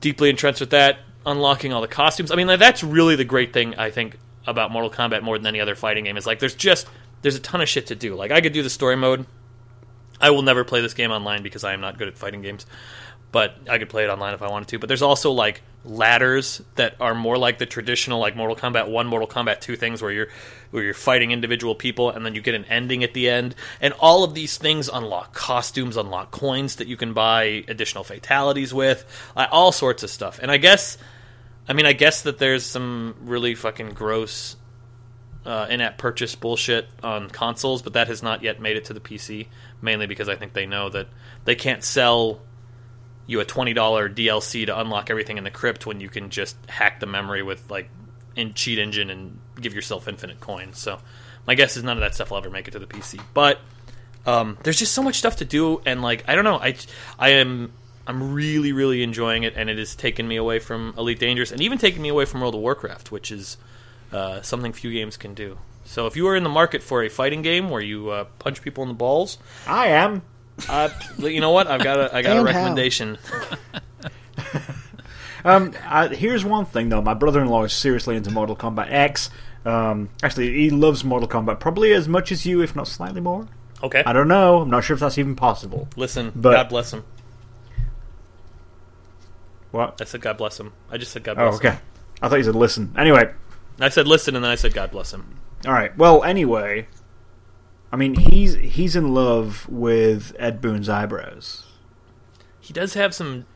deeply 0.01 0.31
entrenched 0.31 0.61
with 0.61 0.71
that. 0.71 1.01
Unlocking 1.27 1.73
all 1.73 1.81
the 1.81 1.89
costumes. 1.89 2.31
I 2.31 2.37
mean, 2.37 2.47
that's 2.47 2.83
really 2.83 3.17
the 3.17 3.25
great 3.25 3.53
thing 3.53 3.75
I 3.77 3.91
think 3.91 4.17
about 4.47 4.71
Mortal 4.71 4.91
Kombat 4.91 5.23
more 5.23 5.37
than 5.37 5.47
any 5.47 5.61
other 5.61 5.75
fighting 5.75 6.05
game. 6.05 6.17
Is 6.17 6.27
like 6.27 6.39
there's 6.39 6.55
just 6.55 6.89
there's 7.23 7.37
a 7.37 7.41
ton 7.41 7.61
of 7.61 7.69
shit 7.69 7.87
to 7.89 7.95
do. 7.95 8.15
Like 8.15 8.31
I 8.31 8.41
could 8.41 8.53
do 8.53 8.63
the 8.63 8.71
story 8.71 8.97
mode. 8.97 9.27
I 10.21 10.31
will 10.31 10.43
never 10.43 10.65
play 10.65 10.81
this 10.81 10.95
game 10.95 11.11
online 11.11 11.43
because 11.43 11.65
I 11.65 11.73
am 11.73 11.81
not 11.81 11.99
good 11.99 12.09
at 12.09 12.17
fighting 12.19 12.43
games. 12.43 12.67
But 13.33 13.57
I 13.69 13.79
could 13.79 13.89
play 13.89 14.05
it 14.05 14.11
online 14.11 14.35
if 14.35 14.43
I 14.43 14.49
wanted 14.49 14.69
to. 14.69 14.79
But 14.79 14.89
there's 14.89 15.03
also 15.03 15.31
like 15.31 15.63
ladders 15.85 16.61
that 16.75 16.95
are 17.01 17.15
more 17.15 17.39
like 17.39 17.59
the 17.59 17.67
traditional 17.67 18.21
like 18.21 18.37
Mortal 18.37 18.57
Kombat 18.57 18.89
1, 18.89 19.07
Mortal 19.07 19.29
Kombat 19.29 19.61
2 19.61 19.77
things 19.77 20.03
where 20.03 20.11
you're 20.11 20.29
where 20.71 20.83
you're 20.83 20.95
fighting 20.95 21.31
individual 21.33 21.75
people 21.75 22.11
and 22.11 22.25
then 22.25 22.35
you 22.35 22.41
get 22.41 22.55
an 22.55 22.65
ending 22.67 23.03
at 23.03 23.15
the 23.15 23.29
end. 23.29 23.55
And 23.81 23.95
all 23.95 24.25
of 24.25 24.35
these 24.35 24.59
things 24.59 24.89
unlock 24.93 25.33
costumes, 25.33 25.97
unlock 25.97 26.31
coins 26.31 26.77
that 26.77 26.87
you 26.87 26.97
can 26.97 27.13
buy 27.13 27.65
additional 27.67 28.05
fatalities 28.05 28.73
with, 28.75 29.05
uh, 29.37 29.47
all 29.51 29.73
sorts 29.73 30.03
of 30.03 30.11
stuff. 30.11 30.39
And 30.41 30.51
I 30.51 30.59
guess 30.59 30.99
I 31.69 31.73
mean 31.73 31.87
I 31.87 31.93
guess 31.93 32.23
that 32.23 32.39
there's 32.39 32.65
some 32.65 33.17
really 33.23 33.55
fucking 33.55 33.91
gross 33.91 34.57
uh, 35.47 35.67
in-app 35.71 35.97
purchase 35.97 36.35
bullshit 36.35 36.87
on 37.03 37.31
consoles, 37.31 37.81
but 37.81 37.95
that 37.95 38.09
has 38.09 38.23
not 38.23 38.43
yet 38.43 38.61
made 38.61 38.77
it 38.77 38.85
to 38.87 38.93
the 38.93 39.01
PC. 39.01 39.47
Mainly 39.81 40.07
because 40.07 40.29
I 40.29 40.37
think 40.37 40.53
they 40.53 40.67
know 40.67 40.91
that 40.91 41.09
they 41.47 41.55
can't 41.55 41.83
sell 41.83 42.41
you 43.31 43.39
a 43.39 43.45
twenty 43.45 43.73
dollar 43.73 44.11
DLC 44.11 44.67
to 44.67 44.79
unlock 44.79 45.09
everything 45.09 45.39
in 45.39 45.45
the 45.45 45.51
crypt 45.51 45.87
when 45.87 46.01
you 46.01 46.09
can 46.09 46.31
just 46.31 46.57
hack 46.69 46.99
the 46.99 47.07
memory 47.07 47.43
with 47.45 47.71
like 47.71 47.89
in 48.35 48.55
cheat 48.55 48.79
engine 48.79 49.09
and 49.09 49.39
give 49.61 49.73
yourself 49.73 50.09
infinite 50.09 50.41
coins. 50.41 50.79
So 50.79 50.99
my 51.47 51.55
guess 51.55 51.77
is 51.77 51.85
none 51.85 51.97
of 51.97 52.01
that 52.01 52.15
stuff 52.15 52.31
will 52.31 52.39
ever 52.39 52.51
make 52.51 52.67
it 52.67 52.73
to 52.73 52.81
the 52.81 52.87
PC. 52.87 53.23
But 53.33 53.61
um, 54.27 54.59
there's 54.65 54.81
just 54.81 54.93
so 54.93 55.03
much 55.03 55.15
stuff 55.15 55.37
to 55.37 55.45
do, 55.45 55.81
and 55.87 56.03
like 56.03 56.25
I 56.29 56.35
don't 56.35 56.45
know, 56.45 56.57
I 56.57 56.75
I 57.21 57.31
am 57.31 57.73
I'm 58.05 58.35
really 58.35 58.73
really 58.73 59.05
enjoying 59.05 59.45
it, 59.45 59.55
and 59.57 59.71
it 59.71 59.79
has 59.79 59.95
taken 59.95 60.27
me 60.27 60.35
away 60.35 60.59
from 60.59 60.93
Elite 60.99 61.21
Dangerous, 61.21 61.53
and 61.53 61.61
even 61.61 61.79
taken 61.79 62.03
me 62.03 62.09
away 62.09 62.25
from 62.25 62.41
World 62.41 62.57
of 62.57 62.61
Warcraft, 62.61 63.13
which 63.13 63.31
is 63.31 63.59
uh, 64.13 64.43
something 64.43 64.73
few 64.73 64.93
games 64.93 65.17
can 65.17 65.35
do. 65.35 65.57
So 65.85 66.09
if 66.09 66.17
you 66.17 66.27
are 66.27 66.35
in 66.35 66.43
the 66.43 66.51
market 66.51 66.83
for 66.83 67.05
a 67.05 67.09
fighting 67.09 67.43
game 67.43 67.71
where 67.71 67.81
you 67.81 68.11
uh, 68.11 68.25
punch 68.41 68.61
people 68.61 68.83
in 68.83 68.89
the 68.89 68.95
balls, 68.95 69.39
I 69.69 69.89
am. 69.89 70.23
Uh, 70.69 70.89
you 71.19 71.41
know 71.41 71.51
what? 71.53 71.67
I've 71.67 71.83
got 71.83 71.99
a 71.99 72.15
I 72.15 72.23
got 72.23 72.37
a 72.37 72.41
And 72.41 72.49
how. 72.49 72.55
recommendation. 72.55 73.19
Um, 75.43 75.73
I, 75.87 76.09
here's 76.09 76.45
one 76.45 76.67
thing 76.67 76.91
though. 76.91 77.01
My 77.01 77.15
brother-in-law 77.15 77.65
is 77.65 77.73
seriously 77.73 78.15
into 78.15 78.31
Mortal 78.31 78.55
Kombat 78.55 78.89
X. 78.93 79.31
Um, 79.65 80.11
actually, 80.23 80.53
he 80.53 80.69
loves 80.69 81.03
Mortal 81.03 81.27
Kombat 81.27 81.59
probably 81.61 81.95
as 81.95 82.07
much 82.07 82.31
as 82.31 82.45
you, 82.45 82.61
if 82.61 82.77
not 82.77 82.87
slightly 82.87 83.23
more. 83.23 83.49
Okay. 83.83 84.03
I 84.05 84.13
don't 84.13 84.29
know. 84.29 84.61
I'm 84.61 84.69
not 84.69 84.85
sure 84.85 84.93
if 84.93 85.01
that's 85.01 85.17
even 85.17 85.35
possible. 85.37 85.89
Listen, 85.97 86.31
But- 86.37 86.53
God 86.53 86.69
bless 86.69 86.93
him. 86.93 87.05
What? 89.71 89.99
I 90.01 90.05
said 90.05 90.21
God 90.21 90.37
bless 90.37 90.61
him. 90.61 90.73
I 90.91 90.99
just 90.99 91.13
said 91.13 91.23
God 91.25 91.39
Oh, 91.39 91.49
bless 91.49 91.61
him. 91.61 91.67
okay. 91.69 91.79
I 92.21 92.29
thought 92.29 92.37
you 92.37 92.45
said 92.45 92.57
listen. 92.57 92.93
Anyway, 92.99 93.33
I 93.79 93.89
said 93.89 94.07
listen, 94.07 94.35
and 94.37 94.45
then 94.45 94.51
I 94.51 94.57
said 94.57 94.75
God 94.75 94.91
bless 94.91 95.11
him. 95.15 95.37
all 95.67 95.73
right. 95.73 95.97
Well, 95.97 96.23
anyway, 96.23 96.87
I 97.93 97.97
mean, 97.97 98.15
he's 98.15 98.55
he's 98.55 98.95
in 98.97 99.15
love 99.15 99.69
with 99.69 100.35
Ed 100.39 100.61
Boon's 100.61 100.89
eyebrows. 100.89 101.67
He 102.61 102.73
does 102.73 102.95
have 102.95 103.15
some 103.15 103.47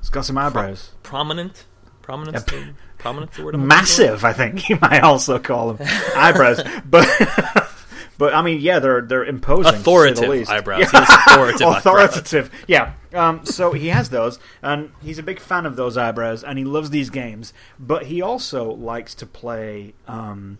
He's 0.00 0.10
got 0.10 0.24
some 0.24 0.36
eyebrows. 0.38 0.92
prominent, 1.02 1.64
prominence, 2.02 2.34
Yep. 2.36 2.46
to- 2.46 2.74
prominence. 2.98 3.36
The 3.36 3.44
word 3.44 3.54
I'm? 3.54 3.66
Massive, 3.66 4.24
I 4.24 4.32
think 4.32 4.68
you 4.68 4.78
might 4.80 5.02
also 5.02 5.38
call 5.38 5.72
them 5.72 5.88
eyebrows. 6.16 6.60
But 6.88 7.08
but 8.18 8.34
I 8.34 8.42
mean, 8.42 8.60
yeah, 8.60 8.78
they're 8.78 9.00
they're 9.00 9.24
imposing. 9.24 9.64
to 9.64 9.70
say 9.70 9.74
the 9.76 9.80
Authoritative 9.80 10.48
eyebrows. 10.50 10.80
Yeah. 10.92 11.04
Has 11.04 11.08
authoritative 11.32 11.66
eyebrows. 11.66 11.76
authoritative. 11.78 12.50
Yeah. 12.68 12.92
Um, 13.14 13.44
so 13.46 13.72
he 13.72 13.88
has 13.88 14.10
those, 14.10 14.38
and 14.62 14.90
he's 15.02 15.18
a 15.18 15.22
big 15.22 15.40
fan 15.40 15.66
of 15.66 15.76
those 15.76 15.96
eyebrows, 15.96 16.44
and 16.44 16.58
he 16.58 16.64
loves 16.64 16.90
these 16.90 17.10
games. 17.10 17.52
But 17.78 18.04
he 18.06 18.20
also 18.22 18.70
likes 18.72 19.14
to 19.16 19.26
play 19.26 19.94
um, 20.08 20.58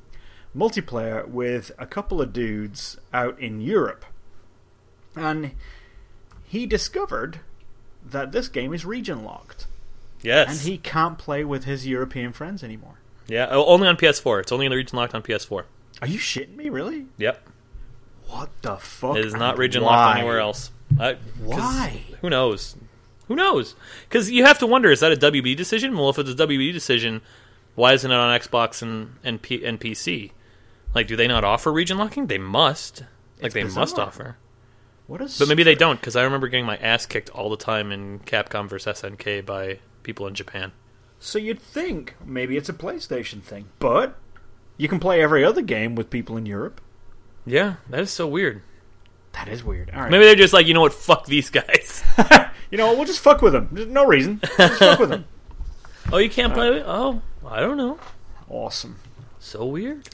multiplayer 0.57 1.27
with 1.27 1.73
a 1.79 1.87
couple 1.87 2.21
of 2.21 2.33
dudes 2.33 2.97
out 3.13 3.39
in 3.41 3.61
Europe, 3.61 4.05
and 5.17 5.53
he 6.45 6.67
discovered 6.67 7.41
that 8.05 8.33
this 8.33 8.49
game 8.49 8.73
is 8.75 8.85
region 8.85 9.25
locked, 9.25 9.67
Yes. 10.23 10.49
and 10.51 10.61
he 10.71 10.79
can't 10.79 11.19
play 11.19 11.45
with 11.45 11.65
his 11.65 11.87
European 11.87 12.33
friends 12.33 12.63
anymore. 12.63 12.99
yeah. 13.27 13.47
Only 13.49 13.89
on 13.89 13.97
PS4. 13.97 14.41
It's 14.41 14.53
only 14.53 14.67
in 14.67 14.71
the 14.71 14.77
region 14.77 14.97
locked 14.97 15.15
on 15.15 15.23
PS4. 15.23 15.65
Are 16.03 16.09
you 16.09 16.19
shitting 16.19 16.57
me? 16.57 16.69
Really? 16.69 17.07
Yep. 17.19 17.49
What 18.29 18.51
the 18.63 18.77
fuck? 18.77 19.17
It 19.17 19.25
is 19.25 19.35
not 19.35 19.59
region 19.59 19.83
why? 19.85 19.91
locked 20.07 20.19
anywhere 20.19 20.41
else. 20.41 20.71
I, 20.99 21.17
Why? 21.43 22.03
Who 22.21 22.29
knows? 22.31 22.77
Who 23.29 23.35
knows? 23.37 23.75
Because 24.09 24.31
you 24.31 24.45
have 24.45 24.59
to 24.59 24.67
wonder: 24.67 24.91
is 24.91 25.01
that 25.01 25.13
a 25.13 25.17
WB 25.17 25.57
decision? 25.57 25.97
Well, 25.97 26.11
if 26.11 26.19
it's 26.19 26.31
a 26.31 26.35
WB 26.35 26.73
decision, 26.73 27.23
why 27.75 27.93
isn't 27.95 28.11
it 28.11 28.15
on 28.15 28.39
Xbox 28.39 28.83
and 28.83 29.17
and, 29.25 29.41
P- 29.41 29.65
and 29.65 29.81
PC? 29.81 30.33
Like, 30.95 31.07
do 31.07 31.17
they 31.17 31.27
not 31.29 31.45
offer 31.45 31.73
region 31.73 31.99
locking? 31.99 32.27
They 32.27 32.39
must. 32.39 33.01
Like, 33.39 33.47
It's 33.47 33.55
they 33.55 33.63
bizarre. 33.65 33.83
must 33.83 33.99
offer. 33.99 34.37
What 35.07 35.21
is? 35.21 35.39
But 35.39 35.49
maybe 35.49 35.63
they 35.63 35.75
don't, 35.75 36.01
because 36.01 36.17
I 36.17 36.23
remember 36.23 36.49
getting 36.49 36.65
my 36.67 36.77
ass 36.77 37.05
kicked 37.05 37.31
all 37.31 37.51
the 37.51 37.57
time 37.57 37.93
in 37.93 38.21
Capcom 38.21 38.69
vs 38.69 39.03
SNK 39.03 39.45
by 39.45 39.81
people 40.03 40.27
in 40.27 40.35
Japan. 40.35 40.73
So 41.19 41.39
you'd 41.39 41.61
think 41.61 42.15
maybe 42.25 42.57
it's 42.57 42.69
a 42.69 42.73
PlayStation 42.75 43.43
thing, 43.43 43.67
but 43.79 44.17
you 44.77 44.89
can 44.89 45.01
play 45.01 45.23
every 45.23 45.45
other 45.45 45.63
game 45.63 45.95
with 45.95 46.11
people 46.11 46.37
in 46.37 46.47
Europe. 46.47 46.81
Yeah, 47.47 47.75
that 47.91 48.01
is 48.01 48.11
so 48.11 48.27
weird. 48.27 48.63
That 49.33 49.49
is 49.49 49.63
weird. 49.65 49.91
All 49.91 50.03
right. 50.03 50.11
Maybe 50.11 50.25
they're 50.25 50.35
just 50.37 50.55
like, 50.55 50.67
you 50.67 50.75
know 50.75 50.81
what? 50.81 50.93
Fuck 50.95 51.27
these 51.27 51.51
guys. 51.51 52.03
you 52.71 52.79
know, 52.79 52.87
what, 52.87 52.97
we'll 52.97 53.07
just 53.07 53.21
fuck 53.21 53.43
with 53.43 53.53
them. 53.53 53.69
There's 53.73 53.89
no 53.89 54.07
reason. 54.07 54.41
Just 54.57 54.79
fuck 54.79 55.01
with 55.01 55.11
them. 55.11 55.25
oh, 56.13 56.19
you 56.19 56.31
can't 56.31 56.55
play 56.55 56.69
it? 56.77 56.85
Oh, 56.87 57.21
I 57.47 57.61
don't 57.61 57.77
know. 57.77 57.99
Awesome. 58.49 58.97
So 59.41 59.65
weird. 59.67 60.09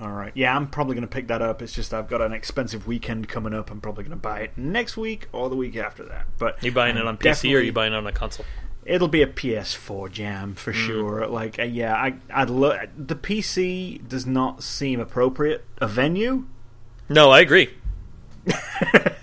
All 0.00 0.10
right. 0.10 0.32
Yeah, 0.34 0.56
I'm 0.56 0.66
probably 0.66 0.94
going 0.96 1.06
to 1.06 1.12
pick 1.12 1.28
that 1.28 1.40
up. 1.40 1.62
It's 1.62 1.72
just 1.72 1.94
I've 1.94 2.08
got 2.08 2.20
an 2.20 2.32
expensive 2.32 2.86
weekend 2.86 3.28
coming 3.28 3.54
up. 3.54 3.70
I'm 3.70 3.80
probably 3.80 4.04
going 4.04 4.16
to 4.16 4.22
buy 4.22 4.40
it 4.40 4.52
next 4.56 4.96
week 4.96 5.28
or 5.32 5.48
the 5.48 5.56
week 5.56 5.76
after 5.76 6.04
that. 6.04 6.26
But 6.38 6.62
you 6.62 6.72
buying 6.72 6.96
it 6.96 7.00
I'm 7.00 7.08
on 7.08 7.18
PC 7.18 7.54
or 7.54 7.58
are 7.58 7.60
you 7.60 7.72
buying 7.72 7.92
it 7.92 7.96
on 7.96 8.06
a 8.06 8.12
console? 8.12 8.44
It'll 8.84 9.08
be 9.08 9.22
a 9.22 9.26
PS4 9.26 10.10
jam 10.10 10.54
for 10.56 10.72
sure. 10.72 11.26
Like, 11.26 11.58
uh, 11.58 11.62
yeah, 11.62 11.94
I, 11.94 12.16
I'd 12.28 12.50
look. 12.50 12.78
The 12.98 13.14
PC 13.14 14.06
does 14.06 14.26
not 14.26 14.62
seem 14.62 15.00
appropriate 15.00 15.64
a 15.78 15.86
venue. 15.86 16.44
No, 17.08 17.30
I 17.30 17.40
agree. 17.40 17.70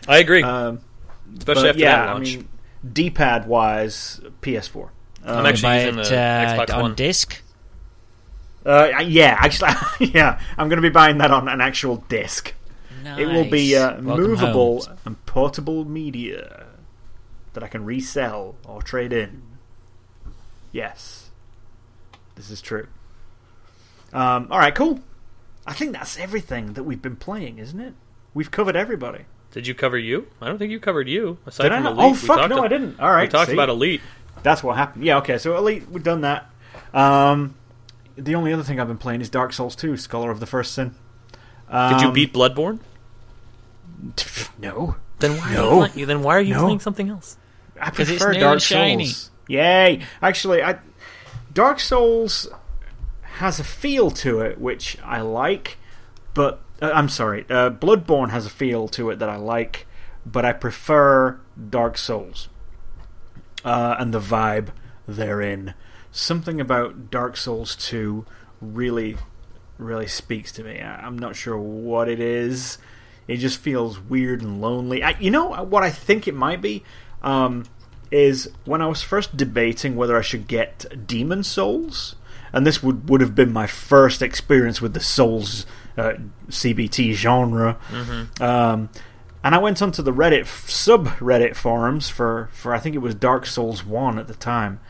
I 0.08 0.18
agree. 0.18 0.42
Um, 0.42 0.80
Especially 1.38 1.64
but 1.64 1.70
after 1.70 1.80
yeah, 1.80 2.06
that 2.06 2.14
launch. 2.14 2.34
I 2.34 2.38
mean, 2.38 2.48
D-pad 2.92 3.48
wise, 3.48 4.20
PS4. 4.42 4.90
I'm 5.24 5.46
actually 5.46 5.62
buy 5.62 5.84
using 5.86 6.00
it 6.00 6.06
the 6.06 6.18
uh, 6.18 6.56
Xbox 6.58 6.74
on 6.74 6.82
One. 6.82 6.96
disc. 6.96 7.42
Uh, 8.66 9.02
yeah, 9.04 9.36
actually, 9.40 9.72
yeah, 10.14 10.40
I'm 10.58 10.70
going 10.70 10.78
to 10.82 10.88
be 10.88 10.90
buying 10.94 11.18
that 11.20 11.32
on 11.32 11.48
an 11.48 11.62
actual 11.62 11.98
disc. 12.10 12.54
It 13.04 13.26
will 13.26 13.50
be 13.50 13.76
uh, 13.76 14.00
movable 14.00 14.84
home. 14.84 14.98
and 15.06 15.26
portable 15.26 15.84
media 15.86 16.68
that 17.54 17.64
I 17.64 17.68
can 17.68 17.84
resell 17.84 18.56
or 18.66 18.82
trade 18.84 19.12
in. 19.12 19.42
Yes, 20.72 21.30
this 22.36 22.50
is 22.52 22.62
true. 22.62 22.88
Um, 24.14 24.48
all 24.52 24.60
right, 24.60 24.74
cool. 24.76 25.00
I 25.66 25.74
think 25.74 25.94
that's 25.94 26.18
everything 26.20 26.74
that 26.74 26.84
we've 26.84 27.02
been 27.02 27.16
playing, 27.16 27.58
isn't 27.60 27.80
it? 27.80 27.94
We've 28.34 28.52
covered 28.52 28.76
everybody. 28.76 29.26
Did 29.52 29.68
you 29.68 29.74
cover 29.76 29.98
you? 29.98 30.28
I 30.42 30.48
don't 30.48 30.58
think 30.58 30.72
you 30.72 30.80
covered 30.80 31.10
you. 31.10 31.38
Aside 31.46 31.64
Did 31.64 31.72
I 31.74 31.76
from 31.76 31.84
not? 31.84 31.94
Elite, 31.94 32.06
Oh 32.12 32.14
fuck! 32.16 32.50
No, 32.50 32.58
ab- 32.60 32.64
I 32.66 32.68
didn't. 32.68 33.00
All 33.00 33.12
right, 33.12 33.24
We 33.24 33.28
talked 33.32 33.48
see? 33.50 33.54
about 33.54 33.70
Elite. 33.70 34.02
That's 34.44 34.64
what 34.64 34.78
happened. 34.78 35.04
Yeah, 35.06 35.18
okay. 35.18 35.38
So 35.38 35.58
Elite, 35.58 35.90
we've 35.90 36.04
done 36.04 36.22
that. 36.22 36.50
Um, 36.94 37.56
the 38.24 38.36
only 38.36 38.54
other 38.54 38.64
thing 38.64 38.80
I've 38.80 38.88
been 38.88 38.98
playing 38.98 39.22
is 39.22 39.30
Dark 39.30 39.54
Souls 39.54 39.76
2, 39.76 39.98
Scholar 39.98 40.32
of 40.32 40.40
the 40.40 40.46
First 40.46 40.74
Sin. 40.74 40.94
Um, 41.70 41.94
Did 41.94 42.02
you 42.02 42.12
beat 42.12 42.34
Bloodborne? 42.34 42.80
No. 44.60 44.96
Then 45.20 45.38
why 45.38 45.54
No. 45.54 45.60
are 45.82 45.86
you 45.86 45.92
playing, 45.92 46.08
then 46.08 46.24
why 46.24 46.36
are 46.38 46.42
you 46.42 46.54
No. 46.54 46.64
playing 46.64 46.80
something 46.80 47.10
else? 47.10 47.38
I 47.80 47.90
prefer 47.92 48.34
Dark 48.34 48.60
shiny. 48.62 49.06
Souls. 49.06 49.32
Yay! 49.48 50.02
Actually, 50.22 50.64
I 50.64 50.80
Dark 51.54 51.80
Souls 51.80 52.48
has 53.38 53.60
a 53.60 53.64
feel 53.64 54.12
to 54.12 54.40
it 54.42 54.60
which 54.60 54.98
I 55.04 55.22
like, 55.22 55.78
but 56.34 56.62
uh, 56.82 56.92
I'm 56.94 57.10
sorry, 57.10 57.46
uh, 57.50 57.70
Bloodborne 57.72 58.30
has 58.30 58.46
a 58.46 58.50
feel 58.50 58.88
to 58.90 59.10
it 59.10 59.20
that 59.20 59.30
I 59.30 59.36
like, 59.36 59.88
but 60.26 60.46
I 60.46 60.54
prefer 60.54 61.40
Dark 61.70 61.98
Souls 61.98 62.50
uh, 63.66 63.96
and 64.00 64.14
the 64.14 64.20
vibe 64.20 64.68
therein. 65.08 65.74
Something 66.12 66.60
about 66.60 67.10
Dark 67.10 67.38
Souls 67.38 67.76
2 67.76 68.26
really, 68.62 69.18
really 69.78 70.08
speaks 70.08 70.52
to 70.54 70.64
me. 70.64 70.80
I- 70.82 71.06
I'm 71.06 71.18
not 71.18 71.36
sure 71.36 71.58
what 71.58 72.10
it 72.10 72.20
is. 72.20 72.78
It 73.28 73.38
just 73.38 73.60
feels 73.60 74.00
weird 74.00 74.42
and 74.42 74.62
lonely. 74.62 75.04
I, 75.04 75.12
you 75.20 75.32
know 75.32 75.50
what 75.64 75.84
I 75.84 75.90
think 75.90 76.28
it 76.28 76.36
might 76.36 76.62
be? 76.62 76.84
Um, 77.24 77.66
is 78.12 78.50
when 78.66 78.82
I 78.82 78.88
was 78.88 79.02
first 79.02 79.38
debating 79.38 79.96
whether 79.96 80.18
I 80.18 80.22
should 80.22 80.48
get 80.48 81.08
Demon's 81.08 81.48
Souls, 81.48 82.16
and 82.52 82.68
this 82.68 82.84
would, 82.84 83.08
would 83.10 83.22
have 83.22 83.36
been 83.36 83.54
my 83.54 83.68
first 83.68 84.22
experience 84.22 84.82
with 84.82 84.94
the 84.94 85.00
Souls 85.00 85.66
uh, 85.98 86.14
CBT 86.50 87.14
genre. 87.14 87.78
Um, 88.42 88.90
and 89.44 89.56
I 89.56 89.60
went 89.60 89.82
onto 89.82 90.02
the 90.02 90.12
Reddit 90.12 90.42
subreddit 90.44 91.56
forums 91.56 92.10
for, 92.10 92.50
for 92.52 92.74
I 92.76 92.80
think 92.80 92.96
it 92.96 93.00
was 93.00 93.16
Dark 93.16 93.46
Souls 93.46 93.86
One 93.86 94.20
at 94.20 94.28
the 94.28 94.36
time, 94.36 94.82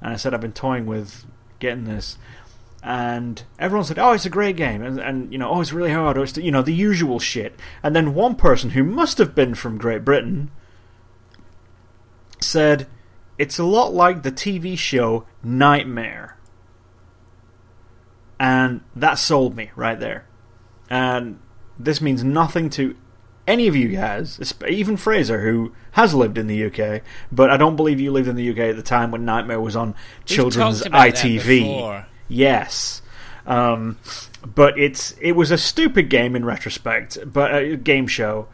and 0.00 0.12
I 0.12 0.16
said 0.16 0.34
I've 0.34 0.40
been 0.40 0.52
toying 0.52 0.86
with 0.86 1.24
getting 1.58 1.84
this, 1.84 2.18
and 2.82 3.42
everyone 3.58 3.84
said, 3.84 3.98
"Oh, 3.98 4.12
it's 4.12 4.26
a 4.26 4.30
great 4.30 4.56
game," 4.56 4.82
and, 4.82 4.98
and 4.98 5.32
you 5.32 5.38
know, 5.38 5.50
"Oh, 5.50 5.60
it's 5.60 5.72
really 5.72 5.92
hard," 5.92 6.16
or 6.16 6.24
it's 6.24 6.36
you 6.36 6.50
know 6.50 6.62
the 6.62 6.74
usual 6.74 7.18
shit. 7.18 7.58
And 7.82 7.94
then 7.94 8.14
one 8.14 8.34
person 8.34 8.70
who 8.70 8.84
must 8.84 9.18
have 9.18 9.34
been 9.34 9.54
from 9.54 9.78
Great 9.78 10.04
Britain 10.04 10.50
said, 12.40 12.86
"It's 13.38 13.58
a 13.58 13.64
lot 13.64 13.92
like 13.92 14.22
the 14.22 14.32
TV 14.32 14.76
show 14.78 15.26
Knightmare," 15.42 16.36
and 18.38 18.80
that 18.96 19.18
sold 19.18 19.54
me 19.56 19.70
right 19.76 20.00
there. 20.00 20.26
And 20.88 21.38
this 21.78 22.00
means 22.00 22.24
nothing 22.24 22.70
to 22.70 22.96
any 23.50 23.66
of 23.66 23.76
you 23.76 23.88
guys, 23.88 24.54
even 24.68 24.96
Fraser, 24.96 25.40
who 25.42 25.72
has 25.92 26.14
lived 26.14 26.38
in 26.38 26.46
the 26.46 26.64
UK, 26.64 27.02
but 27.32 27.50
I 27.50 27.56
don't 27.56 27.76
believe 27.76 28.00
you 28.00 28.12
lived 28.12 28.28
in 28.28 28.36
the 28.36 28.50
UK 28.50 28.58
at 28.58 28.76
the 28.76 28.82
time 28.82 29.10
when 29.10 29.24
Knightmare 29.24 29.60
was 29.60 29.76
on 29.76 29.94
children's 30.24 30.78
talked 30.78 30.88
about 30.88 31.14
ITV. 31.14 32.06
Yes. 32.28 33.02
Um, 33.46 33.98
but 34.46 34.78
it's 34.78 35.14
it 35.20 35.32
was 35.32 35.50
a 35.50 35.58
stupid 35.58 36.08
game 36.08 36.36
in 36.36 36.44
retrospect, 36.44 37.18
but 37.26 37.54
a 37.54 37.76
game 37.76 38.06
show. 38.06 38.46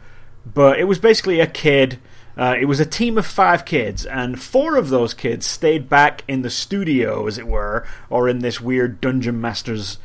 But 0.45 0.79
it 0.79 0.85
was 0.85 0.97
basically 0.97 1.39
a 1.39 1.47
kid. 1.47 1.99
Uh, 2.35 2.55
it 2.59 2.65
was 2.65 2.79
a 2.79 2.85
team 2.85 3.17
of 3.17 3.25
five 3.25 3.65
kids, 3.65 4.05
and 4.05 4.41
four 4.41 4.75
of 4.75 4.89
those 4.89 5.13
kids 5.13 5.45
stayed 5.45 5.89
back 5.89 6.23
in 6.27 6.41
the 6.41 6.49
studio, 6.49 7.25
as 7.27 7.37
it 7.37 7.47
were, 7.47 7.85
or 8.09 8.29
in 8.29 8.39
this 8.39 8.61
weird 8.61 9.01
dungeon 9.01 9.41
master's 9.41 9.97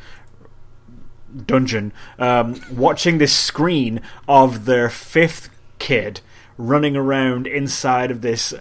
dungeon, 1.46 1.92
um, 2.18 2.60
watching 2.72 3.18
this 3.18 3.36
screen 3.36 4.00
of 4.28 4.64
their 4.64 4.88
fifth 4.90 5.48
kid 5.78 6.20
running 6.58 6.96
around 6.96 7.46
inside 7.46 8.10
of 8.10 8.20
this 8.20 8.54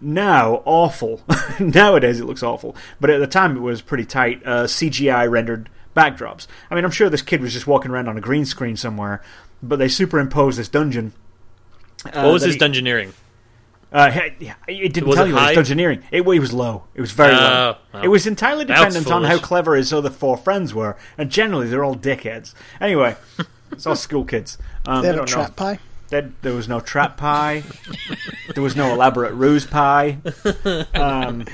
now 0.00 0.62
awful. 0.64 1.22
Nowadays 1.60 2.18
it 2.20 2.24
looks 2.24 2.42
awful, 2.42 2.74
but 3.00 3.10
at 3.10 3.20
the 3.20 3.26
time 3.26 3.56
it 3.56 3.60
was 3.60 3.82
pretty 3.82 4.04
tight. 4.04 4.42
Uh, 4.44 4.64
CGI 4.64 5.30
rendered 5.30 5.68
backdrops. 5.96 6.46
I 6.70 6.74
mean, 6.74 6.84
I'm 6.84 6.90
sure 6.90 7.08
this 7.08 7.22
kid 7.22 7.40
was 7.40 7.52
just 7.52 7.66
walking 7.66 7.90
around 7.90 8.08
on 8.08 8.16
a 8.18 8.20
green 8.20 8.44
screen 8.44 8.76
somewhere, 8.76 9.22
but 9.62 9.78
they 9.78 9.88
superimposed 9.88 10.58
this 10.58 10.68
dungeon. 10.68 11.12
Uh, 12.06 12.22
What 12.22 12.32
was 12.32 12.42
his 12.42 12.54
he- 12.54 12.60
dungeoneering? 12.60 13.12
Uh, 13.92 14.10
it 14.68 14.94
didn't 14.94 15.06
Was 15.06 15.16
tell 15.16 15.26
it 15.26 15.28
you 15.28 15.38
it 15.38 15.56
was 15.56 15.68
dungeoneering. 15.68 16.02
It, 16.10 16.22
it 16.22 16.40
was 16.40 16.52
low. 16.52 16.84
It 16.94 17.00
was 17.02 17.12
very 17.12 17.34
low. 17.34 17.76
Oh. 17.92 18.00
It 18.00 18.08
was 18.08 18.26
entirely 18.26 18.64
That's 18.64 18.80
dependent 18.80 19.12
on 19.12 19.24
how 19.24 19.38
clever 19.38 19.74
his 19.74 19.92
other 19.92 20.08
four 20.10 20.36
friends 20.38 20.72
were, 20.74 20.96
and 21.18 21.30
generally 21.30 21.68
they're 21.68 21.84
all 21.84 21.94
dickheads. 21.94 22.54
Anyway, 22.80 23.16
It's 23.72 23.86
all 23.86 23.96
school 23.96 24.24
kids. 24.24 24.58
Um, 24.86 25.02
They 25.02 25.08
they 25.08 25.14
have 25.16 25.24
a 25.24 25.26
trap 25.26 25.48
know. 25.50 25.54
pie. 25.54 25.78
There, 26.08 26.30
there 26.42 26.54
was 26.54 26.68
no 26.68 26.80
trap 26.80 27.16
pie. 27.16 27.62
there 28.54 28.62
was 28.62 28.76
no 28.76 28.92
elaborate 28.92 29.32
ruse 29.32 29.66
pie. 29.66 30.18
Um, 30.94 31.46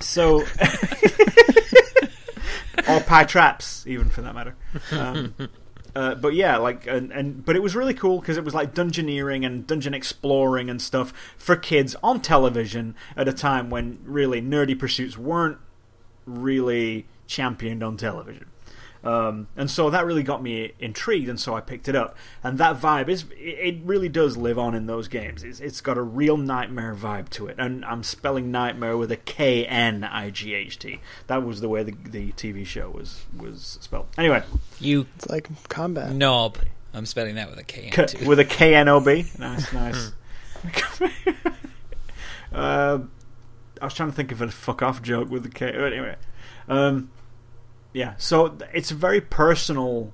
so, 0.00 0.40
or 2.88 3.00
pie 3.00 3.24
traps, 3.24 3.86
even 3.86 4.08
for 4.08 4.22
that 4.22 4.34
matter. 4.34 4.54
Um, 4.90 5.34
uh, 5.96 6.14
but 6.14 6.34
yeah, 6.34 6.58
like, 6.58 6.86
and, 6.86 7.10
and 7.10 7.42
but 7.42 7.56
it 7.56 7.62
was 7.62 7.74
really 7.74 7.94
cool 7.94 8.20
because 8.20 8.36
it 8.36 8.44
was 8.44 8.52
like 8.52 8.74
dungeoneering 8.74 9.46
and 9.46 9.66
dungeon 9.66 9.94
exploring 9.94 10.68
and 10.68 10.82
stuff 10.82 11.10
for 11.38 11.56
kids 11.56 11.96
on 12.02 12.20
television 12.20 12.94
at 13.16 13.26
a 13.26 13.32
time 13.32 13.70
when 13.70 13.98
really 14.04 14.42
nerdy 14.42 14.78
pursuits 14.78 15.16
weren't 15.16 15.56
really 16.26 17.06
championed 17.26 17.82
on 17.82 17.96
television. 17.96 18.44
Um, 19.06 19.46
and 19.56 19.70
so 19.70 19.88
that 19.90 20.04
really 20.04 20.22
got 20.24 20.42
me 20.42 20.72
intrigued, 20.80 21.28
and 21.28 21.38
so 21.38 21.54
I 21.54 21.60
picked 21.60 21.88
it 21.88 21.94
up. 21.94 22.16
And 22.42 22.58
that 22.58 22.80
vibe 22.80 23.08
is, 23.08 23.24
it 23.36 23.76
really 23.84 24.08
does 24.08 24.36
live 24.36 24.58
on 24.58 24.74
in 24.74 24.86
those 24.86 25.06
games. 25.06 25.44
It's, 25.44 25.60
it's 25.60 25.80
got 25.80 25.96
a 25.96 26.02
real 26.02 26.36
nightmare 26.36 26.94
vibe 26.94 27.28
to 27.30 27.46
it. 27.46 27.54
And 27.58 27.84
I'm 27.84 28.02
spelling 28.02 28.50
nightmare 28.50 28.96
with 28.96 29.12
a 29.12 29.16
K 29.16 29.64
N 29.64 30.02
I 30.02 30.30
G 30.30 30.54
H 30.54 30.78
T. 30.78 31.00
That 31.28 31.44
was 31.44 31.60
the 31.60 31.68
way 31.68 31.82
the, 31.84 31.92
the 32.10 32.32
TV 32.32 32.66
show 32.66 32.90
was, 32.90 33.24
was 33.36 33.78
spelled. 33.80 34.06
Anyway, 34.18 34.42
You 34.80 35.06
It's 35.16 35.28
like 35.28 35.48
combat. 35.68 36.12
knob. 36.12 36.58
I'm 36.92 37.06
spelling 37.06 37.34
that 37.36 37.48
with 37.50 37.58
a 37.58 37.64
K. 37.64 37.90
K- 37.90 38.02
N 38.02 38.08
too. 38.08 38.26
with 38.26 38.40
a 38.40 38.44
K 38.44 38.74
N 38.74 38.88
O 38.88 38.98
B. 39.00 39.26
Nice, 39.38 39.72
nice. 39.72 40.12
uh, 42.52 42.98
I 43.80 43.84
was 43.84 43.94
trying 43.94 44.08
to 44.10 44.14
think 44.16 44.32
of 44.32 44.40
a 44.40 44.48
fuck 44.50 44.82
off 44.82 45.02
joke 45.02 45.28
with 45.30 45.42
the 45.42 45.48
K. 45.50 45.68
Anyway, 45.70 46.16
um, 46.68 47.10
yeah. 47.96 48.12
So 48.18 48.58
it's 48.74 48.90
a 48.90 48.94
very 48.94 49.22
personal 49.22 50.12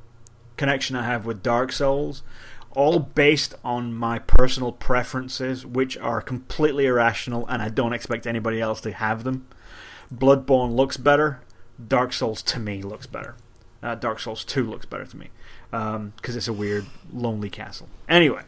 connection 0.56 0.94
I 0.94 1.02
have 1.02 1.26
with 1.26 1.42
Dark 1.42 1.72
Souls, 1.72 2.22
all 2.70 3.00
based 3.00 3.56
on 3.64 3.92
my 3.92 4.20
personal 4.20 4.70
preferences, 4.70 5.66
which 5.66 5.98
are 5.98 6.22
completely 6.22 6.86
irrational, 6.86 7.44
and 7.48 7.60
I 7.60 7.70
don't 7.70 7.92
expect 7.92 8.24
anybody 8.24 8.60
else 8.60 8.80
to 8.82 8.92
have 8.92 9.24
them. 9.24 9.48
Bloodborne 10.14 10.76
looks 10.76 10.96
better. 10.96 11.40
Dark 11.84 12.12
Souls 12.12 12.40
to 12.42 12.60
me 12.60 12.82
looks 12.82 13.08
better. 13.08 13.34
Uh, 13.82 13.96
Dark 13.96 14.20
Souls 14.20 14.44
2 14.44 14.64
looks 14.64 14.86
better 14.86 15.04
to 15.04 15.16
me 15.16 15.30
because 15.72 16.36
it's 16.36 16.46
a 16.46 16.52
weird, 16.52 16.86
lonely 17.12 17.50
castle. 17.50 17.88
Anyway, 18.08 18.42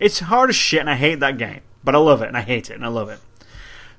it's 0.00 0.20
hard 0.20 0.48
as 0.48 0.56
shit, 0.56 0.80
and 0.80 0.88
I 0.88 0.94
hate 0.94 1.20
that 1.20 1.36
game, 1.36 1.60
but 1.84 1.94
I 1.94 1.98
love 1.98 2.22
it, 2.22 2.28
and 2.28 2.36
I 2.36 2.40
hate 2.40 2.70
it, 2.70 2.74
and 2.76 2.84
I 2.84 2.88
love 2.88 3.10
it. 3.10 3.20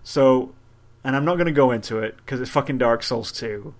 So, 0.03 0.55
and 1.03 1.15
I'm 1.15 1.23
not 1.25 1.35
going 1.35 1.45
to 1.45 1.51
go 1.51 1.69
into 1.69 1.99
it 1.99 2.17
because 2.17 2.41
it's 2.41 2.49
fucking 2.49 2.79
Dark 2.79 3.03
Souls 3.03 3.31
2, 3.31 3.75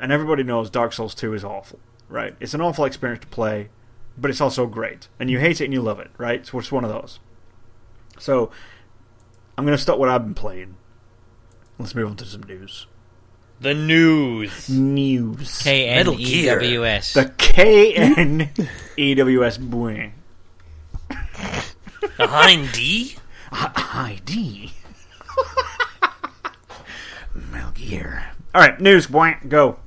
and 0.00 0.10
everybody 0.12 0.42
knows 0.42 0.70
Dark 0.70 0.92
Souls 0.92 1.14
2 1.14 1.34
is 1.34 1.44
awful, 1.44 1.78
right? 2.08 2.34
It's 2.40 2.54
an 2.54 2.60
awful 2.60 2.84
experience 2.84 3.20
to 3.22 3.26
play, 3.28 3.68
but 4.16 4.30
it's 4.30 4.40
also 4.40 4.66
great, 4.66 5.08
and 5.18 5.30
you 5.30 5.38
hate 5.38 5.60
it 5.60 5.64
and 5.64 5.72
you 5.72 5.82
love 5.82 6.00
it, 6.00 6.10
right? 6.18 6.46
So 6.46 6.58
it's 6.58 6.72
one 6.72 6.84
of 6.84 6.90
those. 6.90 7.20
So, 8.18 8.50
I'm 9.56 9.64
going 9.64 9.76
to 9.76 9.82
stop 9.82 9.98
what 9.98 10.08
I've 10.08 10.24
been 10.24 10.34
playing. 10.34 10.76
Let's 11.78 11.94
move 11.94 12.10
on 12.10 12.16
to 12.16 12.24
some 12.24 12.42
news. 12.42 12.86
The 13.60 13.74
news. 13.74 14.68
News. 14.68 15.62
K 15.62 15.88
N 15.88 15.96
Metal 15.98 16.20
E 16.20 16.24
Gear. 16.24 16.54
W 16.60 16.86
S. 16.86 17.14
The 17.14 17.32
K 17.36 17.94
N 17.94 18.50
E 18.96 19.14
W 19.14 19.44
S 19.44 19.58
Bwing. 19.58 20.12
Behind 22.16 22.72
D? 22.72 23.16
ID. 23.52 24.72
Metal 27.34 27.70
Gear. 27.72 28.32
All 28.54 28.60
right, 28.60 28.80
news. 28.80 29.06
Bwang, 29.06 29.48
go. 29.48 29.78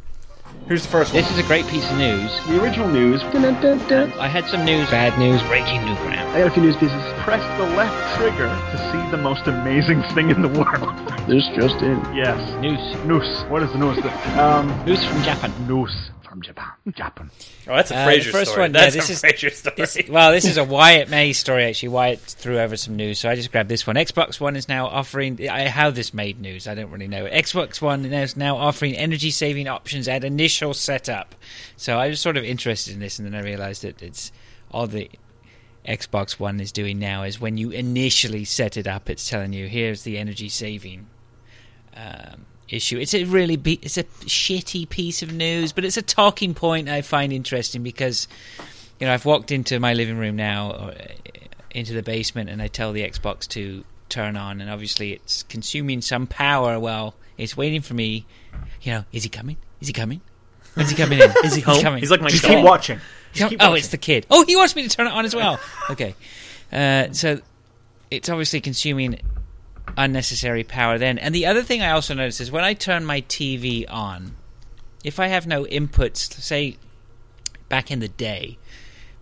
Here's 0.68 0.84
the 0.84 0.90
first 0.90 1.14
one. 1.14 1.22
This 1.22 1.30
is 1.32 1.38
a 1.38 1.44
great 1.44 1.68
piece 1.68 1.84
of 1.92 1.98
news. 1.98 2.32
The 2.48 2.62
original 2.64 2.88
news. 2.88 3.22
I 3.24 4.28
had 4.30 4.46
some 4.48 4.64
news, 4.64 4.90
bad 4.90 5.20
news, 5.20 5.42
breaking 5.44 5.84
new 5.84 5.96
ground. 5.96 6.30
I 6.32 6.40
got 6.40 6.48
a 6.48 6.52
few 6.52 6.64
news 6.64 6.78
pieces. 6.78 6.96
Press 7.24 7.44
the 7.60 7.68
left 7.76 7.94
trigger 8.18 8.48
to 8.48 8.78
see 8.92 9.12
the 9.12 9.18
most 9.18 9.46
amazing 9.48 10.02
thing 10.16 10.30
in 10.30 10.42
the 10.42 10.48
world. 10.48 10.96
This 11.28 11.44
just 11.60 11.84
in. 11.84 12.00
yes. 12.16 12.40
News. 12.62 12.80
News. 13.06 13.44
What 13.52 13.62
is 13.62 13.72
the 13.74 13.78
news? 13.78 13.98
Um, 14.40 14.68
News 14.86 15.04
from 15.06 15.22
Japan. 15.24 15.52
news 15.68 15.92
from 16.34 16.42
Japan. 16.42 16.72
Japan. 16.94 17.30
Oh, 17.68 17.76
that's 17.78 17.92
a 17.92 17.96
Uh, 17.96 18.08
Frasier 18.08 18.32
first 18.32 18.52
story. 18.52 18.64
one, 18.66 18.74
yeah, 18.74 18.90
this 18.90 19.10
a 19.10 19.14
is- 19.14 19.22
Frasier 19.22 19.52
story. 19.54 19.76
This, 19.78 19.98
well, 20.10 20.32
this 20.32 20.44
is 20.46 20.58
a 20.58 20.64
Wyatt 20.64 21.10
May 21.10 21.32
story, 21.32 21.64
actually. 21.66 21.90
Wyatt 21.90 22.20
threw 22.20 22.60
over 22.60 22.76
some 22.76 22.96
news, 22.98 23.20
so 23.20 23.30
I 23.30 23.36
just 23.36 23.52
grabbed 23.52 23.70
this 23.70 23.86
one. 23.88 23.96
Xbox 23.96 24.40
One 24.40 24.56
is 24.56 24.68
now 24.68 24.88
offering. 24.88 25.48
I, 25.50 25.70
how 25.70 25.92
this 25.92 26.14
made 26.14 26.42
news, 26.42 26.68
I 26.68 26.74
don't 26.76 26.90
really 26.92 27.08
know. 27.08 27.26
Xbox 27.26 27.82
One 27.82 28.04
is 28.06 28.36
now 28.36 28.58
offering 28.58 28.96
energy 28.96 29.30
saving 29.32 29.68
options 29.70 30.08
at 30.10 30.24
initial 30.26 30.74
setup. 30.74 31.36
So 31.78 31.98
I 32.00 32.08
was 32.10 32.20
sort 32.20 32.36
of 32.36 32.44
interested 32.44 32.94
in 32.96 33.00
this, 33.00 33.20
and 33.20 33.26
then 33.26 33.36
I 33.36 33.44
realized 33.46 33.84
that 33.84 34.02
it's 34.02 34.32
all 34.72 34.88
the 34.88 35.10
Xbox 35.88 36.40
One 36.40 36.60
is 36.60 36.72
doing 36.72 36.98
now 37.00 37.24
is 37.24 37.40
when 37.40 37.58
you 37.58 37.70
initially 37.70 38.44
set 38.44 38.76
it 38.76 38.88
up, 38.88 39.10
it's 39.10 39.30
telling 39.30 39.54
you 39.54 39.68
here's 39.68 40.02
the 40.04 40.18
energy 40.18 40.50
saving 40.50 41.08
um, 41.96 42.46
issue. 42.70 42.98
It's 42.98 43.14
a 43.14 43.24
really 43.26 43.56
be- 43.56 43.80
it's 43.82 43.98
a 43.98 44.04
shitty 44.04 44.90
piece 44.90 45.22
of 45.22 45.32
news, 45.32 45.72
but 45.72 45.86
it's 45.86 45.98
a 45.98 46.02
talking 46.02 46.54
point 46.54 46.90
I 46.90 47.02
find 47.02 47.34
interesting 47.34 47.84
because 47.84 48.28
you 49.00 49.08
know 49.08 49.14
I've 49.14 49.26
walked 49.26 49.52
into 49.52 49.80
my 49.80 49.94
living 49.94 50.18
room 50.18 50.36
now, 50.36 50.72
or 50.72 50.92
uh, 50.92 51.08
into 51.72 51.94
the 51.94 52.04
basement, 52.04 52.50
and 52.50 52.62
I 52.62 52.68
tell 52.68 52.92
the 52.94 53.02
Xbox 53.08 53.48
to 53.50 53.84
turn 54.10 54.38
on, 54.38 54.62
and 54.62 54.70
obviously 54.70 55.14
it's 55.14 55.44
consuming 55.44 56.02
some 56.02 56.28
power. 56.28 56.80
Well, 56.80 57.16
it's 57.38 57.58
waiting 57.58 57.82
for 57.82 57.94
me. 57.94 58.26
You 58.82 58.94
know, 58.94 59.06
is 59.12 59.24
he 59.24 59.30
coming? 59.30 59.58
Is 59.82 59.88
he 59.88 59.94
coming? 59.94 60.22
When's 60.76 60.90
he 60.90 60.96
coming 60.96 61.20
in? 61.20 61.32
Is 61.44 61.54
he 61.54 61.62
home? 61.62 61.82
coming. 61.82 62.00
He's 62.00 62.10
like 62.10 62.22
my 62.22 62.30
Just 62.30 62.44
keep 62.44 62.64
watching. 62.64 63.00
Just 63.34 63.50
keep 63.50 63.62
oh, 63.62 63.70
watching. 63.70 63.78
it's 63.78 63.90
the 63.90 63.98
kid. 63.98 64.26
Oh, 64.30 64.44
he 64.44 64.56
wants 64.56 64.76
me 64.76 64.82
to 64.82 64.90
turn 64.90 65.06
it 65.08 65.14
on 65.14 65.24
as 65.26 65.36
well. 65.36 65.60
Okay, 65.90 66.16
uh, 66.72 67.12
so 67.12 67.42
it's 68.10 68.30
obviously 68.30 68.60
consuming 68.60 69.20
unnecessary 69.98 70.64
power 70.64 70.98
then. 70.98 71.18
And 71.18 71.34
the 71.34 71.46
other 71.46 71.64
thing 71.64 71.82
I 71.82 71.92
also 71.92 72.14
noticed 72.14 72.42
is 72.42 72.52
when 72.52 72.64
I 72.64 72.74
turn 72.74 73.06
my 73.06 73.22
TV 73.22 73.86
on, 73.90 74.36
if 75.04 75.20
I 75.20 75.28
have 75.28 75.48
no 75.48 75.66
inputs, 75.66 76.34
say 76.34 76.78
back 77.70 77.92
in 77.92 78.00
the 78.00 78.08
day, 78.08 78.58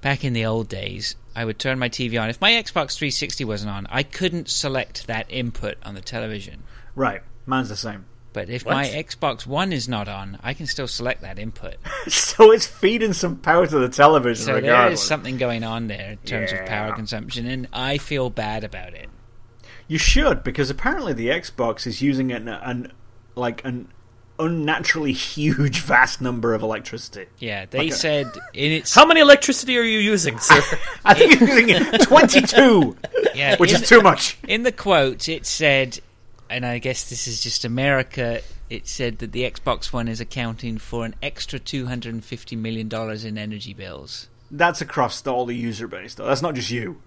back 0.01 0.23
in 0.23 0.33
the 0.33 0.45
old 0.45 0.67
days, 0.67 1.15
I 1.35 1.45
would 1.45 1.59
turn 1.59 1.79
my 1.79 1.89
TV 1.89 2.21
on. 2.21 2.29
If 2.29 2.41
my 2.41 2.51
Xbox 2.51 2.97
360 2.97 3.45
wasn't 3.45 3.71
on, 3.71 3.87
I 3.89 4.03
couldn't 4.03 4.49
select 4.49 5.07
that 5.07 5.25
input 5.29 5.77
on 5.83 5.95
the 5.95 6.01
television. 6.01 6.63
Right. 6.95 7.21
Mine's 7.45 7.69
the 7.69 7.77
same. 7.77 8.05
But 8.33 8.49
if 8.49 8.65
What? 8.65 8.73
my 8.73 8.85
Xbox 8.85 9.45
One 9.45 9.73
is 9.73 9.89
not 9.89 10.07
on, 10.07 10.37
I 10.41 10.53
can 10.53 10.65
still 10.65 10.87
select 10.87 11.21
that 11.21 11.37
input. 11.37 11.75
so 12.07 12.51
it's 12.51 12.65
feeding 12.65 13.13
some 13.13 13.37
power 13.37 13.67
to 13.67 13.79
the 13.79 13.89
television 13.89 14.45
So 14.45 14.61
there 14.61 14.91
is 14.91 15.01
something 15.01 15.37
going 15.37 15.63
on 15.63 15.87
there 15.87 16.11
in 16.11 16.17
terms 16.19 16.53
of 16.53 16.65
power 16.65 16.93
consumption, 16.93 17.45
and 17.45 17.67
I 17.73 17.97
feel 17.97 18.29
bad 18.29 18.63
about 18.63 18.93
it. 18.93 19.09
You 19.91 19.97
should 19.97 20.41
because 20.41 20.69
apparently 20.69 21.11
the 21.11 21.27
Xbox 21.27 21.85
is 21.85 22.01
using 22.01 22.31
an, 22.31 22.47
an 22.47 22.93
like 23.35 23.65
an 23.65 23.89
unnaturally 24.39 25.11
huge, 25.11 25.81
vast 25.95 26.21
number 26.21 26.53
of 26.53 26.61
electricity. 26.61 27.25
Yeah, 27.39 27.65
they 27.69 27.79
Okay. 27.79 27.89
said 27.89 28.27
in 28.53 28.71
its 28.79 28.95
How 28.95 29.05
many 29.05 29.19
electricity 29.19 29.77
are 29.77 29.81
you 29.83 29.99
using, 29.99 30.39
sir? 30.39 30.61
I 31.05 31.13
think 31.13 31.33
it's 31.33 31.41
using 31.41 31.99
twenty-two, 32.07 32.95
yeah, 33.35 33.57
which 33.57 33.71
in, 33.73 33.81
is 33.81 33.89
too 33.89 33.99
much. 33.99 34.37
in 34.47 34.63
the 34.63 34.71
quote 34.71 35.27
it 35.27 35.45
said, 35.45 35.99
and 36.49 36.65
I 36.65 36.79
guess 36.79 37.09
this 37.09 37.27
is 37.27 37.43
just 37.43 37.65
America. 37.65 38.39
It 38.69 38.87
said 38.87 39.19
that 39.19 39.33
the 39.33 39.43
Xbox 39.43 39.91
One 39.91 40.07
is 40.07 40.21
accounting 40.21 40.77
for 40.77 41.03
an 41.03 41.15
extra 41.21 41.59
two 41.59 41.87
hundred 41.87 42.13
and 42.13 42.23
fifty 42.23 42.55
million 42.55 42.87
dollars 42.87 43.25
in 43.25 43.37
energy 43.37 43.73
bills. 43.73 44.29
That's 44.49 44.79
across 44.79 45.27
all 45.27 45.45
the 45.45 45.53
user 45.55 45.89
base, 45.89 46.15
though. 46.15 46.27
That's 46.27 46.41
not 46.41 46.55
just 46.55 46.71
you. 46.71 47.01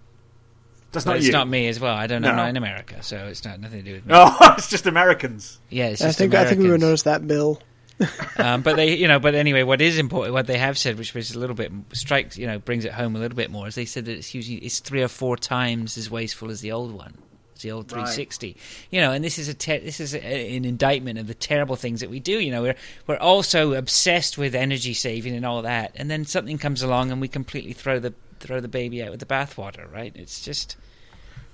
That's 0.95 1.05
But 1.05 1.11
not 1.12 1.16
it's 1.18 1.26
you. 1.26 1.32
not 1.32 1.49
me 1.49 1.68
as 1.68 1.78
well. 1.78 1.95
I 1.95 2.07
don't 2.07 2.22
know. 2.22 2.28
No. 2.28 2.32
I'm 2.32 2.36
not 2.38 2.49
in 2.49 2.57
America, 2.57 3.03
so 3.03 3.26
it's 3.26 3.45
not 3.45 3.61
nothing 3.61 3.80
to 3.80 3.84
do 3.84 3.95
with 3.95 4.07
me. 4.07 4.12
Oh, 4.14 4.36
it's 4.59 4.70
just 4.70 4.86
Americans. 4.86 5.59
Yeah, 5.68 5.88
it's 5.88 6.01
I 6.01 6.07
just 6.07 6.18
think 6.18 6.34
I 6.34 6.45
think 6.47 6.61
we 6.62 6.70
would 6.70 6.80
notice 6.80 7.03
that 7.03 7.26
bill. 7.26 7.61
um, 8.38 8.62
but 8.62 8.74
they, 8.74 8.97
you 8.97 9.07
know, 9.07 9.20
but 9.20 9.34
anyway, 9.36 9.62
what 9.62 9.80
is 9.80 9.99
important, 9.99 10.34
what 10.34 10.49
they 10.49 10.59
have 10.59 10.76
said, 10.76 10.99
which 10.99 11.14
was 11.14 11.32
a 11.34 11.38
little 11.38 11.55
bit 11.55 11.70
strikes, 11.92 12.36
you 12.36 12.45
know, 12.47 12.59
brings 12.59 12.84
it 12.84 12.92
home 12.92 13.14
a 13.14 13.20
little 13.20 13.36
bit 13.36 13.53
more, 13.53 13.68
is 13.68 13.76
they 13.76 13.84
said 13.84 14.05
that 14.07 14.16
it's 14.16 14.34
usually 14.34 14.57
it's 14.59 14.80
three 14.80 15.03
or 15.03 15.07
four 15.09 15.36
times 15.36 15.97
as 15.97 16.11
wasteful 16.11 16.51
as 16.51 16.61
the 16.61 16.72
old 16.72 16.90
one, 16.92 17.14
as 17.55 17.62
the 17.62 17.70
old 17.70 17.84
Right. 17.92 17.99
360. 18.07 18.57
You 18.90 19.01
know, 19.01 19.12
and 19.12 19.24
this 19.24 19.38
is 19.38 19.47
a 19.47 19.55
ter- 19.55 19.78
this 19.78 20.01
is 20.01 20.12
a, 20.12 20.57
an 20.57 20.64
indictment 20.64 21.20
of 21.20 21.28
the 21.28 21.34
terrible 21.34 21.76
things 21.76 22.01
that 22.01 22.11
we 22.11 22.18
do. 22.18 22.40
You 22.40 22.51
know, 22.51 22.62
we're 22.62 22.74
we're 23.07 23.16
also 23.16 23.74
obsessed 23.74 24.36
with 24.38 24.57
energy 24.57 24.92
saving 24.95 25.36
and 25.36 25.47
all 25.47 25.62
that, 25.62 25.92
and 25.95 26.11
then 26.11 26.24
something 26.24 26.59
comes 26.59 26.82
along 26.82 27.12
and 27.12 27.20
we 27.20 27.28
completely 27.28 27.74
throw 27.74 28.01
the 28.01 28.12
throw 28.47 28.61
the 28.61 28.68
baby 28.68 29.03
out 29.03 29.11
with 29.11 29.20
the 29.20 29.26
bathwater. 29.26 29.90
Right? 29.92 30.12
It's 30.14 30.45
just 30.45 30.76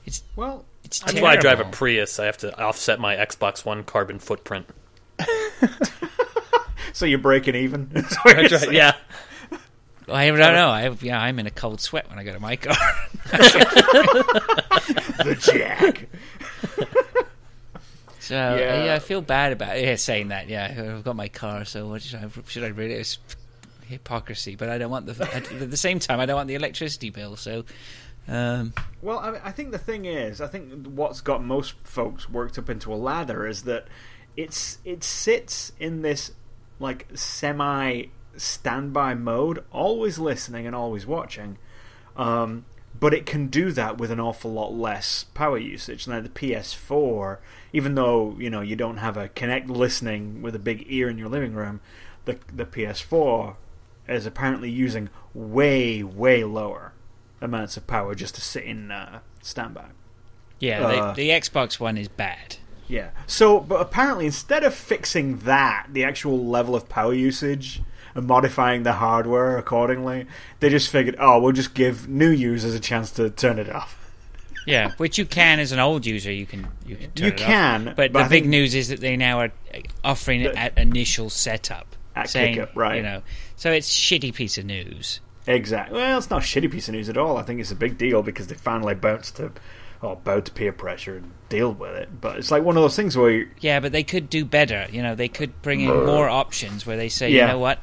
it's 0.04 0.22
Well, 0.36 0.64
it's 0.84 0.98
That's 1.00 1.12
terrible. 1.12 1.28
why 1.28 1.34
I 1.34 1.36
drive 1.36 1.60
a 1.60 1.64
Prius. 1.64 2.18
I 2.18 2.26
have 2.26 2.38
to 2.38 2.58
offset 2.62 3.00
my 3.00 3.16
Xbox 3.16 3.64
One 3.64 3.84
carbon 3.84 4.18
footprint. 4.18 4.66
so 6.92 7.06
you're 7.06 7.18
breaking 7.18 7.54
even. 7.54 7.88
That's 7.92 8.16
you're 8.24 8.34
That's 8.34 8.52
right, 8.52 8.60
saying. 8.62 8.74
yeah. 8.74 8.92
I 10.08 10.26
don't 10.26 10.38
know. 10.38 10.70
I, 10.70 10.88
yeah, 11.02 11.20
I'm 11.22 11.38
in 11.38 11.46
a 11.46 11.52
cold 11.52 11.80
sweat 11.80 12.08
when 12.10 12.18
I 12.18 12.24
go 12.24 12.32
to 12.32 12.40
my 12.40 12.56
car. 12.56 12.74
the 15.20 15.36
jack. 15.40 16.08
So 18.18 18.34
Yeah. 18.34 18.84
yeah. 18.86 18.94
I 18.94 18.98
feel 18.98 19.20
bad 19.22 19.52
about 19.52 19.80
yeah 19.80 19.94
saying 19.96 20.28
that. 20.28 20.48
Yeah, 20.48 20.94
I've 20.96 21.04
got 21.04 21.14
my 21.14 21.28
car. 21.28 21.64
So 21.64 21.86
what 21.88 22.02
should 22.02 22.18
I 22.24 22.28
should 22.48 22.64
I 22.64 22.68
really? 22.68 22.94
It's, 22.94 23.18
hypocrisy, 23.90 24.56
but 24.56 24.68
I 24.68 24.78
don't 24.78 24.90
want 24.90 25.06
the 25.06 25.34
at 25.34 25.70
the 25.70 25.76
same 25.76 25.98
time 25.98 26.20
I 26.20 26.26
don't 26.26 26.36
want 26.36 26.48
the 26.48 26.54
electricity 26.54 27.10
bill. 27.10 27.36
So, 27.36 27.64
um, 28.28 28.72
Well, 29.02 29.18
I, 29.18 29.48
I 29.48 29.52
think 29.52 29.72
the 29.72 29.78
thing 29.78 30.04
is, 30.04 30.40
I 30.40 30.46
think 30.46 30.86
what's 30.86 31.20
got 31.20 31.42
most 31.44 31.74
folks 31.84 32.28
worked 32.28 32.58
up 32.58 32.70
into 32.70 32.92
a 32.92 32.96
lather 32.96 33.46
is 33.46 33.62
that 33.64 33.86
it's 34.36 34.78
it 34.84 35.04
sits 35.04 35.72
in 35.78 36.02
this 36.02 36.32
like 36.78 37.06
semi 37.14 38.04
standby 38.36 39.14
mode, 39.14 39.64
always 39.70 40.18
listening 40.18 40.66
and 40.66 40.74
always 40.74 41.06
watching. 41.06 41.58
Um, 42.16 42.64
but 42.98 43.14
it 43.14 43.24
can 43.24 43.46
do 43.46 43.72
that 43.72 43.98
with 43.98 44.10
an 44.10 44.20
awful 44.20 44.52
lot 44.52 44.74
less 44.74 45.24
power 45.34 45.58
usage. 45.58 46.06
Now 46.06 46.20
the 46.20 46.28
PS4, 46.28 47.38
even 47.72 47.94
though 47.94 48.36
you 48.38 48.50
know 48.50 48.60
you 48.60 48.76
don't 48.76 48.98
have 48.98 49.16
a 49.16 49.28
Kinect 49.28 49.68
listening 49.68 50.42
with 50.42 50.54
a 50.54 50.58
big 50.58 50.84
ear 50.88 51.08
in 51.08 51.18
your 51.18 51.28
living 51.28 51.54
room, 51.54 51.80
the 52.24 52.38
the 52.52 52.64
PS4 52.64 53.56
is 54.12 54.26
apparently 54.26 54.70
using 54.70 55.08
way 55.34 56.02
way 56.02 56.44
lower 56.44 56.92
amounts 57.40 57.76
of 57.76 57.86
power 57.86 58.14
just 58.14 58.34
to 58.34 58.40
sit 58.40 58.64
in 58.64 58.90
uh, 58.90 59.20
standby. 59.42 59.86
yeah, 60.58 60.80
Uh. 60.86 61.12
the, 61.14 61.22
the 61.22 61.28
Xbox 61.30 61.80
One 61.80 61.96
is 61.96 62.08
bad. 62.08 62.56
Yeah. 62.88 63.10
So, 63.26 63.60
but 63.60 63.80
apparently, 63.80 64.26
instead 64.26 64.64
of 64.64 64.74
fixing 64.74 65.38
that, 65.40 65.86
the 65.92 66.02
actual 66.04 66.44
level 66.44 66.74
of 66.74 66.88
power 66.88 67.14
usage, 67.14 67.80
and 68.16 68.26
modifying 68.26 68.82
the 68.82 68.94
hardware 68.94 69.56
accordingly, 69.56 70.26
they 70.58 70.68
just 70.68 70.88
figured, 70.90 71.14
oh, 71.20 71.40
we'll 71.40 71.52
just 71.52 71.74
give 71.74 72.08
new 72.08 72.28
users 72.30 72.74
a 72.74 72.80
chance 72.80 73.12
to 73.12 73.30
turn 73.30 73.60
it 73.60 73.70
off. 73.70 73.96
Yeah, 74.66 74.90
which 74.96 75.16
you 75.18 75.24
can 75.24 75.60
as 75.60 75.70
an 75.70 75.78
old 75.78 76.04
user. 76.04 76.32
You 76.32 76.44
can 76.46 76.66
you 76.84 76.96
can 76.96 77.12
turn 77.12 77.26
You 77.28 77.32
it 77.32 77.40
off. 77.40 77.46
can, 77.46 77.84
but, 77.96 78.12
but 78.12 78.12
the 78.12 78.24
I 78.24 78.28
big 78.28 78.46
news 78.46 78.74
is 78.74 78.88
that 78.88 79.00
they 79.00 79.16
now 79.16 79.38
are 79.38 79.52
offering 80.04 80.40
it 80.42 80.54
at 80.56 80.76
initial 80.76 81.30
setup. 81.30 81.94
At 82.16 82.28
saying, 82.28 82.66
right. 82.74 82.96
You 82.96 83.02
know, 83.04 83.22
so 83.60 83.70
it's 83.70 83.92
shitty 83.92 84.32
piece 84.32 84.56
of 84.56 84.64
news. 84.64 85.20
Exactly. 85.46 85.98
Well, 85.98 86.16
it's 86.16 86.30
not 86.30 86.42
a 86.42 86.46
shitty 86.46 86.70
piece 86.72 86.88
of 86.88 86.94
news 86.94 87.10
at 87.10 87.18
all. 87.18 87.36
I 87.36 87.42
think 87.42 87.60
it's 87.60 87.70
a 87.70 87.74
big 87.76 87.98
deal 87.98 88.22
because 88.22 88.46
they 88.46 88.54
finally 88.54 88.94
bounced 88.94 89.36
to, 89.36 89.52
or 90.00 90.16
bowed 90.16 90.46
to 90.46 90.52
peer 90.52 90.72
pressure 90.72 91.18
and 91.18 91.32
deal 91.50 91.70
with 91.74 91.94
it. 91.94 92.08
But 92.22 92.38
it's 92.38 92.50
like 92.50 92.62
one 92.62 92.78
of 92.78 92.82
those 92.82 92.96
things 92.96 93.18
where, 93.18 93.30
you, 93.30 93.48
Yeah, 93.60 93.80
but 93.80 93.92
they 93.92 94.02
could 94.02 94.30
do 94.30 94.46
better. 94.46 94.86
You 94.90 95.02
know, 95.02 95.14
they 95.14 95.28
could 95.28 95.60
bring 95.60 95.80
in 95.82 95.88
more 96.06 96.26
options 96.26 96.86
where 96.86 96.96
they 96.96 97.10
say, 97.10 97.30
Yeah. 97.30 97.42
you 97.48 97.52
know 97.52 97.58
what, 97.58 97.80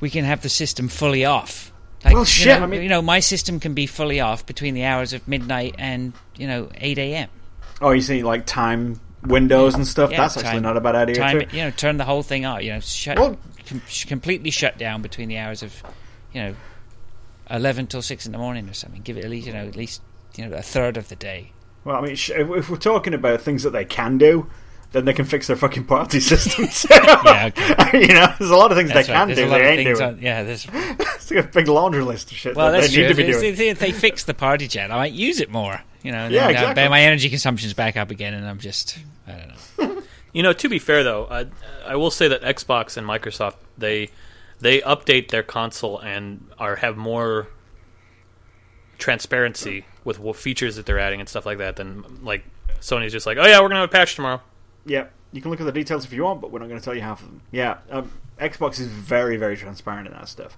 we 0.00 0.10
can 0.10 0.24
have 0.24 0.42
the 0.42 0.48
system 0.48 0.88
fully 0.88 1.24
off. 1.24 1.70
Like, 2.04 2.14
Well, 2.14 2.22
you 2.22 2.26
shit, 2.26 2.58
know, 2.58 2.64
I 2.64 2.66
mean- 2.66 2.82
you 2.82 2.88
know, 2.88 3.02
my 3.02 3.20
system 3.20 3.60
can 3.60 3.72
be 3.72 3.86
fully 3.86 4.18
off 4.18 4.46
between 4.46 4.74
the 4.74 4.82
hours 4.82 5.12
of 5.12 5.28
midnight 5.28 5.76
and 5.78 6.12
you 6.36 6.48
know 6.48 6.70
eight 6.76 6.98
a.m. 6.98 7.28
oh, 7.80 7.92
you 7.92 8.00
see, 8.00 8.24
like 8.24 8.46
time 8.46 8.98
windows 9.26 9.74
and 9.74 9.86
stuff. 9.86 10.10
Yeah, 10.10 10.18
that's 10.18 10.36
actually 10.36 10.60
not 10.60 10.76
a 10.76 10.80
bad 10.80 10.94
idea 10.94 11.14
Time, 11.16 11.40
too. 11.40 11.56
you 11.56 11.62
know, 11.64 11.70
turn 11.70 11.96
the 11.96 12.04
whole 12.04 12.22
thing 12.22 12.44
off. 12.46 12.62
You 12.62 12.72
know, 12.74 12.80
shut, 12.80 13.18
Well- 13.18 13.36
com- 13.66 13.82
sh- 13.88 14.04
completely 14.04 14.50
shut 14.50 14.78
down 14.78 15.02
between 15.02 15.28
the 15.28 15.38
hours 15.38 15.62
of, 15.62 15.82
you 16.32 16.40
know, 16.42 16.54
eleven 17.50 17.86
till 17.86 18.02
six 18.02 18.26
in 18.26 18.32
the 18.32 18.38
morning 18.38 18.68
or 18.68 18.72
something. 18.74 19.02
Give 19.02 19.16
it 19.16 19.24
at 19.24 19.30
least 19.30 19.46
you 19.46 19.52
know 19.52 19.66
at 19.66 19.76
least 19.76 20.02
you 20.36 20.46
know 20.46 20.56
a 20.56 20.62
third 20.62 20.96
of 20.96 21.08
the 21.08 21.16
day. 21.16 21.52
Well, 21.84 21.96
I 21.96 22.00
mean, 22.00 22.16
sh- 22.16 22.30
if 22.34 22.68
we're 22.68 22.76
talking 22.76 23.14
about 23.14 23.40
things 23.40 23.62
that 23.62 23.70
they 23.70 23.84
can 23.84 24.18
do, 24.18 24.48
then 24.90 25.04
they 25.04 25.12
can 25.12 25.24
fix 25.24 25.46
their 25.46 25.54
fucking 25.56 25.84
party 25.84 26.18
systems. 26.20 26.84
Yeah, 27.24 27.46
okay. 27.56 28.00
you 28.06 28.14
know, 28.14 28.26
there's 28.38 28.50
a 28.50 28.56
lot 28.56 28.72
of 28.72 28.76
things 28.78 28.92
That's 28.92 29.06
they 29.06 29.12
right. 29.14 29.18
can 29.20 29.28
There's 29.28 29.38
do 29.38 29.48
they 29.50 29.68
ain't 29.68 29.96
doing. 29.98 30.02
On, 30.10 30.18
yeah, 30.20 30.42
there's 30.42 30.66
It's 30.72 31.30
like 31.30 31.44
a 31.44 31.48
big 31.48 31.68
laundry 31.68 32.02
list 32.02 32.30
of 32.32 32.36
shit 32.36 32.56
Well, 32.56 32.72
that 32.72 32.80
that's 32.80 32.88
they 32.92 32.94
true. 32.94 33.02
need 33.04 33.08
to 33.10 33.14
be 33.14 33.22
If, 33.24 33.40
doing. 33.40 33.52
if, 33.52 33.60
if 33.60 33.78
they 33.78 33.92
fix 33.92 34.24
the 34.24 34.34
party 34.34 34.66
jet, 34.68 34.90
I 34.90 34.96
might 34.96 35.12
use 35.12 35.40
it 35.40 35.50
more. 35.50 35.80
You 36.06 36.12
know, 36.12 36.28
Yeah, 36.28 36.72
then, 36.74 36.86
uh, 36.86 36.90
my 36.90 37.02
energy 37.02 37.28
consumption's 37.28 37.74
back 37.74 37.96
up 37.96 38.10
again, 38.10 38.32
and 38.34 38.46
I'm 38.46 38.58
just, 38.58 38.98
I 39.26 39.32
don't 39.32 39.48
know. 39.48 40.02
You 40.32 40.42
know, 40.42 40.52
to 40.52 40.68
be 40.68 40.78
fair 40.78 41.02
though, 41.02 41.26
I, 41.30 41.46
I 41.86 41.96
will 41.96 42.10
say 42.10 42.28
that 42.28 42.42
Xbox 42.42 42.98
and 42.98 43.06
Microsoft 43.06 43.54
they 43.78 44.10
they 44.60 44.82
update 44.82 45.28
their 45.30 45.42
console 45.42 45.98
and 45.98 46.50
are 46.58 46.76
have 46.76 46.98
more 46.98 47.48
transparency 48.98 49.86
with 50.04 50.18
what 50.18 50.36
features 50.36 50.76
that 50.76 50.84
they're 50.84 50.98
adding 50.98 51.20
and 51.20 51.28
stuff 51.28 51.46
like 51.46 51.56
that 51.56 51.76
than 51.76 52.22
like 52.22 52.44
Sony's 52.80 53.12
just 53.12 53.24
like, 53.24 53.38
oh 53.38 53.46
yeah, 53.46 53.60
we're 53.62 53.68
gonna 53.68 53.80
have 53.80 53.88
a 53.88 53.92
patch 53.92 54.14
tomorrow. 54.14 54.42
Yeah, 54.84 55.06
you 55.32 55.40
can 55.40 55.50
look 55.50 55.60
at 55.60 55.66
the 55.66 55.72
details 55.72 56.04
if 56.04 56.12
you 56.12 56.24
want, 56.24 56.40
but 56.40 56.50
we're 56.50 56.60
not 56.60 56.68
going 56.68 56.80
to 56.80 56.84
tell 56.84 56.94
you 56.94 57.00
half 57.00 57.20
of 57.20 57.26
them. 57.26 57.40
Yeah, 57.50 57.78
um, 57.90 58.10
Xbox 58.38 58.78
is 58.78 58.86
very, 58.86 59.36
very 59.36 59.56
transparent 59.56 60.06
in 60.06 60.12
that 60.14 60.28
stuff. 60.28 60.56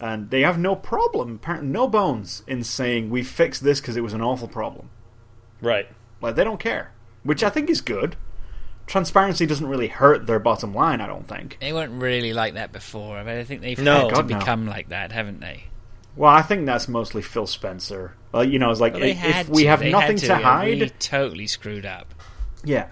And 0.00 0.30
they 0.30 0.42
have 0.42 0.58
no 0.58 0.74
problem, 0.76 1.36
apparently 1.36 1.68
no 1.70 1.86
bones, 1.88 2.42
in 2.46 2.64
saying 2.64 3.10
we 3.10 3.22
fixed 3.22 3.62
this 3.64 3.80
because 3.80 3.96
it 3.96 4.02
was 4.02 4.12
an 4.12 4.20
awful 4.20 4.48
problem. 4.48 4.90
Right. 5.60 5.88
Like, 6.20 6.34
they 6.34 6.44
don't 6.44 6.60
care, 6.60 6.92
which 7.22 7.42
I 7.44 7.50
think 7.50 7.70
is 7.70 7.80
good. 7.80 8.16
Transparency 8.86 9.46
doesn't 9.46 9.66
really 9.66 9.88
hurt 9.88 10.26
their 10.26 10.38
bottom 10.38 10.74
line, 10.74 11.00
I 11.00 11.06
don't 11.06 11.26
think. 11.26 11.56
They 11.60 11.72
weren't 11.72 12.00
really 12.02 12.32
like 12.34 12.54
that 12.54 12.70
before, 12.72 13.22
but 13.24 13.34
I 13.34 13.44
think 13.44 13.62
they've 13.62 13.78
No. 13.78 13.94
had 14.00 14.08
to 14.08 14.14
God, 14.14 14.30
no. 14.30 14.38
become 14.38 14.66
like 14.66 14.88
that, 14.90 15.10
haven't 15.12 15.40
they? 15.40 15.64
Well, 16.16 16.30
I 16.30 16.42
think 16.42 16.66
that's 16.66 16.86
mostly 16.86 17.22
Phil 17.22 17.46
Spencer. 17.46 18.14
Well, 18.32 18.44
you 18.44 18.58
know, 18.58 18.70
it's 18.70 18.80
like 18.80 18.94
Well, 18.94 19.02
if, 19.04 19.16
had 19.16 19.48
we 19.48 19.62
to. 19.62 19.68
have 19.68 19.80
They 19.80 19.90
nothing 19.90 20.16
to, 20.18 20.26
to. 20.26 20.36
hide, 20.36 20.80
We 20.80 20.88
totally 20.90 21.46
screwed 21.46 21.86
up. 21.86 22.14
Yeah. 22.62 22.88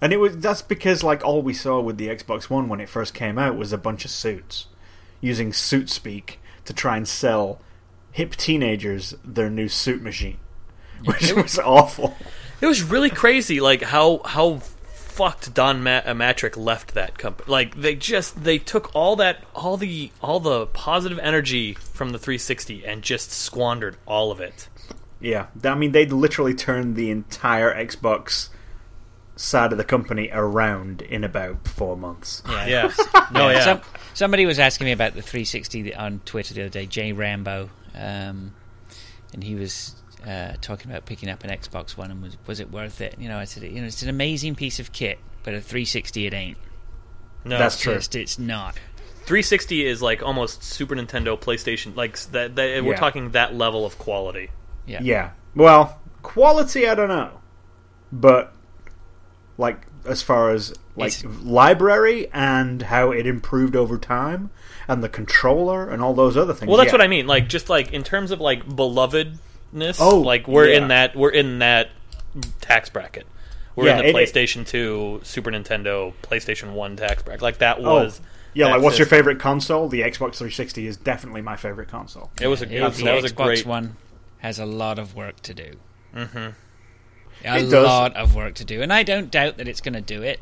And 0.00 0.12
it 0.12 0.16
was 0.16 0.36
that's 0.38 0.62
because 0.62 1.04
like 1.04 1.24
all 1.24 1.42
we 1.42 1.54
saw 1.54 1.80
with 1.80 1.98
the 1.98 2.08
Xbox 2.08 2.44
One 2.50 2.68
when 2.68 2.80
it 2.80 2.88
first 2.88 3.14
came 3.14 3.38
out 3.38 3.56
was 3.56 3.72
a 3.72 3.78
bunch 3.78 4.04
of 4.04 4.10
suits 4.10 4.66
using 5.22 5.54
suit 5.54 5.88
speak 5.88 6.38
to 6.66 6.74
try 6.74 6.98
and 6.98 7.08
sell 7.08 7.58
hip 8.10 8.36
teenagers 8.36 9.14
their 9.24 9.48
new 9.48 9.68
suit 9.68 10.02
machine. 10.02 10.36
Which 11.04 11.32
was 11.32 11.58
awful. 11.58 12.14
It 12.60 12.66
was 12.66 12.82
really 12.82 13.10
crazy, 13.10 13.60
like 13.60 13.82
how 13.82 14.20
how 14.24 14.60
fucked 15.12 15.52
Don 15.52 15.82
Ma- 15.82 16.02
uh, 16.04 16.14
Mattrick 16.14 16.56
left 16.56 16.94
that 16.94 17.18
company. 17.18 17.50
Like 17.50 17.74
they 17.74 17.94
just 17.94 18.44
they 18.44 18.58
took 18.58 18.94
all 18.94 19.16
that 19.16 19.44
all 19.54 19.76
the 19.76 20.10
all 20.20 20.40
the 20.40 20.66
positive 20.66 21.18
energy 21.18 21.74
from 21.74 22.10
the 22.10 22.18
360 22.18 22.86
and 22.86 23.02
just 23.02 23.30
squandered 23.30 23.96
all 24.06 24.30
of 24.30 24.40
it. 24.40 24.68
Yeah. 25.20 25.46
I 25.64 25.74
mean 25.74 25.92
they 25.92 26.06
literally 26.06 26.54
turned 26.54 26.96
the 26.96 27.10
entire 27.10 27.74
Xbox 27.74 28.48
side 29.42 29.72
of 29.72 29.78
the 29.78 29.84
company 29.84 30.30
around 30.32 31.02
in 31.02 31.24
about 31.24 31.66
four 31.66 31.96
months. 31.96 32.42
Yeah. 32.48 32.66
Yeah. 32.66 32.92
No, 33.32 33.48
yeah. 33.48 33.64
Some, 33.64 33.80
somebody 34.12 34.44
was 34.44 34.58
asking 34.58 34.84
me 34.84 34.92
about 34.92 35.14
the 35.14 35.22
360 35.22 35.94
on 35.94 36.20
Twitter 36.26 36.52
the 36.52 36.60
other 36.62 36.68
day, 36.68 36.84
Jay 36.84 37.12
Rambo, 37.12 37.70
um, 37.94 38.52
and 39.32 39.42
he 39.42 39.54
was 39.54 39.94
uh, 40.26 40.52
talking 40.60 40.90
about 40.90 41.06
picking 41.06 41.30
up 41.30 41.42
an 41.44 41.50
Xbox 41.50 41.96
One 41.96 42.10
and 42.10 42.22
was 42.22 42.36
was 42.46 42.60
it 42.60 42.70
worth 42.70 43.00
it? 43.00 43.14
You 43.18 43.28
know, 43.30 43.38
I 43.38 43.44
said, 43.44 43.62
you 43.62 43.80
know, 43.80 43.86
it's 43.86 44.02
an 44.02 44.10
amazing 44.10 44.54
piece 44.54 44.78
of 44.80 44.92
kit, 44.92 45.18
but 45.44 45.54
a 45.54 45.62
360 45.62 46.26
it 46.26 46.34
ain't. 46.34 46.58
no, 47.46 47.58
That's 47.58 47.74
It's 47.76 47.82
true. 47.82 47.94
just 47.94 48.14
it's 48.16 48.38
not. 48.38 48.74
360 49.24 49.86
is 49.86 50.02
like 50.02 50.22
almost 50.22 50.62
Super 50.62 50.94
Nintendo, 50.94 51.40
PlayStation. 51.40 51.96
Like 51.96 52.12
s- 52.12 52.26
that, 52.26 52.54
that 52.56 52.84
we're 52.84 52.92
Yeah. 52.92 52.96
talking 52.98 53.30
that 53.30 53.54
level 53.54 53.86
of 53.86 53.96
quality. 53.98 54.50
Yeah. 54.84 55.00
Yeah. 55.02 55.30
Well, 55.54 55.98
quality 56.22 56.86
I 56.86 56.94
don't 56.94 57.08
know. 57.08 57.40
But 58.12 58.52
like 59.58 59.82
as 60.06 60.22
far 60.22 60.50
as 60.50 60.74
like 60.96 61.12
It's- 61.12 61.24
library 61.42 62.28
and 62.32 62.82
how 62.82 63.10
it 63.12 63.26
improved 63.26 63.76
over 63.76 63.96
time 63.98 64.50
and 64.88 65.02
the 65.02 65.08
controller 65.08 65.88
and 65.88 66.02
all 66.02 66.12
those 66.14 66.36
other 66.36 66.52
things. 66.54 66.68
Well, 66.68 66.76
that's 66.78 66.88
yeah. 66.88 66.94
what 66.94 67.00
I 67.02 67.06
mean. 67.08 67.26
Like 67.26 67.48
just 67.48 67.68
like 67.70 67.92
in 67.92 68.02
terms 68.02 68.30
of 68.30 68.40
like 68.40 68.66
belovedness. 68.66 69.98
Oh, 70.00 70.18
like 70.18 70.48
we're 70.48 70.68
yeah. 70.68 70.78
in 70.78 70.88
that 70.88 71.14
we're 71.16 71.30
in 71.30 71.58
that 71.60 71.90
tax 72.60 72.88
bracket. 72.90 73.26
We're 73.76 73.86
Yeah, 73.86 73.92
in 73.92 73.98
the 73.98 74.04
it- 74.08 74.16
it- 74.16 74.34
PlayStation 74.34 74.66
2, 74.66 75.20
Super 75.22 75.50
Nintendo, 75.50 76.12
PlayStation 76.22 76.72
1 76.72 76.96
tax 76.96 77.22
bracket. 77.22 77.42
Like 77.42 77.58
that 77.58 77.78
Oh, 77.78 77.82
was 78.02 78.20
yeah, 78.54 78.66
that 78.66 78.72
like 78.74 78.82
what's 78.82 78.98
your 78.98 79.06
favorite 79.06 79.38
console? 79.38 79.88
The 79.88 80.00
Xbox 80.02 80.34
360 80.36 80.86
is 80.86 80.96
definitely 80.96 81.40
my 81.42 81.56
favorite 81.56 81.88
console. 81.88 82.30
It 82.40 82.48
was 82.48 82.60
a 82.60 82.66
Yeah, 82.66 82.80
good, 82.80 82.92
the 82.94 83.04
that 83.04 83.22
was 83.22 83.30
a 83.30 83.34
Xbox 83.34 83.44
great 83.44 83.66
One 83.66 83.96
has 84.40 84.58
a 84.58 84.66
lot 84.66 84.98
of 84.98 85.14
work 85.14 85.40
to 85.42 85.54
do. 85.54 85.76
Mm-hmm. 86.14 86.50
A 87.44 87.58
It 87.58 87.70
does. 87.70 87.86
lot 87.86 88.16
of 88.16 88.34
work 88.34 88.54
to 88.54 88.64
do, 88.64 88.82
and 88.82 88.92
I 88.92 89.02
don't 89.02 89.30
doubt 89.30 89.56
that 89.58 89.68
it's 89.68 89.80
going 89.80 89.94
to 89.94 90.00
do 90.00 90.22
it. 90.22 90.40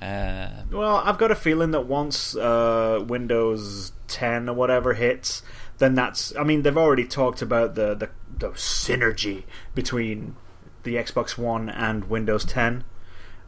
Uh, 0.00 0.48
Well, 0.70 0.96
I've 0.96 1.18
got 1.18 1.30
a 1.30 1.34
feeling 1.36 1.70
that 1.70 1.86
once 1.86 2.36
uh, 2.36 3.02
Windows 3.06 3.92
10 4.08 4.48
or 4.48 4.54
whatever 4.54 4.94
hits, 4.94 5.42
then 5.78 5.94
that's. 5.94 6.34
I 6.36 6.44
mean, 6.44 6.62
they've 6.62 6.76
already 6.76 7.04
talked 7.04 7.42
about 7.42 7.74
the, 7.74 7.94
the, 7.94 8.10
the 8.38 8.48
synergy 8.50 9.44
between 9.74 10.36
the 10.82 10.96
Xbox 10.96 11.38
One 11.38 11.68
and 11.68 12.04
Windows 12.10 12.44
10, 12.44 12.84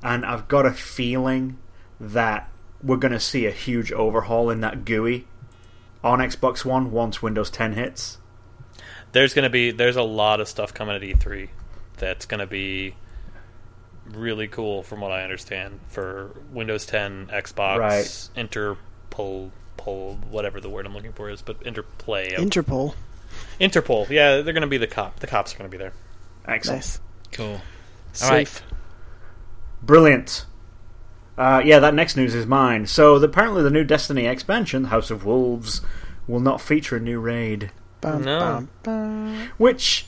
and 0.03 0.25
I've 0.25 0.49
got 0.49 0.67
a 0.67 0.73
feeling 0.73 1.59
that 2.01 2.51
we're 2.83 2.97
going 2.97 3.13
to 3.13 3.21
see 3.21 3.47
a 3.47 3.51
huge 3.51 3.93
overhaul 3.93 4.51
in 4.51 4.61
that 4.61 4.85
GUI 4.85 5.27
on 6.03 6.19
Xbox 6.21 6.65
One 6.65 6.91
once 6.93 7.23
Windows 7.23 7.51
10 7.51 7.73
hits. 7.73 8.19
There's 9.13 9.35
going 9.35 9.45
to 9.45 9.51
be 9.51 9.71
there's 9.71 9.97
a 9.97 10.03
lot 10.03 10.41
of 10.41 10.49
stuff 10.49 10.75
coming 10.75 10.95
at 10.95 11.03
E3 11.03 11.49
that's 11.99 12.27
going 12.27 12.41
to 12.41 12.47
be 12.47 12.95
really 14.13 14.47
cool 14.49 14.83
from 14.83 15.01
what 15.01 15.11
I 15.13 15.23
understand 15.23 15.81
for 15.89 16.31
Windows 16.53 16.87
10, 16.87 17.27
Xbox, 17.33 17.79
Right. 17.79 18.29
Interpol, 18.47 19.51
pol, 19.77 20.19
whatever 20.31 20.61
the 20.61 20.69
word 20.71 20.87
I'm 20.87 20.95
looking 20.95 21.13
for 21.13 21.29
is, 21.31 21.43
but 21.43 21.57
Interplay, 21.67 22.31
Interpol. 22.33 22.95
Interpol. 23.61 24.09
Yeah, 24.09 24.41
they're 24.43 24.53
going 24.55 24.61
to 24.63 24.67
be 24.67 24.79
the 24.79 24.87
cop. 24.87 25.19
The 25.21 25.27
cops 25.27 25.55
are 25.55 25.59
going 25.59 25.71
to 25.71 25.77
be 25.77 25.83
there. 25.83 25.93
Excellent. 26.47 26.79
Nice. 26.79 27.01
cool. 27.33 27.47
All 28.23 28.31
right. 28.31 28.47
Safe. 28.47 28.63
Brilliant. 29.83 30.47
Uh, 31.37 31.61
yeah, 31.65 31.79
that 31.81 31.93
next 31.95 32.17
news 32.17 32.35
is 32.35 32.47
mine. 32.47 32.87
So 32.87 33.19
the, 33.19 33.27
apparently, 33.27 33.63
the 33.63 33.71
new 33.71 33.85
Destiny 33.85 34.27
expansion, 34.27 34.85
House 34.85 35.11
of 35.11 35.25
Wolves, 35.27 35.83
will 36.27 36.41
not 36.41 36.61
feature 36.61 36.97
a 36.97 37.01
new 37.01 37.21
raid. 37.21 37.73
Bum, 38.01 38.23
No. 38.23 38.39
bum, 38.39 38.69
bum. 38.83 39.49
Which, 39.59 40.07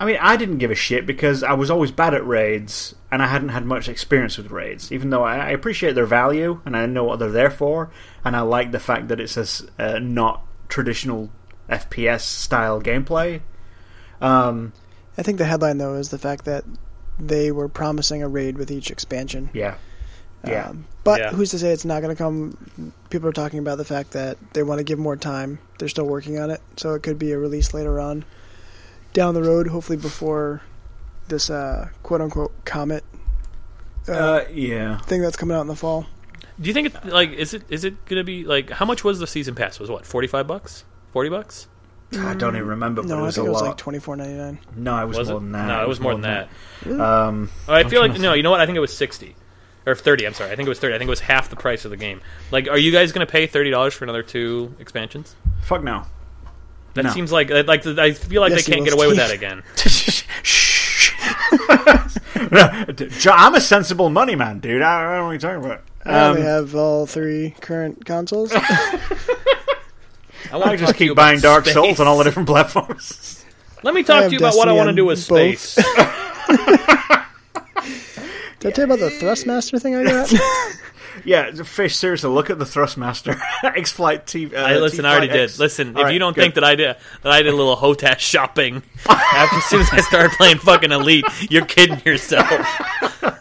I 0.00 0.04
mean, 0.04 0.18
I 0.20 0.36
didn't 0.36 0.58
give 0.58 0.70
a 0.70 0.76
shit 0.76 1.06
because 1.06 1.42
I 1.42 1.54
was 1.54 1.70
always 1.70 1.90
bad 1.90 2.14
at 2.14 2.24
raids 2.24 2.94
and 3.10 3.20
I 3.20 3.26
hadn't 3.26 3.48
had 3.48 3.64
much 3.64 3.88
experience 3.88 4.36
with 4.36 4.50
raids. 4.50 4.92
Even 4.92 5.10
though 5.10 5.24
I, 5.24 5.36
I 5.36 5.48
appreciate 5.50 5.94
their 5.94 6.06
value 6.06 6.60
and 6.64 6.76
I 6.76 6.86
know 6.86 7.02
what 7.02 7.18
they're 7.18 7.30
there 7.30 7.50
for, 7.50 7.90
and 8.24 8.36
I 8.36 8.42
like 8.42 8.70
the 8.70 8.78
fact 8.78 9.08
that 9.08 9.18
it's 9.18 9.36
a 9.36 9.96
uh, 9.96 9.98
not 9.98 10.44
traditional 10.68 11.30
FPS 11.68 12.20
style 12.20 12.80
gameplay. 12.80 13.40
Um, 14.20 14.72
I 15.16 15.22
think 15.22 15.38
the 15.38 15.44
headline 15.46 15.78
though 15.78 15.94
is 15.94 16.10
the 16.10 16.18
fact 16.18 16.44
that 16.44 16.64
they 17.18 17.50
were 17.50 17.68
promising 17.68 18.22
a 18.22 18.28
raid 18.28 18.56
with 18.56 18.70
each 18.70 18.92
expansion. 18.92 19.50
yeah, 19.52 19.76
yeah. 20.46 20.68
Um, 20.68 20.86
but 21.02 21.18
Yeah. 21.20 21.30
who's 21.30 21.50
to 21.50 21.58
say 21.58 21.72
it's 21.72 21.84
not 21.84 22.02
going 22.02 22.14
to 22.14 22.18
come? 22.18 22.92
People 23.10 23.28
are 23.28 23.32
talking 23.32 23.58
about 23.58 23.78
the 23.78 23.84
fact 23.84 24.12
that 24.12 24.36
they 24.52 24.62
want 24.62 24.78
to 24.78 24.84
give 24.84 24.98
more 24.98 25.16
time. 25.16 25.58
They're 25.78 25.88
still 25.88 26.06
working 26.06 26.38
on 26.38 26.50
it, 26.50 26.60
so 26.76 26.94
it 26.94 27.02
could 27.02 27.18
be 27.18 27.32
a 27.32 27.38
release 27.38 27.74
later 27.74 27.98
on 27.98 28.24
down 29.12 29.34
the 29.34 29.42
road. 29.42 29.68
Hopefully 29.68 29.98
before 29.98 30.62
this 31.28 31.50
uh, 31.50 31.88
quote 32.02 32.20
unquote 32.20 32.52
comet 32.64 33.04
uh, 34.08 34.12
uh, 34.12 34.44
yeah. 34.52 34.98
thing 35.00 35.20
that's 35.20 35.36
coming 35.36 35.56
out 35.56 35.60
in 35.62 35.66
the 35.68 35.76
fall. 35.76 36.06
Do 36.60 36.66
you 36.68 36.74
think 36.74 36.88
it 36.94 37.04
like 37.06 37.30
is 37.32 37.54
it 37.54 37.62
is 37.68 37.84
it 37.84 38.04
gonna 38.06 38.24
be 38.24 38.44
like 38.44 38.70
how 38.70 38.84
much 38.86 39.04
was 39.04 39.18
the 39.20 39.26
season 39.26 39.54
pass? 39.54 39.78
Was 39.78 39.90
what 39.90 40.04
forty 40.06 40.26
five 40.26 40.46
bucks? 40.46 40.84
Forty 41.12 41.30
bucks? 41.30 41.68
I 42.18 42.34
don't 42.34 42.56
even 42.56 42.66
remember, 42.68 43.02
but 43.02 43.08
No, 43.08 43.16
it 43.16 43.18
I 43.18 43.22
was 43.24 43.34
think 43.34 43.44
a 43.46 43.50
it 43.50 43.52
was 43.52 43.60
lot. 43.62 43.68
like 43.68 43.76
twenty 43.76 43.98
four 43.98 44.16
ninety 44.16 44.34
nine. 44.34 44.58
no, 44.74 45.02
it 45.02 45.06
was, 45.06 45.18
Was 45.18 45.28
more 45.28 45.36
it? 45.36 45.40
than 45.40 45.52
that. 45.52 45.66
No, 45.68 45.82
it 45.82 45.88
was 45.88 46.00
more 46.00 46.12
than 46.14 46.22
that. 46.22 46.48
Um, 47.00 47.50
Oh, 47.68 47.74
I 47.74 47.84
feel 47.84 48.00
like 48.00 48.18
no. 48.18 48.32
You 48.32 48.42
know 48.42 48.50
what? 48.50 48.60
I 48.60 48.66
think 48.66 48.76
it 48.76 48.80
was 48.80 48.96
sixty 48.96 49.36
or 49.86 49.94
thirty. 49.94 50.26
I'm 50.26 50.32
sorry. 50.34 50.50
I 50.50 50.56
think 50.56 50.66
it 50.66 50.70
was 50.70 50.78
thirty. 50.78 50.94
I 50.94 50.98
think 50.98 51.08
it 51.08 51.10
was 51.10 51.20
half 51.20 51.50
the 51.50 51.56
price 51.56 51.84
of 51.84 51.90
the 51.90 51.96
game. 51.98 52.22
Like, 52.50 52.66
are 52.66 52.78
you 52.78 52.90
guys 52.92 53.12
gonna 53.12 53.26
pay 53.26 53.46
thirty 53.46 53.70
dollars 53.70 53.92
for 53.94 54.04
another 54.04 54.22
two 54.22 54.74
expansions? 54.78 55.36
fuck 55.60 55.84
no. 55.84 56.04
That 56.94 57.04
No. 57.04 57.10
seems 57.12 57.30
like 57.30 57.50
like 57.50 57.86
I 57.86 58.12
feel 58.12 58.40
like 58.40 58.50
Yes, 58.52 58.66
they 58.66 58.72
can't 58.72 58.84
get 58.84 58.94
away 58.94 59.06
with 59.06 59.16
that 59.16 59.30
again. 59.30 59.62
Shh. 59.76 60.24
I'm 63.30 63.54
a 63.54 63.60
sensible 63.60 64.10
money 64.10 64.34
man, 64.34 64.58
dude. 64.60 64.82
I 64.82 65.02
don't 65.02 65.12
know 65.12 65.24
what 65.26 65.30
you're 65.32 65.38
talking 65.38 65.64
about. 65.64 65.82
Um, 66.04 66.36
they 66.36 66.42
have 66.42 66.74
all 66.74 67.06
three 67.06 67.54
current 67.60 68.04
consoles. 68.04 68.50
I 68.54 68.98
want 70.52 70.66
I 70.70 70.76
just 70.76 70.94
keep 70.94 71.14
buying 71.14 71.40
Dark 71.40 71.66
Souls 71.66 72.00
on 72.00 72.06
all 72.06 72.18
the 72.18 72.24
different 72.24 72.48
platforms. 72.48 73.44
Let 73.82 73.94
me 73.94 74.02
talk 74.02 74.24
to 74.24 74.30
you 74.30 74.38
about 74.38 74.56
what 74.56 74.68
I 74.68 74.72
want 74.72 74.88
to 74.88 74.94
do 74.94 75.04
with 75.04 75.18
space. 75.18 75.74
Did 75.74 75.84
I 78.72 78.72
tell 78.72 78.88
you 78.88 78.92
about 78.92 78.98
the 78.98 79.10
Thrustmaster 79.20 79.80
thing 79.80 79.94
I 79.94 80.04
got? 80.04 80.32
Yeah, 81.24 81.50
fish. 81.62 81.96
Seriously, 81.96 82.30
look 82.30 82.50
at 82.50 82.58
the 82.58 82.64
Thrustmaster 82.64 83.40
X 83.62 83.92
Flight 83.92 84.26
T. 84.26 84.54
Uh, 84.54 84.62
I 84.62 84.78
listen. 84.78 85.04
I 85.04 85.12
already 85.12 85.28
T-Flight 85.28 85.48
did. 85.50 85.58
Listen, 85.58 85.88
All 85.96 86.00
if 86.00 86.04
right, 86.06 86.12
you 86.12 86.18
don't 86.18 86.34
good. 86.34 86.42
think 86.42 86.54
that 86.54 86.64
I 86.64 86.74
did 86.74 86.96
that 87.22 87.32
I 87.32 87.42
did 87.42 87.52
a 87.52 87.56
little 87.56 87.76
HOTAS 87.76 88.18
shopping 88.18 88.82
after 89.08 89.56
as 89.56 89.64
soon 89.64 89.80
as 89.80 89.90
I 89.92 90.00
started 90.00 90.32
playing 90.32 90.58
fucking 90.58 90.92
Elite, 90.92 91.24
you're 91.50 91.64
kidding 91.64 92.00
yourself. 92.04 92.48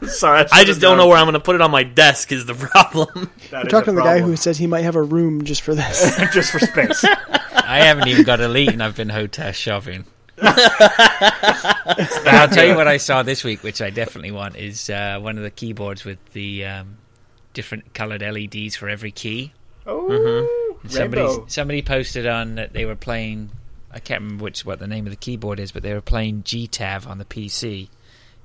sorry, 0.08 0.46
I 0.52 0.64
just 0.64 0.82
don't 0.82 0.98
know 0.98 1.08
where 1.08 1.18
I'm 1.18 1.26
going 1.26 1.34
to 1.34 1.40
put 1.40 1.56
it 1.56 1.62
on 1.62 1.72
my 1.72 1.84
desk. 1.84 2.32
Is 2.32 2.46
the 2.46 2.56
problem? 2.56 3.32
We're 3.52 3.60
We're 3.60 3.70
talking 3.70 3.96
to 3.96 4.00
the 4.00 4.04
guy 4.04 4.20
who 4.20 4.36
says 4.36 4.58
he 4.58 4.68
might 4.68 4.82
have 4.82 4.96
a 4.96 5.02
room 5.02 5.44
just 5.44 5.62
for 5.62 5.76
this. 5.76 6.18
just 6.34 6.52
for 6.52 6.60
space. 6.60 7.04
I 7.04 7.80
haven't 7.80 8.08
even 8.08 8.24
got 8.24 8.40
Elite, 8.40 8.70
and 8.70 8.82
I've 8.82 8.96
been 8.96 9.10
HOTAS 9.10 9.56
shopping. 9.56 10.06
I'll 10.40 12.48
tell 12.50 12.66
you 12.66 12.76
what 12.76 12.88
I 12.88 12.98
saw 12.98 13.24
this 13.24 13.44
week, 13.44 13.64
which 13.64 13.82
I 13.82 13.90
definitely 13.90 14.32
want, 14.32 14.56
is 14.56 14.90
uh, 14.90 15.20
one 15.22 15.38
of 15.38 15.44
the 15.44 15.52
keyboards 15.52 16.06
with 16.06 16.20
the 16.34 16.66
um, 16.66 16.98
different 17.58 17.94
coloured 17.96 18.22
LEDs 18.22 18.76
for 18.76 18.88
every 18.88 19.10
key. 19.12 19.52
Oh, 19.88 20.78
And 20.84 20.92
somebody 20.92 21.28
somebody 21.48 21.82
posted 21.82 22.28
on 22.28 22.56
that 22.56 22.72
they 22.74 22.86
were 22.86 22.96
playing. 22.96 23.50
I 23.92 23.98
can't 24.00 24.22
remember 24.22 24.44
which 24.44 24.64
what 24.64 24.78
the 24.80 24.86
name 24.88 25.08
of 25.08 25.12
the 25.12 25.16
keyboard 25.18 25.60
is, 25.60 25.72
but 25.72 25.82
they 25.82 25.94
were 25.94 26.02
playing 26.02 26.44
GTAV 26.44 27.08
on 27.08 27.18
the 27.18 27.26
PC, 27.26 27.90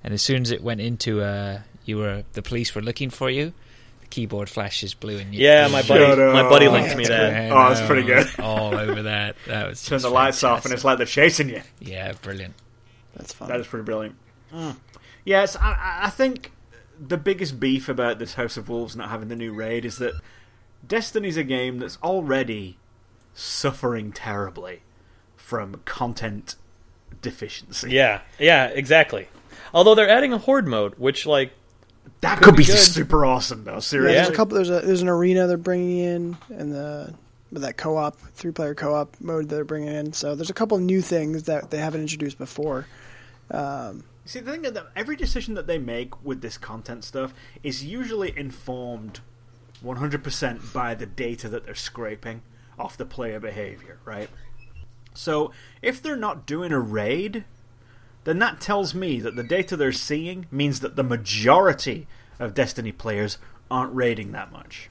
and 0.02 0.14
as 0.14 0.22
soon 0.22 0.40
as 0.43 0.51
it 0.51 0.62
went 0.62 0.80
into 0.80 1.20
uh, 1.20 1.60
you 1.84 1.98
were 1.98 2.24
the 2.32 2.40
police 2.43 2.74
were 2.74 2.80
looking 2.80 3.10
for 3.10 3.28
you, 3.28 3.52
the 4.01 4.06
keyboard 4.06 4.48
flashes 4.48 4.94
blue 4.94 5.18
and 5.18 5.34
you. 5.34 5.44
Yeah, 5.44 5.68
my 5.68 5.82
buddy, 5.82 6.05
my 6.32 6.48
buddy 6.48 6.68
linked 6.68 6.97
me 6.97 7.05
that. 7.05 7.34
I 7.34 7.51
Oh, 7.51 7.68
that's 7.74 7.86
pretty 7.86 8.05
good. 8.06 8.26
All 8.40 8.74
over 8.74 9.02
that. 9.02 9.36
That 9.47 9.68
was 9.68 9.84
Turn 9.84 10.01
the 10.01 10.09
lights 10.10 10.43
off, 10.43 10.64
and 10.64 10.72
it's 10.72 10.84
like 10.84 10.97
they're 10.97 11.06
chasing 11.06 11.51
you. 11.51 11.60
yeah, 11.80 12.12
brilliant. 12.22 12.55
That's 13.14 13.34
fun. 13.34 13.48
That 13.48 13.60
is 13.60 13.66
pretty 13.66 13.84
brilliant. 13.84 14.14
Yes, 15.24 15.55
I- 15.56 15.72
I, 15.72 16.06
I 16.06 16.10
think 16.10 16.51
the 17.06 17.16
biggest 17.16 17.58
beef 17.58 17.88
about 17.88 18.18
this 18.18 18.34
House 18.34 18.56
of 18.56 18.68
Wolves 18.68 18.94
not 18.96 19.10
having 19.10 19.28
the 19.28 19.36
new 19.36 19.52
raid 19.52 19.84
is 19.84 19.98
that 19.98 20.14
Destiny's 20.86 21.36
a 21.36 21.44
game 21.44 21.78
that's 21.78 21.98
already 22.02 22.78
suffering 23.34 24.12
terribly 24.12 24.82
from 25.36 25.80
content 25.84 26.56
deficiency. 27.20 27.90
Yeah, 27.90 28.20
yeah, 28.38 28.66
exactly. 28.66 29.28
Although 29.74 29.94
they're 29.94 30.08
adding 30.08 30.32
a 30.32 30.38
horde 30.38 30.66
mode, 30.66 30.94
which 30.96 31.26
like 31.26 31.52
that 32.20 32.38
could 32.38 32.44
could 32.44 32.56
be 32.56 32.64
be 32.64 32.72
super 32.72 33.24
awesome, 33.24 33.64
though. 33.64 33.74
Yeah, 33.74 33.78
Seriously, 33.80 34.14
there's 34.14 34.28
a 34.28 34.32
couple. 34.32 34.54
There's 34.56 34.70
a 34.70 34.80
there's 34.80 35.02
an 35.02 35.08
arena 35.08 35.46
they're 35.46 35.56
bringing 35.56 35.98
in, 35.98 36.36
and 36.50 36.72
the 36.72 37.14
with 37.50 37.62
that 37.62 37.76
co-op 37.76 38.18
three 38.18 38.52
player 38.52 38.74
co-op 38.74 39.14
mode 39.20 39.48
that 39.48 39.54
they're 39.54 39.64
bringing 39.64 39.92
in. 39.92 40.12
So 40.12 40.34
there's 40.34 40.50
a 40.50 40.54
couple 40.54 40.78
new 40.78 41.02
things 41.02 41.44
that 41.44 41.70
they 41.70 41.78
haven't 41.78 42.00
introduced 42.00 42.38
before. 42.38 42.86
Um, 43.50 44.04
See, 44.24 44.40
the 44.40 44.53
thing 44.53 44.65
is 44.65 44.73
that 44.73 44.86
every 44.94 45.16
decision 45.16 45.55
that 45.55 45.66
they 45.66 45.78
make 45.78 46.24
with 46.24 46.43
this 46.43 46.57
content 46.57 47.05
stuff 47.05 47.35
is 47.62 47.85
usually 47.85 48.36
informed 48.36 49.20
100% 49.85 50.73
by 50.73 50.94
the 50.94 51.07
data 51.07 51.49
that 51.49 51.65
they're 51.65 51.74
scraping 51.74 52.43
off 52.78 52.97
the 52.97 53.05
player 53.05 53.40
behavior, 53.40 53.99
right? 54.05 54.31
So, 55.15 55.53
if 55.82 56.01
they're 56.01 56.16
not 56.16 56.47
doing 56.47 56.73
a 56.73 56.81
raid, 56.81 57.44
then 58.24 58.39
that 58.39 58.61
tells 58.61 58.94
me 58.94 59.20
that 59.20 59.36
the 59.36 59.43
data 59.43 59.77
they're 59.77 59.93
seeing 59.93 60.47
means 60.51 60.81
that 60.81 60.97
the 60.97 61.03
majority 61.03 62.07
of 62.39 62.55
Destiny 62.55 62.93
players 62.93 63.39
aren't 63.70 63.94
raiding 63.94 64.32
that 64.32 64.53
much. 64.53 64.89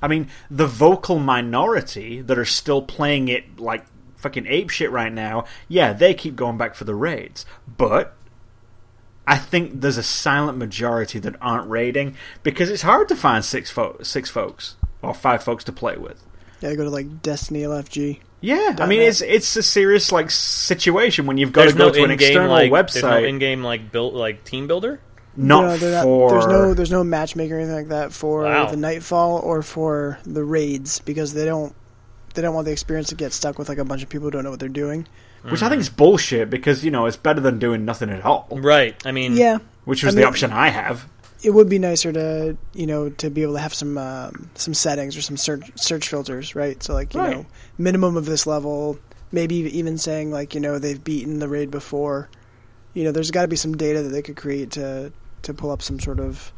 I 0.00 0.08
mean, 0.08 0.28
the 0.50 0.66
vocal 0.66 1.18
minority 1.18 2.20
that 2.20 2.38
are 2.38 2.44
still 2.44 2.82
playing 2.82 3.28
it 3.28 3.58
like 3.58 3.84
fucking 4.16 4.46
ape 4.46 4.70
shit 4.70 4.90
right 4.90 5.12
now, 5.12 5.44
yeah, 5.68 5.92
they 5.92 6.14
keep 6.14 6.36
going 6.36 6.56
back 6.56 6.74
for 6.74 6.84
the 6.84 6.94
raids. 6.94 7.44
But 7.66 8.14
I 9.28 9.36
think 9.36 9.80
there's 9.82 9.98
a 9.98 10.02
silent 10.02 10.56
majority 10.58 11.18
that 11.18 11.36
aren't 11.40 11.68
raiding 11.68 12.16
because 12.42 12.70
it's 12.70 12.82
hard 12.82 13.08
to 13.08 13.16
find 13.16 13.44
six 13.44 13.70
fo- 13.70 13.98
six 14.02 14.30
folks 14.30 14.76
or 15.02 15.12
five 15.14 15.42
folks 15.44 15.64
to 15.64 15.72
play 15.72 15.96
with. 15.96 16.22
Yeah, 16.60 16.74
go 16.74 16.84
to 16.84 16.90
like 16.90 17.22
Destiny 17.22 17.60
LFG. 17.62 18.20
Yeah, 18.40 18.76
I 18.78 18.86
mean 18.86 19.02
it's 19.02 19.20
it's 19.20 19.54
a 19.56 19.62
serious 19.62 20.10
like 20.12 20.30
situation 20.30 21.26
when 21.26 21.38
you've 21.38 21.52
got 21.52 21.62
there's 21.62 21.72
to 21.72 21.78
go 21.78 21.86
no 21.88 21.92
to 21.92 22.04
an 22.04 22.10
external 22.12 22.50
like 22.50 22.70
website. 22.72 23.02
no 23.02 23.18
in-game 23.24 23.62
like 23.62 23.90
built 23.92 24.14
like 24.14 24.44
team 24.44 24.66
builder. 24.66 25.00
not 25.36 25.62
No, 25.62 25.76
they're 25.76 26.02
for 26.02 26.30
There's 26.30 26.46
no 26.46 26.74
there's 26.74 26.90
no 26.90 27.04
matchmaker 27.04 27.54
or 27.56 27.58
anything 27.58 27.74
like 27.76 27.88
that 27.88 28.12
for 28.12 28.44
Wow. 28.44 28.70
the 28.70 28.76
Nightfall 28.76 29.38
or 29.40 29.62
for 29.62 30.18
the 30.24 30.44
raids 30.44 31.00
because 31.00 31.34
they 31.34 31.44
don't 31.44 31.74
they 32.34 32.42
don't 32.42 32.54
want 32.54 32.64
the 32.66 32.72
experience 32.72 33.08
to 33.08 33.14
get 33.16 33.32
stuck 33.32 33.58
with 33.58 33.68
like 33.68 33.78
a 33.78 33.84
bunch 33.84 34.02
of 34.04 34.08
people 34.08 34.26
who 34.26 34.30
don't 34.30 34.44
know 34.44 34.50
what 34.50 34.60
they're 34.60 34.68
doing. 34.68 35.06
Which 35.42 35.62
I 35.62 35.68
think 35.68 35.80
is 35.80 35.88
bullshit 35.88 36.50
because 36.50 36.84
you 36.84 36.90
know 36.90 37.06
it's 37.06 37.16
better 37.16 37.40
than 37.40 37.58
doing 37.58 37.84
nothing 37.84 38.10
at 38.10 38.24
all, 38.24 38.46
Right. 38.50 38.94
I 39.06 39.12
mean, 39.12 39.34
Yeah, 39.36 39.58
which 39.84 40.02
was 40.02 40.14
I 40.14 40.16
the 40.16 40.20
mean- 40.22 40.28
option 40.28 40.52
I 40.52 40.68
have. 40.68 41.06
it 41.42 41.50
would 41.50 41.68
be 41.68 41.78
nicer 41.78 42.12
to 42.12 42.56
you 42.74 42.86
know 42.86 43.10
to 43.10 43.30
be 43.30 43.42
able 43.42 43.54
to 43.54 43.60
have 43.60 43.74
some 43.74 43.96
um, 43.98 44.50
some 44.54 44.74
settings 44.74 45.16
or 45.16 45.22
some 45.22 45.36
search 45.36 45.70
search 45.76 46.08
filters, 46.08 46.54
right? 46.54 46.82
So 46.82 46.94
like 46.94 47.14
you 47.14 47.20
Right. 47.20 47.36
know 47.36 47.46
minimum 47.78 48.16
of 48.16 48.26
this 48.26 48.46
level, 48.46 48.98
maybe 49.32 49.54
even 49.78 49.98
saying 49.98 50.30
like 50.32 50.54
you 50.54 50.60
know 50.60 50.78
they've 50.78 51.02
beaten 51.02 51.38
the 51.38 51.48
raid 51.48 51.70
before. 51.70 52.28
You 52.94 53.04
know, 53.04 53.12
there's 53.12 53.30
got 53.30 53.42
to 53.42 53.48
be 53.48 53.54
some 53.56 53.76
data 53.76 54.02
that 54.02 54.08
they 54.08 54.22
could 54.22 54.36
create 54.36 54.72
to 54.72 55.12
to 55.42 55.54
pull 55.54 55.70
up 55.70 55.82
some 55.82 56.00
sort 56.00 56.18
of 56.18 56.52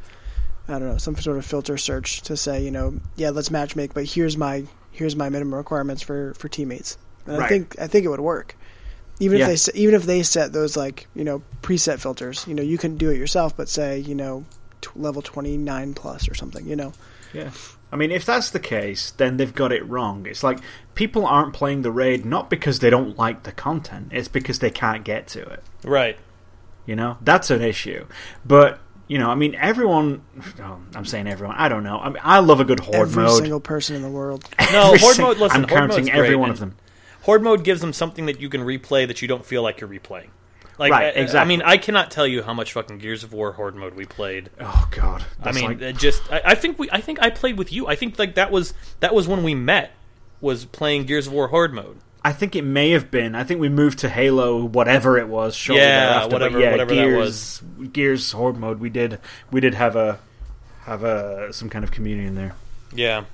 I 0.69 0.79
don't 0.79 0.89
know 0.89 0.97
some 0.99 1.17
sort 1.17 1.37
of 1.37 1.45
filter 1.45 1.77
search 1.77 2.23
to 2.23 2.37
say 2.37 2.65
you 2.65 2.71
know 2.71 3.01
yeah 3.17 3.31
let's 3.31 3.51
matchmake, 3.51 3.93
but 3.93 4.05
here's 4.07 4.39
my 4.39 4.65
here's 4.91 5.15
my 5.15 5.29
minimum 5.29 5.55
requirements 5.55 6.01
for 6.03 6.33
for 6.35 6.49
teammates. 6.49 6.97
And 7.27 7.43
I 7.43 7.49
think 7.49 7.79
I 7.81 7.87
think 7.87 8.05
it 8.05 8.09
would 8.09 8.21
work. 8.21 8.57
Even 9.19 9.39
Yeah. 9.39 9.49
if 9.49 9.65
they 9.67 9.79
even 9.79 9.95
if 9.95 10.05
they 10.05 10.23
set 10.23 10.53
those 10.53 10.77
like 10.77 11.07
you 11.15 11.25
know 11.25 11.43
preset 11.63 12.01
filters, 12.01 12.45
you 12.49 12.55
know 12.55 12.63
you 12.63 12.79
can 12.79 12.97
do 12.97 13.11
it 13.11 13.19
yourself, 13.19 13.57
but 13.57 13.69
say 13.69 13.99
you 13.99 14.15
know 14.15 14.45
t- 14.81 14.91
level 14.97 15.21
twenty 15.23 15.57
nine 15.57 15.95
plus 15.95 16.29
or 16.29 16.35
something, 16.35 16.67
you 16.67 16.77
know. 16.77 16.93
Yeah. 17.33 17.51
I 17.93 17.97
mean, 17.97 18.13
if 18.13 18.25
that's 18.25 18.51
the 18.51 18.61
case, 18.61 19.11
then 19.17 19.37
they've 19.37 19.55
got 19.55 19.73
it 19.73 19.87
wrong. 19.89 20.25
It's 20.27 20.43
like 20.45 20.61
people 20.95 21.27
aren't 21.27 21.53
playing 21.53 21.83
the 21.83 21.91
raid 21.91 22.25
not 22.25 22.49
because 22.49 22.79
they 22.79 22.89
don't 22.91 23.19
like 23.19 23.43
the 23.43 23.53
content; 23.53 24.09
it's 24.13 24.29
because 24.29 24.61
they 24.61 24.71
can't 24.71 25.05
get 25.05 25.27
to 25.29 25.41
it. 25.43 25.63
right. 25.85 26.17
You 26.87 26.97
know, 26.97 27.19
that's 27.21 27.51
an 27.51 27.63
issue. 27.63 28.07
But 28.45 28.79
you 29.07 29.19
know, 29.19 29.29
I 29.29 29.35
mean, 29.35 29.55
everyone. 29.57 30.23
Oh, 30.63 30.79
I'm 30.95 31.05
saying 31.05 31.27
everyone. 31.29 31.57
I 31.59 31.69
don't 31.69 31.83
know. 31.85 31.99
I 31.99 32.09
mean, 32.09 32.23
I 32.23 32.39
love 32.41 32.59
a 32.61 32.65
good 32.65 32.81
horde 32.81 33.09
Every 33.11 33.25
mode. 33.25 33.39
single 33.43 33.61
person 33.61 33.97
in 33.97 34.03
the 34.03 34.09
world. 34.09 34.49
No, 34.73 34.97
horde 34.97 35.17
sing- 35.17 35.25
mode. 35.27 35.39
Listen, 35.39 35.65
I'm 35.65 35.69
horde 35.69 35.91
counting 35.91 36.11
every 36.11 36.35
one 36.37 36.49
and 36.51 36.55
of 36.55 36.61
them. 36.61 36.77
Horde 37.31 37.43
mode 37.45 37.63
gives 37.63 37.81
them 37.81 37.93
something 37.93 38.27
that 38.27 38.41
you 38.41 38.49
can 38.49 38.63
replay 38.63 39.07
that 39.07 39.23
you 39.23 39.29
don't 39.29 39.47
feel 39.47 39.63
like 39.63 39.81
you're 39.81 39.89
replaying. 39.89 40.31
Like, 40.79 40.91
Right, 40.91 41.17
I- 41.17 41.39
I, 41.39 41.45
mean, 41.45 41.63
I 41.63 41.77
cannot 41.77 42.11
tell 42.11 42.27
you 42.27 42.43
how 42.43 42.55
much 42.55 42.73
fucking 42.73 42.99
Gears 42.99 43.23
of 43.23 43.33
War 43.33 43.53
Horde 43.53 43.77
mode 43.77 43.95
we 43.95 44.05
played. 44.05 44.51
Oh 44.59 44.89
God. 44.91 45.25
I 45.45 45.53
mean, 45.53 45.79
like- 45.79 45.97
just 45.97 46.23
I, 46.33 46.41
I 46.45 46.55
think 46.57 46.77
we 46.79 46.91
I 46.91 47.01
think 47.01 47.23
I 47.23 47.31
played 47.31 47.57
with 47.57 47.73
you. 47.73 47.87
I 47.87 47.95
think 47.95 48.19
like 48.19 48.35
that 48.35 48.51
was 48.51 48.75
that 48.99 49.15
was 49.15 49.29
when 49.29 49.45
we 49.45 49.55
met 49.55 49.93
was 50.41 50.65
playing 50.65 51.05
Gears 51.05 51.29
of 51.29 51.33
War 51.35 51.49
Horde 51.49 51.73
mode. 51.73 51.99
I 52.25 52.33
think 52.33 52.57
it 52.57 52.63
may 52.65 52.91
have 52.91 53.11
been. 53.13 53.35
I 53.37 53.45
think 53.45 53.61
we 53.61 53.69
moved 53.69 54.01
to 54.01 54.09
Halo, 54.09 54.65
whatever 54.65 55.17
it 55.19 55.29
was. 55.29 55.55
Shortly 55.55 55.83
Yeah, 55.85 56.01
thereafter, 56.07 56.33
whatever- 56.35 56.55
But 56.59 56.63
yeah, 56.65 56.71
whatever 56.73 56.95
that 56.97 57.03
Gears, 57.03 57.63
Gears 57.93 58.33
Horde 58.33 58.57
mode. 58.59 58.81
We 58.81 58.91
did. 58.91 59.21
We 59.53 59.61
did 59.61 59.75
have 59.75 59.95
a 59.95 60.19
have 60.87 61.05
a 61.05 61.53
some 61.53 61.69
kind 61.71 61.85
of 61.85 61.91
community 61.93 62.27
in 62.27 62.35
there. 62.35 62.55
Yeah. 62.93 63.25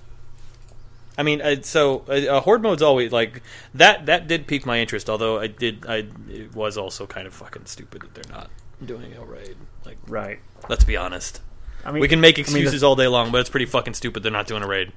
I 1.19 1.23
mean, 1.23 1.63
so 1.63 2.05
uh, 2.09 2.13
uh, 2.13 2.41
horde 2.41 2.63
mode's 2.63 2.83
always 2.83 3.11
like 3.13 3.43
that. 3.75 4.07
That 4.07 4.27
did 4.29 4.47
pique 4.47 4.67
my 4.67 4.79
interest. 4.81 5.09
Although 5.09 5.39
I 5.41 5.47
did, 5.47 5.87
I 5.89 6.07
it 6.29 6.55
was 6.55 6.77
also 6.77 7.07
kind 7.07 7.27
of 7.27 7.35
fucking 7.35 7.67
stupid 7.67 8.03
that 8.03 8.15
they're 8.15 8.35
not 8.37 8.51
doing 8.85 9.15
a 9.15 9.25
raid. 9.25 9.57
Like, 9.85 9.97
Right. 10.07 10.41
let's 10.69 10.85
be 10.85 10.97
honest. 10.97 11.41
I 11.85 11.93
mean, 11.93 12.01
We 12.01 12.09
can 12.09 12.21
make 12.21 12.37
I 12.37 12.43
mean, 12.43 12.45
excuses 12.45 12.83
all 12.83 12.97
day 12.97 13.07
long, 13.07 13.31
but 13.33 13.41
it's 13.41 13.49
pretty 13.51 13.67
fucking 13.67 13.95
stupid 13.95 14.23
they're 14.23 14.33
not 14.33 14.47
doing 14.47 14.63
a 14.63 14.67
raid. 14.67 14.93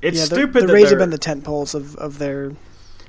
It's 0.00 0.18
yeah, 0.18 0.24
stupid. 0.26 0.62
the 0.62 0.66
that 0.68 0.72
raids 0.72 0.90
have 0.90 0.98
been 1.00 1.10
the 1.10 1.18
tent 1.18 1.42
poles 1.42 1.74
of, 1.74 1.96
of 1.96 2.18
their 2.18 2.52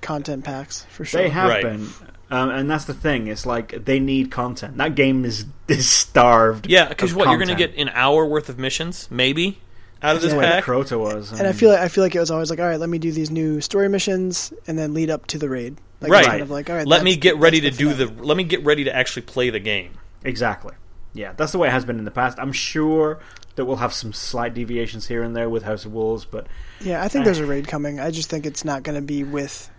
content 0.02 0.44
packs 0.44 0.86
for 0.90 1.06
sure. 1.06 1.22
They 1.22 1.30
have 1.30 1.50
Right. 1.50 1.62
been, 1.64 1.90
um, 2.32 2.50
and 2.50 2.72
that's 2.72 2.86
the 2.86 2.94
thing. 2.96 3.28
It's 3.28 3.46
like 3.46 3.86
they 3.86 4.00
need 4.00 4.32
content. 4.32 4.78
That 4.78 4.96
game 4.96 5.26
is 5.26 5.46
is 5.68 5.88
starved. 5.88 6.66
Yeah, 6.68 6.88
because 6.88 7.12
of 7.12 7.18
what 7.18 7.28
you're 7.28 7.38
going 7.38 7.50
to 7.50 7.56
get 7.56 7.76
an 7.78 7.90
hour 7.90 8.26
worth 8.26 8.50
of 8.50 8.58
missions, 8.58 9.08
maybe, 9.12 9.60
out 10.02 10.16
of 10.16 10.22
this 10.22 10.30
Yeah. 10.30 10.36
the 10.36 10.40
way 10.40 10.46
pack. 10.46 10.64
Crota 10.64 11.00
was, 11.00 11.32
and 11.32 11.48
I 11.48 11.52
feel 11.52 11.70
like 11.70 11.80
I 11.80 11.88
feel 11.88 12.04
like 12.04 12.16
it 12.16 12.20
was 12.20 12.32
always 12.32 12.50
like, 12.50 12.60
all 12.60 12.66
right, 12.68 12.80
let 12.80 12.90
me 12.90 12.98
do 13.00 13.12
these 13.12 13.30
new 13.32 13.62
story 13.62 13.90
missions 13.90 14.54
and 14.68 14.78
then 14.78 14.94
lead 14.94 15.10
up 15.10 15.28
to 15.28 15.38
the 15.38 15.50
raid. 15.50 15.78
Like, 16.02 16.12
Right. 16.12 16.26
Kind 16.26 16.42
of 16.42 16.50
like, 16.50 16.70
all 16.70 16.76
right, 16.78 16.88
let 16.88 17.04
me 17.04 17.16
get 17.18 17.38
ready 17.38 17.60
to 17.62 17.66
that's 17.70 17.78
do 17.78 17.94
the. 17.94 18.06
Let 18.24 18.38
me 18.38 18.44
get 18.46 18.64
ready 18.64 18.86
to 18.86 18.96
actually 18.96 19.24
play 19.24 19.50
the 19.50 19.60
game. 19.60 19.92
exactly. 20.24 20.74
Yeah, 21.14 21.34
that's 21.36 21.52
the 21.52 21.58
way 21.58 21.68
it 21.68 21.72
has 21.72 21.86
been 21.86 21.98
in 21.98 22.06
the 22.06 22.12
past. 22.12 22.38
I'm 22.40 22.52
sure 22.54 23.20
that 23.56 23.66
we'll 23.66 23.78
have 23.78 23.94
some 23.94 24.14
slight 24.14 24.54
deviations 24.54 25.08
here 25.08 25.24
and 25.24 25.36
there 25.36 25.50
with 25.50 25.64
House 25.64 25.84
of 25.84 25.92
Wolves, 25.92 26.24
but 26.24 26.46
Yeah, 26.80 27.04
I 27.04 27.08
think 27.08 27.26
there's 27.26 27.40
a 27.40 27.44
eh. 27.44 27.48
raid 27.48 27.68
coming. 27.68 28.00
I 28.00 28.12
just 28.12 28.30
think 28.30 28.46
it's 28.46 28.64
not 28.64 28.84
going 28.84 28.96
to 28.96 29.02
be 29.02 29.24
with 29.24 29.70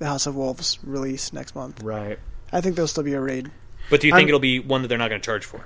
the 0.00 0.06
House 0.06 0.26
of 0.26 0.34
Wolves 0.34 0.78
release 0.82 1.32
next 1.32 1.54
month. 1.54 1.82
right. 1.82 2.18
I 2.52 2.60
think 2.60 2.74
there'll 2.74 2.88
still 2.88 3.04
be 3.04 3.12
a 3.14 3.20
raid. 3.20 3.50
But 3.88 4.00
do 4.00 4.08
you 4.08 4.12
think 4.12 4.22
I'm- 4.24 4.28
it'll 4.28 4.40
be 4.40 4.58
one 4.58 4.82
that 4.82 4.88
they're 4.88 4.98
not 4.98 5.08
going 5.08 5.20
to 5.20 5.24
charge 5.24 5.44
for? 5.44 5.64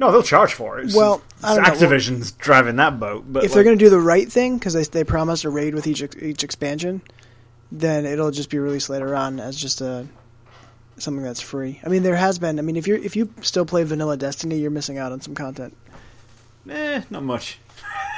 No, 0.00 0.10
they'll 0.10 0.22
charge 0.22 0.54
for 0.54 0.78
it. 0.78 0.86
It's- 0.86 0.96
Well, 0.96 1.22
I 1.42 1.56
it's 1.56 1.64
don't 1.68 1.80
know. 1.80 1.86
Activision's 1.88 2.32
driving 2.32 2.76
that 2.76 2.98
boat. 2.98 3.24
But 3.28 3.44
if 3.44 3.52
they're 3.54 3.62
going 3.64 3.78
to 3.78 3.84
do 3.84 3.90
the 3.90 4.00
right 4.00 4.30
thing, 4.30 4.58
because 4.58 4.72
they 4.74 4.82
they 4.84 5.04
promised 5.04 5.44
a 5.44 5.50
raid 5.50 5.74
with 5.74 5.86
each 5.86 6.02
each 6.20 6.42
expansion, 6.42 7.00
then 7.70 8.04
it'll 8.04 8.30
just 8.30 8.50
be 8.50 8.58
released 8.58 8.88
later 8.90 9.14
on 9.14 9.38
as 9.40 9.56
just 9.56 9.80
a 9.80 10.06
something 10.96 11.22
that's 11.24 11.40
free. 11.40 11.80
I 11.84 11.88
mean, 11.88 12.02
there 12.02 12.16
has 12.16 12.38
been. 12.38 12.58
I 12.58 12.62
mean, 12.62 12.76
if 12.76 12.86
you 12.88 12.96
if 12.96 13.14
you 13.16 13.32
still 13.42 13.64
play 13.66 13.82
Vanilla 13.84 14.16
Destiny, 14.16 14.58
you're 14.58 14.70
missing 14.70 14.98
out 14.98 15.12
on 15.12 15.20
some 15.20 15.34
content. 15.34 15.76
eh, 16.68 17.02
not 17.10 17.22
much. 17.22 17.58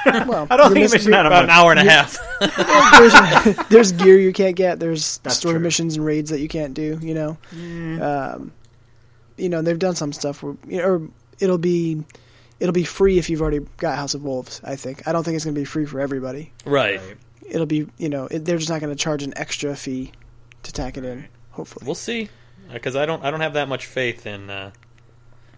Well, 0.06 0.46
I 0.50 0.56
don't 0.56 0.66
you're 0.66 0.68
think 0.68 0.74
you're 0.76 0.82
missing- 0.82 0.98
missing 0.98 1.14
out 1.14 1.26
About 1.26 1.44
an 1.44 1.50
hour 1.50 1.72
and 1.72 1.80
a 1.80 1.90
half. 1.90 2.16
there's, 3.56 3.56
there's 3.70 3.90
gear 3.92 4.16
you 4.16 4.32
can't 4.32 4.54
get. 4.54 4.78
There's 4.78 5.18
That's 5.18 5.34
story 5.36 5.54
true. 5.54 5.60
missions 5.64 5.96
and 5.96 6.04
raids 6.06 6.30
that 6.30 6.38
you 6.38 6.46
can't 6.46 6.74
do. 6.74 6.96
You 7.02 7.14
know, 7.14 7.38
um, 8.00 8.52
you 9.36 9.48
know 9.48 9.62
they've 9.62 9.78
done 9.78 9.96
some 9.96 10.12
stuff 10.12 10.44
where, 10.44 10.54
you 10.68 10.76
know, 10.78 10.84
or 10.84 11.08
it'll 11.40 11.58
be 11.58 12.04
it'll 12.60 12.72
be 12.72 12.84
free 12.84 13.18
if 13.18 13.28
you've 13.30 13.42
already 13.42 13.60
got 13.76 13.96
House 13.96 14.14
of 14.14 14.22
Wolves. 14.24 14.60
I 14.64 14.76
think. 14.76 15.06
I 15.06 15.12
don't 15.12 15.24
think 15.24 15.36
it's 15.36 15.44
going 15.44 15.54
to 15.54 15.60
be 15.60 15.64
free 15.64 15.84
for 15.86 16.00
everybody. 16.00 16.52
right. 16.64 17.00
It'll 17.48 17.66
be 17.66 17.86
you 17.96 18.08
know 18.08 18.26
it, 18.26 18.44
they're 18.44 18.58
just 18.58 18.70
not 18.70 18.80
going 18.80 18.90
to 18.94 19.00
charge 19.00 19.22
an 19.22 19.32
extra 19.36 19.76
fee 19.76 20.10
to 20.64 20.72
tack 20.72 20.96
it 20.96 21.04
in. 21.04 21.28
Hopefully, 21.52 21.86
We'll 21.86 21.94
see, 21.94 22.28
because 22.72 22.96
I 22.96 23.06
don't. 23.06 23.24
I 23.24 23.30
don't 23.30 23.40
have 23.40 23.52
that 23.54 23.68
much 23.68 23.86
faith 23.86 24.26
in. 24.26 24.50
Uh, 24.50 24.72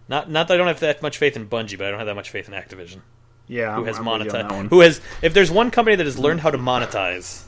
not 0.07 0.31
not 0.31 0.49
that 0.49 0.55
I 0.55 0.57
don't 0.59 0.67
have 0.67 0.81
that 0.81 1.01
much 1.03 1.17
faith 1.19 1.35
in 1.37 1.49
Bungie, 1.49 1.79
but 1.79 1.87
I 1.87 1.91
don't 1.91 1.99
have 1.99 2.07
that 2.07 2.15
much 2.15 2.29
faith 2.31 2.47
in 2.47 2.55
Activision, 2.55 3.01
Yeah, 3.47 3.75
who 3.75 3.81
I'm, 3.81 3.87
has 3.87 3.99
I'm 3.99 4.05
with 4.05 4.13
on 4.21 4.29
that 4.29 4.47
monetized. 4.49 4.53
one. 4.57 4.67
Who 4.69 4.81
has? 4.81 5.01
If 5.23 5.33
there's 5.33 5.51
one 5.51 5.71
company 5.71 5.97
that 5.97 6.05
has 6.07 6.19
learned 6.19 6.41
how 6.41 6.51
to 6.51 6.59
monetize, 6.59 7.45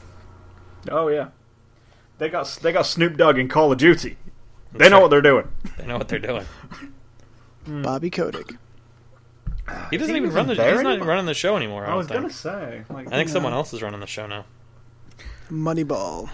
Oh 0.89 1.07
yeah, 1.07 1.29
they 2.17 2.27
got 2.29 2.57
they 2.63 2.71
got 2.71 2.87
Snoop 2.87 3.17
Dogg 3.17 3.37
in 3.37 3.47
Call 3.47 3.71
of 3.71 3.77
Duty. 3.77 4.17
They 4.73 4.89
know 4.89 4.95
right. 4.95 5.01
what 5.03 5.11
they're 5.11 5.21
doing. 5.21 5.47
they 5.77 5.85
know 5.85 5.97
what 5.99 6.07
they're 6.07 6.17
doing. 6.19 6.45
Hmm. 7.65 7.81
Bobby 7.81 8.09
Kotick. 8.09 8.55
He 9.89 9.97
doesn't 9.97 10.13
he 10.13 10.19
even 10.19 10.29
even 10.29 10.35
run 10.35 10.47
the. 10.47 10.55
there 10.55 10.73
He's 10.73 10.81
not 10.83 10.95
even 10.95 11.07
running 11.07 11.25
the 11.25 11.33
show 11.33 11.55
anymore. 11.55 11.83
I, 11.83 11.87
I 11.87 11.89
don't 11.89 11.97
was 11.97 12.07
think. 12.07 12.21
gonna 12.21 12.33
say. 12.33 12.83
Like, 12.89 13.07
I 13.07 13.11
think 13.11 13.29
someone 13.29 13.53
else 13.53 13.73
is 13.73 13.81
running 13.81 13.99
the 13.99 14.07
show 14.07 14.27
now. 14.27 14.45
Moneyball. 15.49 16.29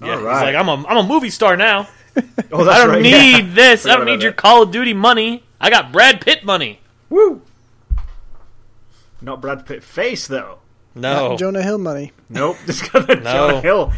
Yeah, 0.00 0.12
All 0.12 0.18
he's 0.18 0.24
like, 0.26 0.54
I'm 0.54 0.68
a, 0.68 0.86
I'm 0.86 0.96
a 0.98 1.02
movie 1.02 1.30
star 1.30 1.56
now. 1.56 1.88
Oh, 2.54 2.64
that's 2.64 2.78
I 2.80 2.84
don't 2.84 2.90
right, 2.96 3.02
need 3.02 3.46
yeah. 3.46 3.54
this. 3.54 3.86
I 3.86 3.96
don't 3.96 4.04
need 4.04 4.20
your 4.20 4.32
that. 4.32 4.36
Call 4.36 4.64
of 4.64 4.70
Duty 4.70 4.92
money. 4.92 5.44
I 5.58 5.70
got 5.70 5.90
Brad 5.92 6.20
Pitt 6.20 6.44
money. 6.44 6.80
Woo. 7.08 7.40
Not 9.22 9.40
Brad 9.40 9.64
Pitt 9.64 9.82
face 9.82 10.26
though. 10.26 10.58
No, 10.94 11.38
Jonah 11.38 11.62
Hill 11.62 11.78
money. 11.78 12.12
Nope, 12.28 12.58
just 12.66 12.92
got 12.92 13.06
the 13.06 13.14
No. 13.16 13.22
Jonah 13.22 13.60
Hill 13.62 13.92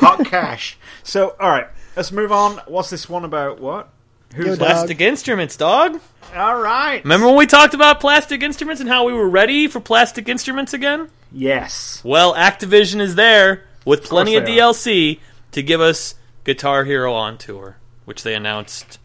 hot 0.00 0.24
cash. 0.26 0.78
So, 1.02 1.34
all 1.40 1.50
right, 1.50 1.66
let's 1.96 2.12
move 2.12 2.30
on. 2.30 2.58
What's 2.68 2.90
this 2.90 3.08
one 3.08 3.24
about? 3.24 3.58
What? 3.60 3.88
Who's 4.34 4.46
Yo, 4.46 4.52
that? 4.52 4.58
dog. 4.58 4.68
plastic 4.68 5.00
instruments, 5.00 5.56
dog. 5.56 6.00
All 6.34 6.56
right. 6.60 7.02
Remember 7.04 7.26
when 7.26 7.36
we 7.36 7.46
talked 7.46 7.74
about 7.74 8.00
plastic 8.00 8.42
instruments 8.42 8.80
and 8.80 8.88
how 8.88 9.04
we 9.04 9.12
were 9.12 9.28
ready 9.28 9.68
for 9.68 9.80
plastic 9.80 10.28
instruments 10.28 10.72
again? 10.72 11.08
Yes. 11.30 12.00
Well, 12.04 12.34
Activision 12.34 13.00
is 13.00 13.14
there 13.14 13.64
with 13.84 14.04
plenty 14.04 14.36
of 14.36 14.44
they 14.46 14.58
are. 14.60 14.72
DLC 14.72 15.20
to 15.52 15.62
give 15.62 15.80
us 15.80 16.14
Guitar 16.44 16.84
Hero 16.84 17.12
on 17.12 17.36
tour, 17.38 17.76
which 18.06 18.22
they 18.22 18.34
announced 18.34 18.98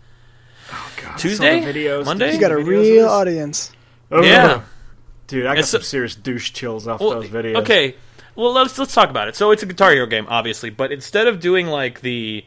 oh, 0.72 0.92
God, 1.04 1.18
Tuesday? 1.18 1.62
videos. 1.62 2.06
Monday? 2.06 2.28
Did 2.28 2.36
You 2.36 2.40
got 2.42 2.52
a 2.52 2.58
real 2.58 3.08
audience. 3.08 3.72
Oh, 4.12 4.24
Yeah. 4.24 4.62
Dude, 5.28 5.46
I 5.46 5.56
got 5.56 5.60
It's 5.60 5.70
some 5.70 5.82
a- 5.82 5.84
serious 5.84 6.16
douche 6.16 6.52
chills 6.54 6.88
off 6.88 7.02
Well, 7.02 7.10
those 7.22 7.28
videos. 7.28 7.58
Okay, 7.58 7.96
well 8.36 8.54
let's 8.54 8.78
let's 8.80 8.94
talk 8.94 9.10
about 9.10 9.28
it. 9.28 9.36
So 9.36 9.52
it's 9.52 9.62
a 9.62 9.66
Guitar 9.66 9.92
Hero 9.92 10.06
game, 10.06 10.26
obviously, 10.30 10.70
but 10.70 10.94
instead 10.94 11.28
of 11.28 11.42
doing 11.42 11.68
like 11.68 12.00
the, 12.00 12.46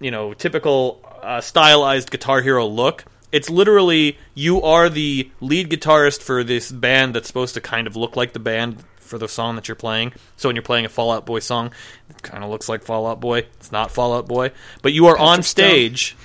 you 0.00 0.10
know, 0.12 0.32
typical 0.32 1.00
uh, 1.22 1.40
stylized 1.40 2.10
Guitar 2.10 2.42
Hero 2.42 2.66
look, 2.66 3.04
it's 3.32 3.48
literally 3.48 4.18
you 4.34 4.62
are 4.62 4.88
the 4.88 5.30
lead 5.40 5.70
guitarist 5.70 6.22
for 6.22 6.42
this 6.42 6.70
band 6.70 7.14
that's 7.14 7.28
supposed 7.28 7.54
to 7.54 7.60
kind 7.60 7.86
of 7.86 7.96
look 7.96 8.16
like 8.16 8.32
the 8.32 8.38
band 8.40 8.82
for 8.96 9.18
the 9.18 9.28
song 9.28 9.56
that 9.56 9.68
you're 9.68 9.74
playing. 9.74 10.12
So 10.36 10.48
when 10.48 10.56
you're 10.56 10.62
playing 10.62 10.84
a 10.84 10.88
Fall 10.88 11.10
Out 11.10 11.26
Boy 11.26 11.40
song, 11.40 11.72
it 12.08 12.22
kind 12.22 12.42
of 12.42 12.50
looks 12.50 12.68
like 12.68 12.82
Fall 12.82 13.06
Out 13.06 13.20
Boy. 13.20 13.38
It's 13.58 13.72
not 13.72 13.90
Fall 13.90 14.14
Out 14.14 14.26
Boy, 14.26 14.52
but 14.82 14.92
you 14.92 15.06
are 15.06 15.18
on 15.18 15.42
stage, 15.42 16.16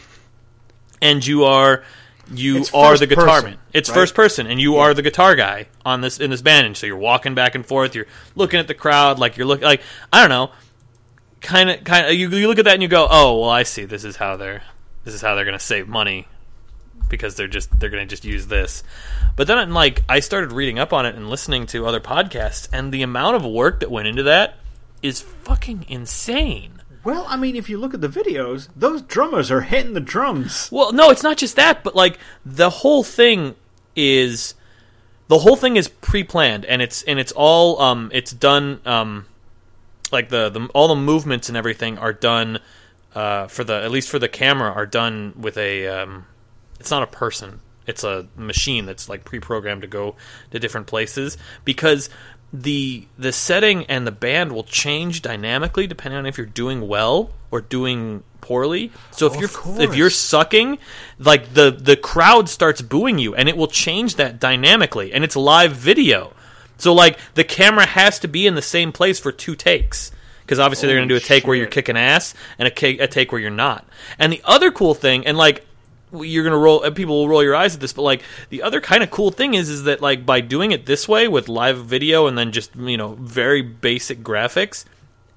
and 1.02 1.26
you 1.26 1.44
are 1.44 1.84
you 2.32 2.58
It's 2.58 2.74
are 2.74 2.98
the 2.98 3.08
guitar 3.08 3.26
person, 3.26 3.50
man. 3.52 3.60
It's 3.74 3.90
right? 3.90 3.96
first 3.96 4.16
person, 4.16 4.48
and 4.48 4.60
you 4.60 4.78
are 4.78 4.94
the 4.94 5.02
guitar 5.02 5.36
guy 5.36 5.68
on 5.86 6.02
this 6.02 6.20
in 6.20 6.32
this 6.32 6.42
band. 6.42 6.68
And 6.68 6.78
so 6.78 6.88
you're 6.88 6.98
walking 6.98 7.36
back 7.36 7.56
and 7.56 7.66
forth. 7.66 7.94
You're 7.96 8.08
looking 8.36 8.60
at 8.60 8.68
the 8.68 8.74
crowd, 8.74 9.20
like 9.20 9.38
you're 9.38 9.48
looking 9.48 9.66
like 9.66 9.82
I 10.12 10.22
don't 10.22 10.30
know, 10.30 10.52
kind 11.42 11.70
of 11.70 11.84
kind 11.84 12.08
of. 12.08 12.14
You, 12.14 12.30
you 12.30 12.48
look 12.48 12.60
at 12.60 12.66
that 12.66 12.74
and 12.74 12.84
you 12.84 12.88
go, 12.90 13.08
oh 13.10 13.42
well, 13.42 13.50
I 13.50 13.64
see. 13.64 13.86
This 13.86 14.04
is 14.04 14.16
how 14.16 14.38
they're 14.38 14.64
this 15.06 15.14
is 15.14 15.22
how 15.22 15.36
they're 15.36 15.46
going 15.46 15.58
to 15.58 15.64
save 15.64 15.88
money 15.88 16.28
because 17.10 17.36
they're 17.36 17.48
just 17.48 17.80
they're 17.80 17.90
going 17.90 18.06
to 18.06 18.10
just 18.10 18.26
use 18.26 18.48
this. 18.48 18.84
But 19.36 19.48
then 19.48 19.74
like 19.74 20.04
I 20.10 20.20
started 20.20 20.52
reading 20.52 20.80
up 20.80 20.92
on 20.92 21.06
it 21.06 21.16
and 21.16 21.30
listening 21.30 21.66
to 21.68 21.86
other 21.86 22.00
podcasts, 22.00 22.68
and 22.74 22.92
the 22.92 23.04
amount 23.04 23.38
of 23.38 23.46
work 23.46 23.80
that 23.80 23.92
went 23.92 24.08
into 24.08 24.24
that 24.24 24.58
is 25.02 25.22
fucking 25.22 25.86
insane. 25.88 26.82
Well, 27.04 27.26
I 27.30 27.38
mean, 27.38 27.56
if 27.56 27.70
you 27.70 27.78
look 27.78 27.94
at 27.94 28.02
the 28.02 28.10
videos, 28.10 28.68
those 28.76 29.04
drummers 29.04 29.52
are 29.52 29.62
hitting 29.62 29.94
the 29.94 30.00
drums. 30.00 30.70
Well, 30.72 30.92
no, 30.92 31.12
it's 31.12 31.22
not 31.22 31.38
just 31.38 31.56
that, 31.56 31.84
but 31.84 31.96
like 31.96 32.18
the 32.44 32.72
whole 32.72 33.04
thing 33.04 33.56
is 33.96 34.56
the 35.28 35.40
whole 35.40 35.56
thing 35.56 35.76
is 35.76 35.88
pre-planned 35.88 36.66
and 36.66 36.82
it's 36.82 37.04
and 37.04 37.20
it's 37.20 37.32
all 37.32 37.82
um 37.82 38.12
it's 38.14 38.32
done 38.32 38.82
um 38.86 39.26
like 40.12 40.30
the, 40.30 40.50
the 40.50 40.68
all 40.74 40.88
the 40.88 40.96
movements 40.96 41.48
and 41.48 41.58
everything 41.58 41.98
are 41.98 42.14
done 42.14 42.60
uh 43.16 43.48
for 43.48 43.64
the 43.64 43.82
at 43.82 43.92
least 43.92 44.10
for 44.10 44.20
the 44.20 44.28
camera 44.28 44.72
are 44.72 44.86
done 44.86 45.34
with 45.38 45.58
a 45.58 45.88
um 45.88 46.26
it's 46.80 46.92
not 46.92 47.04
a 47.04 47.08
person. 47.08 47.62
It's 47.88 48.04
a 48.04 48.28
machine 48.36 48.86
that's 48.86 49.08
like 49.10 49.26
pre-programmed 49.26 49.82
to 49.84 49.88
go 49.88 50.16
to 50.52 50.60
different 50.60 50.88
places 50.88 51.38
because 51.64 52.10
the 52.52 53.08
the 53.18 53.32
setting 53.32 53.86
and 53.86 54.06
the 54.08 54.12
band 54.12 54.52
will 54.52 54.64
change 54.64 55.22
dynamically 55.22 55.88
depending 55.88 56.18
on 56.18 56.26
if 56.26 56.38
you're 56.38 56.48
doing 56.48 56.88
well 56.88 57.32
or 57.52 57.62
doing 57.62 58.24
poorly. 58.42 58.92
So 59.12 59.28
if 59.28 59.34
Of 59.34 59.40
you're 59.42 59.82
if 59.82 59.96
you're 59.96 60.10
sucking 60.10 60.78
like 61.20 61.54
the 61.54 61.72
the 61.72 61.96
crowd 61.96 62.50
starts 62.50 62.82
booing 62.82 63.20
you 63.20 63.36
and 63.36 63.50
it 63.50 63.58
will 63.58 63.68
change 63.68 64.16
that 64.16 64.40
dynamically 64.40 65.14
and 65.14 65.24
it's 65.24 65.36
live 65.36 65.74
video. 65.74 66.34
So 66.78 66.94
like 66.94 67.20
the 67.36 67.44
camera 67.44 67.86
has 67.86 68.20
to 68.20 68.28
be 68.28 68.48
in 68.48 68.56
the 68.56 68.62
same 68.62 68.92
place 68.92 69.20
for 69.20 69.32
two 69.32 69.56
takes 69.56 70.12
because 70.46 70.60
obviously 70.60 70.88
they're 70.88 70.98
going 70.98 71.08
to 71.08 71.14
do 71.14 71.18
a 71.18 71.22
take 71.22 71.48
where 71.48 71.56
you're 71.56 71.68
kicking 71.68 71.98
ass 71.98 72.34
and 72.60 72.68
a, 72.68 72.98
a 73.00 73.08
take 73.08 73.32
where 73.32 73.42
you're 73.42 73.50
not 73.50 73.86
and 74.20 74.32
the 74.32 74.42
other 74.46 74.72
cool 74.72 74.94
thing 74.94 75.26
and 75.26 75.38
like 75.38 75.66
you're 76.14 76.44
gonna 76.44 76.58
roll 76.58 76.84
uh, 76.84 76.92
people 76.92 77.16
will 77.16 77.28
roll 77.28 77.44
your 77.44 77.56
eyes 77.56 77.76
at 77.76 77.82
this 77.82 77.92
but 77.92 78.04
like 78.04 78.24
the 78.50 78.62
other 78.62 78.80
kind 78.80 79.04
of 79.04 79.12
cool 79.12 79.32
thing 79.32 79.54
is 79.54 79.70
is 79.70 79.84
that 79.84 80.02
like 80.02 80.26
by 80.26 80.40
doing 80.40 80.72
it 80.72 80.86
this 80.86 81.08
way 81.08 81.28
with 81.28 81.50
live 81.50 81.84
video 81.84 82.28
and 82.28 82.38
then 82.38 82.52
just 82.52 82.76
you 82.76 82.96
know 82.96 83.16
very 83.16 83.62
basic 83.62 84.20
graphics 84.20 84.86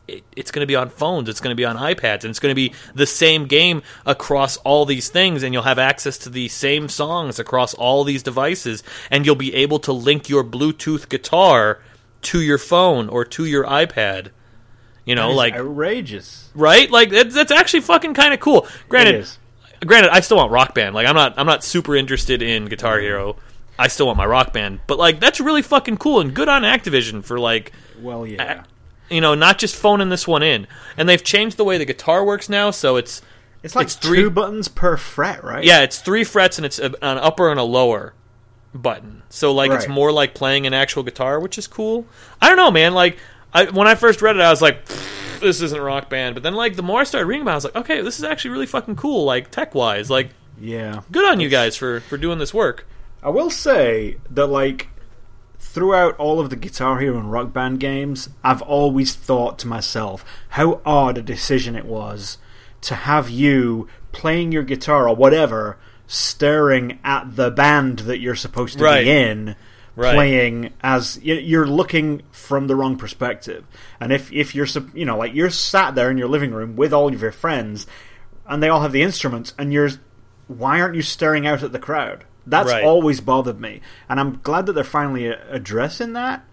it, 0.08 0.24
it's 0.34 0.50
going 0.50 0.62
to 0.62 0.66
be 0.66 0.74
on 0.74 0.88
phones, 0.88 1.28
it's 1.28 1.40
going 1.40 1.52
to 1.52 1.56
be 1.56 1.64
on 1.64 1.76
iPads, 1.76 2.24
and 2.24 2.30
it's 2.30 2.40
going 2.40 2.50
to 2.50 2.56
be 2.56 2.72
the 2.94 3.06
same 3.06 3.46
game 3.46 3.82
across 4.06 4.56
all 4.58 4.84
these 4.84 5.10
things, 5.10 5.42
and 5.42 5.52
you'll 5.52 5.62
have 5.62 5.78
access 5.78 6.18
to 6.18 6.30
the 6.30 6.48
same 6.48 6.88
songs 6.88 7.38
across 7.38 7.74
all 7.74 8.02
these 8.02 8.22
devices, 8.22 8.82
and 9.10 9.24
you'll 9.24 9.36
be 9.36 9.54
able 9.54 9.78
to 9.80 9.92
link 9.92 10.28
your 10.28 10.42
Bluetooth 10.42 11.08
guitar 11.08 11.80
to 12.22 12.40
your 12.40 12.58
phone 12.58 13.08
or 13.08 13.24
to 13.24 13.44
your 13.44 13.64
iPad. 13.64 14.30
You 15.08 15.14
know, 15.14 15.32
like 15.32 15.54
outrageous. 15.54 16.50
right, 16.54 16.90
like 16.90 17.10
that's, 17.10 17.34
that's 17.34 17.50
actually 17.52 17.80
fucking 17.80 18.14
kind 18.14 18.34
of 18.34 18.40
cool. 18.40 18.66
Granted, 18.88 19.14
It 19.14 19.20
is. 19.20 19.38
granted, 19.86 20.10
I 20.12 20.20
still 20.20 20.36
want 20.36 20.52
Rock 20.52 20.74
Band. 20.74 20.94
Like 20.94 21.06
I'm 21.06 21.14
not, 21.14 21.34
I'm 21.38 21.46
not 21.46 21.64
super 21.64 21.96
interested 21.96 22.42
in 22.42 22.66
Guitar 22.66 23.00
Hero. 23.00 23.36
I 23.78 23.88
still 23.88 24.06
want 24.06 24.18
my 24.18 24.26
Rock 24.26 24.52
Band, 24.52 24.80
but 24.86 24.98
like 24.98 25.18
that's 25.20 25.40
really 25.40 25.62
fucking 25.62 25.96
cool 25.98 26.20
and 26.20 26.34
good 26.34 26.48
on 26.48 26.62
Activision 26.62 27.24
for 27.24 27.38
like 27.38 27.72
Well, 28.02 28.26
yeah. 28.26 28.64
you 29.08 29.20
know, 29.20 29.34
not 29.34 29.58
just 29.58 29.76
phoning 29.76 30.08
this 30.10 30.26
one 30.28 30.42
in. 30.42 30.66
And 30.96 31.08
they've 31.08 31.22
changed 31.24 31.56
the 31.56 31.64
way 31.64 31.78
the 31.78 31.84
guitar 31.86 32.24
works 32.24 32.48
now, 32.48 32.70
so 32.70 32.96
it's 32.96 33.22
It's 33.62 33.74
like 33.76 33.86
it's 33.86 33.94
two 33.96 34.08
three- 34.08 34.28
buttons 34.28 34.68
per 34.68 34.96
fret, 34.96 35.42
right? 35.44 35.64
yeah, 35.64 35.80
it's 35.82 36.00
three 36.00 36.24
frets 36.24 36.58
and 36.58 36.66
it's 36.66 36.78
a, 36.78 36.86
an 37.02 37.18
upper 37.18 37.50
and 37.50 37.58
a 37.58 37.62
lower 37.64 38.14
button. 38.74 39.22
So 39.30 39.52
like 39.52 39.70
it's 39.70 39.88
more 39.88 40.12
like 40.12 40.34
playing 40.34 40.66
an 40.66 40.74
actual 40.74 41.02
guitar, 41.02 41.40
which 41.40 41.56
is 41.56 41.66
cool. 41.66 42.04
I 42.42 42.48
don't 42.48 42.56
know, 42.58 42.70
man. 42.70 42.92
Like 42.94 43.18
I, 43.52 43.64
when 43.70 43.86
I 43.88 43.94
first 43.94 44.20
read 44.22 44.36
it, 44.36 44.42
I 44.42 44.50
was 44.50 44.60
like, 44.62 44.84
this 45.40 45.60
isn't 45.62 45.80
rock 45.80 46.10
band. 46.10 46.34
But 46.34 46.42
then 46.42 46.54
like 46.54 46.76
the 46.76 46.82
more 46.82 47.00
I 47.00 47.04
started 47.04 47.26
reading 47.26 47.42
about, 47.42 47.50
it, 47.50 47.54
I 47.54 47.56
was 47.56 47.64
like, 47.64 47.76
okay, 47.76 48.00
this 48.02 48.18
is 48.18 48.24
actually 48.24 48.50
really 48.52 48.66
fucking 48.66 48.96
cool. 48.96 49.24
Like 49.24 49.50
tech 49.50 49.74
wise, 49.74 50.10
like 50.10 50.30
Yeah. 50.60 51.02
good 51.10 51.28
on 51.28 51.40
you 51.40 51.48
guys 51.48 51.76
for 51.76 52.00
for 52.00 52.16
doing 52.16 52.38
this 52.38 52.52
work. 52.52 52.86
I 53.22 53.30
will 53.30 53.50
say 53.50 54.18
that, 54.30 54.46
like, 54.46 54.88
throughout 55.58 56.16
all 56.18 56.38
of 56.38 56.50
the 56.50 56.56
Guitar 56.56 57.00
Hero 57.00 57.18
and 57.18 57.32
Rock 57.32 57.52
Band 57.52 57.80
games, 57.80 58.28
I've 58.44 58.62
always 58.62 59.12
thought 59.14 59.58
to 59.60 59.66
myself 59.66 60.24
how 60.50 60.80
odd 60.86 61.18
a 61.18 61.22
decision 61.22 61.74
it 61.74 61.84
was 61.84 62.38
to 62.82 62.94
have 62.94 63.28
you 63.28 63.88
playing 64.12 64.52
your 64.52 64.62
guitar 64.62 65.08
or 65.08 65.16
whatever, 65.16 65.78
staring 66.06 66.98
at 67.04 67.34
the 67.36 67.50
band 67.50 68.00
that 68.00 68.20
you're 68.20 68.34
supposed 68.36 68.78
to 68.78 68.84
Right. 68.84 69.04
be 69.04 69.10
in. 69.10 69.56
Right. 69.98 70.14
Playing 70.14 70.72
as 70.80 71.18
you're 71.24 71.66
looking 71.66 72.22
from 72.30 72.68
the 72.68 72.76
wrong 72.76 72.96
perspective, 72.96 73.64
and 73.98 74.12
if 74.12 74.32
if 74.32 74.54
you're 74.54 74.68
you 74.94 75.04
know 75.04 75.18
like 75.18 75.34
you're 75.34 75.50
sat 75.50 75.96
there 75.96 76.08
in 76.08 76.16
your 76.16 76.28
living 76.28 76.52
room 76.52 76.76
with 76.76 76.92
all 76.92 77.08
of 77.12 77.20
your 77.20 77.32
friends, 77.32 77.84
and 78.46 78.62
they 78.62 78.68
all 78.68 78.82
have 78.82 78.92
the 78.92 79.02
instruments, 79.02 79.54
and 79.58 79.72
you're 79.72 79.90
why 80.46 80.80
aren't 80.80 80.94
you 80.94 81.02
staring 81.02 81.48
out 81.48 81.64
at 81.64 81.72
the 81.72 81.80
crowd? 81.80 82.24
That's 82.46 82.70
Right. 82.70 82.84
always 82.84 83.20
bothered 83.20 83.60
me, 83.60 83.80
and 84.08 84.20
I'm 84.20 84.38
glad 84.44 84.66
that 84.66 84.74
they're 84.74 84.84
finally 84.84 85.32
uh, 85.32 85.36
addressing 85.50 86.12
that. 86.12 86.44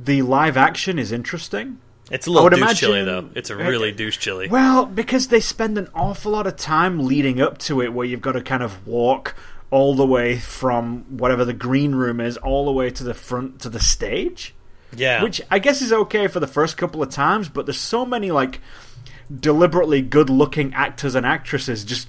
The 0.00 0.22
live 0.22 0.56
action 0.56 0.98
is 0.98 1.12
interesting. 1.12 1.78
It's 2.10 2.26
a 2.26 2.30
little 2.32 2.50
douche 2.50 2.80
chilly 2.80 3.04
though. 3.04 3.30
It's 3.36 3.50
a 3.50 3.56
really 3.56 3.92
douche 3.92 4.18
chilly. 4.18 4.48
Well, 4.48 4.84
because 4.84 5.28
they 5.28 5.38
spend 5.38 5.78
an 5.78 5.88
awful 5.94 6.32
lot 6.32 6.48
of 6.48 6.56
time 6.56 7.06
leading 7.06 7.40
up 7.40 7.58
to 7.58 7.80
it, 7.80 7.92
where 7.92 8.04
you've 8.04 8.20
got 8.20 8.32
to 8.32 8.42
kind 8.42 8.64
of 8.64 8.84
walk 8.84 9.36
all 9.74 9.94
the 9.96 10.06
way 10.06 10.38
from 10.38 11.04
whatever 11.18 11.44
the 11.44 11.52
green 11.52 11.96
room 11.96 12.20
is, 12.20 12.36
all 12.36 12.64
the 12.64 12.70
way 12.72 12.90
to 12.90 13.02
the 13.02 13.12
front 13.14 13.60
to 13.60 13.68
the 13.68 13.80
stage. 13.80 14.54
Yeah, 14.96 15.22
Which 15.24 15.40
I 15.50 15.58
guess 15.58 15.82
is 15.82 15.92
okay 15.92 16.28
for 16.28 16.38
the 16.38 16.46
first 16.46 16.76
couple 16.76 17.02
of 17.02 17.08
times, 17.10 17.48
but 17.48 17.66
there's 17.66 17.80
so 17.80 18.06
many 18.06 18.30
like 18.30 18.60
deliberately 19.40 20.00
good-looking 20.02 20.72
actors 20.74 21.14
and 21.16 21.26
actresses 21.26 21.84
just 21.84 22.08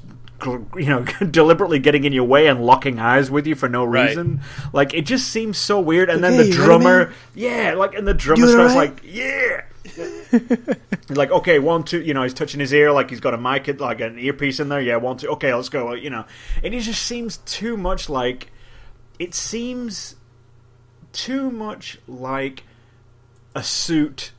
you 0.75 0.85
know 0.85 1.03
deliberately 1.31 1.79
getting 1.79 2.03
in 2.03 2.13
your 2.13 2.25
way 2.25 2.45
and 2.45 2.63
locking 2.63 2.99
eyes 2.99 3.31
with 3.31 3.47
you 3.47 3.55
for 3.55 3.67
no 3.69 3.83
Right. 3.85 4.09
reason. 4.09 4.41
Like 4.73 4.93
it 4.93 5.05
just 5.07 5.27
seems 5.29 5.57
so 5.57 5.79
weird. 5.79 6.09
And 6.11 6.23
then 6.23 6.33
Hey, 6.33 6.37
the 6.37 6.45
you 6.49 6.53
know 6.53 6.59
what 6.61 6.63
I 6.63 6.77
drummer, 6.83 7.05
mean? 7.07 7.15
yeah, 7.33 7.73
like 7.75 7.95
and 7.95 8.07
the 8.07 8.13
drummer 8.13 8.47
starts 8.47 8.73
alright? 8.73 8.93
like, 8.93 9.01
yeah. 9.03 9.61
He's 9.95 11.09
like, 11.17 11.31
okay, 11.31 11.59
one, 11.59 11.83
two, 11.83 12.01
you 12.01 12.13
know, 12.13 12.23
he's 12.23 12.33
touching 12.33 12.59
his 12.59 12.73
ear 12.73 12.91
like 12.91 13.09
he's 13.09 13.19
got 13.19 13.33
a 13.33 13.37
mic, 13.37 13.79
like 13.79 14.01
an 14.01 14.19
earpiece 14.19 14.59
in 14.59 14.69
there. 14.69 14.81
Yeah, 14.81 14.97
one, 14.97 15.17
two, 15.17 15.29
okay, 15.29 15.53
let's 15.53 15.69
go, 15.69 15.93
you 15.93 16.09
know. 16.09 16.25
And 16.63 16.73
it 16.73 16.81
just 16.81 17.03
seems 17.03 17.37
too 17.37 17.77
much 17.77 18.09
like, 18.09 18.51
it 19.19 19.33
seems 19.33 20.15
too 21.11 21.49
much 21.49 21.97
like 22.07 22.63
a 23.55 23.63
suit 23.63 24.31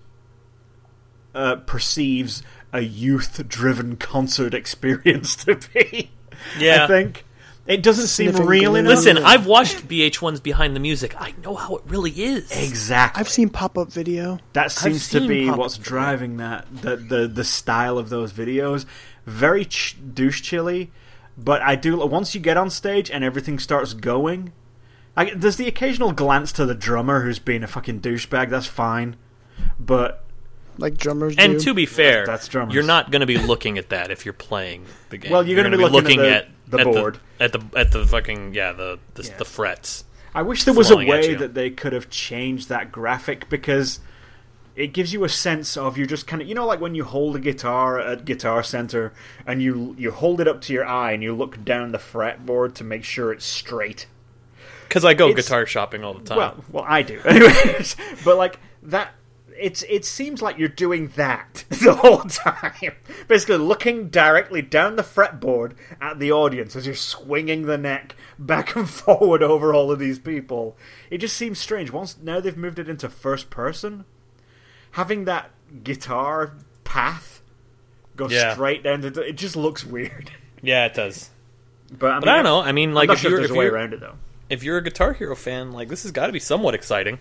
uh, 1.35 1.57
perceives 1.57 2.43
a 2.73 2.81
youth-driven 2.81 3.97
concert 3.97 4.55
experience 4.55 5.37
to 5.37 5.59
be. 5.73 6.11
Yeah. 6.59 6.85
I 6.85 6.87
think 6.87 7.25
it 7.67 7.83
doesn't 7.83 8.07
seem 8.07 8.35
real 8.37 8.73
glue. 8.73 8.81
enough. 8.81 8.91
Listen, 8.91 9.19
I've 9.19 9.47
watched 9.47 9.89
VH1's 9.89 10.41
behind 10.41 10.77
the 10.77 10.81
music. 10.81 11.15
I 11.21 11.35
know 11.43 11.55
how 11.55 11.77
it 11.77 11.83
really 11.87 12.11
is. 12.11 12.51
exactly. 12.53 13.21
I've 13.21 13.29
seen 13.29 13.49
pop 13.49 13.77
up 13.77 13.91
video. 13.91 14.39
That 14.53 14.71
seems 14.71 15.09
to 15.11 15.21
seen 15.21 15.29
be 15.29 15.45
pop-up 15.47 15.59
what's 15.59 15.79
driving 15.79 16.37
that 16.37 16.67
the, 16.83 16.97
the 16.97 17.29
the 17.29 17.45
style 17.45 17.99
of 17.99 18.09
those 18.09 18.33
videos. 18.33 18.87
Very 19.25 19.65
ch- 19.65 19.97
douche 20.15 20.43
chilly, 20.43 20.93
but 21.37 21.61
I 21.63 21.75
do 21.77 21.97
once 22.07 22.35
you 22.35 22.41
get 22.41 22.57
on 22.57 22.71
stage 22.71 23.11
and 23.11 23.25
everything 23.25 23.59
starts 23.59 23.95
going. 23.95 24.53
I, 25.19 25.33
there's 25.35 25.57
the 25.57 25.67
occasional 25.67 26.13
glance 26.13 26.53
to 26.53 26.67
the 26.67 26.75
drummer 26.75 27.23
who's 27.23 27.39
being 27.39 27.63
a 27.63 27.67
fucking 27.67 28.01
douchebag. 28.01 28.51
That's 28.51 28.67
fine, 28.67 29.17
but 29.81 30.26
Like 30.79 30.99
drummers 30.99 31.35
And 31.39 31.55
do. 31.55 31.61
to 31.61 31.75
be 31.75 31.87
fair, 31.87 32.27
That's 32.27 32.47
drummers. 32.49 32.75
you're 32.75 32.83
not 32.85 33.11
going 33.11 33.21
to 33.21 33.27
be 33.27 33.39
looking 33.39 33.79
at 33.79 33.89
that 33.91 34.11
if 34.11 34.25
you're 34.27 34.33
playing 34.35 34.85
the 35.11 35.17
game. 35.19 35.33
Well, 35.33 35.47
you're 35.47 35.57
gonna 35.57 35.77
gonna 35.77 35.89
be 35.89 35.93
looking 35.93 36.21
at 36.21 36.49
the- 36.69 36.77
the 36.77 36.79
at 36.81 36.85
board. 36.85 37.19
at 37.41 37.53
the 37.53 37.63
at 37.77 37.93
the 37.93 38.05
fucking 38.07 38.55
yeah 38.55 38.73
the 38.73 38.99
the, 39.15 39.23
Yeah. 39.25 39.37
the 39.39 39.45
frets. 39.45 40.05
I 40.35 40.43
wish 40.43 40.65
there 40.65 40.75
was 40.75 40.91
a 40.91 40.97
way 40.97 41.35
that 41.35 41.55
they 41.55 41.71
could 41.71 41.93
have 41.95 42.11
changed 42.11 42.69
that 42.69 42.93
graphic 42.93 43.49
because 43.49 44.01
it 44.75 44.89
gives 44.93 45.11
you 45.15 45.25
a 45.25 45.29
sense 45.31 45.77
of 45.79 45.97
you're 45.97 46.07
just 46.07 46.27
kind 46.27 46.43
of 46.43 46.49
you 46.49 46.55
know 46.55 46.67
like 46.67 46.81
when 46.81 46.95
you 46.95 47.05
hold 47.05 47.37
a 47.37 47.39
guitar 47.39 47.99
at 47.99 48.25
Guitar 48.27 48.63
Center 48.63 49.15
and 49.47 49.63
you 49.63 49.95
you 49.97 50.11
hold 50.11 50.41
it 50.41 50.47
up 50.49 50.61
to 50.63 50.73
your 50.75 50.85
eye 50.85 51.13
and 51.13 51.23
you 51.23 51.35
look 51.35 51.65
down 51.65 51.93
the 51.93 51.99
fretboard 51.99 52.75
to 52.75 52.85
make 52.85 53.03
sure 53.05 53.33
it's 53.33 53.47
straight. 53.47 54.07
Because 54.89 55.05
I 55.05 55.15
go 55.15 55.29
It's- 55.31 55.47
guitar 55.47 55.65
shopping 55.67 56.05
all 56.05 56.13
the 56.15 56.25
time. 56.25 56.37
Well, 56.39 56.65
well, 56.71 56.85
I 56.87 57.01
do, 57.03 57.19
anyways. 57.25 57.97
but 58.25 58.37
like 58.37 58.59
that, 58.83 59.15
it's 59.59 59.83
it 59.85 60.05
seems 60.05 60.43
like 60.43 60.59
you're 60.59 60.69
doing 60.69 61.09
that 61.17 61.65
the 61.69 61.95
whole 61.95 62.21
time. 62.23 62.93
Basically, 63.29 63.57
looking 63.59 64.09
directly 64.09 64.63
down 64.63 64.97
the 64.97 65.03
fretboard 65.03 65.73
at 66.01 66.19
the 66.19 66.33
audience 66.33 66.77
as 66.77 66.87
you're 66.87 66.95
swinging 66.95 67.63
the 67.67 67.79
neck 67.79 68.15
back 68.39 68.75
and 68.77 68.89
forward 68.91 69.43
over 69.43 69.73
all 69.75 69.91
of 69.91 69.99
these 69.99 70.19
people. 70.19 70.77
It 71.11 71.19
just 71.19 71.37
seems 71.37 71.59
strange. 71.59 71.91
Once 71.91 72.17
now 72.23 72.41
they've 72.41 72.57
moved 72.57 72.79
it 72.79 72.89
into 72.89 73.09
first 73.09 73.51
person, 73.51 74.05
having 74.93 75.25
that 75.25 75.51
guitar 75.83 76.55
path 76.85 77.43
go 78.17 78.29
Yeah. 78.29 78.55
straight 78.55 78.83
down 78.83 79.03
to 79.03 79.21
it 79.23 79.33
just 79.37 79.57
looks 79.57 79.85
weird. 79.85 80.31
yeah, 80.63 80.87
it 80.87 80.95
does. 80.95 81.31
But 81.97 82.11
I, 82.11 82.15
mean, 82.15 82.21
But 82.21 82.29
I 82.31 82.35
don't 82.37 82.45
know. 82.45 82.61
I 82.61 82.73
mean, 82.73 82.89
I'm 82.91 82.95
like 82.95 83.11
if 83.11 83.19
sure 83.21 83.31
you're 83.31 83.41
if 83.41 83.43
there's 83.43 83.51
if 83.51 83.57
a 83.57 83.59
way 83.59 83.65
you're, 83.67 83.75
around 83.75 83.93
it 83.95 84.01
though. 84.01 84.15
if 84.49 84.63
you're 84.65 84.79
a 84.79 84.83
Guitar 84.83 85.13
Hero 85.13 85.37
fan, 85.37 85.73
like 85.73 85.89
this 85.89 86.03
has 86.03 86.13
got 86.13 86.27
to 86.27 86.33
be 86.33 86.41
somewhat 86.41 86.75
exciting. 86.75 87.19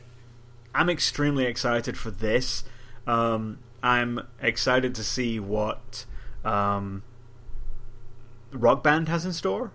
I'm 0.76 0.90
extremely 0.90 1.46
excited 1.46 1.98
for 1.98 2.12
this. 2.12 2.64
Um, 3.08 3.60
I'm 3.82 4.20
excited 4.42 4.94
to 4.96 5.04
see 5.04 5.40
what 5.40 6.06
um, 6.44 7.04
Rock 8.52 8.84
Band 8.84 9.08
has 9.10 9.26
in 9.26 9.34
store. 9.34 9.72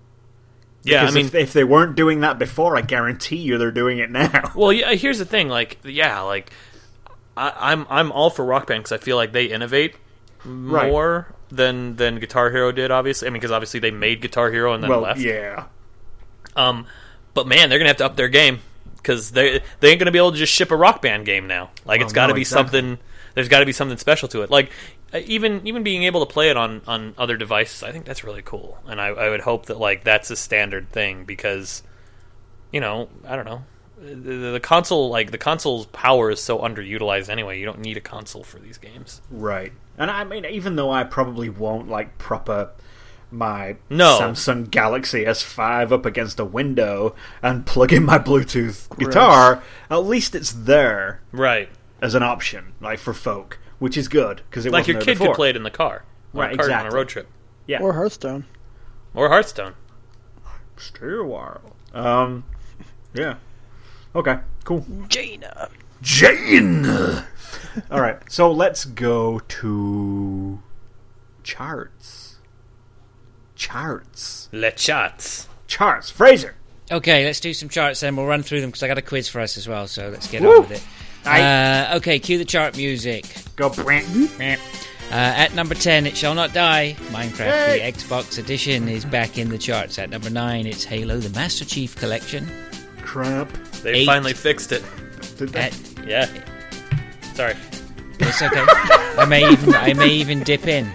Yeah, 0.82 1.04
I 1.04 1.10
mean, 1.10 1.26
if, 1.26 1.34
if 1.34 1.52
they 1.52 1.62
weren't 1.64 1.94
doing 1.94 2.20
that 2.20 2.38
before, 2.38 2.74
I 2.76 2.80
guarantee 2.80 3.36
you 3.36 3.58
they're 3.58 3.70
doing 3.70 3.98
it 3.98 4.10
now. 4.10 4.52
Well, 4.56 4.72
yeah. 4.72 4.94
Here's 4.94 5.18
the 5.18 5.26
thing. 5.26 5.48
Like, 5.48 5.78
yeah, 5.84 6.20
like 6.22 6.50
I, 7.36 7.52
I'm 7.72 7.86
I'm 7.90 8.10
all 8.12 8.30
for 8.30 8.44
Rock 8.44 8.66
Band 8.66 8.84
because 8.84 8.92
I 8.92 8.98
feel 8.98 9.16
like 9.16 9.32
they 9.32 9.44
innovate 9.46 9.96
Right. 10.42 10.88
more 10.90 11.34
than 11.50 11.96
than 11.96 12.18
Guitar 12.18 12.50
Hero 12.50 12.72
did. 12.72 12.90
Obviously, 12.90 13.28
I 13.28 13.30
mean, 13.30 13.40
because 13.40 13.50
obviously 13.50 13.78
they 13.80 13.90
made 13.90 14.22
Guitar 14.22 14.50
Hero 14.50 14.72
and 14.72 14.82
then 14.82 14.88
well, 14.88 15.00
left. 15.00 15.20
yeah, 15.20 15.66
Um, 16.56 16.86
but 17.34 17.46
man, 17.46 17.68
they're 17.68 17.78
gonna 17.78 17.90
have 17.90 17.98
to 17.98 18.06
up 18.06 18.16
their 18.16 18.28
game 18.28 18.60
because 19.02 19.32
they 19.32 19.60
they 19.80 19.90
ain't 19.90 19.98
gonna 19.98 20.10
be 20.10 20.18
able 20.18 20.32
to 20.32 20.38
just 20.38 20.52
ship 20.52 20.70
a 20.70 20.76
Rock 20.76 21.02
Band 21.02 21.26
game 21.26 21.46
now. 21.46 21.70
Like, 21.84 21.98
Well, 22.00 22.06
it's 22.06 22.12
got 22.12 22.26
to 22.26 22.32
no, 22.32 22.34
be 22.36 22.42
exactly. 22.42 22.80
something. 22.80 22.98
There's 23.34 23.48
got 23.48 23.60
to 23.60 23.66
be 23.66 23.72
something 23.72 23.96
special 23.98 24.28
to 24.28 24.42
it. 24.42 24.50
Like 24.50 24.70
uh, 25.12 25.20
even 25.24 25.66
even 25.66 25.82
being 25.82 26.02
able 26.04 26.24
to 26.24 26.32
play 26.32 26.50
it 26.50 26.56
on 26.56 26.82
on 26.86 27.14
other 27.18 27.36
devices, 27.36 27.82
I 27.82 27.92
think 27.92 28.04
that's 28.04 28.24
really 28.24 28.42
cool. 28.42 28.78
And 28.86 29.00
I, 29.00 29.08
I 29.08 29.28
would 29.30 29.40
hope 29.40 29.66
that 29.66 29.78
like 29.78 30.04
that's 30.04 30.30
a 30.30 30.36
standard 30.36 30.90
thing 30.90 31.24
because 31.24 31.82
you 32.72 32.80
know 32.80 33.08
I 33.26 33.36
don't 33.36 33.46
know 33.46 33.62
the, 34.00 34.52
the 34.52 34.60
console 34.60 35.10
like 35.10 35.30
the 35.30 35.38
console's 35.38 35.86
power 35.86 36.30
is 36.30 36.42
so 36.42 36.58
underutilized 36.58 37.28
anyway. 37.28 37.58
You 37.58 37.66
don't 37.66 37.80
need 37.80 37.96
a 37.96 38.00
console 38.00 38.42
for 38.42 38.58
these 38.58 38.78
games. 38.78 39.20
right. 39.30 39.72
And 39.98 40.10
I 40.10 40.24
mean, 40.24 40.46
even 40.46 40.76
though 40.76 40.90
I 40.90 41.04
probably 41.04 41.50
won't 41.50 41.88
like 41.88 42.16
proper 42.16 42.70
my 43.30 43.76
No. 43.88 44.18
Samsung 44.20 44.70
Galaxy 44.70 45.24
S5 45.24 45.92
up 45.92 46.04
against 46.06 46.40
a 46.40 46.44
window 46.44 47.14
and 47.42 47.64
plug 47.66 47.92
in 47.92 48.04
my 48.04 48.18
Bluetooth 48.18 48.88
guitar, 48.98 49.62
at 49.90 50.04
least 50.04 50.34
it's 50.34 50.52
there 50.52 51.20
Right. 51.32 51.68
as 52.02 52.14
an 52.14 52.22
option, 52.22 52.72
like 52.80 52.98
for 52.98 53.12
folk, 53.14 53.58
which 53.78 53.96
is 53.96 54.08
good 54.08 54.42
because 54.50 54.66
it 54.66 54.72
Like 54.72 54.80
wasn't 54.82 54.88
your 54.88 54.94
there 55.00 55.04
kid 55.04 55.18
before. 55.18 55.26
could 55.28 55.36
play 55.36 55.50
it 55.50 55.56
in 55.56 55.62
the 55.62 55.70
car. 55.70 56.04
On 56.34 56.40
Right, 56.40 56.54
a 56.54 56.56
cart 56.56 56.70
on 56.70 56.86
a 56.86 56.90
road 56.90 57.08
trip. 57.08 57.28
Yeah, 57.66 57.80
Or 57.80 57.92
Hearthstone. 57.94 58.44
Or 59.14 59.28
Hearthstone. 59.28 59.74
stay 60.76 61.12
a 61.12 61.22
while. 61.24 61.76
Um, 61.92 62.44
yeah. 63.12 63.34
Okay, 64.14 64.38
cool. 64.64 64.86
Jaina. 65.08 65.68
Jane. 66.02 66.86
All 67.90 68.00
right, 68.00 68.18
so 68.30 68.50
let's 68.50 68.84
go 68.84 69.40
to 69.40 70.60
charts. 71.42 72.19
Charts. 73.60 74.48
Le 74.52 74.70
chats. 74.72 75.46
Charts. 75.66 76.08
Fraser. 76.10 76.54
Okay, 76.90 77.26
let's 77.26 77.40
do 77.40 77.52
some 77.52 77.68
charts 77.68 78.00
then. 78.00 78.16
We'll 78.16 78.24
run 78.24 78.42
through 78.42 78.62
them 78.62 78.70
because 78.70 78.82
I 78.82 78.88
got 78.88 78.96
a 78.96 79.02
quiz 79.02 79.28
for 79.28 79.38
us 79.40 79.58
as 79.58 79.68
well. 79.68 79.86
So 79.86 80.08
let's 80.08 80.28
get 80.28 80.40
Woo! 80.40 80.54
on 80.56 80.60
with 80.62 80.70
it. 80.72 81.28
Uh, 81.28 81.96
okay, 81.98 82.18
cue 82.18 82.38
the 82.38 82.46
chart 82.46 82.74
music. 82.74 83.26
Go. 83.56 83.68
Brant. 83.68 84.06
Uh, 84.40 85.12
at 85.12 85.54
number 85.54 85.74
10, 85.74 86.06
It 86.06 86.16
Shall 86.16 86.34
Not 86.34 86.54
Die. 86.54 86.96
Minecraft, 87.10 87.36
Hey! 87.66 87.92
the 87.92 87.98
Xbox 87.98 88.38
edition, 88.38 88.88
is 88.88 89.04
back 89.04 89.36
in 89.36 89.50
the 89.50 89.58
charts. 89.58 89.98
At 89.98 90.08
number 90.08 90.30
9, 90.30 90.66
it's 90.66 90.84
Halo, 90.84 91.18
the 91.18 91.28
Master 91.38 91.66
Chief 91.66 91.94
Collection. 91.96 92.48
Crap. 93.02 93.52
They 93.82 93.92
Eight. 93.92 94.06
finally 94.06 94.32
fixed 94.32 94.72
it. 94.72 94.82
Did 95.36 95.54
At. 95.54 95.78
Yeah. 96.06 96.26
Sorry. 97.34 97.54
it's 98.20 98.40
okay. 98.40 98.64
I 99.18 99.26
may 99.28 99.46
even 99.52 99.74
I 99.74 99.92
may 99.92 100.08
even 100.08 100.42
dip 100.44 100.66
in 100.66 100.90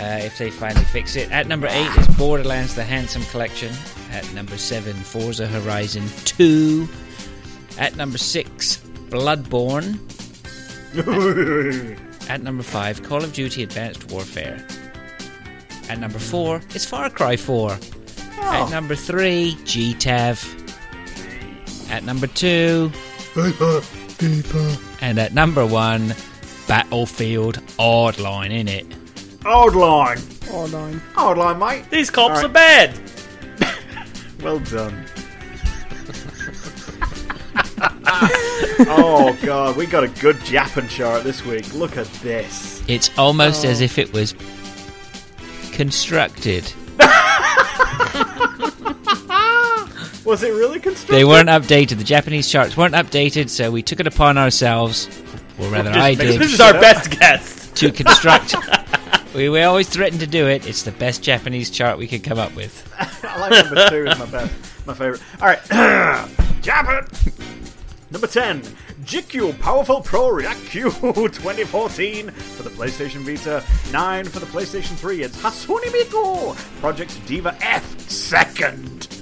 uh, 0.00 0.18
if 0.22 0.38
they 0.38 0.50
finally 0.50 0.84
fix 0.86 1.14
it. 1.14 1.30
At 1.30 1.46
number 1.46 1.66
8 1.66 1.98
is 1.98 2.06
Borderlands, 2.16 2.74
the 2.74 2.84
Handsome 2.84 3.22
Collection. 3.24 3.72
At 4.10 4.32
number 4.32 4.56
7, 4.56 4.94
Forza 4.94 5.46
Horizon 5.46 6.08
2. 6.24 6.88
At 7.78 7.96
number 7.96 8.18
6, 8.18 8.76
Bloodborne. 9.10 9.98
At 12.30 12.42
number 12.42 12.62
5, 12.62 13.02
Call 13.02 13.22
of 13.22 13.32
Duty 13.32 13.62
Advanced 13.62 14.10
Warfare. 14.10 14.66
At 15.88 15.98
number 15.98 16.18
4, 16.18 16.62
it's 16.70 16.86
Far 16.86 17.10
Cry 17.10 17.36
4. 17.36 17.78
At 18.40 18.70
number 18.70 18.94
3, 18.94 19.54
GTAV. 19.64 20.56
At 21.90 22.04
number 22.04 22.26
2, 22.26 22.90
and 25.00 25.18
at 25.18 25.34
number 25.34 25.66
1, 25.66 26.14
Battlefield 26.66 27.58
Hardline 27.78 28.50
in 28.50 28.68
it. 28.68 28.86
Old 29.46 29.74
line. 29.74 30.18
All 30.52 30.68
nine. 30.68 31.00
Old 31.16 31.38
line, 31.38 31.58
mate. 31.58 31.90
These 31.90 32.10
cops 32.10 32.40
All 32.40 32.46
are 32.46 32.48
bad. 32.48 32.98
Well 34.42 34.58
done. 34.60 35.04
oh 38.88 39.38
god, 39.42 39.76
we 39.76 39.84
got 39.84 40.02
a 40.02 40.08
good 40.08 40.42
Japan 40.44 40.88
chart 40.88 41.24
this 41.24 41.44
week. 41.44 41.74
Look 41.74 41.98
at 41.98 42.06
this. 42.22 42.82
It's 42.88 43.10
almost 43.18 43.66
as 43.66 43.82
oh. 43.82 43.84
if 43.84 43.98
it 43.98 44.10
was 44.14 44.34
constructed. 45.72 46.72
Was 50.24 50.42
it 50.42 50.52
really 50.52 50.80
constructed? 50.80 51.14
They 51.14 51.24
weren't 51.24 51.48
updated. 51.48 51.98
The 51.98 52.04
Japanese 52.04 52.48
charts 52.48 52.76
weren't 52.76 52.94
updated, 52.94 53.48
so 53.48 53.70
we 53.70 53.82
took 53.82 54.00
it 54.00 54.06
upon 54.06 54.38
ourselves, 54.38 55.08
or 55.58 55.68
rather, 55.68 55.90
I 55.90 56.14
Just 56.14 56.18
make 56.18 56.18
did, 56.18 56.40
This 56.40 56.52
is 56.52 56.60
our 56.60 56.72
best 56.74 57.10
guess. 57.10 57.70
to 57.72 57.90
construct. 57.90 58.54
We, 59.34 59.48
we 59.48 59.62
always 59.62 59.88
threatened 59.88 60.20
to 60.20 60.26
do 60.26 60.48
it. 60.48 60.66
It's 60.66 60.82
the 60.82 60.92
best 60.92 61.22
Japanese 61.22 61.70
chart 61.70 61.98
we 61.98 62.08
could 62.08 62.24
come 62.24 62.38
up 62.38 62.54
with. 62.56 62.92
I 63.24 63.38
like 63.40 63.64
number 63.64 63.88
two 63.88 64.06
is 64.06 64.18
my 64.18 64.26
best, 64.26 64.52
my 64.86 64.94
favorite. 64.94 65.22
All 65.40 65.46
right, 65.48 65.62
Japan. 66.62 67.06
Number 68.10 68.26
ten, 68.26 68.60
GQ 69.04 69.60
Powerful 69.60 70.00
Pro 70.00 70.30
React 70.30 70.60
Q 70.66 70.90
2014 70.90 72.30
for 72.30 72.64
the 72.64 72.70
PlayStation 72.70 73.20
Vita. 73.20 73.64
Nine 73.92 74.24
for 74.24 74.40
the 74.40 74.46
PlayStation 74.46 74.96
3. 74.96 75.22
It's 75.22 75.40
Hatsune 75.40 75.84
Miku 75.84 76.56
Project 76.80 77.24
Diva 77.26 77.56
F 77.60 78.00
second. 78.10 79.19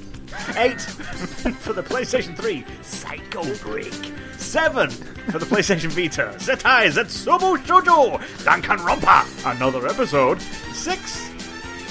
Eight 0.56 0.80
for 0.80 1.72
the 1.72 1.82
PlayStation 1.82 2.36
3. 2.36 2.64
Psycho 2.82 3.54
Break. 3.56 3.94
Seven 4.36 4.90
for 4.90 5.38
the 5.38 5.46
PlayStation 5.46 5.90
Vita. 5.90 6.34
Zettai 6.38 6.90
Zetsubou 6.90 7.56
Shoujo 7.58 8.18
Danganronpa. 8.44 9.56
Another 9.56 9.86
episode. 9.86 10.40
Six 10.72 11.28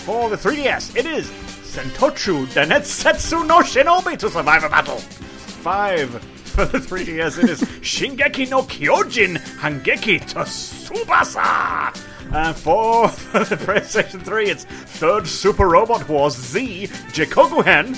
for 0.07 0.29
the 0.29 0.37
3DS, 0.37 0.95
it 0.95 1.05
is 1.05 1.27
Sentochu 1.27 2.45
Densetsu 2.47 3.45
no 3.45 3.59
Shinobi 3.59 4.17
to 4.17 4.29
survive 4.29 4.63
a 4.63 4.69
battle. 4.69 4.97
Five 4.97 6.09
for 6.21 6.65
the 6.65 6.77
3DS, 6.77 7.43
it 7.43 7.49
is 7.49 7.61
Shingeki 7.61 8.49
no 8.49 8.61
Kyojin 8.63 9.37
Hangeki 9.57 10.25
to 10.27 10.39
Tsubasa. 10.39 11.93
And 12.33 12.55
four 12.55 13.07
for 13.07 13.39
the 13.43 13.55
PlayStation 13.55 14.21
3, 14.21 14.49
it's 14.49 14.65
Third 14.65 15.27
Super 15.27 15.67
Robot 15.67 16.07
Wars 16.09 16.35
Z 16.35 16.87
Jikoguhen. 17.13 17.95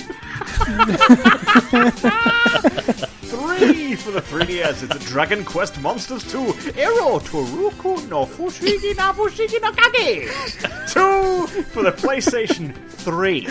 Three 3.22 3.94
for 3.96 4.10
the 4.12 4.20
3DS, 4.20 4.82
it's 4.82 5.04
Dragon 5.06 5.44
Quest 5.44 5.80
Monsters 5.80 6.30
2 6.30 6.38
Ero 6.78 7.18
Toruku 7.18 8.08
no 8.08 8.24
Fushigi 8.26 8.96
na 8.96 9.12
Fushigi 9.12 9.60
no 9.60 9.72
Kage. 9.72 10.28
Two 10.92 11.46
for 11.64 11.82
the 11.82 11.92
PlayStation 11.92 12.74
3. 12.88 13.48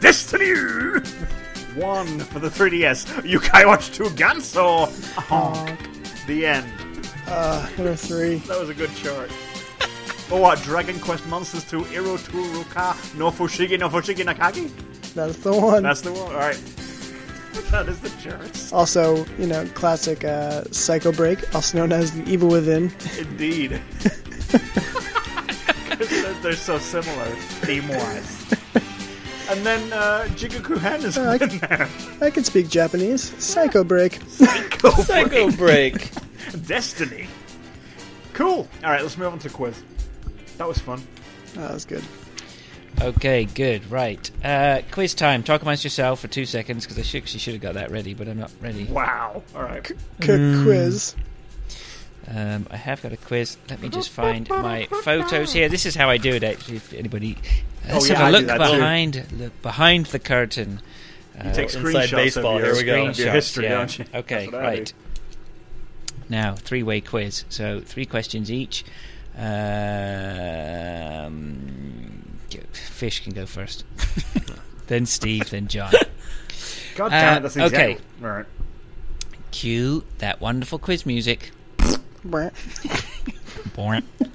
Destiny! 0.00 0.54
One 1.74 2.18
for 2.20 2.38
the 2.38 2.48
3DS. 2.48 3.24
Yo-kai 3.24 3.64
Watch 3.64 3.90
2 3.92 4.04
Ganso. 4.10 4.88
Honk. 5.16 5.78
The 6.26 6.46
end. 6.46 6.72
Uh, 7.26 7.66
three. 7.96 8.36
That 8.36 8.58
was 8.58 8.70
a 8.70 8.74
good 8.74 8.94
chart. 8.96 9.30
Oh, 10.30 10.40
what? 10.40 10.60
Dragon 10.62 10.98
Quest 11.00 11.26
Monsters 11.26 11.64
2 11.70 11.86
Ero 11.92 12.16
Turuka 12.18 12.94
no 13.16 13.30
Fushigi 13.30 13.78
no 13.78 13.88
Fushigi 13.88 14.24
Nakagi? 14.24 14.70
That's 15.14 15.38
the 15.38 15.52
one. 15.52 15.82
That's 15.82 16.02
the 16.02 16.12
one. 16.12 16.32
Alright. 16.32 16.60
That 17.72 17.88
is 17.88 17.98
the 18.00 18.08
charts. 18.22 18.72
also, 18.72 19.26
you 19.36 19.46
know, 19.46 19.66
classic 19.74 20.24
uh, 20.24 20.62
Psycho 20.70 21.10
Break, 21.12 21.54
also 21.54 21.76
known 21.78 21.92
as 21.92 22.12
the 22.12 22.22
Evil 22.30 22.48
Within. 22.48 22.90
Indeed. 23.18 23.72
they're, 25.98 26.34
they're 26.34 26.52
so 26.54 26.78
similar, 26.78 27.26
theme 27.66 27.88
wise. 27.88 28.54
And 29.50 29.66
then 29.66 29.92
uh, 29.92 30.26
Jigaku 30.30 30.78
Hen 30.78 31.04
is 31.04 31.18
I- 31.18 31.34
in 31.36 31.58
there. 31.58 31.88
I 32.22 32.30
can 32.30 32.44
speak 32.44 32.68
Japanese. 32.68 33.34
Psycho 33.42 33.82
Break. 33.84 34.20
Psycho 34.28 34.90
Psycho 35.02 35.50
break. 35.50 36.10
Destiny. 36.64 37.26
Cool. 38.34 38.68
Alright, 38.84 39.02
let's 39.02 39.18
move 39.18 39.32
on 39.32 39.38
to 39.40 39.50
quiz. 39.50 39.82
That 40.58 40.68
was 40.68 40.78
fun. 40.78 41.02
That 41.54 41.72
was 41.72 41.84
good. 41.84 42.04
Okay, 43.00 43.44
good, 43.44 43.88
right. 43.90 44.28
Uh, 44.44 44.82
quiz 44.90 45.14
time. 45.14 45.42
Talk 45.44 45.62
amongst 45.62 45.84
yourself 45.84 46.20
for 46.20 46.28
two 46.28 46.44
seconds 46.46 46.84
because 46.84 46.98
I 46.98 47.02
should, 47.02 47.28
she 47.28 47.38
should 47.38 47.54
have 47.54 47.62
got 47.62 47.74
that 47.74 47.90
ready, 47.92 48.12
but 48.12 48.28
I'm 48.28 48.38
not 48.38 48.50
ready. 48.60 48.84
Wow. 48.84 49.42
Alright. 49.54 49.84
K- 50.20 50.62
Quiz. 50.64 51.14
Um, 52.26 52.66
I 52.70 52.76
have 52.76 53.00
got 53.00 53.12
a 53.12 53.16
quiz. 53.16 53.56
Let 53.70 53.80
me 53.80 53.88
just 53.88 54.10
find 54.10 54.48
my 54.50 54.86
photos 55.02 55.52
here. 55.52 55.68
This 55.68 55.86
is 55.86 55.94
how 55.94 56.10
I 56.10 56.18
do 56.18 56.34
it. 56.34 56.42
Actually, 56.44 56.76
if 56.76 56.92
anybody, 56.92 57.38
let's 57.88 58.04
Oh, 58.04 58.12
yeah, 58.12 58.18
have 58.18 58.34
a 58.34 58.38
look 58.38 58.46
behind 58.46 59.26
look 59.32 59.62
behind 59.62 60.06
the 60.06 60.18
curtain. 60.18 60.80
You 61.42 61.52
take 61.54 61.72
inside 61.72 61.80
screenshots 62.10 62.10
baseball, 62.10 62.56
of 62.56 62.64
your, 62.64 62.74
here 62.74 62.76
we 62.76 62.84
go. 62.84 63.06
of 63.06 63.18
your 63.18 63.30
history, 63.30 63.64
yeah. 63.64 63.70
don't 63.78 63.98
you? 63.98 64.04
Okay, 64.12 64.46
That's 64.46 64.52
what 64.52 64.64
I 64.64 64.74
do. 64.74 64.78
right. 64.80 64.92
Now, 66.28 66.54
three-way 66.56 67.00
quiz. 67.00 67.44
So 67.48 67.80
three 67.80 68.04
questions 68.04 68.50
each. 68.50 68.84
Um, 71.38 72.38
Fish 72.72 73.22
can 73.22 73.32
go 73.32 73.46
first. 73.46 73.84
then 74.88 75.06
Steve, 75.06 75.48
then 75.50 75.68
John. 75.68 75.92
God 76.96 77.10
damn 77.10 77.34
Uh, 77.34 77.36
it, 77.38 77.42
that's 77.42 77.56
okay. 77.56 77.92
exactly. 77.92 78.26
Alright. 78.26 78.46
Cue 79.52 80.04
that 80.18 80.40
wonderful 80.40 80.78
quiz 80.78 81.06
music. 81.06 81.52
Brant. 82.24 82.54
Boing. 83.74 84.02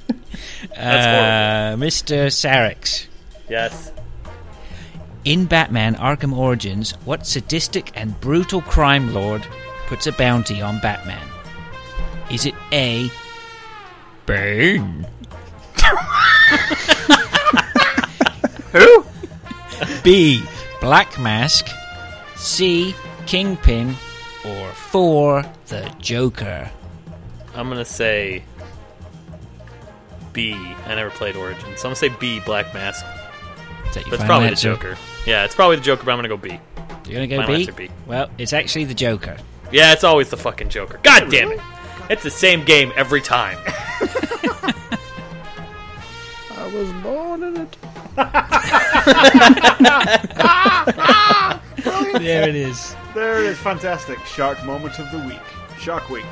Uh, 0.78 1.76
Mr. 1.76 2.32
Sarix. 2.32 3.06
Yes. 3.50 3.92
In 5.26 5.46
Batman 5.46 5.96
Arkham 5.96 6.36
Origins, 6.36 6.92
what 7.06 7.28
sadistic 7.28 7.92
and 7.96 8.20
brutal 8.20 8.62
crime 8.62 9.14
lord 9.14 9.46
puts 9.88 10.08
a 10.08 10.12
bounty 10.14 10.62
on 10.62 10.80
Batman? 10.80 11.26
Is 12.32 12.46
it 12.46 12.56
A. 12.72 13.10
Bane? 14.26 15.06
Who? 18.72 19.06
B. 20.04 20.44
Black 20.82 21.20
Mask? 21.20 21.68
C. 22.36 22.96
Kingpin? 23.26 23.96
Or 24.46 24.70
4. 24.72 25.44
The 25.68 25.94
Joker? 26.00 26.70
I'm 27.56 27.70
gonna 27.70 27.86
say 27.86 28.44
B. 30.34 30.54
I 30.86 30.96
never 30.96 31.12
played 31.12 31.36
Origins, 31.36 31.80
so 31.80 31.88
I'm 31.88 31.92
gonna 31.92 31.96
say 31.96 32.10
B. 32.10 32.40
Black 32.46 32.74
Mask. 32.74 33.06
Is 33.90 33.96
But 34.06 34.14
it's 34.14 34.24
probably 34.24 34.48
answer? 34.48 34.70
the 34.72 34.76
Joker. 34.76 34.98
Yeah, 35.28 35.46
it's 35.46 35.54
probably 35.56 35.76
the 35.78 35.84
Joker, 35.84 36.04
but 36.04 36.12
I'm 36.12 36.18
gonna 36.18 36.28
go 36.30 36.38
B. 36.38 36.60
You're 37.06 37.16
gonna 37.16 37.28
go 37.28 37.38
Final 37.38 37.56
B? 37.76 37.88
B. 37.88 37.92
Well, 38.08 38.30
it's 38.38 38.54
actually 38.54 38.86
the 38.86 38.94
Joker. 38.96 39.38
Yeah, 39.72 39.94
it's 39.94 40.04
always 40.04 40.30
the 40.30 40.38
fucking 40.38 40.70
Joker. 40.70 41.00
God 41.04 41.30
damn 41.30 41.52
it! 41.52 41.60
It's 42.10 42.24
the 42.24 42.32
same 42.32 42.64
game 42.64 42.92
every 42.96 43.22
time. 43.22 43.58
I 46.52 46.68
was 46.74 46.92
born 47.04 47.44
in 47.44 47.58
it. 47.58 47.78
there 52.20 52.48
it 52.50 52.56
is. 52.56 52.96
There 53.14 53.38
it 53.40 53.46
is. 53.46 53.58
Fantastic. 53.58 54.20
Shark 54.26 54.64
moment 54.66 55.00
of 55.00 55.12
the 55.12 55.20
week. 55.28 55.40
Shark 55.80 56.10
week. 56.10 56.26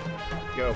Go. 0.56 0.76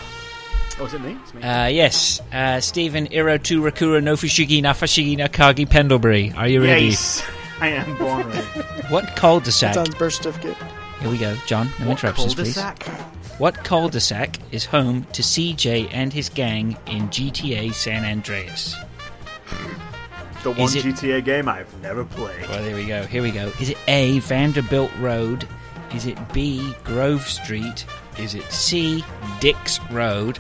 Oh, 0.80 0.86
is 0.86 0.94
it 0.94 1.02
me? 1.02 1.18
It's 1.24 1.34
me. 1.34 1.42
Uh, 1.42 1.68
yes, 1.68 2.20
uh, 2.34 2.60
Stephen 2.60 3.08
Irato 3.08 3.62
Rakura 3.62 4.02
Nofushigi 4.04 4.62
Nafashigi 4.62 5.18
Nakagi 5.18 5.70
Pendlebury. 5.70 6.34
Are 6.36 6.48
you 6.50 6.62
ready? 6.62 6.88
yes, 6.88 7.24
I 7.62 7.70
am 7.70 7.96
born 7.98 8.28
ready. 8.28 8.42
What 8.90 9.16
cul-de-sac? 9.16 9.78
It's 9.78 9.90
on 9.90 9.98
birth 9.98 10.16
certificate. 10.16 10.58
Here 11.00 11.10
we 11.10 11.18
go, 11.18 11.36
John. 11.46 11.68
No 11.80 11.86
What 11.88 11.92
interruptions, 11.92 12.36
please. 12.36 12.58
Cul-de-sac? 13.38 13.40
What 13.40 13.64
cul-de-sac 13.64 14.40
is 14.52 14.66
home 14.66 15.06
to 15.14 15.22
CJ 15.22 15.90
and 15.92 16.14
his 16.14 16.30
gang 16.30 16.78
in 16.88 17.10
GTA 17.10 17.74
San 17.74 18.06
Andreas? 18.06 18.76
The 20.44 20.52
one 20.52 20.62
it- 20.78 20.84
GTA 20.86 21.24
game 21.24 21.50
I've 21.50 21.74
never 21.82 22.06
played. 22.06 22.48
Well, 22.48 22.64
there 22.64 22.76
we 22.76 22.86
go. 22.86 23.04
Here 23.04 23.22
we 23.22 23.32
go. 23.32 23.52
Is 23.60 23.70
it 23.70 23.78
A. 23.88 24.20
Vanderbilt 24.20 24.92
Road? 25.00 25.48
Is 25.94 26.06
it 26.06 26.18
B. 26.34 26.74
Grove 26.84 27.24
Street? 27.24 27.86
Is 28.20 28.36
it 28.36 28.50
C. 28.52 29.04
Dix 29.40 29.80
Road? 29.92 30.40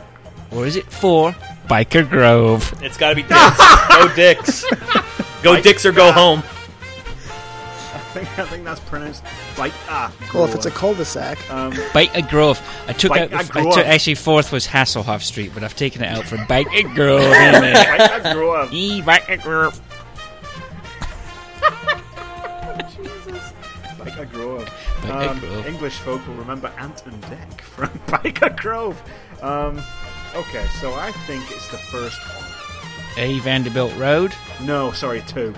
Or 0.52 0.66
is 0.66 0.76
it 0.76 0.86
four 0.86 1.32
Byker 1.68 2.08
Grove? 2.10 2.74
It's 2.82 2.98
got 2.98 3.10
to 3.10 3.16
be 3.16 3.24
Dix. 3.24 3.88
go 3.90 4.16
Dix. 4.16 4.66
Go 5.44 5.60
Dix 5.62 5.86
or 5.86 5.92
go 5.92 6.12
home. 6.12 6.44
I 8.16 8.24
think 8.24 8.40
I 8.40 8.46
think 8.46 8.64
that's 8.64 8.80
pronounced 8.82 9.24
like 9.58 9.74
ah. 9.90 10.14
Well, 10.34 10.46
if 10.46 10.56
it's 10.56 10.66
a 10.66 10.72
cul-de-sac, 10.72 11.38
um, 11.52 11.74
Byker 11.74 12.30
Grove. 12.30 12.62
I 12.88 12.94
took 12.94 13.10
Bike- 13.12 13.34
out. 13.34 13.34
I 13.56 13.60
I 13.62 13.64
took, 13.74 13.86
actually, 13.86 14.16
fourth 14.16 14.52
was 14.54 14.66
Hasselhoff 14.68 15.22
Street, 15.22 15.52
but 15.54 15.64
I've 15.64 15.76
taken 15.76 16.02
it 16.02 16.08
out 16.08 16.24
for 16.26 16.38
Byker 16.38 16.96
Grove. 16.96 17.22
isn't 17.22 17.64
it? 17.64 17.76
I, 17.76 18.30
I 18.30 18.34
grew 18.34 18.52
up. 18.52 18.72
E 18.72 19.02
Byker 19.02 19.42
Grove. 19.44 19.82
Byker 24.00 24.32
Grove. 24.32 24.70
Biker 25.02 25.30
Um, 25.30 25.40
Grove. 25.40 25.68
English 25.68 25.98
folk 26.00 26.26
will 26.28 26.36
remember 26.36 26.68
Ant 26.78 27.06
and 27.06 27.22
Dec 27.24 27.62
from 27.62 27.90
Byker 28.08 28.56
Grove. 28.58 29.02
Um, 29.42 29.82
okay, 30.36 30.66
so 30.80 30.94
I 30.94 31.12
think 31.28 31.50
it's 31.52 31.68
the 31.70 31.78
first 31.78 32.20
one. 32.36 32.46
A. 33.18 33.40
Vanderbilt 33.40 33.96
Road. 33.98 34.34
No, 34.64 34.92
sorry, 34.92 35.22
two. 35.28 35.54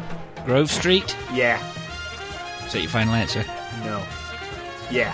Grove 0.46 0.70
Street. 0.72 1.16
Yeah, 1.34 1.62
Is 2.68 2.74
that 2.74 2.82
your 2.82 2.90
final 2.90 3.14
answer? 3.14 3.44
no. 3.84 4.04
Yeah, 4.92 5.14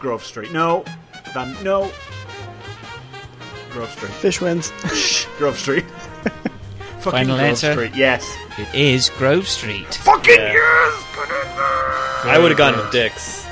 Grove 0.00 0.24
Street. 0.24 0.52
No, 0.52 0.84
Van. 1.32 1.56
No. 1.62 1.90
Grove 3.70 3.90
Street. 3.90 4.10
fish 4.12 4.40
wins. 4.40 4.72
Grove 5.38 5.58
Street. 5.58 5.84
Fucking 7.00 7.10
Final 7.12 7.36
Grove 7.36 7.48
answer? 7.48 7.72
Street. 7.72 7.94
Yes. 7.94 8.30
It 8.58 8.74
is 8.74 9.10
Grove 9.10 9.46
Street. 9.48 9.92
Fucking 9.94 10.34
Yeah. 10.34 10.52
yes. 10.52 11.04
Put 11.14 11.28
it. 11.30 12.30
I 12.32 12.38
would 12.38 12.50
have 12.50 12.58
gone 12.58 12.76
with 12.76 12.90
Dicks. 12.90 13.46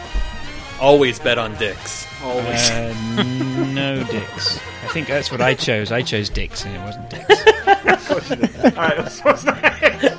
Always 0.80 1.18
bet 1.18 1.38
on 1.38 1.54
Dicks. 1.56 2.06
Always. 2.22 2.70
Uh, 2.70 3.22
no 3.72 4.02
dicks. 4.04 4.58
I 4.84 4.88
think 4.88 5.08
that's 5.08 5.30
what 5.32 5.40
I 5.40 5.54
chose. 5.54 5.90
I 5.90 6.02
chose 6.02 6.28
dicks, 6.28 6.64
and 6.64 6.76
it 6.76 6.80
wasn't 6.80 7.10
dicks. 7.10 7.46
All 8.64 8.72
right. 8.72 9.10
So 9.10 9.22
what's 9.24 9.44
next? 9.44 10.16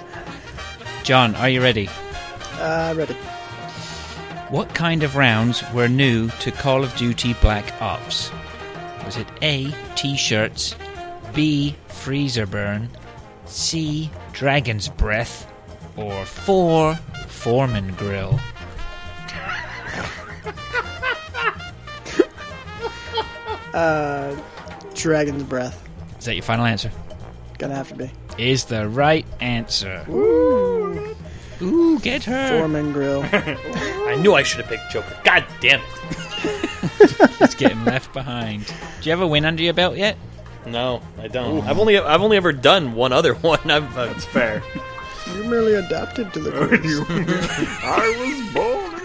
John, 1.03 1.33
are 1.35 1.47
you 1.49 1.61
ready? 1.61 1.89
Uh, 2.59 2.93
ready. 2.95 3.13
What 4.49 4.73
kind 4.75 5.03
of 5.03 5.15
rounds 5.15 5.63
were 5.73 5.87
new 5.87 6.29
to 6.41 6.51
Call 6.51 6.83
of 6.83 6.95
Duty 6.95 7.33
Black 7.41 7.81
Ops? 7.81 8.31
Was 9.05 9.17
it 9.17 9.27
A. 9.41 9.73
T-shirts, 9.95 10.75
B. 11.33 11.75
Freezer 11.87 12.45
burn, 12.45 12.89
C. 13.45 14.09
Dragon's 14.33 14.89
breath, 14.89 15.51
or 15.95 16.25
four 16.25 16.95
Foreman 17.27 17.93
grill? 17.95 18.39
Uh, 23.73 24.35
dragon's 24.93 25.41
breath. 25.41 25.83
Is 26.19 26.25
that 26.25 26.35
your 26.35 26.43
final 26.43 26.63
answer? 26.65 26.91
Gonna 27.57 27.73
have 27.73 27.87
to 27.89 27.95
be. 27.95 28.11
Is 28.37 28.65
the 28.65 28.87
right 28.87 29.25
answer. 29.39 30.05
Ooh, 30.09 31.15
Ooh 31.63 31.99
get 31.99 32.23
her. 32.25 32.49
Foreman 32.59 32.91
grill. 32.91 33.23
I 33.33 34.17
knew 34.21 34.33
I 34.33 34.43
should 34.43 34.59
have 34.61 34.69
picked 34.69 34.91
Joker. 34.91 35.17
God 35.23 35.45
damn 35.61 35.79
it. 35.81 35.87
He's 37.39 37.55
getting 37.55 37.83
left 37.85 38.11
behind. 38.13 38.65
Do 38.67 38.73
you 39.03 39.11
have 39.11 39.21
a 39.21 39.27
win 39.27 39.45
under 39.45 39.63
your 39.63 39.73
belt 39.73 39.95
yet? 39.97 40.17
No, 40.65 41.01
I 41.19 41.27
don't. 41.27 41.65
I've 41.67 41.79
only 41.79 41.97
I've 41.97 42.21
only 42.21 42.37
ever 42.37 42.51
done 42.51 42.93
one 42.95 43.11
other 43.13 43.33
one. 43.41 43.69
I've, 43.69 43.97
uh, 43.97 44.05
That's 44.07 44.25
fair. 44.25 44.61
You're 45.35 45.45
merely 45.45 45.73
adapted 45.75 46.33
to 46.33 46.39
the 46.39 46.51
quiz. 46.51 47.01
I 47.83 48.09
was 48.19 48.53
born. 48.53 48.99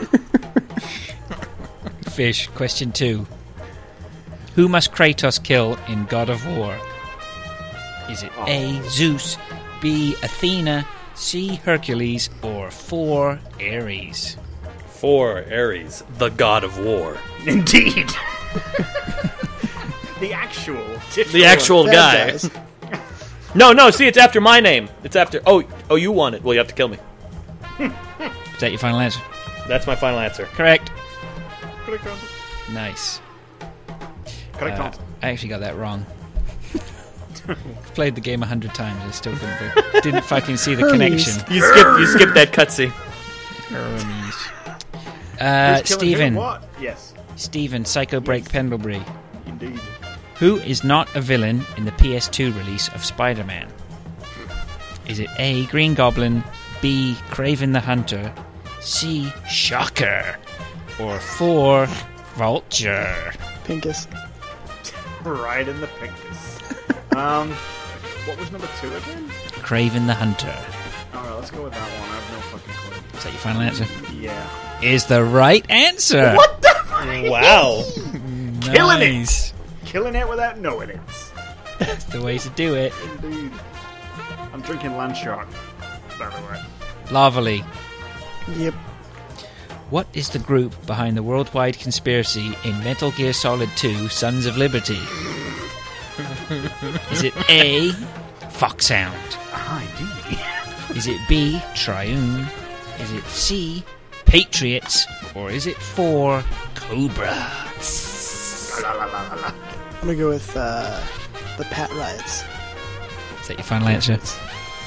Fish. 2.12 2.48
Question 2.48 2.90
two. 2.92 3.26
Who 4.56 4.68
must 4.68 4.90
Kratos 4.92 5.42
kill 5.42 5.78
in 5.86 6.04
God 6.06 6.28
of 6.28 6.44
War? 6.56 6.76
Is 8.10 8.22
it 8.24 8.32
A. 8.46 8.80
Zeus, 8.88 9.36
B. 9.80 10.14
Athena, 10.22 10.84
C. 11.18 11.56
Hercules, 11.56 12.30
or 12.42 12.70
four 12.70 13.40
Ares? 13.60 14.36
for 14.86 15.44
Ares, 15.52 16.02
the 16.18 16.28
god 16.30 16.64
of 16.64 16.78
war. 16.78 17.16
Indeed. 17.46 18.08
the 20.20 20.32
actual. 20.32 20.84
The 21.14 21.44
actual 21.44 21.84
Bad 21.84 22.40
guy. 22.42 22.48
No, 23.54 23.72
no. 23.72 23.90
See, 23.90 24.06
it's 24.06 24.18
after 24.18 24.40
my 24.40 24.58
name. 24.60 24.88
It's 25.04 25.14
after. 25.14 25.40
Oh, 25.46 25.62
oh, 25.88 25.94
you 25.96 26.10
want 26.10 26.34
it? 26.34 26.42
Well, 26.42 26.54
you 26.54 26.58
have 26.58 26.66
to 26.68 26.74
kill 26.74 26.88
me. 26.88 26.98
Is 27.78 27.92
that 28.60 28.70
your 28.70 28.78
final 28.80 28.98
answer? 28.98 29.20
That's 29.68 29.86
my 29.86 29.94
final 29.94 30.18
answer. 30.18 30.46
Correct. 30.46 30.90
Correct 31.84 32.04
answer. 32.04 32.26
Nice. 32.72 33.20
Correct 34.54 34.80
Uh, 34.80 34.84
answer. 34.84 35.00
I 35.22 35.28
actually 35.30 35.50
got 35.50 35.60
that 35.60 35.76
wrong. 35.76 36.04
I've 37.48 37.82
played 37.94 38.14
the 38.14 38.20
game 38.20 38.42
a 38.42 38.46
hundred 38.46 38.74
times. 38.74 39.00
I 39.04 39.10
still 39.10 39.34
couldn't. 39.36 39.92
be- 39.92 40.00
Didn't 40.02 40.24
fucking 40.24 40.56
see 40.56 40.74
the 40.74 40.82
Hermes. 40.90 41.24
connection. 41.24 41.54
You 41.54 41.62
skip. 41.62 41.86
You 41.98 42.06
skip 42.06 42.34
that 42.34 42.52
cutscene. 42.52 42.90
Hermes. 43.70 44.34
Uh, 45.40 45.78
Who's 45.78 45.88
killing 45.88 46.06
who? 46.08 46.14
Stephen. 46.14 46.34
What? 46.34 46.64
Yes. 46.80 47.14
Stephen, 47.36 47.84
Psycho 47.84 48.20
Break 48.20 48.48
Pendlebury. 48.50 49.02
Indeed. 49.46 49.78
Who 50.36 50.56
is 50.58 50.84
not 50.84 51.14
a 51.16 51.20
villain 51.20 51.64
in 51.76 51.84
the 51.84 51.92
PS2 51.92 52.56
release 52.56 52.88
of 52.88 53.04
Spider 53.04 53.44
Man? 53.44 53.68
Is 55.06 55.18
it 55.20 55.28
A. 55.38 55.64
Green 55.66 55.94
Goblin, 55.94 56.44
B. 56.82 57.16
Kraven 57.30 57.72
the 57.72 57.80
Hunter, 57.80 58.32
C. 58.80 59.32
Shocker, 59.48 60.36
or 61.00 61.18
4. 61.18 61.86
Vulture? 62.34 63.32
Pincus. 63.64 64.06
Right 65.24 65.66
in 65.66 65.80
the 65.80 65.86
Pincus. 66.00 66.58
um, 67.16 67.50
what 68.26 68.38
was 68.38 68.50
number 68.52 68.68
two 68.80 68.88
again? 68.88 69.28
Kraven 69.64 70.06
the 70.06 70.14
Hunter. 70.14 70.54
All 71.14 71.22
right, 71.24 71.34
let's 71.34 71.50
go 71.50 71.64
with 71.64 71.72
that 71.72 71.80
one. 72.00 72.10
I 72.10 72.14
have 72.14 72.32
no 72.32 72.58
fucking 72.58 72.74
clue. 72.74 73.18
Is 73.18 73.24
that 73.24 73.32
your 73.32 73.40
final 73.40 73.62
answer? 73.62 73.86
Yeah. 74.12 74.80
Is 74.82 75.06
the 75.06 75.24
right 75.24 75.68
answer. 75.70 76.34
What? 76.34 76.62
The 76.62 76.68
fuck? 76.84 77.30
Wow. 77.30 77.84
Killing 78.72 79.02
it. 79.02 79.12
nice. 79.12 79.52
Killing 79.84 80.14
it 80.14 80.28
without 80.28 80.58
knowing 80.58 80.90
it. 80.90 81.00
That's 81.78 82.04
the 82.04 82.22
way 82.22 82.38
to 82.38 82.48
do 82.50 82.74
it. 82.74 82.92
Indeed. 83.22 83.52
I'm 84.52 84.60
drinking 84.60 84.96
Land 84.96 85.16
Shark. 85.16 85.48
By 86.18 86.28
the 86.30 86.42
way. 86.42 86.60
Lavally. 87.06 87.64
Yep. 88.56 88.74
What 89.90 90.06
is 90.12 90.28
the 90.28 90.38
group 90.38 90.74
behind 90.86 91.16
the 91.16 91.22
worldwide 91.22 91.78
conspiracy 91.78 92.54
in 92.64 92.78
Metal 92.84 93.10
Gear 93.12 93.32
Solid 93.32 93.70
2 93.76 94.08
Sons 94.08 94.44
of 94.44 94.56
Liberty? 94.58 94.98
is 97.12 97.22
it 97.22 97.34
A. 97.50 97.92
Foxhound? 98.50 99.16
Ah, 99.52 99.82
indeed. 99.82 100.40
Is 100.96 101.06
it 101.06 101.20
B. 101.28 101.60
Triune? 101.74 102.46
Is 102.98 103.12
it 103.12 103.24
C. 103.24 103.84
Patriots? 104.24 105.06
Or 105.34 105.50
is 105.50 105.66
it 105.66 105.76
4. 105.76 106.42
Cobra? 106.74 107.30
I'm 108.84 110.00
gonna 110.00 110.14
go 110.16 110.28
with 110.30 110.56
uh, 110.56 111.00
the 111.58 111.64
Pat 111.64 111.90
Riots. 111.92 112.42
Is 113.42 113.48
that 113.48 113.58
your 113.58 113.64
final 113.64 113.88
answer? 113.88 114.18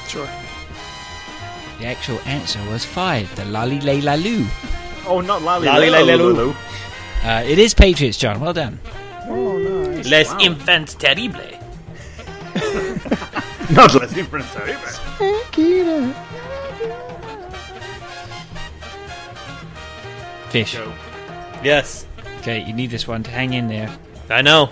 Sure. 0.08 0.26
The 1.78 1.86
actual 1.86 2.18
answer 2.26 2.58
was 2.70 2.84
5. 2.84 3.34
The 3.36 3.44
Lali 3.46 3.80
Lay 3.80 4.00
Lalu. 4.00 4.44
Oh, 5.06 5.20
not 5.20 5.42
Lally. 5.42 5.66
Lally 5.66 5.90
Lally 5.90 6.16
Lally 6.16 6.22
Lulu. 6.34 6.54
Uh, 7.24 7.42
it 7.46 7.58
is 7.58 7.74
Patriots, 7.74 8.18
John. 8.18 8.40
Well 8.40 8.52
done. 8.52 8.78
Oh, 9.28 9.56
nice. 9.58 10.08
Les 10.10 10.28
Wow. 10.32 10.38
enfants 10.40 10.94
terribles. 10.94 11.51
Not 13.70 13.94
less 13.94 14.12
different, 14.12 14.46
sorry, 14.46 14.74
but 14.74 15.00
Akira. 15.20 16.12
Fish. 20.50 20.74
go. 20.76 20.92
Yes, 21.62 22.06
Okay, 22.42 22.64
you 22.64 22.72
need 22.72 22.90
this 22.90 23.06
one 23.06 23.22
to 23.22 23.30
hang 23.30 23.52
in 23.52 23.68
there. 23.68 23.88
I 24.28 24.42
know. 24.42 24.66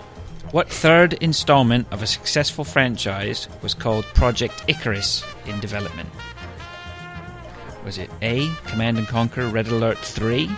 What 0.51 0.69
third 0.69 1.13
installment 1.13 1.87
of 1.93 2.03
a 2.03 2.07
successful 2.07 2.65
franchise 2.65 3.47
was 3.63 3.75
called 3.75 4.05
Project 4.07 4.65
Icarus 4.67 5.23
in 5.47 5.61
development? 5.61 6.09
Was 7.85 7.97
it 7.99 8.11
A. 8.23 8.53
Command 8.65 8.99
and 8.99 9.07
Conquer 9.07 9.47
Red 9.47 9.69
Alert 9.69 9.99
3? 9.99 10.51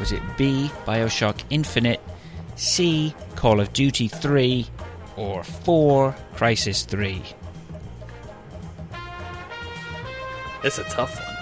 Was 0.00 0.10
it 0.10 0.20
B. 0.36 0.68
Bioshock 0.84 1.44
Infinite? 1.50 2.00
C. 2.56 3.14
Call 3.36 3.60
of 3.60 3.72
Duty 3.72 4.08
3, 4.08 4.66
or 5.16 5.42
4. 5.44 6.14
Crysis 6.36 6.84
3. 6.86 7.22
It's 10.64 10.78
a 10.78 10.84
tough 10.84 11.16
one. 11.20 11.32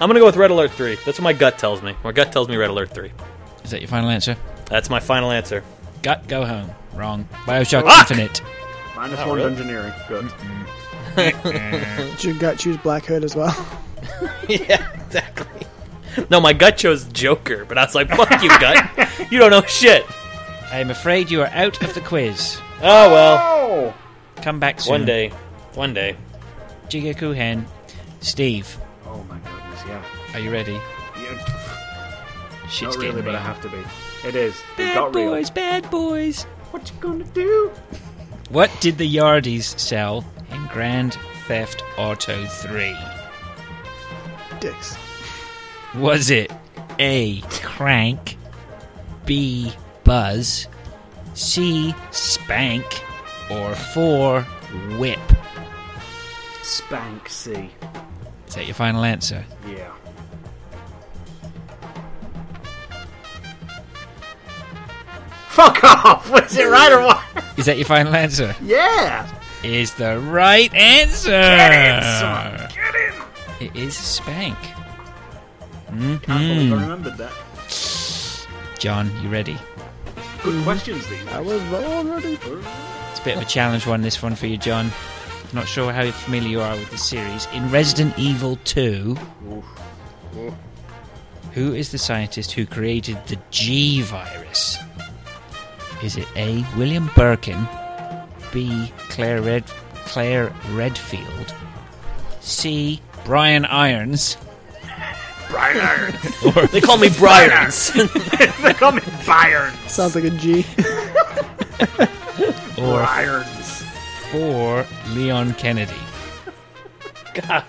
I'm 0.00 0.08
gonna 0.08 0.20
go 0.20 0.26
with 0.26 0.36
Red 0.36 0.50
Alert 0.50 0.70
3. 0.72 0.94
That's 1.04 1.18
what 1.18 1.24
my 1.24 1.32
gut 1.34 1.58
tells 1.58 1.82
me. 1.82 1.94
My 2.02 2.12
gut 2.12 2.32
tells 2.32 2.48
me 2.48 2.56
Red 2.56 2.70
Alert 2.70 2.90
3. 2.94 3.12
Is 3.64 3.70
that 3.70 3.80
your 3.80 3.88
final 3.88 4.08
answer? 4.08 4.36
That's 4.66 4.88
my 4.88 5.00
final 5.00 5.30
answer. 5.30 5.62
Gut, 6.02 6.26
go 6.26 6.44
home. 6.46 6.70
Wrong. 6.94 7.28
Bioshock 7.44 7.82
Fuck! 7.82 8.10
Infinite. 8.10 8.42
Minus 8.96 9.20
Oh, 9.20 9.28
one 9.28 9.38
really? 9.38 9.50
engineering. 9.52 9.92
Good. 10.08 10.30
Did 11.16 12.24
your 12.24 12.34
gut 12.38 12.58
choose 12.58 12.76
Black 12.78 13.04
Hood 13.04 13.24
as 13.24 13.36
well? 13.36 13.54
yeah, 14.48 14.90
exactly. 15.04 15.66
No, 16.30 16.40
my 16.40 16.52
gut 16.54 16.76
chose 16.78 17.04
Joker, 17.12 17.64
but 17.66 17.76
I 17.76 17.84
was 17.84 17.94
like, 17.94 18.08
fuck 18.08 18.42
you, 18.42 18.48
gut. 18.48 19.08
You 19.30 19.38
don't 19.38 19.50
know 19.50 19.62
shit. 19.62 20.04
I'm 20.72 20.90
afraid 20.90 21.30
you 21.30 21.42
are 21.42 21.48
out 21.52 21.82
of 21.82 21.94
the 21.94 22.00
quiz. 22.00 22.60
Oh, 22.82 23.10
well. 23.12 23.94
Come 24.42 24.60
back 24.60 24.80
soon. 24.80 24.92
One 24.92 25.04
day. 25.04 25.28
One 25.74 25.94
day. 25.94 26.16
Jigaku 26.88 27.34
Hen. 27.34 27.66
Steve, 28.20 28.76
Oh 29.06 29.24
my 29.28 29.38
goodness, 29.38 29.82
yeah. 29.86 30.02
are 30.34 30.40
you 30.40 30.50
ready? 30.52 30.74
yeah. 30.74 32.68
Shit's 32.68 32.82
Not 32.82 33.02
really, 33.02 33.06
getting 33.08 33.24
but 33.24 33.30
I 33.34 33.38
real. 33.38 33.46
have 33.46 33.60
to 33.62 33.68
be. 33.70 34.28
It 34.28 34.34
is. 34.36 34.54
It 34.54 34.76
Bad 34.76 34.94
got 34.94 35.14
real. 35.14 35.30
boys, 35.30 35.50
bad 35.50 35.90
boys. 35.90 36.42
What 36.70 36.90
you 36.90 36.96
gonna 37.00 37.24
do? 37.24 37.72
What 38.50 38.70
did 38.80 38.98
the 38.98 39.16
Yardies 39.16 39.78
sell 39.78 40.24
in 40.52 40.66
Grand 40.66 41.14
Theft 41.48 41.82
Auto 41.96 42.44
3? 42.44 42.94
Dicks. 44.60 44.96
Was 45.94 46.30
it 46.30 46.52
A. 46.98 47.40
Crank, 47.62 48.36
B. 49.24 49.72
Buzz, 50.10 50.66
C. 51.34 51.94
Spank, 52.10 53.04
or 53.48 53.76
4. 53.76 54.42
Whip? 54.98 55.20
Spank 56.64 57.28
C. 57.28 57.70
Is 58.48 58.54
that 58.56 58.66
your 58.66 58.74
final 58.74 59.04
answer? 59.04 59.44
Yeah. 59.68 59.92
Fuck 65.48 65.82
off! 65.84 66.30
Was 66.32 66.56
it 66.56 66.66
right 66.68 66.92
or 66.92 67.02
what? 67.02 67.22
Is 67.56 67.66
that 67.66 67.76
your 67.76 67.86
final 67.86 68.14
answer? 68.14 68.54
Yeah! 68.62 69.28
Is 69.62 69.94
the 69.94 70.18
right 70.18 70.72
answer. 70.72 71.30
Get 71.30 71.72
in, 71.72 72.02
son! 72.02 72.68
Get 72.74 72.94
in! 72.94 73.66
It 73.66 73.76
is 73.76 73.96
Spank. 73.96 74.56
Can't 75.88 76.22
believe 76.26 76.72
I 76.72 76.76
Mhm. 76.76 76.80
remembered 76.80 77.16
that. 77.18 77.32
John, 78.78 79.10
you 79.22 79.28
ready? 79.28 79.58
Good 80.42 80.64
questions, 80.64 81.06
these. 81.08 81.26
I 81.28 81.40
was 81.40 81.60
already. 81.72 82.38
It's 83.10 83.20
a 83.20 83.24
bit 83.24 83.36
of 83.36 83.42
a 83.42 83.46
challenge 83.46 83.86
one, 83.86 84.00
this 84.00 84.22
one 84.22 84.34
for 84.34 84.46
you, 84.46 84.56
John. 84.56 84.90
Not 85.52 85.68
sure 85.68 85.92
how 85.92 86.10
familiar 86.10 86.48
you 86.48 86.60
are 86.60 86.76
with 86.76 86.90
the 86.90 86.98
series. 86.98 87.46
In 87.52 87.70
Resident 87.70 88.18
Evil 88.18 88.56
2, 88.64 89.16
Oof. 89.50 89.64
Oof. 90.36 90.54
who 91.52 91.74
is 91.74 91.90
the 91.92 91.98
scientist 91.98 92.52
who 92.52 92.64
created 92.64 93.18
the 93.26 93.36
G 93.50 94.00
virus? 94.02 94.78
Is 96.02 96.16
it 96.16 96.26
A. 96.36 96.64
William 96.76 97.10
Birkin, 97.14 97.68
B. 98.52 98.90
Claire 99.10 99.42
Red 99.42 99.66
Claire 100.06 100.52
Redfield, 100.70 101.54
C. 102.40 103.02
Brian 103.24 103.66
Irons, 103.66 104.38
Brian 105.50 105.80
Irons. 105.80 106.44
or 106.56 106.66
They 106.68 106.80
call 106.80 106.96
me 106.98 107.08
Briars. 107.10 107.90
they 108.62 108.72
call 108.72 108.92
me 108.92 109.02
Byron. 109.26 109.74
Sounds 109.88 110.14
like 110.14 110.24
a 110.24 110.30
G. 110.30 110.64
or 112.78 113.00
Irons. 113.02 113.82
four 114.30 114.86
Leon 115.08 115.54
Kennedy? 115.54 115.92
God. 117.34 117.64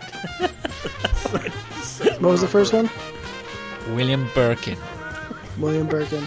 What 2.19 2.21
was 2.21 2.41
the 2.41 2.47
first 2.47 2.73
one? 2.73 2.89
William 3.95 4.27
Birkin. 4.33 4.77
William 5.59 5.87
Birkin. 5.87 6.23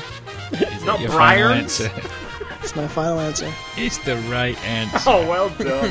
Is 0.53 0.61
that 0.61 0.83
Not 0.85 1.01
your 1.01 1.11
final 1.11 1.49
Bryans? 1.49 1.81
answer? 1.81 2.03
It's 2.61 2.77
my 2.77 2.87
final 2.89 3.19
answer. 3.21 3.53
It's 3.77 3.99
the 3.99 4.17
right 4.31 4.57
answer. 4.65 4.99
Oh, 5.11 5.29
well 5.29 5.49
done. 5.51 5.91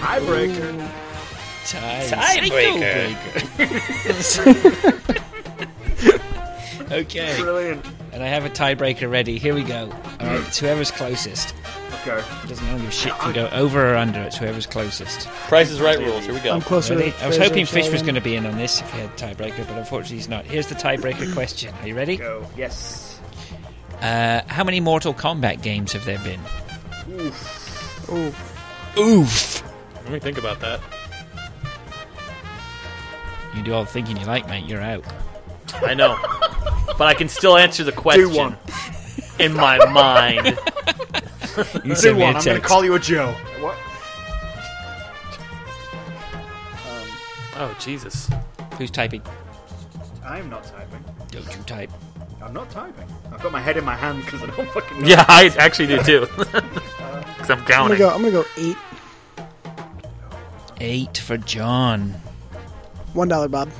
Tiebreaker. 0.00 0.90
Tie- 1.66 2.38
Tiebreaker. 2.40 4.10
okay, 6.92 7.36
Brilliant. 7.40 7.84
and 8.12 8.22
I 8.22 8.26
have 8.26 8.44
a 8.44 8.50
tiebreaker 8.50 9.10
ready. 9.10 9.38
Here 9.38 9.54
we 9.54 9.62
go. 9.62 9.90
All 10.20 10.26
right, 10.26 10.40
it's 10.46 10.58
whoever's 10.58 10.90
closest. 10.90 11.54
Okay. 12.06 12.22
Doesn't 12.48 12.64
matter 12.66 12.82
if 12.84 12.94
shit 12.94 13.12
can 13.18 13.34
go 13.34 13.48
over 13.52 13.92
or 13.92 13.96
under. 13.96 14.20
It's 14.22 14.38
whoever's 14.38 14.66
closest. 14.66 15.28
Price 15.48 15.70
is 15.70 15.80
right 15.82 15.98
rules. 15.98 16.24
Here 16.24 16.32
we 16.32 16.40
go. 16.40 16.54
I'm 16.54 16.62
closer 16.62 16.96
Ready? 16.96 17.12
I 17.20 17.26
was 17.26 17.36
hoping 17.36 17.66
so 17.66 17.74
Fish 17.74 17.90
was 17.92 18.00
going 18.00 18.14
to 18.14 18.22
be 18.22 18.36
in 18.36 18.46
on 18.46 18.56
this 18.56 18.80
if 18.80 18.90
he 18.92 19.00
had 19.00 19.10
a 19.10 19.12
tiebreaker, 19.12 19.66
but 19.68 19.76
unfortunately 19.76 20.16
he's 20.16 20.28
not. 20.28 20.46
Here's 20.46 20.66
the 20.68 20.74
tiebreaker 20.76 21.30
question. 21.34 21.74
Are 21.82 21.88
you 21.88 21.94
ready? 21.94 22.16
Go. 22.16 22.46
Yes. 22.56 23.20
Uh, 24.00 24.40
how 24.46 24.64
many 24.64 24.80
Mortal 24.80 25.12
Kombat 25.12 25.60
games 25.62 25.92
have 25.92 26.06
there 26.06 26.18
been? 26.20 26.40
Oof. 27.10 28.10
Oof. 28.10 28.98
Oof. 28.98 29.62
Let 30.04 30.12
me 30.12 30.18
think 30.20 30.38
about 30.38 30.60
that. 30.60 30.80
You 33.60 33.66
do 33.66 33.74
all 33.74 33.84
the 33.84 33.90
thinking 33.90 34.16
you 34.16 34.24
like, 34.24 34.48
mate. 34.48 34.64
You're 34.64 34.80
out. 34.80 35.04
I 35.82 35.92
know. 35.92 36.16
but 36.96 37.02
I 37.02 37.12
can 37.12 37.28
still 37.28 37.58
answer 37.58 37.84
the 37.84 37.92
question 37.92 38.32
one. 38.34 38.56
in 39.38 39.52
my 39.52 39.76
mind. 39.90 40.58
You 41.84 41.90
Do 41.90 41.94
send 41.96 42.16
me 42.16 42.22
a 42.22 42.26
one. 42.26 42.36
I'm 42.36 42.44
going 42.44 42.44
to 42.44 42.50
text. 42.54 42.64
call 42.68 42.84
you 42.84 42.94
a 42.94 42.98
Joe. 42.98 43.32
What? 43.58 43.74
Um, 46.86 47.08
oh, 47.56 47.76
Jesus. 47.80 48.30
Who's 48.78 48.90
typing? 48.90 49.20
I'm 50.24 50.48
not 50.48 50.64
typing. 50.64 51.04
Don't 51.30 51.44
you 51.56 51.62
type. 51.64 51.90
I'm 52.40 52.54
not 52.54 52.70
typing. 52.70 53.06
I've 53.32 53.42
got 53.42 53.52
my 53.52 53.60
head 53.60 53.76
in 53.76 53.84
my 53.84 53.96
hand 53.96 54.24
because 54.24 54.42
I 54.42 54.46
don't 54.46 54.70
fucking 54.70 55.02
know. 55.02 55.06
Yeah, 55.08 55.24
I 55.28 55.50
actually 55.58 55.88
do 55.88 56.02
too. 56.02 56.26
Um, 56.38 57.24
because 57.36 57.50
I'm 57.50 57.58
I'm 57.58 57.64
gonna 57.64 57.64
counting. 57.66 57.98
go. 57.98 58.08
I'm 58.10 58.20
gonna 58.22 58.30
go 58.30 58.44
eight. 58.56 58.76
Eight 60.80 61.18
for 61.18 61.36
John. 61.36 62.14
One 63.12 63.28
dollar, 63.28 63.48
Bob. 63.48 63.70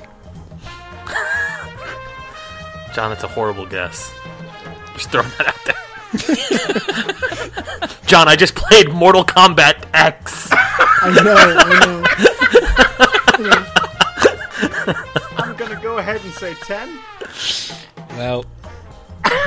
John, 2.95 3.11
that's 3.11 3.25
a 3.25 3.29
horrible 3.29 3.67
guess. 3.67 4.13
Just 4.95 5.11
throwing 5.11 5.29
that 5.39 5.47
out 5.49 5.65
there. 5.65 5.75
John, 8.07 8.27
I 8.29 8.35
just 8.37 8.55
played 8.57 8.91
Mortal 8.93 9.25
Kombat 9.25 9.87
X. 9.95 10.49
I 10.53 11.11
know. 11.23 11.35
I 11.37 11.65
know. 11.79 12.05
I'm 15.45 15.57
going 15.57 15.71
to 15.75 15.81
go 15.83 15.99
ahead 15.99 16.21
and 16.23 16.33
say 16.35 16.55
10. 16.55 16.99
Well, 18.17 18.45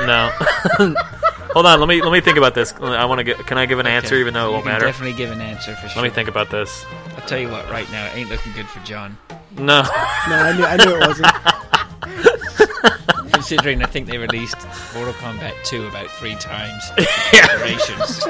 No. 0.06 0.30
Hold 1.52 1.66
on, 1.66 1.78
let 1.80 1.88
me 1.88 2.02
let 2.02 2.10
me 2.12 2.20
think 2.20 2.36
about 2.36 2.54
this. 2.54 2.72
I 2.80 3.04
want 3.04 3.18
to 3.20 3.24
get. 3.24 3.38
Can 3.46 3.58
I 3.58 3.66
give 3.66 3.78
an 3.78 3.86
answer 3.86 4.16
even 4.16 4.34
though 4.34 4.48
it 4.48 4.52
won't 4.52 4.64
can 4.64 4.72
matter? 4.72 4.86
definitely 4.86 5.16
give 5.16 5.30
an 5.30 5.40
answer 5.40 5.74
for 5.76 5.88
sure. 5.88 6.02
Let 6.02 6.08
me 6.08 6.14
think 6.14 6.28
about 6.28 6.50
this. 6.50 6.84
I'll 7.16 7.26
tell 7.26 7.38
you 7.38 7.48
what, 7.48 7.68
right 7.70 7.90
now, 7.92 8.06
it 8.06 8.16
ain't 8.16 8.30
looking 8.30 8.52
good 8.52 8.66
for 8.66 8.80
John. 8.80 9.16
No. 9.56 9.82
No, 9.82 9.88
I 10.36 10.56
knew. 10.56 10.64
I 10.64 10.76
knew 10.76 10.96
it 10.96 11.06
wasn't. 11.06 11.32
Considering 13.32 13.82
I 13.82 13.86
think 13.86 14.06
they 14.08 14.18
released 14.18 14.56
Mortal 14.94 15.12
Kombat 15.14 15.52
2 15.64 15.86
about 15.86 16.06
three 16.12 16.34
times. 16.36 16.82
Yeah. 17.32 17.54
Iterations. 17.56 18.24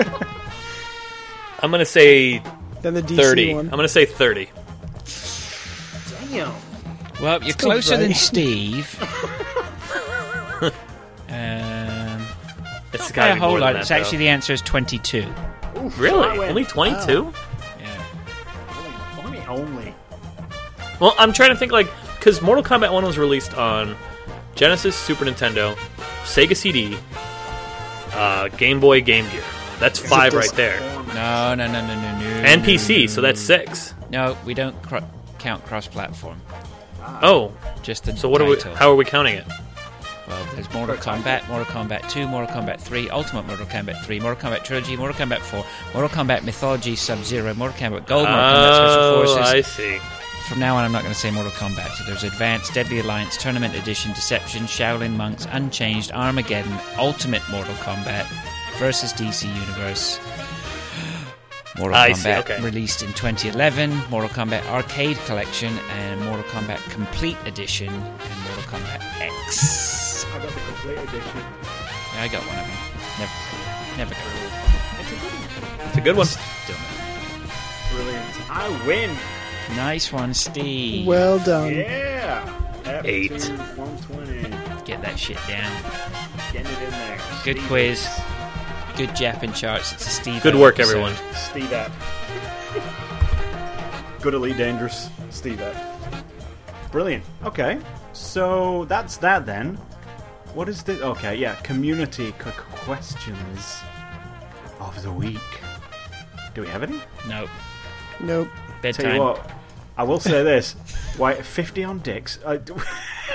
I'm 1.60 1.70
gonna 1.70 1.84
say 1.84 2.42
Then 2.82 2.94
the 2.94 3.02
DC 3.02 3.16
30. 3.16 3.54
one. 3.54 3.64
I'm 3.66 3.70
gonna 3.76 3.88
say 3.88 4.04
30. 4.06 4.50
Damn. 6.30 6.52
Well, 7.22 7.40
you're 7.42 7.52
Still 7.52 7.70
closer 7.70 7.96
than. 7.96 8.12
Steve. 8.14 8.98
um, 10.60 10.70
It's 12.94 13.10
by 13.10 13.14
gotta 13.16 13.32
a 13.32 13.36
whole 13.36 13.58
lot. 13.58 13.72
than 13.72 13.80
It's 13.80 13.88
that, 13.88 14.00
actually 14.00 14.18
the 14.18 14.28
answer 14.28 14.52
is 14.52 14.60
22. 14.62 15.24
Oof, 15.82 15.98
Really? 15.98 16.38
Only 16.48 16.64
22? 16.64 17.32
Yeah. 17.80 18.04
Only, 19.24 19.40
only. 19.48 19.94
Well, 21.00 21.14
I'm 21.18 21.32
trying 21.32 21.50
to 21.50 21.56
think 21.56 21.72
like 21.72 21.88
because 22.18 22.40
Mortal 22.40 22.64
Kombat 22.64 22.92
One 22.92 23.04
was 23.04 23.18
released 23.18 23.54
on 23.54 23.96
Genesis, 24.54 24.96
Super 24.96 25.24
Nintendo, 25.24 25.74
Sega 26.22 26.56
CD, 26.56 26.96
uh, 28.14 28.48
Game 28.48 28.80
Boy, 28.80 29.00
Game 29.00 29.28
Gear. 29.30 29.42
That's 29.80 29.98
five 29.98 30.32
right 30.32 30.52
there, 30.52 30.78
No, 31.08 31.54
no, 31.54 31.66
no, 31.66 31.66
no, 31.66 31.86
no, 31.86 32.18
no. 32.18 32.26
and 32.44 32.62
PC. 32.62 33.10
So 33.10 33.20
that's 33.20 33.40
six. 33.40 33.92
No, 34.10 34.36
we 34.44 34.54
don't 34.54 34.80
cro- 34.82 35.02
count 35.38 35.64
cross-platform. 35.66 36.40
Oh, 37.22 37.52
Just 37.82 38.04
the 38.04 38.16
so 38.16 38.28
what 38.28 38.40
are 38.40 38.46
we? 38.46 38.58
How 38.76 38.90
are 38.90 38.94
we 38.94 39.04
counting 39.04 39.34
it? 39.34 39.44
Well, 40.26 40.46
there's 40.54 40.72
Mortal 40.72 40.96
Kombat, 40.96 41.46
Mortal 41.48 41.66
Kombat 41.66 42.08
2, 42.08 42.26
Mortal 42.26 42.54
Kombat 42.56 42.80
3, 42.80 43.10
Ultimate 43.10 43.46
Mortal 43.46 43.66
Kombat 43.66 44.02
3, 44.04 44.20
Mortal 44.20 44.50
Kombat 44.50 44.64
Trilogy, 44.64 44.96
Mortal 44.96 45.26
Kombat 45.26 45.40
4, 45.40 45.64
Mortal 45.92 46.08
Kombat 46.24 46.44
Mythology 46.44 46.96
Sub 46.96 47.18
Zero, 47.24 47.52
Mortal 47.54 47.76
Kombat 47.78 48.06
Gold, 48.06 48.26
Mortal 48.28 48.34
Kombat 48.42 48.74
Special 48.74 49.02
Oh, 49.02 49.24
Forces, 49.26 49.52
I 49.52 49.60
see. 49.60 49.98
from 50.48 50.60
now 50.60 50.76
on, 50.76 50.84
I'm 50.84 50.92
not 50.92 51.02
going 51.02 51.12
to 51.12 51.18
say 51.20 51.30
Mortal 51.30 51.52
Kombat. 51.52 51.90
So 51.98 52.04
there's 52.04 52.24
Advanced, 52.24 52.72
Deadly 52.72 53.00
Alliance, 53.00 53.36
Tournament 53.36 53.74
Edition, 53.74 54.12
Deception, 54.14 54.62
Shaolin 54.64 55.14
Monks, 55.14 55.46
Unchained, 55.50 56.10
Armageddon, 56.14 56.72
Ultimate 56.96 57.42
Mortal 57.50 57.74
Kombat 57.76 58.24
versus 58.78 59.12
DC 59.12 59.44
Universe. 59.46 60.18
Mortal 61.76 61.96
I 61.98 62.12
see, 62.12 62.32
okay. 62.32 62.62
released 62.62 63.02
in 63.02 63.08
2011, 63.14 63.90
Mortal 64.08 64.30
Kombat 64.30 64.64
Arcade 64.68 65.16
Collection, 65.26 65.72
and 65.90 66.20
Mortal 66.22 66.44
Kombat 66.44 66.78
Complete 66.90 67.36
Edition, 67.46 67.88
and 67.88 68.40
Mortal 68.44 68.62
Kombat 68.78 69.02
X. 69.20 70.03
I 70.34 70.38
got 70.38 70.48
the 70.48 70.60
complete 70.60 70.98
edition. 70.98 71.38
Yeah, 72.14 72.22
I 72.22 72.28
got 72.28 72.42
one 72.42 72.58
of 72.58 72.66
them. 72.66 72.78
Never, 73.20 73.36
never 73.96 74.14
got 74.14 74.26
it. 74.26 74.64
It's 75.00 75.12
a 75.12 75.14
good 75.14 75.26
one. 75.36 75.86
It's 75.86 75.96
a 75.96 76.00
good 76.00 76.16
one. 76.16 76.26
Still. 76.26 76.76
Brilliant. 77.94 78.50
I 78.50 78.86
win. 78.86 79.16
Nice 79.76 80.12
one, 80.12 80.34
Steve. 80.34 81.06
Well 81.06 81.38
done. 81.38 81.72
Yeah. 81.72 83.02
Eight. 83.04 83.30
120. 83.32 84.84
Get 84.84 85.00
that 85.02 85.18
shit 85.18 85.38
down. 85.48 85.72
Getting 86.52 86.72
it 86.72 86.82
in 86.82 86.90
there. 86.90 87.18
Good 87.44 87.56
Steve 87.58 87.68
quiz. 87.68 88.04
App. 88.06 88.96
Good 88.96 89.10
Jappin 89.10 89.54
charts. 89.54 89.92
It's 89.92 90.06
a 90.06 90.10
Steve. 90.10 90.42
Good 90.42 90.56
work, 90.56 90.80
episode. 90.80 90.96
everyone. 90.98 91.14
Steve 91.34 91.72
app. 91.72 91.92
Good 94.20 94.34
Elite 94.34 94.56
Dangerous. 94.56 95.08
Steve 95.30 95.60
app. 95.60 95.76
Brilliant. 96.90 97.24
Okay. 97.44 97.78
So 98.12 98.84
that's 98.86 99.16
that 99.18 99.46
then. 99.46 99.78
What 100.54 100.68
is 100.68 100.82
this? 100.84 101.00
Okay, 101.00 101.34
yeah. 101.36 101.56
Community 101.56 102.32
qu- 102.38 102.50
questions 102.50 103.78
of 104.80 105.02
the 105.02 105.10
week. 105.12 105.40
Do 106.54 106.62
we 106.62 106.68
have 106.68 106.82
any? 106.82 107.00
Nope. 107.28 107.50
Nope. 108.20 108.48
Bedtime. 108.80 109.04
Tell 109.06 109.14
you 109.14 109.20
what, 109.20 109.50
I 109.96 110.04
will 110.04 110.20
say 110.20 110.42
this: 110.44 110.72
Why 111.16 111.34
fifty 111.34 111.82
on 111.82 111.98
dicks? 112.00 112.38
I, 112.46 112.60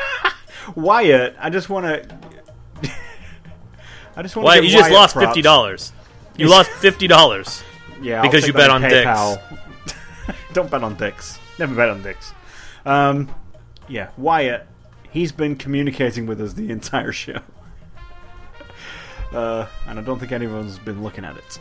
Wyatt, 0.76 1.36
I 1.40 1.50
just 1.50 1.70
want 1.70 1.86
to. 1.86 2.18
I 4.16 4.22
just 4.22 4.36
want 4.36 4.46
Why 4.46 4.60
to. 4.60 4.64
you 4.66 4.70
just 4.72 4.92
lost 4.92 5.16
fifty 5.18 5.42
dollars? 5.42 5.92
You 6.38 6.50
lost 6.50 6.70
fifty 6.72 7.08
dollars. 7.08 7.64
Yeah, 8.02 8.22
Because 8.22 8.48
you 8.48 8.54
bet 8.54 8.70
on 8.70 8.84
on 8.86 8.90
PayPal. 8.90 9.42
Don't 10.54 10.72
bet 10.72 10.84
on 10.84 10.96
dicks. 10.96 11.38
Never 11.60 11.76
bet 11.76 11.90
on 11.90 12.02
dicks. 12.02 12.32
Um, 12.86 13.30
yeah, 13.90 14.10
Wyatt. 14.16 14.66
He's 15.12 15.32
been 15.32 15.56
communicating 15.56 16.26
with 16.26 16.40
us 16.40 16.54
the 16.54 16.70
entire 16.72 17.12
show, 17.12 17.42
uh, 19.34 19.68
and 19.88 20.00
I 20.00 20.02
don't 20.02 20.20
think 20.20 20.32
anyone's 20.32 20.78
been 20.78 21.04
looking 21.04 21.26
at 21.26 21.38
it. 21.38 21.60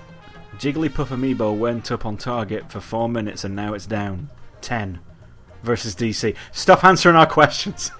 Jigglypuff 0.57 1.07
Amiibo 1.07 1.57
went 1.57 1.91
up 1.93 2.05
on 2.05 2.17
target 2.17 2.71
for 2.71 2.81
four 2.81 3.09
minutes, 3.09 3.45
and 3.45 3.55
now 3.57 3.75
it's 3.75 3.87
down 3.87 4.29
ten 4.61 5.01
versus 5.63 5.95
DC. 5.95 6.35
Stop 6.53 6.85
answering 6.85 7.17
our 7.17 7.27
questions. 7.27 7.91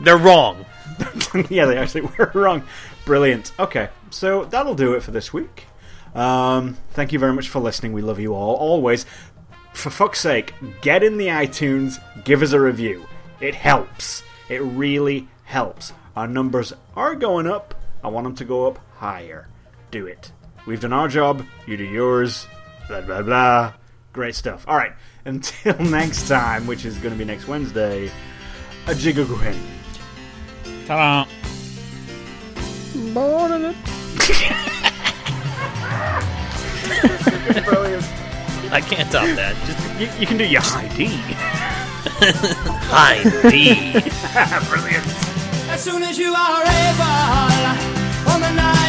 They're 0.00 0.18
wrong. 0.18 0.66
yeah, 1.48 1.66
they 1.66 1.78
actually 1.78 2.02
were 2.02 2.30
wrong. 2.34 2.64
Brilliant. 3.04 3.52
Okay, 3.58 3.88
so 4.10 4.44
that'll 4.44 4.74
do 4.74 4.94
it 4.94 5.02
for 5.02 5.12
this 5.12 5.32
week. 5.32 5.66
Um, 6.14 6.76
thank 6.90 7.12
you 7.12 7.18
very 7.18 7.32
much 7.32 7.48
for 7.48 7.60
listening. 7.60 7.92
We 7.92 8.02
love 8.02 8.18
you 8.18 8.34
all. 8.34 8.56
Always, 8.56 9.06
for 9.72 9.90
fuck's 9.90 10.20
sake, 10.20 10.54
get 10.82 11.02
in 11.02 11.16
the 11.16 11.28
iTunes, 11.28 12.02
give 12.24 12.42
us 12.42 12.52
a 12.52 12.60
review. 12.60 13.06
It 13.40 13.54
helps. 13.54 14.22
It 14.48 14.62
really 14.62 15.28
helps. 15.44 15.92
Our 16.16 16.26
numbers 16.26 16.72
are 16.96 17.14
going 17.14 17.46
up. 17.46 17.74
I 18.04 18.08
want 18.08 18.24
them 18.24 18.34
to 18.36 18.44
go 18.44 18.66
up 18.66 18.78
higher. 18.96 19.48
Do 19.90 20.06
it. 20.06 20.32
We've 20.66 20.80
done 20.80 20.92
our 20.92 21.08
job. 21.08 21.44
You 21.66 21.76
do 21.76 21.84
yours. 21.84 22.46
Blah, 22.88 23.02
blah, 23.02 23.22
blah. 23.22 23.72
Great 24.12 24.34
stuff. 24.34 24.64
All 24.68 24.76
right. 24.76 24.92
Until 25.24 25.78
next 25.78 26.28
time, 26.28 26.66
which 26.66 26.84
is 26.84 26.98
going 26.98 27.12
to 27.12 27.18
be 27.18 27.24
next 27.24 27.46
Wednesday, 27.46 28.10
a 28.88 28.94
jiggle 28.94 29.24
Ta-da. 30.86 31.26
Born 33.14 33.52
in 33.52 33.64
it. 33.66 33.76
Brilliant. 37.64 38.04
I 38.72 38.80
can't 38.80 39.10
top 39.12 39.26
that. 39.36 39.54
Just 39.66 40.00
You, 40.00 40.20
you 40.20 40.26
can 40.26 40.36
do 40.38 40.44
your 40.44 40.62
high 40.62 40.88
D. 40.96 41.20
high 42.04 43.22
D. 43.50 43.92
Brilliant. 44.68 45.06
As 45.70 45.82
soon 45.82 46.02
as 46.02 46.18
you 46.18 46.32
are 46.34 46.62
able, 46.62 48.30
woman, 48.30 48.58
I 48.58 48.74
am 48.76 48.81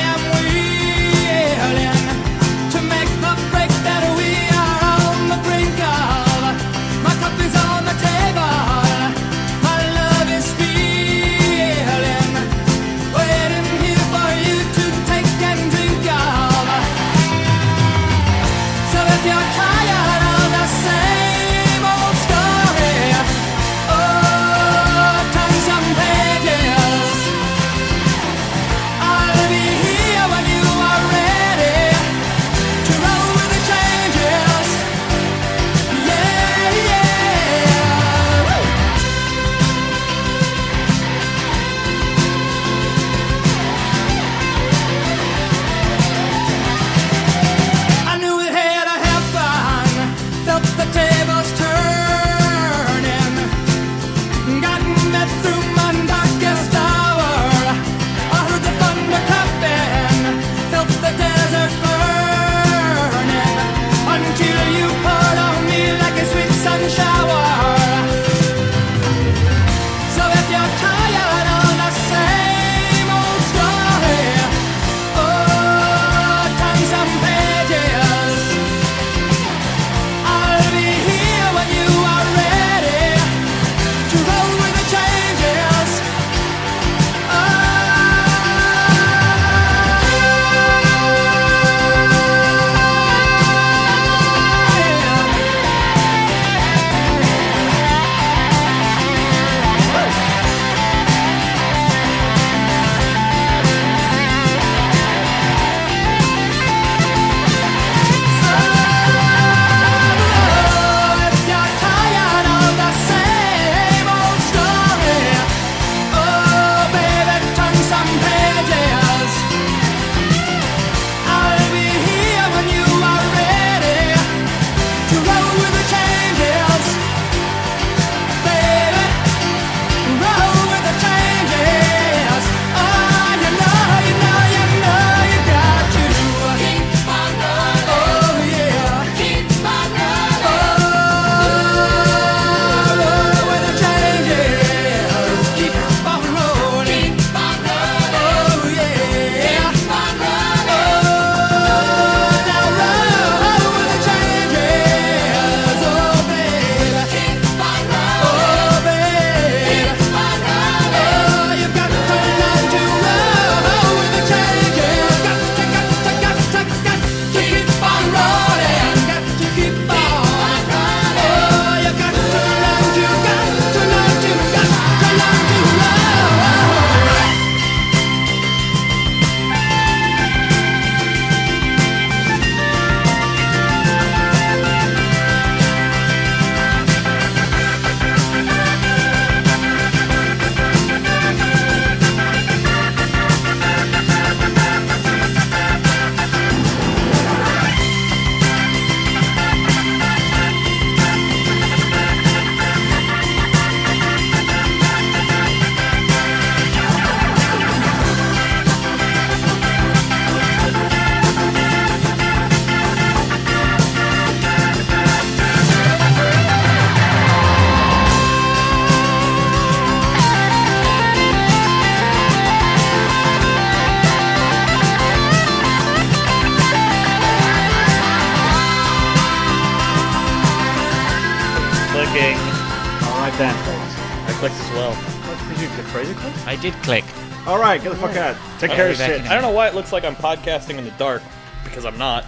fuck 238.08 238.18
out. 238.18 238.60
Take 238.60 238.72
care 238.72 238.90
of 238.90 238.98
shit. 238.98 239.20
in 239.22 239.26
a 239.26 239.30
I 239.30 239.34
don't 239.34 239.42
know 239.42 239.52
why 239.52 239.68
it 239.68 239.76
looks 239.76 239.92
like 239.94 240.04
I'm 240.06 240.16
podcasting 240.16 240.78
in 240.78 240.84
the 240.86 240.92
dark 240.92 241.22
because 241.64 241.86
I'm 241.86 241.98
not. 241.98 242.26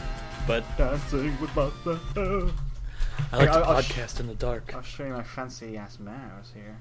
But 0.47 0.63
Dancing 0.77 1.39
with 1.41 1.55
my 1.55 1.69
I 3.31 3.37
like 3.37 3.51
to 3.51 3.57
I'll- 3.57 3.75
I'll 3.75 3.81
sh- 3.81 3.91
podcast 3.91 4.19
in 4.19 4.27
the 4.27 4.35
dark. 4.35 4.71
I'll 4.75 4.81
show 4.81 5.05
you 5.05 5.13
my 5.13 5.23
fancy 5.23 5.77
ass 5.77 5.97
mouse 5.99 6.51
here. 6.53 6.77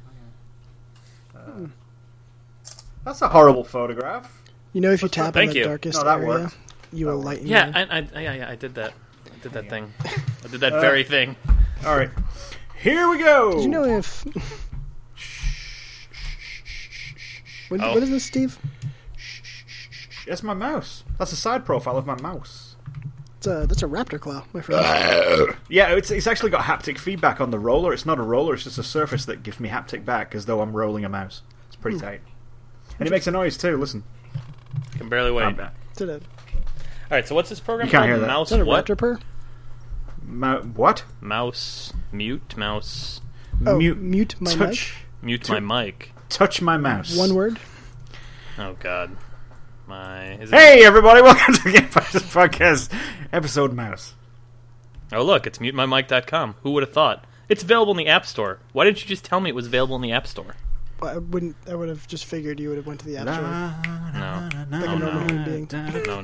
Uh, 1.34 1.66
that's 3.04 3.22
a 3.22 3.28
horrible 3.28 3.64
photograph. 3.64 4.42
You 4.72 4.80
know, 4.80 4.90
if 4.90 5.02
you 5.02 5.06
What's 5.06 5.14
tap 5.16 5.34
that? 5.34 5.40
in 5.40 5.46
Thank 5.48 5.52
the 5.54 5.58
you. 5.60 5.64
darkest 5.64 5.98
No, 5.98 6.04
that 6.04 6.16
area, 6.18 6.28
worked. 6.28 6.56
you 6.92 7.06
will 7.06 7.14
worked. 7.16 7.26
lighten. 7.26 7.46
Yeah, 7.46 7.66
your- 7.66 7.76
I, 7.92 7.98
I, 7.98 8.20
yeah, 8.20 8.34
yeah, 8.34 8.50
I 8.50 8.56
did 8.56 8.74
that. 8.74 8.92
I 9.26 9.42
did 9.42 9.52
that 9.52 9.68
thing. 9.70 9.92
I 10.04 10.48
did 10.48 10.60
that 10.64 10.72
Uh, 10.74 10.80
very 10.80 11.04
thing. 11.04 11.36
All 11.86 11.96
right, 11.96 12.10
here 12.80 13.08
we 13.08 13.18
go. 13.18 13.52
Did 13.54 13.62
you 13.62 13.68
know 13.68 13.84
if? 13.84 14.24
what, 17.68 17.80
Oh. 17.80 17.94
what 17.94 18.02
is 18.02 18.10
this, 18.10 18.24
Steve? 18.24 18.58
That's 20.26 20.42
my 20.42 20.55
mouse. 20.55 21.05
That's 21.18 21.32
a 21.32 21.36
side 21.36 21.64
profile 21.64 21.96
of 21.96 22.06
my 22.06 22.20
mouse. 22.20 22.76
It's 23.38 23.46
a 23.46 23.66
that's 23.66 23.82
a 23.82 23.86
raptor 23.86 24.18
claw, 24.18 24.44
my 24.52 24.60
friend. 24.60 25.56
Yeah, 25.68 25.94
it's 25.94 26.10
it's 26.10 26.26
actually 26.26 26.51
got 26.51 26.64
haptic 26.64 26.98
feedback 26.98 27.40
on 27.40 27.51
the 27.51 27.59
roller. 27.59 27.92
It's 27.92 28.06
not 28.06 28.18
a 28.18 28.22
roller; 28.22 28.55
it's 28.55 28.64
just 28.64 28.78
a 28.78 28.82
surface 28.82 29.24
that 29.26 29.42
gives 29.42 29.59
me 29.59 29.68
haptic 29.68 30.05
back 30.05 30.34
as 30.34 30.46
though 30.46 30.60
I'm 30.60 30.74
rolling 30.74 31.05
a 31.05 31.09
mouse. 31.09 31.42
It's 31.66 31.76
pretty 31.76 31.98
hmm. 31.98 32.05
tight, 32.05 32.20
and 32.98 33.06
it 33.06 33.10
makes 33.10 33.26
a 33.26 33.30
noise 33.30 33.56
too. 33.56 33.76
Listen, 33.76 34.05
can 34.92 35.09
barely 35.09 35.30
wait. 35.30 35.44
All 35.44 35.51
Is 35.94 36.01
it 36.01 36.09
a, 36.09 36.14
is 36.14 36.22
right, 37.10 37.26
so 37.26 37.34
what's 37.34 37.48
this 37.48 37.60
program 37.60 37.86
You 37.86 37.90
can't 37.90 38.02
called? 38.02 38.09
hear 38.09 38.18
that. 38.20 38.26
Mouse 38.26 38.51
that 38.51 38.60
a 38.60 38.64
what? 38.64 38.86
raptor 38.86 38.96
purr? 38.96 39.18
Mo- 40.22 40.62
what? 40.74 41.05
Mouse 41.20 41.92
mute 42.12 42.56
mouse 42.56 43.20
Oh, 43.66 43.78
mute, 43.78 43.98
mute 43.98 44.36
my 44.40 44.52
touch, 44.52 45.05
mute 45.22 45.48
my 45.48 45.60
mic. 45.60 46.12
touch 46.28 46.60
my 46.60 46.76
mouse. 46.76 47.16
One 47.16 47.34
word. 47.34 47.59
Oh 48.59 48.76
God, 48.80 49.16
my 49.86 50.32
is 50.35 50.51
it? 50.52 50.55
Hey, 50.56 50.85
everybody! 50.85 51.23
Welcome 51.23 51.55
to 51.55 51.62
the 51.65 51.73
Game 51.73 51.89
Fighters 51.89 52.23
Podcast, 52.23 52.93
episode 53.32 53.73
mouse. 53.73 54.15
Oh 55.12 55.23
look, 55.23 55.47
it's 55.47 55.59
mutemymic.com. 55.59 56.56
Who 56.62 56.73
would 56.73 56.82
have 56.82 56.93
thought? 56.93 57.24
It's 57.48 57.62
available 57.62 57.93
in 57.93 57.98
the 57.98 58.06
App 58.09 58.24
Store. 58.27 58.59
Why 58.73 58.85
didn't 58.85 59.02
you 59.02 59.09
just 59.09 59.24
tell 59.24 59.40
me 59.40 59.51
it 59.51 59.55
was 59.55 59.66
available 59.66 59.97
in 59.97 60.02
the 60.02 60.12
App 60.12 60.27
Store? 60.27 60.56
Well, 61.01 61.15
I 61.15 61.19
wouldn't. 61.19 61.56
I 61.69 61.74
would 61.74 61.89
have 61.89 62.06
just 62.06 62.24
figured 62.24 62.59
you 62.61 62.69
would 62.70 62.78
have 62.78 62.86
went 62.86 63.01
to 63.01 63.06
the 63.06 63.16
app 63.16 63.27
store. 63.27 63.43
No, 64.15 64.78
Like 64.78 64.89
a 64.89 64.98
normal 64.98 65.20
human 65.28 65.44
being. 65.44 65.69
no, 66.06 66.20
no, 66.20 66.23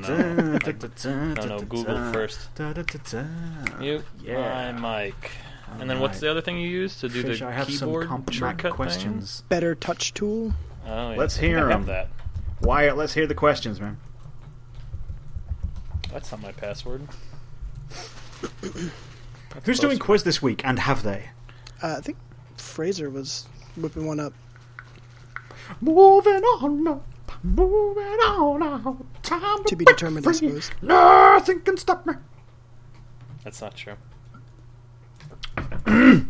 no, 0.54 1.46
no. 1.46 1.58
Google 1.60 2.12
first. 2.12 2.48
Mute 3.78 4.04
Yeah. 4.22 4.72
my 4.72 5.04
mic. 5.06 5.30
And 5.80 5.90
then 5.90 5.98
what's 6.00 6.20
the 6.20 6.30
other 6.30 6.40
thing 6.40 6.56
you 6.58 6.68
use 6.68 6.98
to 7.00 7.08
do 7.08 7.22
Fish, 7.22 7.40
the 7.40 7.46
I 7.46 7.52
have 7.52 7.66
some 7.72 7.88
keyboard 7.88 8.06
comp 8.08 8.32
shortcut 8.32 8.72
questions. 8.72 9.42
BetterTouchTool. 9.50 10.54
Oh, 10.86 11.10
yeah, 11.10 11.16
Let's 11.16 11.36
hear 11.36 11.58
I 11.58 11.60
have 11.62 11.80
'em. 11.82 11.86
that. 11.86 12.08
Wyatt, 12.62 12.96
let's 12.96 13.14
hear 13.14 13.26
the 13.26 13.34
questions, 13.34 13.80
man. 13.80 13.98
That's 16.12 16.30
not 16.30 16.42
my 16.42 16.52
password. 16.52 17.06
Who's 19.64 19.78
doing 19.80 19.98
quiz 19.98 20.22
this 20.24 20.40
week, 20.42 20.62
and 20.64 20.78
have 20.80 21.02
they? 21.02 21.30
Uh, 21.82 21.96
I 21.98 22.00
think 22.00 22.18
Fraser 22.56 23.08
was 23.10 23.46
whipping 23.76 24.06
one 24.06 24.20
up. 24.20 24.32
Moving 25.80 26.42
on 26.42 26.86
up, 26.88 27.06
moving 27.42 28.02
on 28.04 28.62
out. 28.62 29.22
Time 29.22 29.64
To 29.64 29.76
be 29.76 29.84
break 29.84 29.96
determined, 29.96 30.26
I 30.26 30.32
free. 30.32 30.48
suppose. 30.60 30.70
Nothing 30.82 31.60
can 31.60 31.76
stop 31.76 32.06
me. 32.06 32.14
That's 33.44 33.60
not 33.60 33.76
true. 33.76 33.94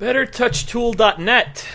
BetterTouchTool.net. 0.00 1.68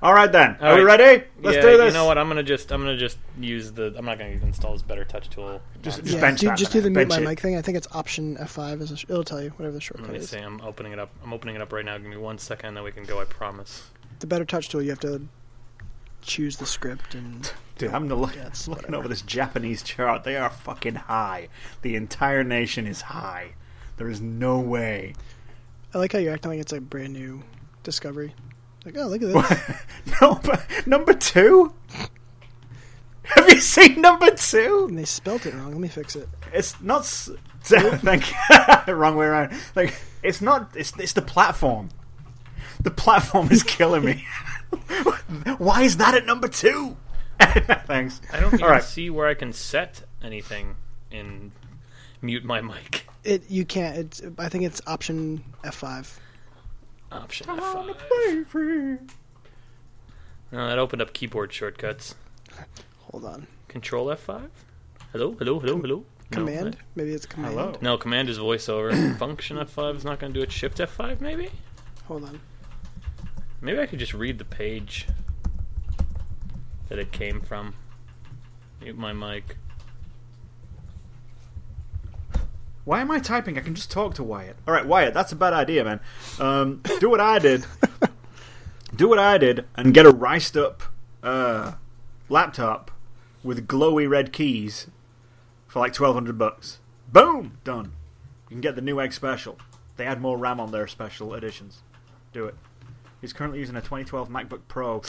All 0.00 0.14
right 0.14 0.30
then. 0.30 0.56
All 0.60 0.68
Are 0.68 0.76
we 0.76 0.82
ready? 0.82 1.24
Let's 1.42 1.56
yeah, 1.56 1.62
do 1.62 1.76
this. 1.76 1.86
You 1.88 1.92
know 1.92 2.04
what? 2.06 2.18
I'm 2.18 2.28
gonna 2.28 2.42
just 2.44 2.70
I'm 2.70 2.80
gonna 2.80 2.96
just 2.96 3.18
use 3.38 3.72
the. 3.72 3.94
I'm 3.96 4.04
not 4.04 4.18
gonna 4.18 4.30
install 4.30 4.72
this 4.72 4.82
BetterTouchTool. 4.82 5.60
Just, 5.82 6.04
just 6.04 6.14
yeah, 6.14 6.20
bench 6.20 6.40
do, 6.40 6.46
that. 6.46 6.58
just 6.58 6.72
do 6.72 6.80
the 6.80 6.90
mute 6.90 7.08
my 7.08 7.18
it. 7.18 7.22
mic 7.22 7.40
thing. 7.40 7.56
I 7.56 7.62
think 7.62 7.76
it's 7.76 7.88
Option 7.92 8.36
F5. 8.36 8.80
Is 8.82 8.90
a, 8.92 8.94
it'll 8.94 9.24
tell 9.24 9.42
you 9.42 9.50
whatever 9.50 9.74
the 9.74 9.80
shortcut 9.80 10.12
Let 10.12 10.12
shortcut 10.12 10.12
me 10.12 10.18
is. 10.24 10.30
see. 10.30 10.38
I'm 10.38 10.60
opening 10.60 10.92
it 10.92 10.98
up. 11.00 11.10
I'm 11.24 11.32
opening 11.32 11.56
it 11.56 11.62
up 11.62 11.72
right 11.72 11.84
now. 11.84 11.98
Give 11.98 12.06
me 12.06 12.16
one 12.16 12.38
second, 12.38 12.74
then 12.74 12.84
we 12.84 12.92
can 12.92 13.04
go. 13.04 13.20
I 13.20 13.24
promise. 13.24 13.90
The 14.20 14.26
BetterTouchTool, 14.26 14.84
you 14.84 14.90
have 14.90 15.00
to 15.00 15.22
choose 16.22 16.56
the 16.58 16.66
script 16.66 17.14
and 17.14 17.52
Dude, 17.78 17.92
I'm 17.92 18.08
look, 18.08 18.34
Yeah, 18.34 18.48
it's 18.48 18.66
looking 18.66 18.82
whatever. 18.86 18.96
over 18.98 19.08
this 19.08 19.22
Japanese 19.22 19.82
chart. 19.82 20.24
They 20.24 20.36
are 20.36 20.50
fucking 20.50 20.96
high. 20.96 21.48
The 21.82 21.94
entire 21.94 22.42
nation 22.42 22.86
is 22.86 23.00
high. 23.00 23.52
There 23.96 24.08
is 24.08 24.20
no 24.20 24.58
way. 24.58 25.14
I 25.94 25.98
like 25.98 26.12
how 26.12 26.18
you're 26.18 26.34
acting 26.34 26.50
like 26.50 26.60
it's 26.60 26.72
a 26.72 26.80
brand 26.80 27.12
new 27.12 27.42
discovery. 27.84 28.34
Like, 28.94 28.96
oh, 29.04 29.08
look 29.08 29.22
at 29.22 29.58
this. 29.58 29.82
no, 30.22 30.40
but 30.42 30.64
number 30.86 31.12
two. 31.14 31.72
Have 33.22 33.48
you 33.50 33.60
seen 33.60 34.00
number 34.00 34.30
two? 34.30 34.86
and 34.88 34.98
they 34.98 35.04
spelt 35.04 35.44
it 35.44 35.52
wrong. 35.54 35.70
Let 35.72 35.80
me 35.80 35.88
fix 35.88 36.16
it. 36.16 36.28
It's 36.52 36.80
not. 36.80 37.00
s- 37.00 37.30
Thank 37.62 38.24
you. 38.86 38.94
Wrong 38.94 39.16
way 39.16 39.26
around. 39.26 39.52
Like 39.76 39.94
it's 40.22 40.40
not. 40.40 40.74
It's 40.74 40.92
it's 40.98 41.12
the 41.12 41.20
platform. 41.22 41.90
The 42.80 42.90
platform 42.90 43.50
is 43.50 43.62
killing 43.62 44.04
me. 44.04 44.24
Why 45.58 45.82
is 45.82 45.98
that 45.98 46.14
at 46.14 46.24
number 46.24 46.48
two? 46.48 46.96
Thanks. 47.40 48.20
I 48.32 48.40
don't 48.40 48.54
even 48.54 48.62
All 48.64 48.70
right. 48.70 48.82
see 48.82 49.10
where 49.10 49.28
I 49.28 49.34
can 49.34 49.52
set 49.52 50.02
anything 50.22 50.76
in 51.10 51.52
mute 52.22 52.44
my 52.44 52.60
mic. 52.62 53.06
It 53.24 53.50
you 53.50 53.66
can't. 53.66 53.98
It's. 53.98 54.22
I 54.38 54.48
think 54.48 54.64
it's 54.64 54.80
Option 54.86 55.44
F5. 55.64 56.18
Option 57.10 57.46
F5. 57.46 58.98
No, 60.52 60.66
that 60.68 60.78
opened 60.78 61.02
up 61.02 61.12
keyboard 61.12 61.52
shortcuts. 61.52 62.14
Hold 63.10 63.24
on. 63.24 63.46
Control 63.68 64.06
F5. 64.06 64.48
Hello, 65.12 65.32
hello, 65.38 65.58
hello, 65.60 65.78
hello. 65.80 65.96
No, 65.98 66.04
Command. 66.30 66.76
I- 66.78 66.84
Maybe 66.94 67.12
it's 67.12 67.26
command. 67.26 67.54
Hello. 67.54 67.74
No, 67.80 67.96
command 67.96 68.28
is 68.28 68.38
voiceover. 68.38 69.16
Function 69.18 69.56
F5 69.56 69.96
is 69.96 70.04
not 70.04 70.18
going 70.18 70.32
to 70.32 70.38
do 70.38 70.42
it. 70.42 70.52
Shift 70.52 70.78
F5, 70.78 71.20
maybe. 71.20 71.50
Hold 72.06 72.24
on. 72.24 72.40
Maybe 73.60 73.78
I 73.80 73.86
could 73.86 73.98
just 73.98 74.14
read 74.14 74.38
the 74.38 74.44
page 74.44 75.06
that 76.88 76.98
it 76.98 77.12
came 77.12 77.40
from. 77.40 77.74
Mute 78.80 78.96
my 78.96 79.12
mic. 79.12 79.56
Why 82.88 83.02
am 83.02 83.10
I 83.10 83.18
typing? 83.18 83.58
I 83.58 83.60
can 83.60 83.74
just 83.74 83.90
talk 83.90 84.14
to 84.14 84.22
Wyatt. 84.24 84.56
All 84.66 84.72
right, 84.72 84.86
Wyatt, 84.86 85.12
that's 85.12 85.30
a 85.30 85.36
bad 85.36 85.52
idea, 85.52 85.84
man. 85.84 86.00
Um, 86.40 86.80
do 87.00 87.10
what 87.10 87.20
I 87.20 87.38
did. 87.38 87.66
do 88.96 89.10
what 89.10 89.18
I 89.18 89.36
did 89.36 89.66
and 89.76 89.92
get 89.92 90.06
a 90.06 90.10
riced 90.10 90.56
up 90.56 90.82
uh, 91.22 91.72
laptop 92.30 92.90
with 93.44 93.68
glowy 93.68 94.08
red 94.08 94.32
keys 94.32 94.86
for 95.66 95.80
like 95.80 95.92
twelve 95.92 96.14
hundred 96.14 96.38
bucks. 96.38 96.78
Boom, 97.12 97.58
done. 97.62 97.92
You 98.48 98.54
can 98.54 98.62
get 98.62 98.74
the 98.74 98.80
new 98.80 98.98
Egg 99.02 99.12
Special. 99.12 99.58
They 99.98 100.06
add 100.06 100.22
more 100.22 100.38
RAM 100.38 100.58
on 100.58 100.72
their 100.72 100.86
special 100.86 101.34
editions. 101.34 101.82
Do 102.32 102.46
it. 102.46 102.54
He's 103.20 103.34
currently 103.34 103.58
using 103.58 103.76
a 103.76 103.82
2012 103.82 104.30
MacBook 104.30 104.60
Pro. 104.66 105.02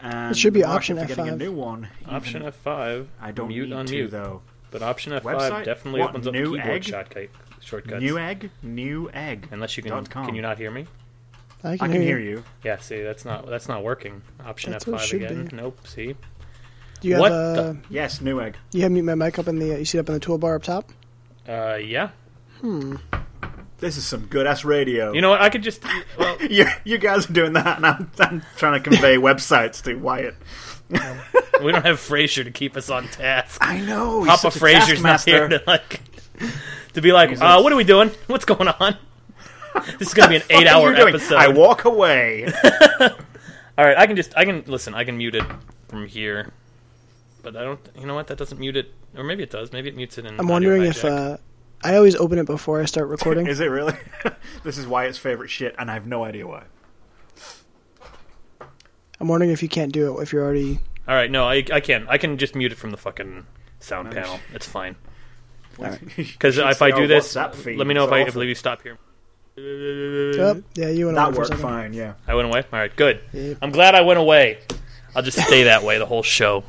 And 0.00 0.30
It 0.30 0.38
should 0.38 0.52
be 0.52 0.60
the 0.60 0.68
market 0.68 0.76
option 0.76 0.98
for 1.00 1.06
getting 1.06 1.28
a 1.28 1.32
F5. 1.32 1.38
new 1.38 1.52
one. 1.52 1.88
Option 2.06 2.42
F5. 2.44 3.06
I 3.20 3.32
don't 3.32 3.48
mute 3.48 3.70
need 3.70 3.74
on 3.74 3.86
to 3.86 3.92
mute. 3.92 4.10
though. 4.12 4.42
But 4.72 4.82
Option 4.82 5.12
F5 5.12 5.22
Website? 5.22 5.64
definitely 5.64 6.00
What, 6.00 6.10
opens 6.10 6.26
up 6.26 6.32
new 6.34 6.44
keyboard 6.56 6.60
egg? 6.66 6.84
shortcut, 6.84 7.28
shortcuts. 7.60 8.02
Newegg, 8.02 8.50
new 8.62 9.08
egg. 9.14 9.46
Unless 9.52 9.76
you 9.76 9.82
can, 9.84 9.92
dot 9.92 10.10
com. 10.10 10.26
can 10.26 10.34
you 10.34 10.42
not 10.42 10.58
hear 10.58 10.70
me? 10.70 10.86
I 11.62 11.74
I 11.74 11.76
can, 11.76 11.92
can 11.92 12.02
hear 12.02 12.18
you. 12.18 12.42
Yeah, 12.64 12.78
see, 12.78 13.02
that's 13.02 13.24
not 13.24 13.46
that's 13.48 13.68
not 13.68 13.84
working. 13.84 14.22
Option 14.44 14.72
That's 14.72 14.86
what 14.86 15.00
it 15.00 15.04
F5 15.04 15.06
should 15.06 15.22
again. 15.22 15.44
be. 15.46 15.56
Nope. 15.56 15.86
See, 15.86 16.16
Do 17.00 17.08
you 17.08 17.14
have 17.14 17.20
What 17.20 17.32
uh, 17.32 17.52
the- 17.54 17.76
Yes, 17.90 18.18
Newegg. 18.18 18.54
you 18.72 18.82
have 18.82 18.90
mute 18.90 19.04
my 19.04 19.14
mic 19.14 19.38
up 19.38 19.46
in 19.46 19.58
the. 19.60 19.66
You 19.78 19.84
see 19.84 19.98
it 19.98 20.00
up 20.00 20.08
in 20.08 20.14
the 20.14 20.20
toolbar 20.20 20.56
up 20.56 20.62
top. 20.64 20.90
uh, 21.48 21.74
yeah. 21.76 22.10
Hmm. 22.60 22.96
This 23.78 23.96
is 23.96 24.04
some 24.06 24.26
good 24.26 24.46
ass 24.46 24.64
radio. 24.64 25.12
You 25.12 25.20
know 25.20 25.30
what? 25.30 25.40
I 25.42 25.50
could 25.50 25.62
just 25.62 25.82
well, 26.18 26.36
you, 26.42 26.66
you 26.84 26.98
guys 26.98 27.28
are 27.28 27.32
doing 27.32 27.52
that, 27.54 27.76
and 27.78 27.86
I'm, 27.86 28.10
I'm 28.20 28.42
trying 28.56 28.80
to 28.82 28.90
convey 28.90 29.16
websites 29.18 29.82
to 29.82 29.94
Wyatt. 29.96 30.34
We 31.62 31.72
don't 31.72 31.84
have 31.84 31.98
Frasier 31.98 32.44
to 32.44 32.50
keep 32.50 32.76
us 32.76 32.90
on 32.90 33.08
task. 33.08 33.58
I 33.60 33.80
know. 33.80 34.24
Papa 34.24 34.50
Frazier's 34.50 35.02
not 35.02 35.22
here 35.24 35.48
to 35.48 35.62
like 35.66 36.00
to 36.94 37.00
be 37.00 37.12
like, 37.12 37.40
uh, 37.40 37.60
what 37.60 37.72
are 37.72 37.76
we 37.76 37.84
doing? 37.84 38.10
What's 38.26 38.44
going 38.44 38.68
on? 38.68 38.96
This 39.98 40.08
is 40.08 40.14
gonna 40.14 40.28
be 40.28 40.36
an 40.36 40.42
eight-hour 40.50 40.94
episode. 40.94 41.36
I 41.36 41.48
walk 41.48 41.86
away. 41.86 42.44
All 43.78 43.86
right, 43.86 43.96
I 43.96 44.06
can 44.06 44.16
just 44.16 44.36
I 44.36 44.44
can 44.44 44.64
listen. 44.66 44.92
I 44.92 45.04
can 45.04 45.16
mute 45.16 45.34
it 45.34 45.44
from 45.88 46.06
here, 46.06 46.52
but 47.42 47.56
I 47.56 47.62
don't. 47.62 47.80
You 47.98 48.04
know 48.04 48.14
what? 48.14 48.26
That 48.26 48.36
doesn't 48.36 48.60
mute 48.60 48.76
it, 48.76 48.92
or 49.16 49.24
maybe 49.24 49.42
it 49.42 49.50
does. 49.50 49.72
Maybe 49.72 49.88
it 49.88 49.96
mutes 49.96 50.18
it 50.18 50.26
in. 50.26 50.38
I'm 50.38 50.46
wondering 50.46 50.82
if 50.82 51.06
uh, 51.06 51.38
I 51.82 51.96
always 51.96 52.14
open 52.16 52.38
it 52.38 52.44
before 52.44 52.82
I 52.82 52.84
start 52.84 53.08
recording. 53.16 53.46
is 53.46 53.60
it 53.60 53.66
really? 53.66 53.94
this 54.62 54.76
is 54.76 54.86
Wyatt's 54.86 55.16
favorite 55.16 55.48
shit, 55.48 55.74
and 55.78 55.90
I 55.90 55.94
have 55.94 56.06
no 56.06 56.22
idea 56.22 56.46
why. 56.46 56.64
I'm 59.18 59.28
wondering 59.28 59.52
if 59.52 59.62
you 59.62 59.70
can't 59.70 59.90
do 59.90 60.18
it 60.18 60.22
if 60.22 60.34
you're 60.34 60.44
already. 60.44 60.80
All 61.12 61.18
right, 61.18 61.30
no, 61.30 61.44
I 61.44 61.62
I 61.70 61.80
can 61.80 62.06
I 62.08 62.16
can 62.16 62.38
just 62.38 62.54
mute 62.54 62.72
it 62.72 62.76
from 62.78 62.90
the 62.90 62.96
fucking 62.96 63.46
sound 63.80 64.06
Nice. 64.14 64.14
panel. 64.24 64.40
It's 64.54 64.66
fine. 64.66 64.96
Because 66.16 66.56
You 66.56 66.66
if 66.68 66.80
I 66.80 66.90
do 66.90 67.06
this, 67.06 67.36
let 67.36 67.54
me 67.66 67.92
know 67.92 68.04
It's 68.04 68.08
if 68.08 68.12
I 68.14 68.20
if 68.22 68.28
awful. 68.28 68.44
you 68.44 68.54
stop 68.54 68.80
here. 68.82 68.96
Oh, 69.58 70.62
yeah, 70.74 70.88
you 70.88 71.04
went 71.04 71.16
That 71.16 71.26
away 71.28 71.34
for 71.34 71.36
a 71.36 71.38
worked 71.40 71.46
second. 71.48 71.62
fine. 71.62 71.92
Yeah. 71.92 72.14
I 72.26 72.34
went 72.34 72.48
away. 72.48 72.60
All 72.72 72.78
right, 72.78 72.96
good. 72.96 73.20
Yep. 73.34 73.58
I'm 73.60 73.72
glad 73.72 73.94
I 73.94 74.00
went 74.00 74.18
away. 74.20 74.60
I'll 75.14 75.22
just 75.22 75.38
stay 75.38 75.64
that 75.64 75.82
way 75.82 75.98
the 75.98 76.06
whole 76.06 76.22
show. 76.22 76.64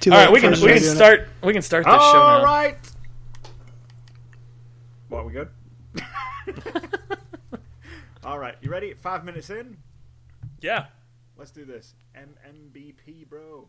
Too 0.00 0.10
All 0.10 0.18
late 0.18 0.32
we 0.32 0.40
can 0.40 0.52
us 0.52 0.60
we 0.60 0.66
to 0.70 0.74
can 0.74 0.82
do 0.82 0.88
it. 0.90 0.96
start 0.96 1.28
we 1.44 1.52
can 1.52 1.62
start 1.62 1.84
this 1.84 1.92
show 1.94 1.98
All 2.00 2.38
now. 2.38 2.44
right. 2.44 2.76
What, 5.10 5.26
we 5.26 5.32
good? 5.32 5.48
All 8.24 8.36
right, 8.40 8.56
you 8.60 8.68
ready? 8.68 8.94
Five 8.94 9.24
minutes 9.24 9.48
in. 9.50 9.76
Yeah. 10.60 10.86
Let's 11.36 11.50
do 11.50 11.64
this. 11.64 11.94
MMBP, 12.14 13.28
bro. 13.28 13.68